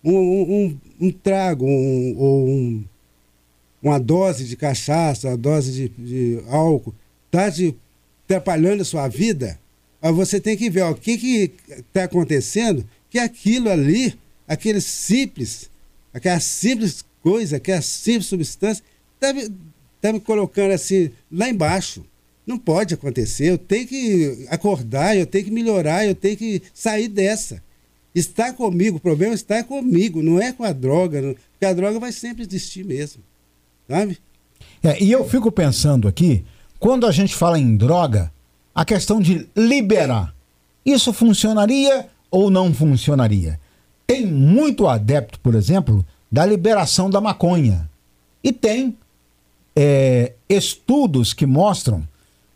Um, 0.02 0.16
um, 0.16 0.78
um 0.98 1.10
trago 1.10 1.66
um, 1.66 2.16
ou 2.16 2.48
um, 2.48 2.84
uma 3.82 3.98
dose 3.98 4.46
de 4.46 4.56
cachaça, 4.56 5.28
uma 5.28 5.36
dose 5.36 5.70
de, 5.70 5.88
de 5.88 6.42
álcool, 6.48 6.94
está 7.34 7.48
atrapalhando 8.26 8.82
a 8.82 8.84
sua 8.84 9.08
vida, 9.08 9.58
você 10.00 10.40
tem 10.40 10.56
que 10.56 10.70
ver 10.70 10.82
ó, 10.82 10.90
o 10.90 10.94
que 10.94 11.52
está 11.68 12.04
acontecendo, 12.04 12.84
que 13.10 13.18
aquilo 13.18 13.70
ali, 13.70 14.14
aquele 14.46 14.80
simples, 14.80 15.70
aquela 16.12 16.40
simples 16.40 17.04
coisa, 17.22 17.56
aquela 17.56 17.80
simples 17.80 18.26
substância, 18.26 18.84
está 19.14 19.32
me, 19.32 19.48
tá 20.00 20.12
me 20.12 20.20
colocando 20.20 20.72
assim 20.72 21.10
lá 21.30 21.48
embaixo. 21.48 22.04
Não 22.46 22.58
pode 22.58 22.92
acontecer. 22.92 23.48
Eu 23.48 23.56
tenho 23.56 23.86
que 23.86 24.46
acordar, 24.50 25.16
eu 25.16 25.24
tenho 25.24 25.46
que 25.46 25.50
melhorar, 25.50 26.06
eu 26.06 26.14
tenho 26.14 26.36
que 26.36 26.60
sair 26.74 27.08
dessa. 27.08 27.62
Está 28.14 28.52
comigo, 28.52 28.98
o 28.98 29.00
problema 29.00 29.34
está 29.34 29.64
comigo, 29.64 30.22
não 30.22 30.40
é 30.40 30.52
com 30.52 30.62
a 30.62 30.72
droga, 30.72 31.34
porque 31.52 31.64
a 31.64 31.72
droga 31.72 31.98
vai 31.98 32.12
sempre 32.12 32.44
existir 32.44 32.84
mesmo. 32.84 33.22
Sabe? 33.88 34.18
É, 34.82 35.02
e 35.02 35.10
eu 35.10 35.26
fico 35.26 35.50
pensando 35.50 36.06
aqui, 36.06 36.44
quando 36.84 37.06
a 37.06 37.10
gente 37.10 37.34
fala 37.34 37.58
em 37.58 37.78
droga, 37.78 38.30
a 38.74 38.84
questão 38.84 39.18
de 39.18 39.48
liberar. 39.56 40.34
Isso 40.84 41.14
funcionaria 41.14 42.10
ou 42.30 42.50
não 42.50 42.74
funcionaria? 42.74 43.58
Tem 44.06 44.26
muito 44.26 44.86
adepto, 44.86 45.40
por 45.40 45.54
exemplo, 45.54 46.04
da 46.30 46.44
liberação 46.44 47.08
da 47.08 47.22
maconha. 47.22 47.88
E 48.42 48.52
tem 48.52 48.94
é, 49.74 50.34
estudos 50.46 51.32
que 51.32 51.46
mostram 51.46 52.06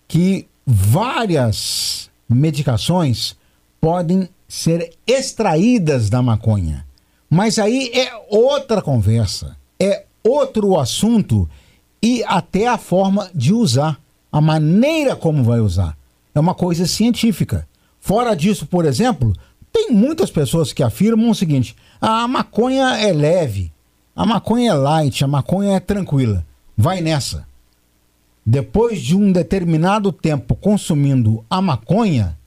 que 0.07 0.47
várias 0.67 2.11
medicações 2.29 3.35
podem 3.81 4.29
ser 4.47 4.93
extraídas 5.07 6.11
da 6.11 6.21
maconha. 6.21 6.85
Mas 7.31 7.59
aí 7.59 7.91
é 7.95 8.13
outra 8.29 8.83
conversa, 8.83 9.57
é 9.81 10.05
outro 10.23 10.79
assunto 10.79 11.49
e 12.03 12.23
até 12.25 12.69
a 12.69 12.77
forma 12.77 13.31
de 13.35 13.55
usar, 13.55 13.99
a 14.31 14.41
maneira 14.41 15.17
como 15.17 15.43
vai 15.43 15.61
usar. 15.61 15.97
É 16.35 16.41
uma 16.41 16.55
coisa 16.55 16.87
científica. 16.87 17.67
Fora 18.01 18.35
disso, 18.35 18.67
por 18.67 18.85
exemplo, 18.85 19.33
tem 19.73 19.91
muitas 19.91 20.31
pessoas 20.31 20.73
que 20.73 20.83
afirmam 20.83 21.31
o 21.31 21.35
seguinte: 21.35 21.75
a 22.01 22.27
maconha 22.29 22.99
é 22.99 23.13
leve, 23.13 23.73
a 24.15 24.25
maconha 24.25 24.73
é 24.73 24.75
light, 24.75 25.25
a 25.25 25.29
maconha 25.29 25.77
é 25.77 25.81
tranquila. 25.81 26.45
Vai 26.77 27.01
nessa 27.01 27.49
depois 28.51 29.03
de 29.03 29.15
um 29.15 29.31
determinado 29.31 30.11
tempo 30.11 30.55
consumindo 30.55 31.45
a 31.51 31.61
maconha, 31.61 32.39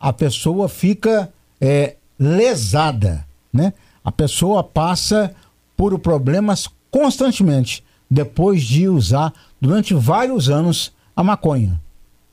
a 0.00 0.12
pessoa 0.12 0.68
fica 0.68 1.32
é, 1.60 1.94
lesada, 2.18 3.24
né? 3.52 3.72
A 4.02 4.10
pessoa 4.10 4.64
passa 4.64 5.32
por 5.76 5.96
problemas 6.00 6.68
constantemente 6.90 7.84
depois 8.10 8.64
de 8.64 8.88
usar 8.88 9.32
durante 9.60 9.94
vários 9.94 10.48
anos 10.48 10.90
a 11.16 11.24
maconha, 11.24 11.80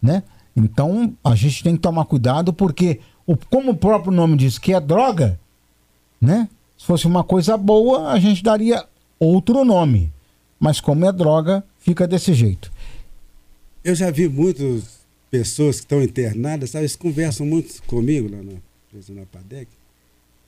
né? 0.02 0.22
Então 0.56 1.16
a 1.24 1.34
gente 1.34 1.64
tem 1.64 1.76
que 1.76 1.82
tomar 1.82 2.06
cuidado 2.06 2.54
porque, 2.54 3.00
o, 3.26 3.36
como 3.36 3.72
o 3.72 3.78
próprio 3.78 4.12
nome 4.12 4.38
diz 4.38 4.60
que 4.60 4.74
é 4.74 4.80
droga, 4.80 5.40
né? 6.22 6.50
Se 6.78 6.86
fosse 6.86 7.08
uma 7.08 7.24
coisa 7.24 7.56
boa, 7.56 8.12
a 8.12 8.20
gente 8.20 8.44
daria 8.44 8.86
outro 9.18 9.64
nome. 9.64 10.12
Mas 10.60 10.82
como 10.82 11.06
é 11.06 11.12
droga, 11.12 11.64
fica 11.80 12.08
desse 12.08 12.34
jeito. 12.34 12.72
Eu 13.84 13.96
já 13.96 14.12
vi 14.12 14.28
muitas 14.28 15.04
pessoas 15.32 15.78
que 15.78 15.86
estão 15.86 16.02
internadas, 16.02 16.70
sabe? 16.70 16.84
Eles 16.84 16.96
conversam 16.96 17.46
muito 17.46 17.82
comigo 17.84 18.30
lá 18.30 18.42
na, 18.44 18.54
na 19.16 19.26
PADEC. 19.26 19.68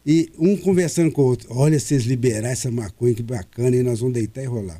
E 0.05 0.31
um 0.37 0.55
conversando 0.55 1.11
com 1.11 1.21
o 1.23 1.25
outro, 1.25 1.47
olha, 1.49 1.79
vocês 1.79 2.03
liberar 2.03 2.49
essa 2.49 2.69
maconha, 2.69 3.15
que 3.15 3.23
bacana, 3.23 3.75
e 3.75 3.81
nós 3.81 3.99
vamos 3.99 4.13
deitar 4.13 4.43
e 4.43 4.45
rolar. 4.45 4.79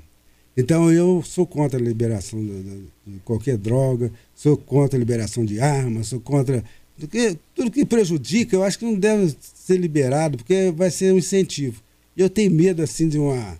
Então 0.57 0.91
eu 0.91 1.21
sou 1.23 1.45
contra 1.45 1.79
a 1.79 1.81
liberação 1.81 2.39
de, 2.39 2.63
de, 2.63 2.83
de 3.07 3.19
qualquer 3.25 3.57
droga, 3.57 4.11
sou 4.33 4.55
contra 4.55 4.97
a 4.97 4.99
liberação 4.99 5.43
de 5.43 5.59
armas, 5.59 6.07
sou 6.07 6.19
contra 6.19 6.63
porque 6.97 7.37
tudo 7.53 7.71
que 7.71 7.85
prejudica, 7.85 8.55
eu 8.55 8.63
acho 8.63 8.79
que 8.79 8.85
não 8.85 8.95
deve 8.95 9.35
ser 9.41 9.77
liberado, 9.77 10.37
porque 10.37 10.71
vai 10.75 10.89
ser 10.89 11.13
um 11.13 11.17
incentivo. 11.17 11.81
Eu 12.15 12.29
tenho 12.29 12.51
medo 12.51 12.81
assim 12.81 13.09
de 13.09 13.19
uma, 13.19 13.59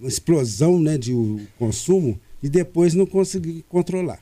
uma 0.00 0.08
explosão 0.08 0.78
né, 0.80 0.98
de 0.98 1.14
um 1.14 1.46
consumo 1.58 2.18
e 2.42 2.48
depois 2.48 2.94
não 2.94 3.06
conseguir 3.06 3.64
controlar. 3.68 4.18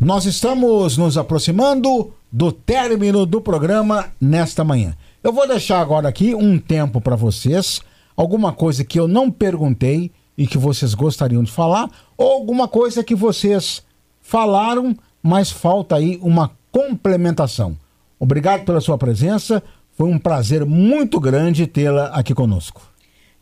Nós 0.00 0.24
estamos 0.24 0.96
nos 0.96 1.16
aproximando 1.16 2.12
do 2.32 2.50
término 2.50 3.24
do 3.24 3.40
programa 3.40 4.12
nesta 4.20 4.64
manhã. 4.64 4.96
Eu 5.22 5.32
vou 5.32 5.46
deixar 5.46 5.80
agora 5.80 6.08
aqui 6.08 6.34
um 6.34 6.58
tempo 6.58 7.00
para 7.00 7.14
vocês, 7.14 7.80
alguma 8.20 8.52
coisa 8.52 8.84
que 8.84 9.00
eu 9.00 9.08
não 9.08 9.30
perguntei 9.30 10.12
e 10.36 10.46
que 10.46 10.58
vocês 10.58 10.92
gostariam 10.92 11.42
de 11.42 11.50
falar, 11.50 11.88
ou 12.18 12.30
alguma 12.32 12.68
coisa 12.68 13.02
que 13.02 13.14
vocês 13.14 13.82
falaram, 14.20 14.94
mas 15.22 15.50
falta 15.50 15.96
aí 15.96 16.18
uma 16.20 16.50
complementação. 16.70 17.78
Obrigado 18.18 18.66
pela 18.66 18.80
sua 18.80 18.98
presença, 18.98 19.62
foi 19.96 20.06
um 20.06 20.18
prazer 20.18 20.66
muito 20.66 21.18
grande 21.18 21.66
tê-la 21.66 22.08
aqui 22.08 22.34
conosco. 22.34 22.82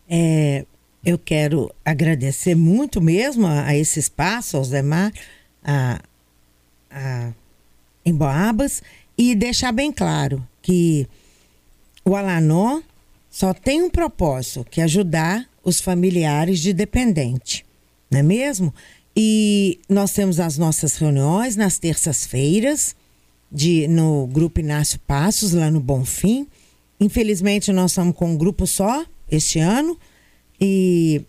É, 0.09 0.65
eu 1.05 1.19
quero 1.19 1.75
agradecer 1.85 2.55
muito 2.55 3.01
mesmo 3.01 3.49
a, 3.49 3.65
a 3.65 3.77
esse 3.77 3.99
espaço, 3.99 4.57
ao 4.57 4.63
Zemar, 4.63 5.13
a, 5.65 6.01
a, 6.89 7.33
em 8.05 8.15
Boabas 8.15 8.81
e 9.17 9.35
deixar 9.35 9.73
bem 9.73 9.91
claro 9.91 10.47
que 10.63 11.09
o 12.05 12.15
Alanó 12.15 12.81
só 13.39 13.55
tem 13.55 13.81
um 13.81 13.89
propósito, 13.89 14.67
que 14.69 14.81
é 14.81 14.85
ajudar 14.85 15.49
os 15.63 15.81
familiares 15.81 16.59
de 16.59 16.73
dependente, 16.73 17.65
não 18.11 18.19
é 18.19 18.23
mesmo? 18.25 18.75
E 19.15 19.79
nós 19.89 20.11
temos 20.13 20.41
as 20.41 20.59
nossas 20.59 20.97
reuniões 20.97 21.55
nas 21.55 21.79
terças-feiras 21.79 22.97
de 23.49 23.87
no 23.87 24.27
grupo 24.27 24.59
Inácio 24.59 24.99
Passos 25.07 25.53
lá 25.53 25.71
no 25.71 25.79
Bonfim. 25.79 26.49
Infelizmente 26.99 27.71
nós 27.73 27.93
estamos 27.93 28.17
com 28.17 28.33
um 28.33 28.37
grupo 28.37 28.67
só 28.67 29.07
este 29.31 29.61
ano 29.61 29.97
e 30.61 31.23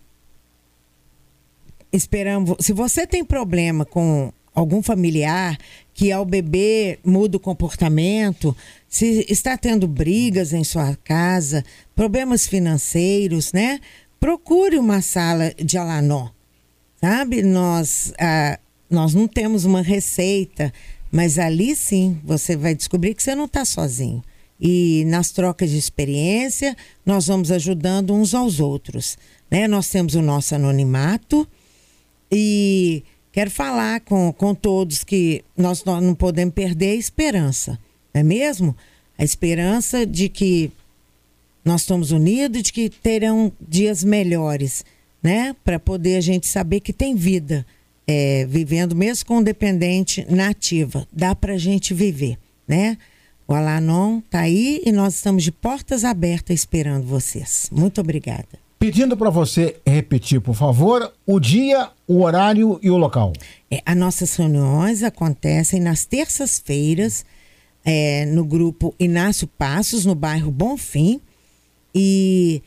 esperamos, 1.92 2.56
se 2.58 2.72
você 2.72 3.06
tem 3.06 3.24
problema 3.24 3.84
com 3.84 4.32
algum 4.52 4.82
familiar 4.82 5.56
que 5.94 6.10
ao 6.10 6.24
bebê 6.24 6.98
muda 7.04 7.36
o 7.36 7.40
comportamento, 7.40 8.56
se 8.90 9.24
está 9.28 9.56
tendo 9.56 9.86
brigas 9.86 10.52
em 10.52 10.64
sua 10.64 10.96
casa, 10.96 11.64
problemas 11.94 12.48
financeiros, 12.48 13.52
né? 13.52 13.80
Procure 14.18 14.76
uma 14.78 15.00
sala 15.00 15.54
de 15.54 15.78
Alanó. 15.78 16.30
Sabe? 17.00 17.42
Nós, 17.42 18.12
ah, 18.18 18.58
nós 18.90 19.14
não 19.14 19.28
temos 19.28 19.64
uma 19.64 19.80
receita, 19.80 20.72
mas 21.10 21.38
ali 21.38 21.76
sim 21.76 22.20
você 22.24 22.56
vai 22.56 22.74
descobrir 22.74 23.14
que 23.14 23.22
você 23.22 23.34
não 23.34 23.44
está 23.44 23.64
sozinho. 23.64 24.22
E 24.60 25.04
nas 25.06 25.30
trocas 25.30 25.70
de 25.70 25.78
experiência, 25.78 26.76
nós 27.06 27.28
vamos 27.28 27.52
ajudando 27.52 28.12
uns 28.12 28.34
aos 28.34 28.58
outros. 28.58 29.16
Né? 29.48 29.68
Nós 29.68 29.88
temos 29.88 30.16
o 30.16 30.20
nosso 30.20 30.54
anonimato 30.54 31.48
e 32.30 33.04
quero 33.30 33.50
falar 33.50 34.00
com, 34.00 34.32
com 34.32 34.52
todos 34.52 35.04
que 35.04 35.44
nós, 35.56 35.84
nós 35.84 36.02
não 36.02 36.14
podemos 36.14 36.52
perder 36.52 36.90
a 36.90 36.96
esperança, 36.96 37.78
não 38.12 38.20
é 38.20 38.24
mesmo? 38.24 38.76
A 39.18 39.24
esperança 39.24 40.06
de 40.06 40.28
que 40.28 40.70
nós 41.64 41.82
estamos 41.82 42.10
unidos, 42.10 42.62
de 42.62 42.72
que 42.72 42.88
terão 42.88 43.52
dias 43.60 44.02
melhores, 44.02 44.84
né? 45.22 45.54
Para 45.64 45.78
poder 45.78 46.16
a 46.16 46.20
gente 46.20 46.46
saber 46.46 46.80
que 46.80 46.92
tem 46.92 47.14
vida, 47.14 47.66
é, 48.06 48.46
vivendo 48.46 48.96
mesmo 48.96 49.26
com 49.26 49.42
dependente 49.42 50.26
nativa, 50.28 51.06
dá 51.12 51.34
para 51.34 51.54
a 51.54 51.58
gente 51.58 51.92
viver, 51.92 52.38
né? 52.66 52.96
O 53.46 53.54
Alanon 53.54 54.20
tá 54.30 54.40
aí 54.40 54.80
e 54.86 54.92
nós 54.92 55.16
estamos 55.16 55.42
de 55.42 55.50
portas 55.50 56.04
abertas 56.04 56.60
esperando 56.60 57.04
vocês. 57.04 57.68
Muito 57.72 58.00
obrigada. 58.00 58.46
Pedindo 58.78 59.16
para 59.16 59.28
você 59.28 59.76
repetir, 59.84 60.40
por 60.40 60.54
favor, 60.54 61.12
o 61.26 61.38
dia, 61.38 61.90
o 62.06 62.22
horário 62.22 62.78
e 62.82 62.90
o 62.90 62.96
local. 62.96 63.32
É, 63.70 63.82
as 63.84 63.96
nossas 63.96 64.34
reuniões 64.36 65.02
acontecem 65.02 65.80
nas 65.80 66.06
terças-feiras 66.06 67.26
é, 67.84 68.26
no 68.26 68.44
grupo 68.44 68.94
Inácio 68.98 69.46
Passos, 69.46 70.04
no 70.04 70.14
bairro 70.14 70.50
Bonfim, 70.50 71.20
e 71.94 72.62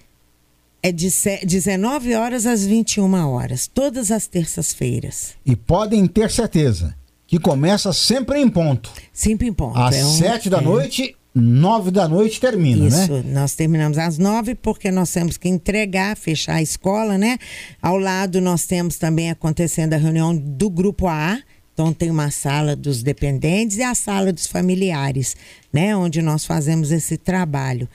é 0.81 0.91
de 0.91 1.09
19 1.45 2.13
horas 2.15 2.45
às 2.45 2.65
21 2.65 3.13
horas, 3.29 3.67
todas 3.67 4.11
as 4.11 4.27
terças-feiras. 4.27 5.33
E 5.45 5.55
podem 5.55 6.05
ter 6.07 6.29
certeza 6.29 6.95
que 7.25 7.39
começa 7.39 7.93
sempre 7.93 8.39
em 8.39 8.49
ponto. 8.49 8.91
Sempre 9.11 9.47
em 9.47 9.53
ponto. 9.53 9.79
Às 9.79 9.95
é 9.95 10.05
um, 10.05 10.11
7 10.11 10.49
da 10.49 10.57
é. 10.57 10.61
noite 10.61 11.15
nove 11.35 11.89
da 11.89 12.07
noite 12.07 12.39
termina, 12.39 12.87
Isso, 12.87 13.11
né? 13.11 13.23
nós 13.25 13.55
terminamos 13.55 13.97
às 13.97 14.19
nove 14.19 14.53
porque 14.53 14.91
nós 14.91 15.11
temos 15.11 15.35
que 15.35 15.49
entregar, 15.49 16.15
fechar 16.15 16.55
a 16.55 16.61
escola, 16.61 17.17
né? 17.17 17.39
Ao 17.81 17.97
lado 17.97 18.39
nós 18.39 18.65
temos 18.65 18.97
também 18.97 19.31
acontecendo 19.31 19.93
a 19.93 19.97
reunião 19.97 20.35
do 20.35 20.69
grupo 20.69 21.07
A, 21.07 21.39
então 21.73 21.91
tem 21.91 22.11
uma 22.11 22.29
sala 22.29 22.75
dos 22.75 23.01
dependentes 23.01 23.77
e 23.77 23.83
a 23.83 23.95
sala 23.95 24.31
dos 24.31 24.45
familiares, 24.45 25.35
né? 25.71 25.95
Onde 25.95 26.21
nós 26.21 26.45
fazemos 26.45 26.91
esse 26.91 27.17
trabalho. 27.17 27.89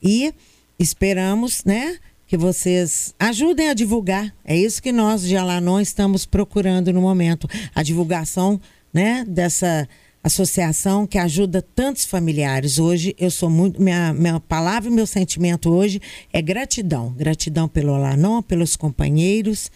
E 0.00 0.32
esperamos, 0.78 1.64
né? 1.64 1.98
Que 2.26 2.36
vocês 2.36 3.12
ajudem 3.18 3.68
a 3.68 3.74
divulgar. 3.74 4.32
É 4.44 4.56
isso 4.56 4.80
que 4.80 4.92
nós 4.92 5.22
de 5.22 5.36
Alanon 5.36 5.80
estamos 5.80 6.24
procurando 6.24 6.92
no 6.92 7.00
momento. 7.00 7.48
A 7.74 7.82
divulgação, 7.82 8.60
né? 8.92 9.24
Dessa 9.26 9.88
associação 10.22 11.06
que 11.06 11.18
ajuda 11.18 11.60
tantos 11.60 12.04
familiares. 12.04 12.78
Hoje 12.78 13.16
eu 13.18 13.30
sou 13.30 13.50
muito. 13.50 13.82
Minha, 13.82 14.14
minha 14.14 14.38
palavra 14.38 14.88
e 14.88 14.94
meu 14.94 15.06
sentimento 15.06 15.70
hoje 15.70 16.00
é 16.32 16.40
gratidão. 16.40 17.12
Gratidão 17.12 17.68
pelo 17.68 17.94
Alanon, 17.94 18.40
pelos 18.42 18.76
companheiros, 18.76 19.70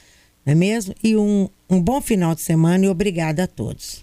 não 0.48 0.52
é 0.52 0.54
mesmo? 0.54 0.94
E 1.04 1.14
um, 1.14 1.46
um 1.68 1.78
bom 1.78 2.00
final 2.00 2.34
de 2.34 2.40
semana 2.40 2.86
e 2.86 2.88
obrigada 2.88 3.44
a 3.44 3.46
todos. 3.46 4.02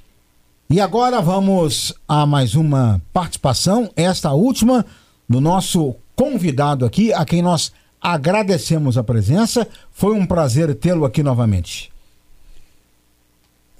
E 0.69 0.79
agora 0.79 1.19
vamos 1.19 1.91
a 2.07 2.23
mais 2.23 2.53
uma 2.53 3.01
participação, 3.11 3.91
esta 3.95 4.31
última, 4.31 4.85
do 5.27 5.41
nosso 5.41 5.95
convidado 6.15 6.85
aqui, 6.85 7.11
a 7.11 7.25
quem 7.25 7.41
nós 7.41 7.71
agradecemos 7.99 8.95
a 8.95 9.03
presença. 9.03 9.67
Foi 9.91 10.13
um 10.13 10.23
prazer 10.23 10.75
tê-lo 10.75 11.03
aqui 11.03 11.23
novamente. 11.23 11.91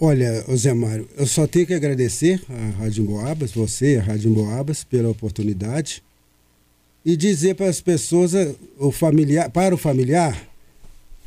Olha, 0.02 0.44
Zé 0.56 0.74
Mário, 0.74 1.08
eu 1.16 1.28
só 1.28 1.46
tenho 1.46 1.68
que 1.68 1.74
agradecer 1.76 2.42
a 2.50 2.82
Rádio 2.82 3.04
Emboabas, 3.04 3.52
você, 3.52 3.98
a 3.98 4.04
Rádio 4.04 4.32
Emboabas, 4.32 4.84
pela 4.84 5.10
oportunidade 5.10 6.02
e 7.06 7.16
dizer 7.16 7.54
para 7.54 7.68
as 7.68 7.80
pessoas, 7.80 8.34
o 8.80 8.92
familiar, 8.92 9.52
para 9.52 9.76
o 9.76 9.78
familiar, 9.78 10.36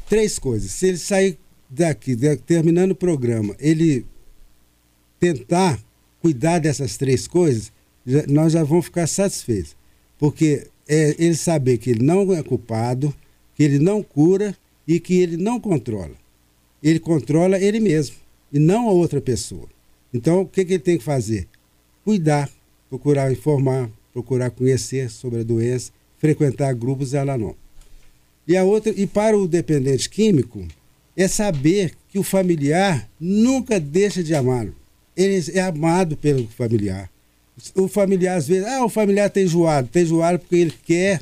três 0.08 0.38
coisas. 0.38 0.70
Se 0.70 0.88
ele 0.88 0.98
sair 0.98 1.38
daqui, 1.68 2.16
terminando 2.46 2.92
o 2.92 2.96
programa, 2.96 3.54
ele 3.58 4.06
tentar 5.20 5.78
cuidar 6.20 6.58
dessas 6.58 6.96
três 6.96 7.26
coisas, 7.26 7.72
já, 8.06 8.26
nós 8.26 8.52
já 8.52 8.64
vamos 8.64 8.86
ficar 8.86 9.06
satisfeitos. 9.06 9.76
Porque 10.18 10.66
é 10.88 11.14
ele 11.18 11.36
saber 11.36 11.78
que 11.78 11.90
ele 11.90 12.02
não 12.02 12.32
é 12.32 12.42
culpado, 12.42 13.14
que 13.54 13.62
ele 13.62 13.78
não 13.78 14.02
cura 14.02 14.56
e 14.86 14.98
que 14.98 15.20
ele 15.20 15.36
não 15.36 15.60
controla. 15.60 16.14
Ele 16.82 16.98
controla 16.98 17.58
ele 17.58 17.80
mesmo 17.80 18.16
e 18.52 18.58
não 18.58 18.88
a 18.88 18.92
outra 18.92 19.20
pessoa. 19.20 19.68
Então, 20.12 20.42
o 20.42 20.46
que, 20.46 20.64
que 20.64 20.74
ele 20.74 20.82
tem 20.82 20.96
que 20.96 21.04
fazer? 21.04 21.46
Cuidar, 22.04 22.50
procurar 22.88 23.30
informar, 23.30 23.90
procurar 24.12 24.50
conhecer 24.50 25.10
sobre 25.10 25.40
a 25.40 25.44
doença, 25.44 25.92
frequentar 26.16 26.72
grupos 26.74 27.12
ela 27.12 27.36
não. 27.36 27.54
E 28.48 28.56
a 28.56 28.64
outra, 28.64 28.90
e 28.96 29.06
para 29.06 29.36
o 29.36 29.46
dependente 29.46 30.08
químico, 30.08 30.66
é 31.14 31.28
saber 31.28 31.92
que 32.08 32.18
o 32.18 32.22
familiar 32.22 33.06
nunca 33.20 33.78
deixa 33.78 34.22
de 34.24 34.34
amá-lo. 34.34 34.74
Ele 35.14 35.38
é 35.52 35.60
amado 35.60 36.16
pelo 36.16 36.48
familiar. 36.48 37.10
O 37.74 37.88
familiar, 37.88 38.38
às 38.38 38.48
vezes, 38.48 38.66
ah, 38.66 38.84
o 38.84 38.88
familiar 38.88 39.28
tem 39.28 39.44
enjoado, 39.44 39.88
tem 39.88 40.04
enjoado 40.04 40.38
porque 40.38 40.56
ele 40.56 40.74
quer 40.86 41.20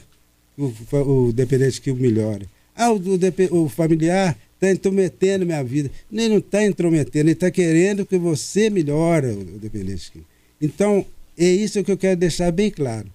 o, 0.56 0.72
o 0.92 1.32
dependente 1.32 1.80
químico 1.80 2.02
melhore. 2.02 2.46
Ah, 2.76 2.92
o, 2.92 2.98
o, 2.98 3.64
o 3.64 3.68
familiar 3.68 4.38
está 4.54 4.70
intrometendo 4.70 5.44
minha 5.44 5.64
vida. 5.64 5.90
Ele 6.12 6.28
não 6.28 6.38
está 6.38 6.64
intrometendo, 6.64 7.24
ele 7.24 7.32
está 7.32 7.50
querendo 7.50 8.06
que 8.06 8.18
você 8.18 8.70
melhore 8.70 9.28
o 9.28 9.58
dependente 9.58 10.12
químico. 10.12 10.30
Então, 10.60 11.04
é 11.36 11.48
isso 11.48 11.82
que 11.82 11.90
eu 11.90 11.98
quero 11.98 12.20
deixar 12.20 12.52
bem 12.52 12.70
claro. 12.70 13.08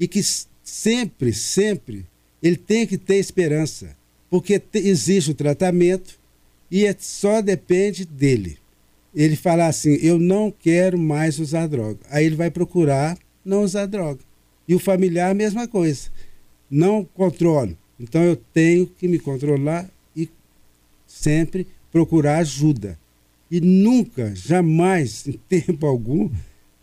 E 0.00 0.08
que 0.08 0.20
sempre, 0.64 1.32
sempre, 1.32 2.04
ele 2.42 2.56
tem 2.56 2.86
que 2.86 2.98
ter 2.98 3.16
esperança. 3.16 3.96
Porque 4.28 4.58
te, 4.58 4.78
existe 4.78 5.30
o 5.30 5.34
tratamento 5.34 6.18
e 6.70 6.86
é, 6.86 6.96
só 6.98 7.40
depende 7.40 8.04
dele. 8.04 8.58
Ele 9.14 9.36
falar 9.36 9.66
assim, 9.66 9.94
eu 10.02 10.18
não 10.18 10.50
quero 10.50 10.98
mais 10.98 11.38
usar 11.38 11.66
droga. 11.66 12.00
Aí 12.10 12.24
ele 12.24 12.36
vai 12.36 12.50
procurar 12.50 13.18
não 13.44 13.62
usar 13.62 13.86
droga. 13.86 14.20
E 14.66 14.74
o 14.74 14.78
familiar, 14.78 15.30
a 15.30 15.34
mesma 15.34 15.68
coisa. 15.68 16.08
Não 16.70 17.04
controlo. 17.04 17.76
Então 18.00 18.22
eu 18.22 18.36
tenho 18.36 18.86
que 18.86 19.06
me 19.06 19.18
controlar 19.18 19.90
sempre 21.12 21.66
procurar 21.90 22.38
ajuda. 22.38 22.98
E 23.50 23.60
nunca, 23.60 24.34
jamais, 24.34 25.26
em 25.28 25.32
tempo 25.32 25.86
algum, 25.86 26.30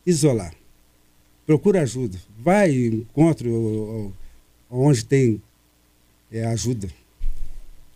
isolar. 0.05 0.53
Procura 1.45 1.81
ajuda. 1.81 2.17
Vai 2.37 2.71
encontro 2.71 4.13
onde 4.69 5.03
tem 5.03 5.41
é, 6.31 6.45
ajuda. 6.45 6.87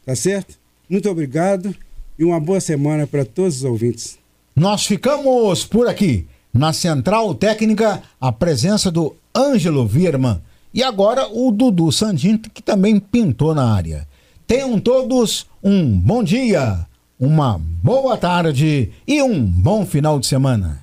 Tá 0.06 0.16
certo? 0.16 0.58
Muito 0.90 1.10
obrigado 1.10 1.74
e 2.18 2.24
uma 2.24 2.40
boa 2.40 2.60
semana 2.60 3.08
para 3.08 3.26
todos 3.26 3.58
os 3.58 3.64
ouvintes. 3.64 4.18
Nós 4.56 4.86
ficamos 4.86 5.66
por 5.66 5.88
aqui. 5.88 6.28
Na 6.54 6.72
Central 6.72 7.34
Técnica, 7.34 8.04
a 8.22 8.32
presença 8.32 8.92
do 8.92 9.16
Ângelo 9.36 9.88
Virman. 9.88 10.40
E 10.72 10.84
agora 10.84 11.28
o 11.28 11.52
Dudu 11.52 11.92
Sandin, 11.92 12.38
que 12.38 12.62
também 12.62 13.00
pintou 13.00 13.56
na 13.56 13.74
área. 13.74 14.08
Tenham 14.46 14.80
todos 14.80 15.48
um 15.64 15.98
bom 15.98 16.24
dia, 16.24 16.86
uma 17.20 17.60
boa 17.82 18.18
tarde 18.18 18.92
e 19.08 19.22
um 19.24 19.44
bom 19.44 19.86
final 19.86 20.20
de 20.20 20.28
semana. 20.28 20.83